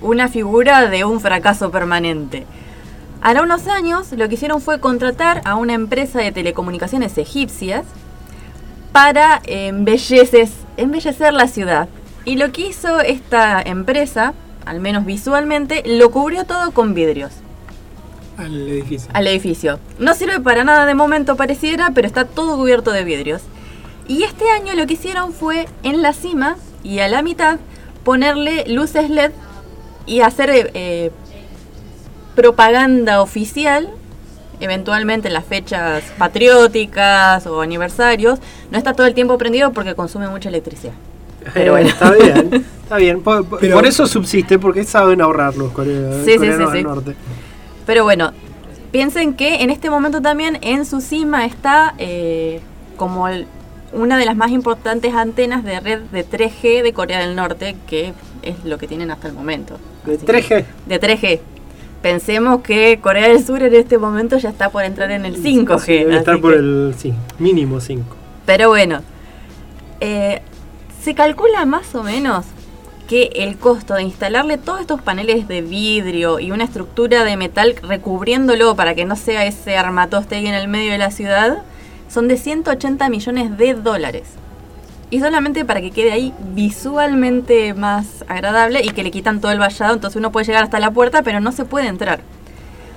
una 0.00 0.28
figura 0.28 0.88
de 0.88 1.04
un 1.04 1.20
fracaso 1.20 1.70
permanente. 1.70 2.46
Ahora 3.20 3.42
unos 3.42 3.66
años 3.66 4.12
lo 4.12 4.28
que 4.28 4.34
hicieron 4.36 4.60
fue 4.60 4.78
contratar 4.80 5.42
a 5.44 5.56
una 5.56 5.74
empresa 5.74 6.20
de 6.20 6.30
telecomunicaciones 6.32 7.18
egipcias 7.18 7.84
para 8.92 9.40
embelleces- 9.44 10.52
embellecer 10.76 11.32
la 11.34 11.48
ciudad. 11.48 11.88
Y 12.24 12.36
lo 12.36 12.52
que 12.52 12.68
hizo 12.68 13.00
esta 13.00 13.60
empresa, 13.62 14.34
al 14.66 14.80
menos 14.80 15.04
visualmente, 15.04 15.82
lo 15.86 16.10
cubrió 16.10 16.44
todo 16.44 16.70
con 16.72 16.94
vidrios 16.94 17.32
Al 18.36 18.68
edificio. 18.68 19.10
al 19.14 19.26
edificio. 19.26 19.78
No 19.98 20.14
sirve 20.14 20.38
para 20.40 20.62
nada 20.64 20.86
de 20.86 20.94
momento 20.94 21.36
pareciera, 21.36 21.90
pero 21.94 22.06
está 22.06 22.24
todo 22.24 22.56
cubierto 22.56 22.92
de 22.92 23.04
vidrios. 23.04 23.42
Y 24.06 24.22
este 24.22 24.50
año 24.50 24.74
lo 24.74 24.86
que 24.86 24.94
hicieron 24.94 25.32
fue 25.32 25.66
en 25.82 26.02
la 26.02 26.12
cima 26.12 26.56
y 26.82 27.00
a 27.00 27.08
la 27.08 27.22
mitad 27.22 27.58
ponerle 28.04 28.64
luces 28.68 29.10
LED 29.10 29.32
y 30.08 30.20
hacer 30.22 30.50
eh, 30.50 30.70
eh, 30.74 31.10
propaganda 32.34 33.20
oficial, 33.20 33.88
eventualmente 34.60 35.28
en 35.28 35.34
las 35.34 35.44
fechas 35.44 36.02
patrióticas 36.18 37.46
o 37.46 37.60
aniversarios. 37.60 38.38
No 38.70 38.78
está 38.78 38.92
todo 38.94 39.06
el 39.06 39.14
tiempo 39.14 39.38
prendido 39.38 39.72
porque 39.72 39.94
consume 39.94 40.28
mucha 40.28 40.48
electricidad. 40.48 40.92
Pero 41.54 41.76
Eh, 41.76 41.82
bueno. 41.82 41.88
Está 41.88 42.10
bien, 42.12 42.66
está 42.82 42.96
bien. 42.96 43.22
Por, 43.22 43.44
Pero- 43.60 43.76
por 43.76 43.86
eso 43.86 44.06
subsiste, 44.06 44.58
porque 44.58 44.84
saben 44.84 45.20
ahorrar 45.20 45.56
los 45.56 45.72
core- 45.72 46.24
Sí, 46.24 46.32
sí, 46.32 46.36
coreanos 46.38 46.70
sí, 46.70 46.76
del 46.76 46.82
sí. 46.82 46.84
norte. 46.84 47.14
Pero 47.86 48.04
bueno, 48.04 48.32
piensen 48.90 49.34
que 49.34 49.62
en 49.62 49.70
este 49.70 49.90
momento 49.90 50.20
también 50.20 50.58
en 50.62 50.84
su 50.84 51.00
cima 51.00 51.44
está 51.46 51.94
eh, 51.98 52.60
como 52.96 53.28
el- 53.28 53.46
una 53.92 54.18
de 54.18 54.26
las 54.26 54.36
más 54.36 54.50
importantes 54.50 55.14
antenas 55.14 55.64
de 55.64 55.80
red 55.80 56.00
de 56.12 56.22
3G 56.22 56.82
de 56.82 56.92
Corea 56.92 57.20
del 57.20 57.34
Norte, 57.34 57.74
que 57.86 58.12
es 58.42 58.62
lo 58.64 58.76
que 58.76 58.86
tienen 58.86 59.10
hasta 59.10 59.28
el 59.28 59.32
momento. 59.34 59.78
De 60.08 60.14
Así 60.16 60.26
que- 60.26 60.32
3G. 60.32 60.64
De 60.86 60.98
3G. 61.00 61.40
Pensemos 62.02 62.62
que 62.62 63.00
Corea 63.00 63.28
del 63.28 63.44
Sur 63.44 63.62
en 63.62 63.74
este 63.74 63.98
momento 63.98 64.38
ya 64.38 64.50
está 64.50 64.70
por 64.70 64.84
entrar 64.84 65.10
en 65.10 65.24
el 65.26 65.36
5G. 65.42 65.80
Sí, 65.84 65.92
debe 65.98 66.16
estar 66.18 66.40
por 66.40 66.52
que- 66.52 66.58
el 66.58 66.94
sí, 66.96 67.12
mínimo 67.38 67.80
5. 67.80 68.16
Pero 68.46 68.68
bueno, 68.68 69.02
eh, 70.00 70.40
se 71.02 71.14
calcula 71.14 71.64
más 71.66 71.94
o 71.94 72.02
menos 72.02 72.44
que 73.08 73.30
el 73.36 73.56
costo 73.56 73.94
de 73.94 74.02
instalarle 74.02 74.58
todos 74.58 74.80
estos 74.80 75.00
paneles 75.00 75.48
de 75.48 75.62
vidrio 75.62 76.40
y 76.40 76.50
una 76.50 76.64
estructura 76.64 77.24
de 77.24 77.36
metal 77.36 77.74
recubriéndolo 77.82 78.76
para 78.76 78.94
que 78.94 79.04
no 79.06 79.16
sea 79.16 79.46
ese 79.46 79.76
armatoste 79.76 80.36
ahí 80.36 80.46
en 80.46 80.54
el 80.54 80.68
medio 80.68 80.92
de 80.92 80.98
la 80.98 81.10
ciudad 81.10 81.62
son 82.08 82.28
de 82.28 82.36
180 82.36 83.08
millones 83.08 83.56
de 83.58 83.74
dólares. 83.74 84.24
Y 85.10 85.20
solamente 85.20 85.64
para 85.64 85.80
que 85.80 85.90
quede 85.90 86.12
ahí 86.12 86.34
visualmente 86.54 87.72
más 87.74 88.24
agradable 88.28 88.82
y 88.84 88.90
que 88.90 89.02
le 89.02 89.10
quitan 89.10 89.40
todo 89.40 89.52
el 89.52 89.58
vallado, 89.58 89.94
entonces 89.94 90.16
uno 90.16 90.32
puede 90.32 90.46
llegar 90.46 90.64
hasta 90.64 90.80
la 90.80 90.90
puerta 90.90 91.22
pero 91.22 91.40
no 91.40 91.50
se 91.52 91.64
puede 91.64 91.86
entrar. 91.86 92.20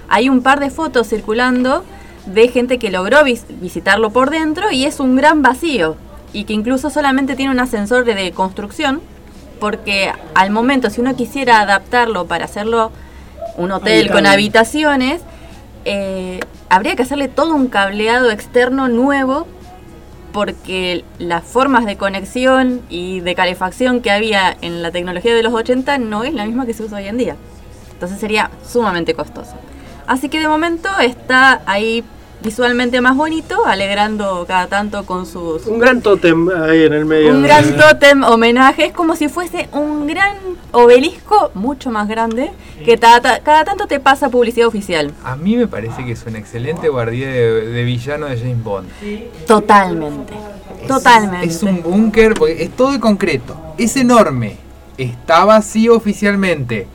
Hay 0.10 0.28
un 0.28 0.42
par 0.44 0.60
de 0.60 0.70
fotos 0.70 1.08
circulando 1.08 1.86
de 2.26 2.50
gente 2.50 2.78
que 2.80 2.92
logró 2.92 3.24
vis- 3.24 3.46
visitarlo 3.62 4.12
por 4.12 4.30
dentro 4.30 4.72
y 4.72 4.84
es 4.86 5.00
un 5.00 5.16
gran 5.16 5.42
vacío 5.42 5.96
y 6.34 6.44
que 6.44 6.54
incluso 6.54 6.90
solamente 6.90 7.36
tiene 7.36 7.52
un 7.52 7.60
ascensor 7.60 8.04
de, 8.06 8.14
de 8.14 8.32
construcción 8.32 9.02
porque 9.60 10.12
al 10.36 10.52
momento 10.52 10.90
si 10.90 11.00
uno 11.02 11.16
quisiera 11.16 11.62
adaptarlo 11.62 12.26
para 12.28 12.46
hacerlo 12.46 12.92
un 13.58 13.72
hotel 13.72 14.12
con 14.12 14.26
habitaciones 14.26 15.22
eh, 15.86 16.40
habría 16.70 16.96
que 16.96 17.04
hacerle 17.04 17.28
todo 17.28 17.56
un 17.56 17.68
cableado 17.68 18.32
externo 18.32 18.88
nuevo 18.88 19.48
porque 20.32 21.04
las 21.20 21.44
formas 21.44 21.86
de 21.86 21.98
conexión 21.98 22.82
y 22.90 23.20
de 23.20 23.36
calefacción 23.36 24.02
que 24.02 24.12
había 24.12 24.56
en 24.62 24.82
la 24.82 24.92
tecnología 24.92 25.36
de 25.36 25.44
los 25.44 25.54
80 25.54 25.98
no 25.98 26.24
es 26.24 26.34
la 26.34 26.46
misma 26.46 26.66
que 26.66 26.74
se 26.74 26.84
usa 26.84 26.98
hoy 26.98 27.08
en 27.08 27.18
día. 27.18 27.36
Entonces 27.94 28.20
sería 28.20 28.50
sumamente 28.68 29.14
costoso. 29.14 29.54
Así 30.08 30.30
que 30.30 30.40
de 30.40 30.48
momento 30.48 30.90
está 31.00 31.62
ahí 31.66 32.04
visualmente 32.44 33.00
más 33.02 33.16
bonito, 33.16 33.66
alegrando 33.66 34.46
cada 34.48 34.68
tanto 34.68 35.06
con 35.06 35.26
sus... 35.26 35.66
Un 35.68 35.80
gran 35.80 36.02
tótem 36.02 36.50
ahí 36.50 36.84
en 36.84 36.94
el 36.94 37.06
medio. 37.06 37.30
Un 37.32 37.42
de- 37.44 37.48
gran 37.48 37.76
tótem 37.78 38.24
homenaje, 38.24 38.86
es 38.88 38.94
como 38.94 39.16
si 39.16 39.28
fuese 39.30 39.70
un 39.74 40.08
gran 40.08 40.38
obelisco 40.72 41.52
mucho 41.54 41.92
más 41.92 42.08
grande 42.08 42.52
que 42.84 42.98
ta- 42.98 43.22
ta- 43.22 43.40
cada 43.42 43.64
tanto 43.64 43.86
te 43.88 44.00
pasa 44.00 44.30
publicidad 44.30 44.68
oficial. 44.68 45.12
A 45.24 45.36
mí 45.36 45.56
me 45.56 45.68
parece 45.68 46.04
que 46.04 46.14
es 46.14 46.24
un 46.26 46.36
excelente 46.36 46.90
guardián 46.90 47.32
de, 47.32 47.66
de 47.68 47.84
villano 47.84 48.26
de 48.28 48.38
James 48.38 48.64
Bond. 48.64 48.88
Totalmente. 49.46 50.34
Totalmente. 50.88 51.46
Es 51.48 51.62
un 51.62 51.84
búnker, 51.84 52.34
porque 52.34 52.64
es 52.64 52.72
todo 52.72 52.92
de 52.92 53.00
concreto. 53.00 53.56
Es 53.78 53.96
enorme. 53.98 54.58
Está 54.98 55.46
vacío 55.46 55.96
oficialmente. 55.96 56.88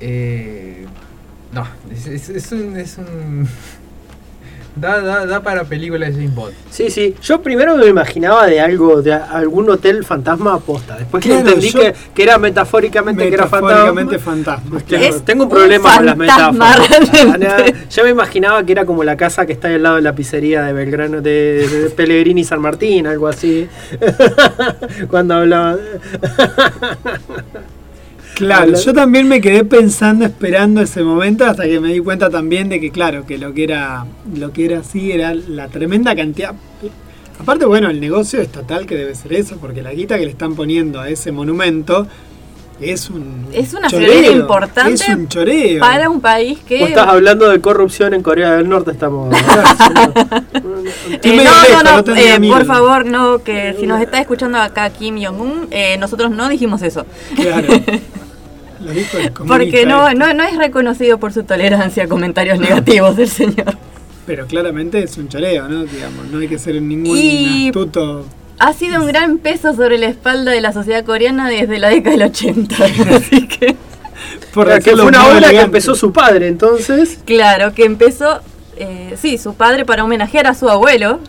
Eh, 0.00 0.86
no, 1.52 1.66
es, 1.90 2.06
es- 2.06 2.28
es 2.28 2.52
un. 2.52 2.76
es 2.76 2.98
un- 2.98 3.48
da, 4.80 5.00
da, 5.00 5.26
da 5.26 5.40
para 5.42 5.64
película 5.64 6.06
de 6.06 6.12
James 6.12 6.34
Bond. 6.34 6.54
Sí, 6.70 6.90
sí. 6.90 7.14
Yo 7.22 7.40
primero 7.42 7.76
me 7.76 7.86
imaginaba 7.86 8.46
de 8.46 8.60
algo, 8.60 9.02
de 9.02 9.12
algún 9.12 9.68
hotel 9.70 10.04
fantasma 10.04 10.54
aposta. 10.54 10.96
Después 10.96 11.22
que 11.24 11.38
entendí 11.38 11.72
que, 11.72 11.94
que 12.14 12.22
era 12.22 12.38
metafóricamente, 12.38 13.28
que 13.28 13.34
era 13.34 13.44
Metafóricamente 13.44 14.18
fantasma. 14.18 14.62
fantasma. 14.70 14.88
Claro, 14.88 15.04
Es 15.04 15.24
tengo 15.24 15.44
un 15.44 15.48
un 15.50 15.56
problema 15.56 15.96
con 15.96 16.06
las 16.06 16.16
metáforas. 16.16 16.88
realmente. 17.10 17.46
Ah, 17.48 17.64
Yo 17.90 18.04
me 18.04 18.10
imaginaba 18.10 18.62
que 18.64 18.72
era 18.72 18.84
como 18.84 19.02
la 19.04 19.16
casa 19.16 19.46
que 19.46 19.52
está 19.52 19.68
ahí 19.68 19.74
al 19.74 19.82
lado 19.82 19.96
de 19.96 20.02
la 20.02 20.14
pizzería 20.14 20.62
de 20.62 20.72
Belgrano, 20.72 21.20
de, 21.20 21.66
de 21.68 21.90
Pellegrini 21.90 22.42
y 22.42 22.44
San 22.44 22.60
Martín, 22.60 23.06
algo 23.06 23.26
así. 23.28 23.68
Cuando 25.10 25.34
hablaba. 25.34 25.76
Claro, 28.38 28.72
yo 28.72 28.94
también 28.94 29.26
me 29.26 29.40
quedé 29.40 29.64
pensando, 29.64 30.24
esperando 30.24 30.80
ese 30.80 31.02
momento, 31.02 31.44
hasta 31.44 31.64
que 31.64 31.80
me 31.80 31.92
di 31.92 31.98
cuenta 31.98 32.30
también 32.30 32.68
de 32.68 32.78
que, 32.78 32.92
claro, 32.92 33.26
que 33.26 33.36
lo 33.36 33.52
que 33.52 33.64
era, 33.64 34.06
lo 34.32 34.52
que 34.52 34.66
era 34.66 34.78
así 34.78 35.10
era 35.10 35.34
la 35.34 35.66
tremenda 35.66 36.14
cantidad. 36.14 36.54
Aparte, 37.40 37.64
bueno, 37.64 37.90
el 37.90 38.00
negocio 38.00 38.40
estatal 38.40 38.86
que 38.86 38.94
debe 38.94 39.16
ser 39.16 39.32
eso, 39.32 39.56
porque 39.60 39.82
la 39.82 39.92
guita 39.92 40.18
que 40.18 40.24
le 40.24 40.30
están 40.30 40.54
poniendo 40.54 41.00
a 41.00 41.08
ese 41.08 41.32
monumento 41.32 42.06
es 42.80 43.10
un 43.10 43.48
Es 43.52 43.74
una 43.74 43.88
choreo, 43.88 44.30
importante 44.30 45.02
Es 45.02 45.08
un 45.08 45.26
choreo. 45.26 45.80
Para 45.80 46.08
un 46.08 46.20
país 46.20 46.60
que... 46.60 46.78
Vos 46.78 46.90
estás 46.90 47.08
hablando 47.08 47.48
de 47.48 47.60
corrupción 47.60 48.14
en 48.14 48.22
Corea 48.22 48.52
del 48.52 48.68
Norte, 48.68 48.92
estamos. 48.92 49.34
Eh, 51.22 51.36
no, 51.36 51.42
lejos, 51.42 51.84
no, 51.84 52.02
no, 52.02 52.16
eh, 52.16 52.40
por 52.48 52.64
favor, 52.64 53.04
no, 53.04 53.42
que 53.42 53.74
si 53.78 53.86
nos 53.86 54.00
está 54.00 54.20
escuchando 54.20 54.58
acá 54.58 54.88
Kim 54.90 55.22
Jong-un, 55.22 55.66
eh, 55.70 55.96
nosotros 55.98 56.30
no 56.30 56.48
dijimos 56.48 56.80
eso. 56.82 57.04
Claro. 57.36 57.68
Porque 59.46 59.86
no, 59.86 60.08
este. 60.08 60.18
no, 60.18 60.34
no 60.34 60.44
es 60.44 60.56
reconocido 60.56 61.18
por 61.18 61.32
su 61.32 61.42
tolerancia 61.44 62.04
a 62.04 62.08
comentarios 62.08 62.58
negativos 62.58 63.16
del 63.16 63.28
señor. 63.28 63.76
Pero 64.26 64.46
claramente 64.46 65.02
es 65.02 65.16
un 65.16 65.28
choreo, 65.28 65.68
¿no? 65.68 65.84
Digamos, 65.84 66.26
no 66.28 66.38
hay 66.38 66.48
que 66.48 66.58
ser 66.58 66.80
ningún 66.82 67.16
Y- 67.16 67.68
astuto. 67.68 68.26
Ha 68.60 68.72
sido 68.72 69.00
un 69.00 69.06
gran 69.06 69.38
peso 69.38 69.74
sobre 69.74 69.98
la 69.98 70.06
espalda 70.06 70.50
de 70.50 70.60
la 70.60 70.72
sociedad 70.72 71.04
coreana 71.04 71.48
desde 71.48 71.78
la 71.78 71.88
década 71.90 72.16
del 72.16 72.22
80. 72.28 72.76
Así 73.16 73.46
que, 73.46 73.76
Por 74.52 74.66
que 74.82 74.90
fue 74.96 75.04
una 75.04 75.26
obra 75.28 75.50
que 75.50 75.60
empezó 75.60 75.94
su 75.94 76.12
padre, 76.12 76.48
entonces. 76.48 77.20
claro, 77.24 77.72
que 77.72 77.84
empezó, 77.84 78.40
eh, 78.76 79.14
sí, 79.20 79.38
su 79.38 79.54
padre 79.54 79.84
para 79.84 80.04
homenajear 80.04 80.46
a 80.48 80.54
su 80.54 80.68
abuelo. 80.68 81.20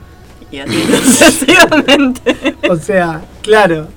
Y 0.52 0.58
así 0.58 0.82
sucesivamente. 1.04 2.56
O 2.70 2.76
sea, 2.78 3.22
claro, 3.44 3.88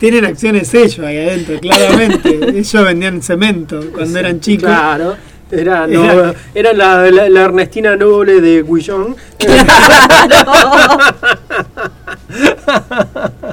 tienen 0.00 0.24
acciones 0.24 0.74
ellos 0.74 0.98
ahí 1.06 1.18
adentro, 1.18 1.60
claramente. 1.60 2.40
ellos 2.58 2.84
vendían 2.84 3.22
cemento 3.22 3.80
cuando 3.94 4.18
eran 4.18 4.40
chicos. 4.40 4.68
Claro. 4.68 5.14
Era, 5.52 5.86
no, 5.86 6.04
Era- 6.12 6.34
era 6.54 6.72
la, 6.72 7.10
la- 7.10 7.28
la 7.28 7.40
Ernestina 7.42 7.96
Noble 7.96 8.40
de 8.40 8.62
Guillón. 8.62 9.14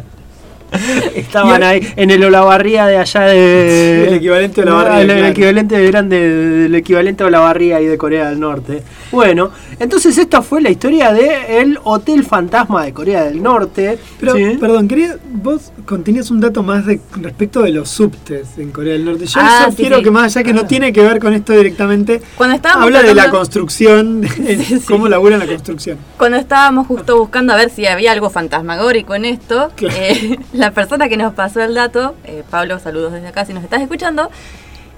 Estaban 1.15 1.64
ahí 1.64 1.82
en 1.95 2.11
el 2.11 2.24
Olavarría 2.24 2.86
de 2.86 2.98
allá 2.98 3.22
de. 3.22 4.07
El 4.10 4.14
equivalente 4.15 4.61
a 4.61 4.64
Olavarría, 4.65 4.94
No, 4.94 5.02
el, 5.02 5.10
el 5.11 5.26
equivalente 5.26 5.78
de- 5.78 6.19
del 6.19 6.76
equivalente 6.76 7.24
a 7.24 7.28
Olavarría 7.28 7.82
y 7.82 7.86
de 7.86 7.98
Corea 7.98 8.30
del 8.30 8.40
Norte. 8.40 8.84
Bueno, 9.11 9.52
entonces 9.80 10.18
esta 10.18 10.41
fue 10.41 10.62
la 10.62 10.70
historia 10.70 11.14
de 11.14 11.62
el 11.62 11.80
Hotel 11.84 12.24
Fantasma 12.24 12.84
de 12.86 12.94
Corea 12.94 13.24
del 13.26 13.41
Norte. 13.44 13.99
Pero, 14.20 14.34
¿sí? 14.36 14.58
perdón, 14.60 14.88
quería, 14.88 15.18
vos 15.32 15.72
contenías 15.86 16.32
un 16.32 16.40
dato 16.40 16.64
más 16.64 16.86
de, 16.86 16.99
respecto 17.22 17.62
de 17.62 17.72
los 17.72 17.90
subtes 17.90 18.58
en 18.58 18.72
Corea 18.72 18.94
del 18.94 19.06
Norte. 19.06 19.26
Yo 19.26 19.40
Ah, 19.41 19.60
eso 19.68 19.72
sí, 19.72 19.78
quiero 19.78 19.98
sí. 19.98 20.04
que 20.04 20.12
más 20.12 20.36
allá 20.36 20.44
que 20.44 20.54
no 20.54 20.66
tiene 20.66 20.91
que 20.91 21.02
ver 21.02 21.20
con 21.20 21.34
esto 21.34 21.54
directamente, 21.54 22.22
Cuando 22.36 22.56
estábamos 22.56 22.86
habla 22.86 23.04
de 23.04 23.14
la 23.14 23.30
construcción, 23.30 24.22
de 24.22 24.28
Sí, 24.30 24.80
sí. 24.80 24.82
cómo 24.88 25.08
laburan 25.08 25.40
la 25.40 25.45
construcción. 25.48 25.98
Cuando 26.18 26.38
estábamos 26.38 26.88
justo 26.88 27.18
buscando 27.18 27.54
a 27.54 27.56
ver 27.56 27.70
si 27.70 27.86
había 27.86 28.12
algo 28.12 28.30
fantasmagórico 28.30 29.16
en 29.16 29.26
esto, 29.26 29.72
Claro. 29.76 29.95
eh, 29.99 30.40
la 30.54 30.72
persona 30.72 31.08
que 31.10 31.18
nos 31.18 31.34
pasó 31.34 31.62
el 31.62 31.74
dato, 31.76 32.16
eh, 32.26 32.44
Pablo, 32.49 32.80
saludos 32.80 33.14
desde 33.14 33.28
acá 33.28 33.45
si 33.45 33.54
nos 33.54 33.64
estás 33.64 33.82
escuchando, 33.82 34.30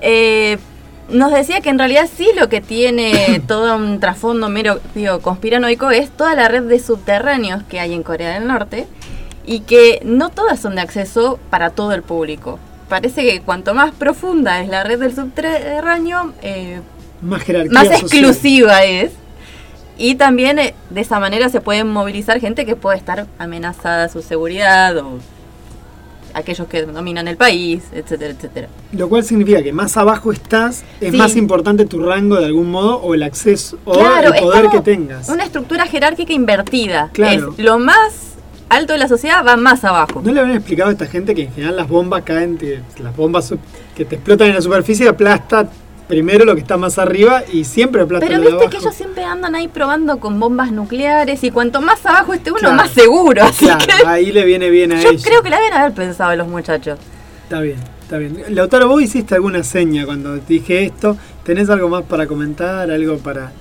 eh, 0.02 0.58
nos 1.12 1.32
decía 1.32 1.62
que 1.62 1.70
en 1.70 1.80
realidad 1.80 2.10
sí 2.14 2.30
lo 2.36 2.50
que 2.50 2.62
tiene 2.62 3.42
todo 3.48 3.76
un 3.76 4.00
trasfondo 4.00 4.50
mero 4.50 4.80
digo, 4.96 5.20
conspiranoico 5.20 5.92
es 5.92 6.10
toda 6.10 6.36
la 6.36 6.48
red 6.48 6.64
de 6.64 6.80
subterráneos 6.80 7.64
que 7.64 7.80
hay 7.80 7.94
en 7.94 8.04
Corea 8.04 8.34
del 8.34 8.48
Norte 8.48 8.88
y 9.46 9.62
que 9.62 10.00
no 10.04 10.30
todas 10.30 10.60
son 10.60 10.76
de 10.76 10.82
acceso 10.82 11.40
para 11.50 11.72
todo 11.72 11.94
el 11.94 12.04
público. 12.04 12.60
parece 12.88 13.24
que 13.24 13.42
cuanto 13.42 13.74
más 13.74 13.92
profunda 13.94 14.62
es 14.62 14.70
la 14.70 14.84
red 14.84 15.00
del 15.00 15.16
subterráneo, 15.16 16.34
eh, 16.42 16.82
Más 17.22 17.42
más 17.72 17.84
social. 17.88 18.02
exclusiva 18.02 18.84
es. 18.84 19.12
Y 19.98 20.16
también 20.16 20.60
eh, 20.60 20.74
de 20.90 21.02
esa 21.02 21.20
manera 21.20 21.50
se 21.50 21.62
pueden 21.62 21.88
movilizar 21.88 22.40
gente 22.40 22.66
que 22.66 22.76
puede 22.76 22.98
estar 22.98 23.28
amenazada 23.38 24.06
a 24.06 24.10
su 24.10 24.22
seguridad 24.22 24.98
o 24.98 25.20
aquellos 26.34 26.68
que 26.68 26.84
dominan 26.84 27.28
el 27.28 27.38
país, 27.38 27.84
etcétera, 27.94 28.34
etcétera. 28.34 28.68
Lo 28.92 29.10
cual 29.10 29.24
significa 29.24 29.62
que 29.64 29.72
más 29.74 29.96
abajo 29.98 30.32
estás, 30.32 30.84
es 31.02 31.12
Sí. 31.12 31.18
más 31.18 31.36
importante 31.36 31.86
tu 31.86 32.00
rango 32.04 32.36
de 32.38 32.46
algún 32.46 32.72
modo 32.72 32.98
o 32.98 33.14
el 33.14 33.24
acceso 33.24 33.78
o 33.86 33.94
el 34.00 34.34
es 34.34 34.42
poder 34.42 34.66
como 34.66 34.72
que 34.72 34.82
tengas. 34.82 35.30
Una 35.30 35.44
estructura 35.44 35.86
jerárquica 35.86 36.34
invertida. 36.34 37.10
Claro. 37.14 37.54
Es 37.58 37.64
lo 37.64 37.80
más 37.80 38.36
alto 38.70 38.94
de 38.94 39.00
la 39.00 39.08
sociedad 39.08 39.44
va 39.46 39.56
más 39.58 39.84
abajo. 39.84 40.22
¿No 40.24 40.32
le 40.32 40.40
habían 40.42 40.58
explicado 40.58 40.90
a 40.90 40.94
esta 40.94 41.08
gente 41.08 41.34
que 41.34 41.44
en 41.44 41.54
general 41.54 41.76
las 41.76 41.88
bombas 41.88 42.22
caen, 42.24 42.58
te- 42.58 42.82
las 43.02 43.16
bombas 43.16 43.54
que 43.96 44.06
te 44.06 44.16
explotan 44.16 44.48
en 44.50 44.56
la 44.56 44.62
superficie 44.62 45.08
aplasta 45.08 45.70
primero 46.10 46.44
lo 46.44 46.56
que 46.56 46.62
está 46.62 46.76
más 46.76 46.98
arriba 47.00 47.44
y 47.54 47.64
siempre 47.64 48.02
aplasta 48.02 48.26
Pero 48.28 48.40
lo 48.40 48.44
de 48.44 48.48
viste 48.50 48.64
abajo? 48.66 48.70
que 48.72 48.84
ellos 48.84 48.96
siempre 48.96 49.24
andan 49.24 49.56
ahí 49.56 49.70
probando 49.70 50.20
con 50.20 50.38
bombas 50.40 50.72
nucleares 50.74 51.42
y 51.46 51.52
cuanto 51.52 51.80
más 51.82 52.06
abajo 52.06 52.34
esté 52.34 52.50
uno, 52.52 52.60
Claro. 52.60 52.76
más 52.76 52.90
seguro. 52.90 53.44
Así 53.46 53.64
Claro, 53.66 53.86
que 53.86 54.06
ahí 54.08 54.32
le 54.34 54.44
viene 54.44 54.70
bien 54.70 54.92
a 54.92 55.02
yo 55.02 55.12
ellos. 55.12 55.24
creo 55.24 55.42
que 55.42 55.50
la 55.50 55.58
deben 55.58 55.74
haber 55.74 55.94
pensado 55.94 56.36
los 56.36 56.48
muchachos. 56.50 57.00
Está 57.44 57.62
bien, 57.62 57.78
está 58.02 58.18
bien. 58.18 58.44
Lautaro, 58.50 58.88
vos 58.90 59.02
hiciste 59.02 59.36
alguna 59.36 59.64
seña 59.64 60.06
cuando 60.06 60.36
dije 60.36 60.84
esto. 60.84 61.16
¿Tenés 61.44 61.70
algo 61.70 61.88
más 61.90 62.04
para 62.04 62.28
comentar? 62.28 62.92
¿Algo 62.92 63.18
para, 63.20 63.52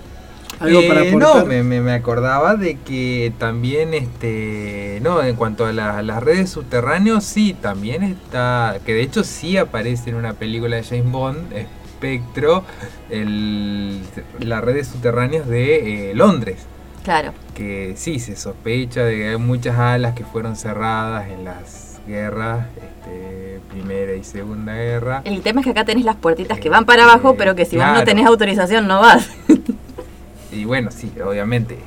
algo 0.60 0.80
para 0.88 1.04
Eh, 1.04 1.08
aportar? 1.10 1.46
no, 1.46 1.64
me, 1.64 1.92
acordaba 1.92 2.56
de 2.56 2.76
que 2.78 3.32
también, 3.38 3.94
este, 3.94 5.00
no, 5.02 5.22
en 5.22 5.36
cuanto 5.36 5.64
a 5.66 5.72
la- 5.72 6.02
las 6.02 6.22
redes 6.22 6.50
subterráneos, 6.50 7.24
sí, 7.24 7.54
también 7.60 8.02
está, 8.02 8.78
que 8.84 8.94
de 8.94 9.02
hecho 9.02 9.22
sí 9.24 9.56
aparece 9.56 10.10
en 10.10 10.16
una 10.16 10.32
película 10.34 10.76
de 10.76 10.82
James 10.82 11.10
Bond, 11.10 11.52
Espectro, 11.98 12.62
el, 13.10 14.00
las 14.38 14.62
redes 14.62 14.86
subterráneas 14.86 15.48
de 15.48 16.10
eh, 16.10 16.14
Londres. 16.14 16.58
Claro. 17.02 17.32
que 17.54 17.94
sí 17.96 18.18
se 18.18 18.36
sospecha 18.36 19.02
de 19.02 19.16
que 19.16 19.28
hay 19.30 19.36
muchas 19.38 19.78
alas 19.78 20.14
que 20.14 20.24
fueron 20.24 20.56
cerradas 20.56 21.30
en 21.30 21.44
las 21.44 22.00
guerras, 22.06 22.66
este, 22.76 23.60
primera 23.70 24.14
y 24.14 24.22
segunda 24.24 24.74
guerra. 24.74 25.22
El 25.24 25.40
tema 25.40 25.60
es 25.60 25.64
que 25.64 25.70
acá 25.70 25.84
tenés 25.86 26.04
las 26.04 26.16
puertitas 26.16 26.60
que 26.60 26.68
van 26.68 26.84
para 26.84 27.04
abajo, 27.04 27.34
pero 27.36 27.54
que 27.54 27.64
si 27.64 27.78
vos 27.78 27.86
no 27.94 28.04
tenés 28.04 28.26
autorización 28.26 28.86
no 28.86 29.00
vas. 29.00 29.28
Y 30.50 30.64
bueno, 30.64 30.90
sí, 30.90 31.12
obviamente. 31.24 31.78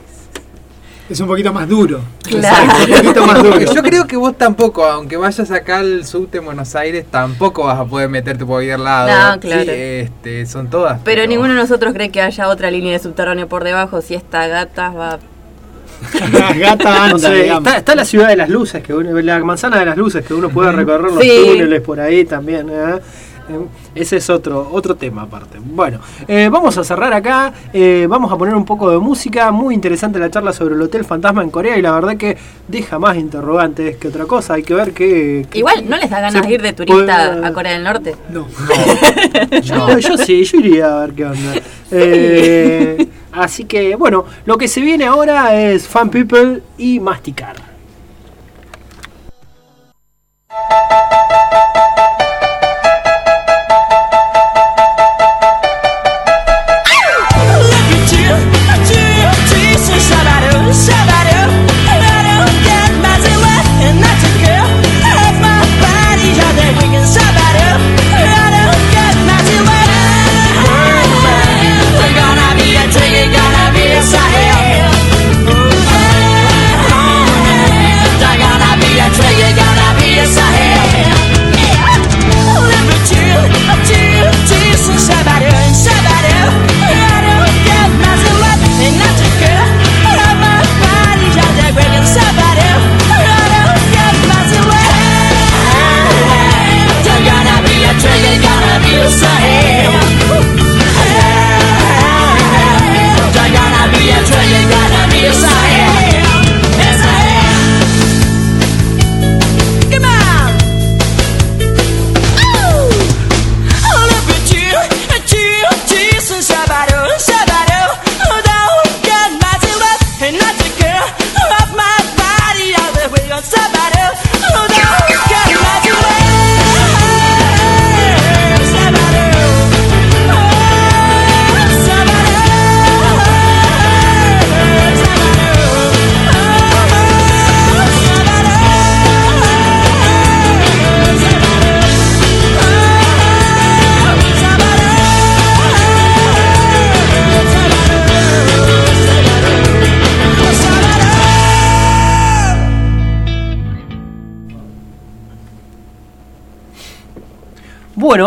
Es 1.11 1.19
un 1.19 1.27
poquito 1.27 1.51
más 1.51 1.67
duro. 1.67 1.99
Claro. 2.23 2.71
Es 2.87 2.87
un 2.87 2.95
poquito 3.05 3.25
más 3.27 3.43
duro. 3.43 3.59
Yo 3.59 3.83
creo 3.83 4.07
que 4.07 4.15
vos 4.15 4.37
tampoco, 4.37 4.85
aunque 4.85 5.17
vayas 5.17 5.51
acá 5.51 5.79
al 5.79 6.05
subte 6.05 6.37
en 6.37 6.45
Buenos 6.45 6.73
Aires, 6.75 7.05
tampoco 7.11 7.65
vas 7.65 7.77
a 7.79 7.83
poder 7.85 8.07
meterte 8.07 8.39
por 8.45 8.55
cualquier 8.55 8.79
lado. 8.79 9.09
No, 9.35 9.39
claro. 9.41 9.63
Sí, 9.63 9.69
este, 9.71 10.45
son 10.45 10.69
todas. 10.69 10.99
Pero 11.03 11.27
ninguno 11.27 11.49
de 11.53 11.59
nosotros 11.59 11.93
cree 11.93 12.09
que 12.11 12.21
haya 12.21 12.47
otra 12.47 12.71
línea 12.71 12.93
de 12.93 12.99
subterráneo 12.99 13.47
por 13.49 13.63
debajo. 13.65 14.01
Si 14.01 14.13
esta 14.15 14.47
gata 14.47 14.89
va. 14.91 15.19
Gata 16.57 16.83
No 16.95 17.03
anda, 17.03 17.19
sé, 17.29 17.35
digamos. 17.35 17.67
está, 17.67 17.77
está 17.77 17.95
la 17.95 18.05
ciudad 18.05 18.29
de 18.29 18.35
las 18.37 18.49
luces, 18.49 18.81
que 18.81 18.93
uno- 18.93 19.19
la 19.21 19.39
manzana 19.43 19.77
de 19.79 19.85
las 19.85 19.97
luces, 19.97 20.25
que 20.25 20.33
uno 20.33 20.49
puede 20.49 20.71
recorrer 20.71 21.11
los 21.11 21.21
Sí. 21.21 21.43
túneles 21.51 21.81
por 21.81 21.99
ahí 21.99 22.25
también. 22.25 22.69
¿eh? 22.71 22.99
Eh, 23.49 23.65
Ese 23.95 24.17
es 24.17 24.29
otro, 24.29 24.69
otro 24.71 24.95
tema 24.95 25.23
aparte. 25.23 25.57
Bueno, 25.59 25.99
eh, 26.27 26.47
vamos 26.51 26.77
a 26.77 26.83
cerrar 26.83 27.13
acá, 27.13 27.51
eh, 27.73 28.05
vamos 28.09 28.31
a 28.31 28.37
poner 28.37 28.55
un 28.55 28.65
poco 28.65 28.89
de 28.91 28.97
música, 28.99 29.51
muy 29.51 29.73
interesante 29.75 30.19
la 30.19 30.29
charla 30.29 30.53
sobre 30.53 30.75
el 30.75 30.81
Hotel 30.81 31.03
Fantasma 31.03 31.43
en 31.43 31.49
Corea 31.49 31.77
y 31.77 31.81
la 31.81 31.91
verdad 31.91 32.15
que 32.17 32.37
deja 32.67 32.99
más 32.99 33.17
interrogantes 33.17 33.97
que 33.97 34.07
otra 34.07 34.25
cosa, 34.25 34.53
hay 34.53 34.63
que 34.63 34.73
ver 34.73 34.93
qué... 34.93 35.45
qué- 35.49 35.59
Igual, 35.59 35.89
¿no 35.89 35.97
les 35.97 36.09
da 36.09 36.21
ganas 36.21 36.45
de 36.47 36.53
ir 36.53 36.61
de 36.61 36.73
turista 36.73 37.31
puede- 37.33 37.45
a 37.47 37.53
Corea 37.53 37.73
del 37.73 37.83
Norte? 37.83 38.15
No. 38.29 38.47
Yo, 39.61 39.97
yo 39.99 40.17
sí, 40.17 40.43
yo 40.43 40.59
iría 40.59 40.97
a 40.97 40.99
ver 41.01 41.13
qué 41.13 41.25
onda. 41.25 41.53
Eh, 41.93 43.05
así 43.33 43.65
que, 43.65 43.97
bueno, 43.97 44.23
lo 44.45 44.57
que 44.57 44.69
se 44.69 44.79
viene 44.79 45.05
ahora 45.05 45.53
es 45.59 45.89
Fan 45.89 46.09
People 46.09 46.61
y 46.77 47.01
Masticar. 47.01 47.55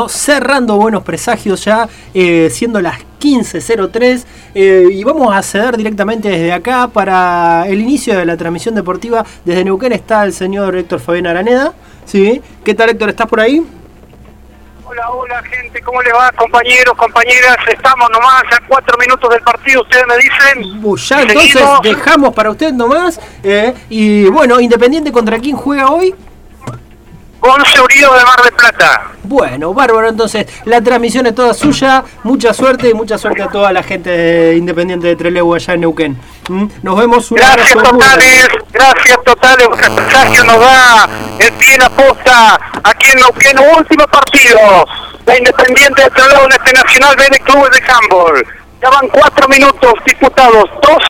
Cerrando 0.08 0.76
buenos 0.76 1.02
presagios 1.02 1.64
ya, 1.64 1.88
eh, 2.12 2.48
siendo 2.50 2.80
las 2.80 2.98
15.03, 3.20 4.26
eh, 4.54 4.88
y 4.90 5.02
vamos 5.04 5.34
a 5.34 5.42
ceder 5.42 5.76
directamente 5.76 6.28
desde 6.28 6.52
acá 6.52 6.88
para 6.88 7.64
el 7.66 7.80
inicio 7.80 8.16
de 8.18 8.26
la 8.26 8.36
transmisión 8.36 8.74
deportiva. 8.74 9.24
Desde 9.44 9.64
Neuquén 9.64 9.92
está 9.92 10.24
el 10.24 10.32
señor 10.32 10.76
Héctor 10.76 11.00
Fabián 11.00 11.26
Araneda. 11.26 11.72
¿sí? 12.04 12.42
¿Qué 12.64 12.74
tal 12.74 12.90
Héctor? 12.90 13.10
¿Estás 13.10 13.26
por 13.26 13.40
ahí? 13.40 13.64
Hola, 14.86 15.10
hola 15.10 15.42
gente, 15.42 15.80
¿cómo 15.80 16.02
le 16.02 16.12
va 16.12 16.30
compañeros, 16.32 16.94
compañeras? 16.96 17.56
Estamos 17.72 18.08
nomás 18.10 18.42
a 18.52 18.60
cuatro 18.68 18.96
minutos 18.98 19.28
del 19.30 19.40
partido, 19.42 19.82
ustedes 19.82 20.04
me 20.06 20.16
dicen. 20.16 20.84
Uh, 20.84 20.96
ya 20.96 21.22
entonces 21.22 21.52
seguimos. 21.52 21.82
dejamos 21.82 22.34
para 22.34 22.50
usted 22.50 22.72
nomás. 22.72 23.18
eh, 23.42 23.74
y 23.88 24.26
bueno, 24.26 24.60
Independiente 24.60 25.10
contra 25.10 25.38
quién 25.38 25.56
juega 25.56 25.88
hoy. 25.88 26.14
Con 27.44 27.60
Unidos 27.60 28.18
de 28.18 28.24
Mar 28.24 28.42
del 28.42 28.54
Plata. 28.54 29.02
Bueno, 29.22 29.74
bárbaro, 29.74 30.08
entonces 30.08 30.46
la 30.64 30.80
transmisión 30.80 31.26
es 31.26 31.34
toda 31.34 31.52
suya. 31.52 32.02
Mucha 32.22 32.54
suerte 32.54 32.88
y 32.88 32.94
mucha 32.94 33.18
suerte 33.18 33.42
a 33.42 33.48
toda 33.48 33.70
la 33.70 33.82
gente 33.82 34.08
de 34.08 34.56
Independiente 34.56 35.08
de 35.08 35.14
Trelew 35.14 35.54
allá 35.54 35.74
en 35.74 35.80
Neuquén. 35.82 36.18
¿Mm? 36.48 36.66
Nos 36.82 36.96
vemos 36.96 37.30
un 37.30 37.36
Gracias 37.36 37.74
totales, 37.74 38.48
gracias 38.72 39.18
totales, 39.24 39.68
mensaje 39.68 40.38
nos 40.46 40.58
da 40.58 41.06
el 41.38 41.52
pie 41.52 41.74
en 41.74 41.80
la 41.80 41.90
posta 41.90 42.58
aquí 42.82 43.10
en 43.10 43.18
Neuquén, 43.18 43.58
último 43.76 44.06
partido. 44.06 44.86
La 45.26 45.36
Independiente 45.36 46.02
de 46.02 46.10
Trelew 46.12 46.46
en 46.46 46.52
este 46.52 46.72
Nacional 46.72 47.14
B 47.14 47.28
de 47.30 47.40
Clubes 47.40 47.70
de 47.72 47.82
Handball. 47.92 48.46
Ya 48.80 48.88
van 48.88 49.08
cuatro 49.08 49.48
minutos 49.48 49.92
disputados, 50.06 50.64
dos 50.80 50.98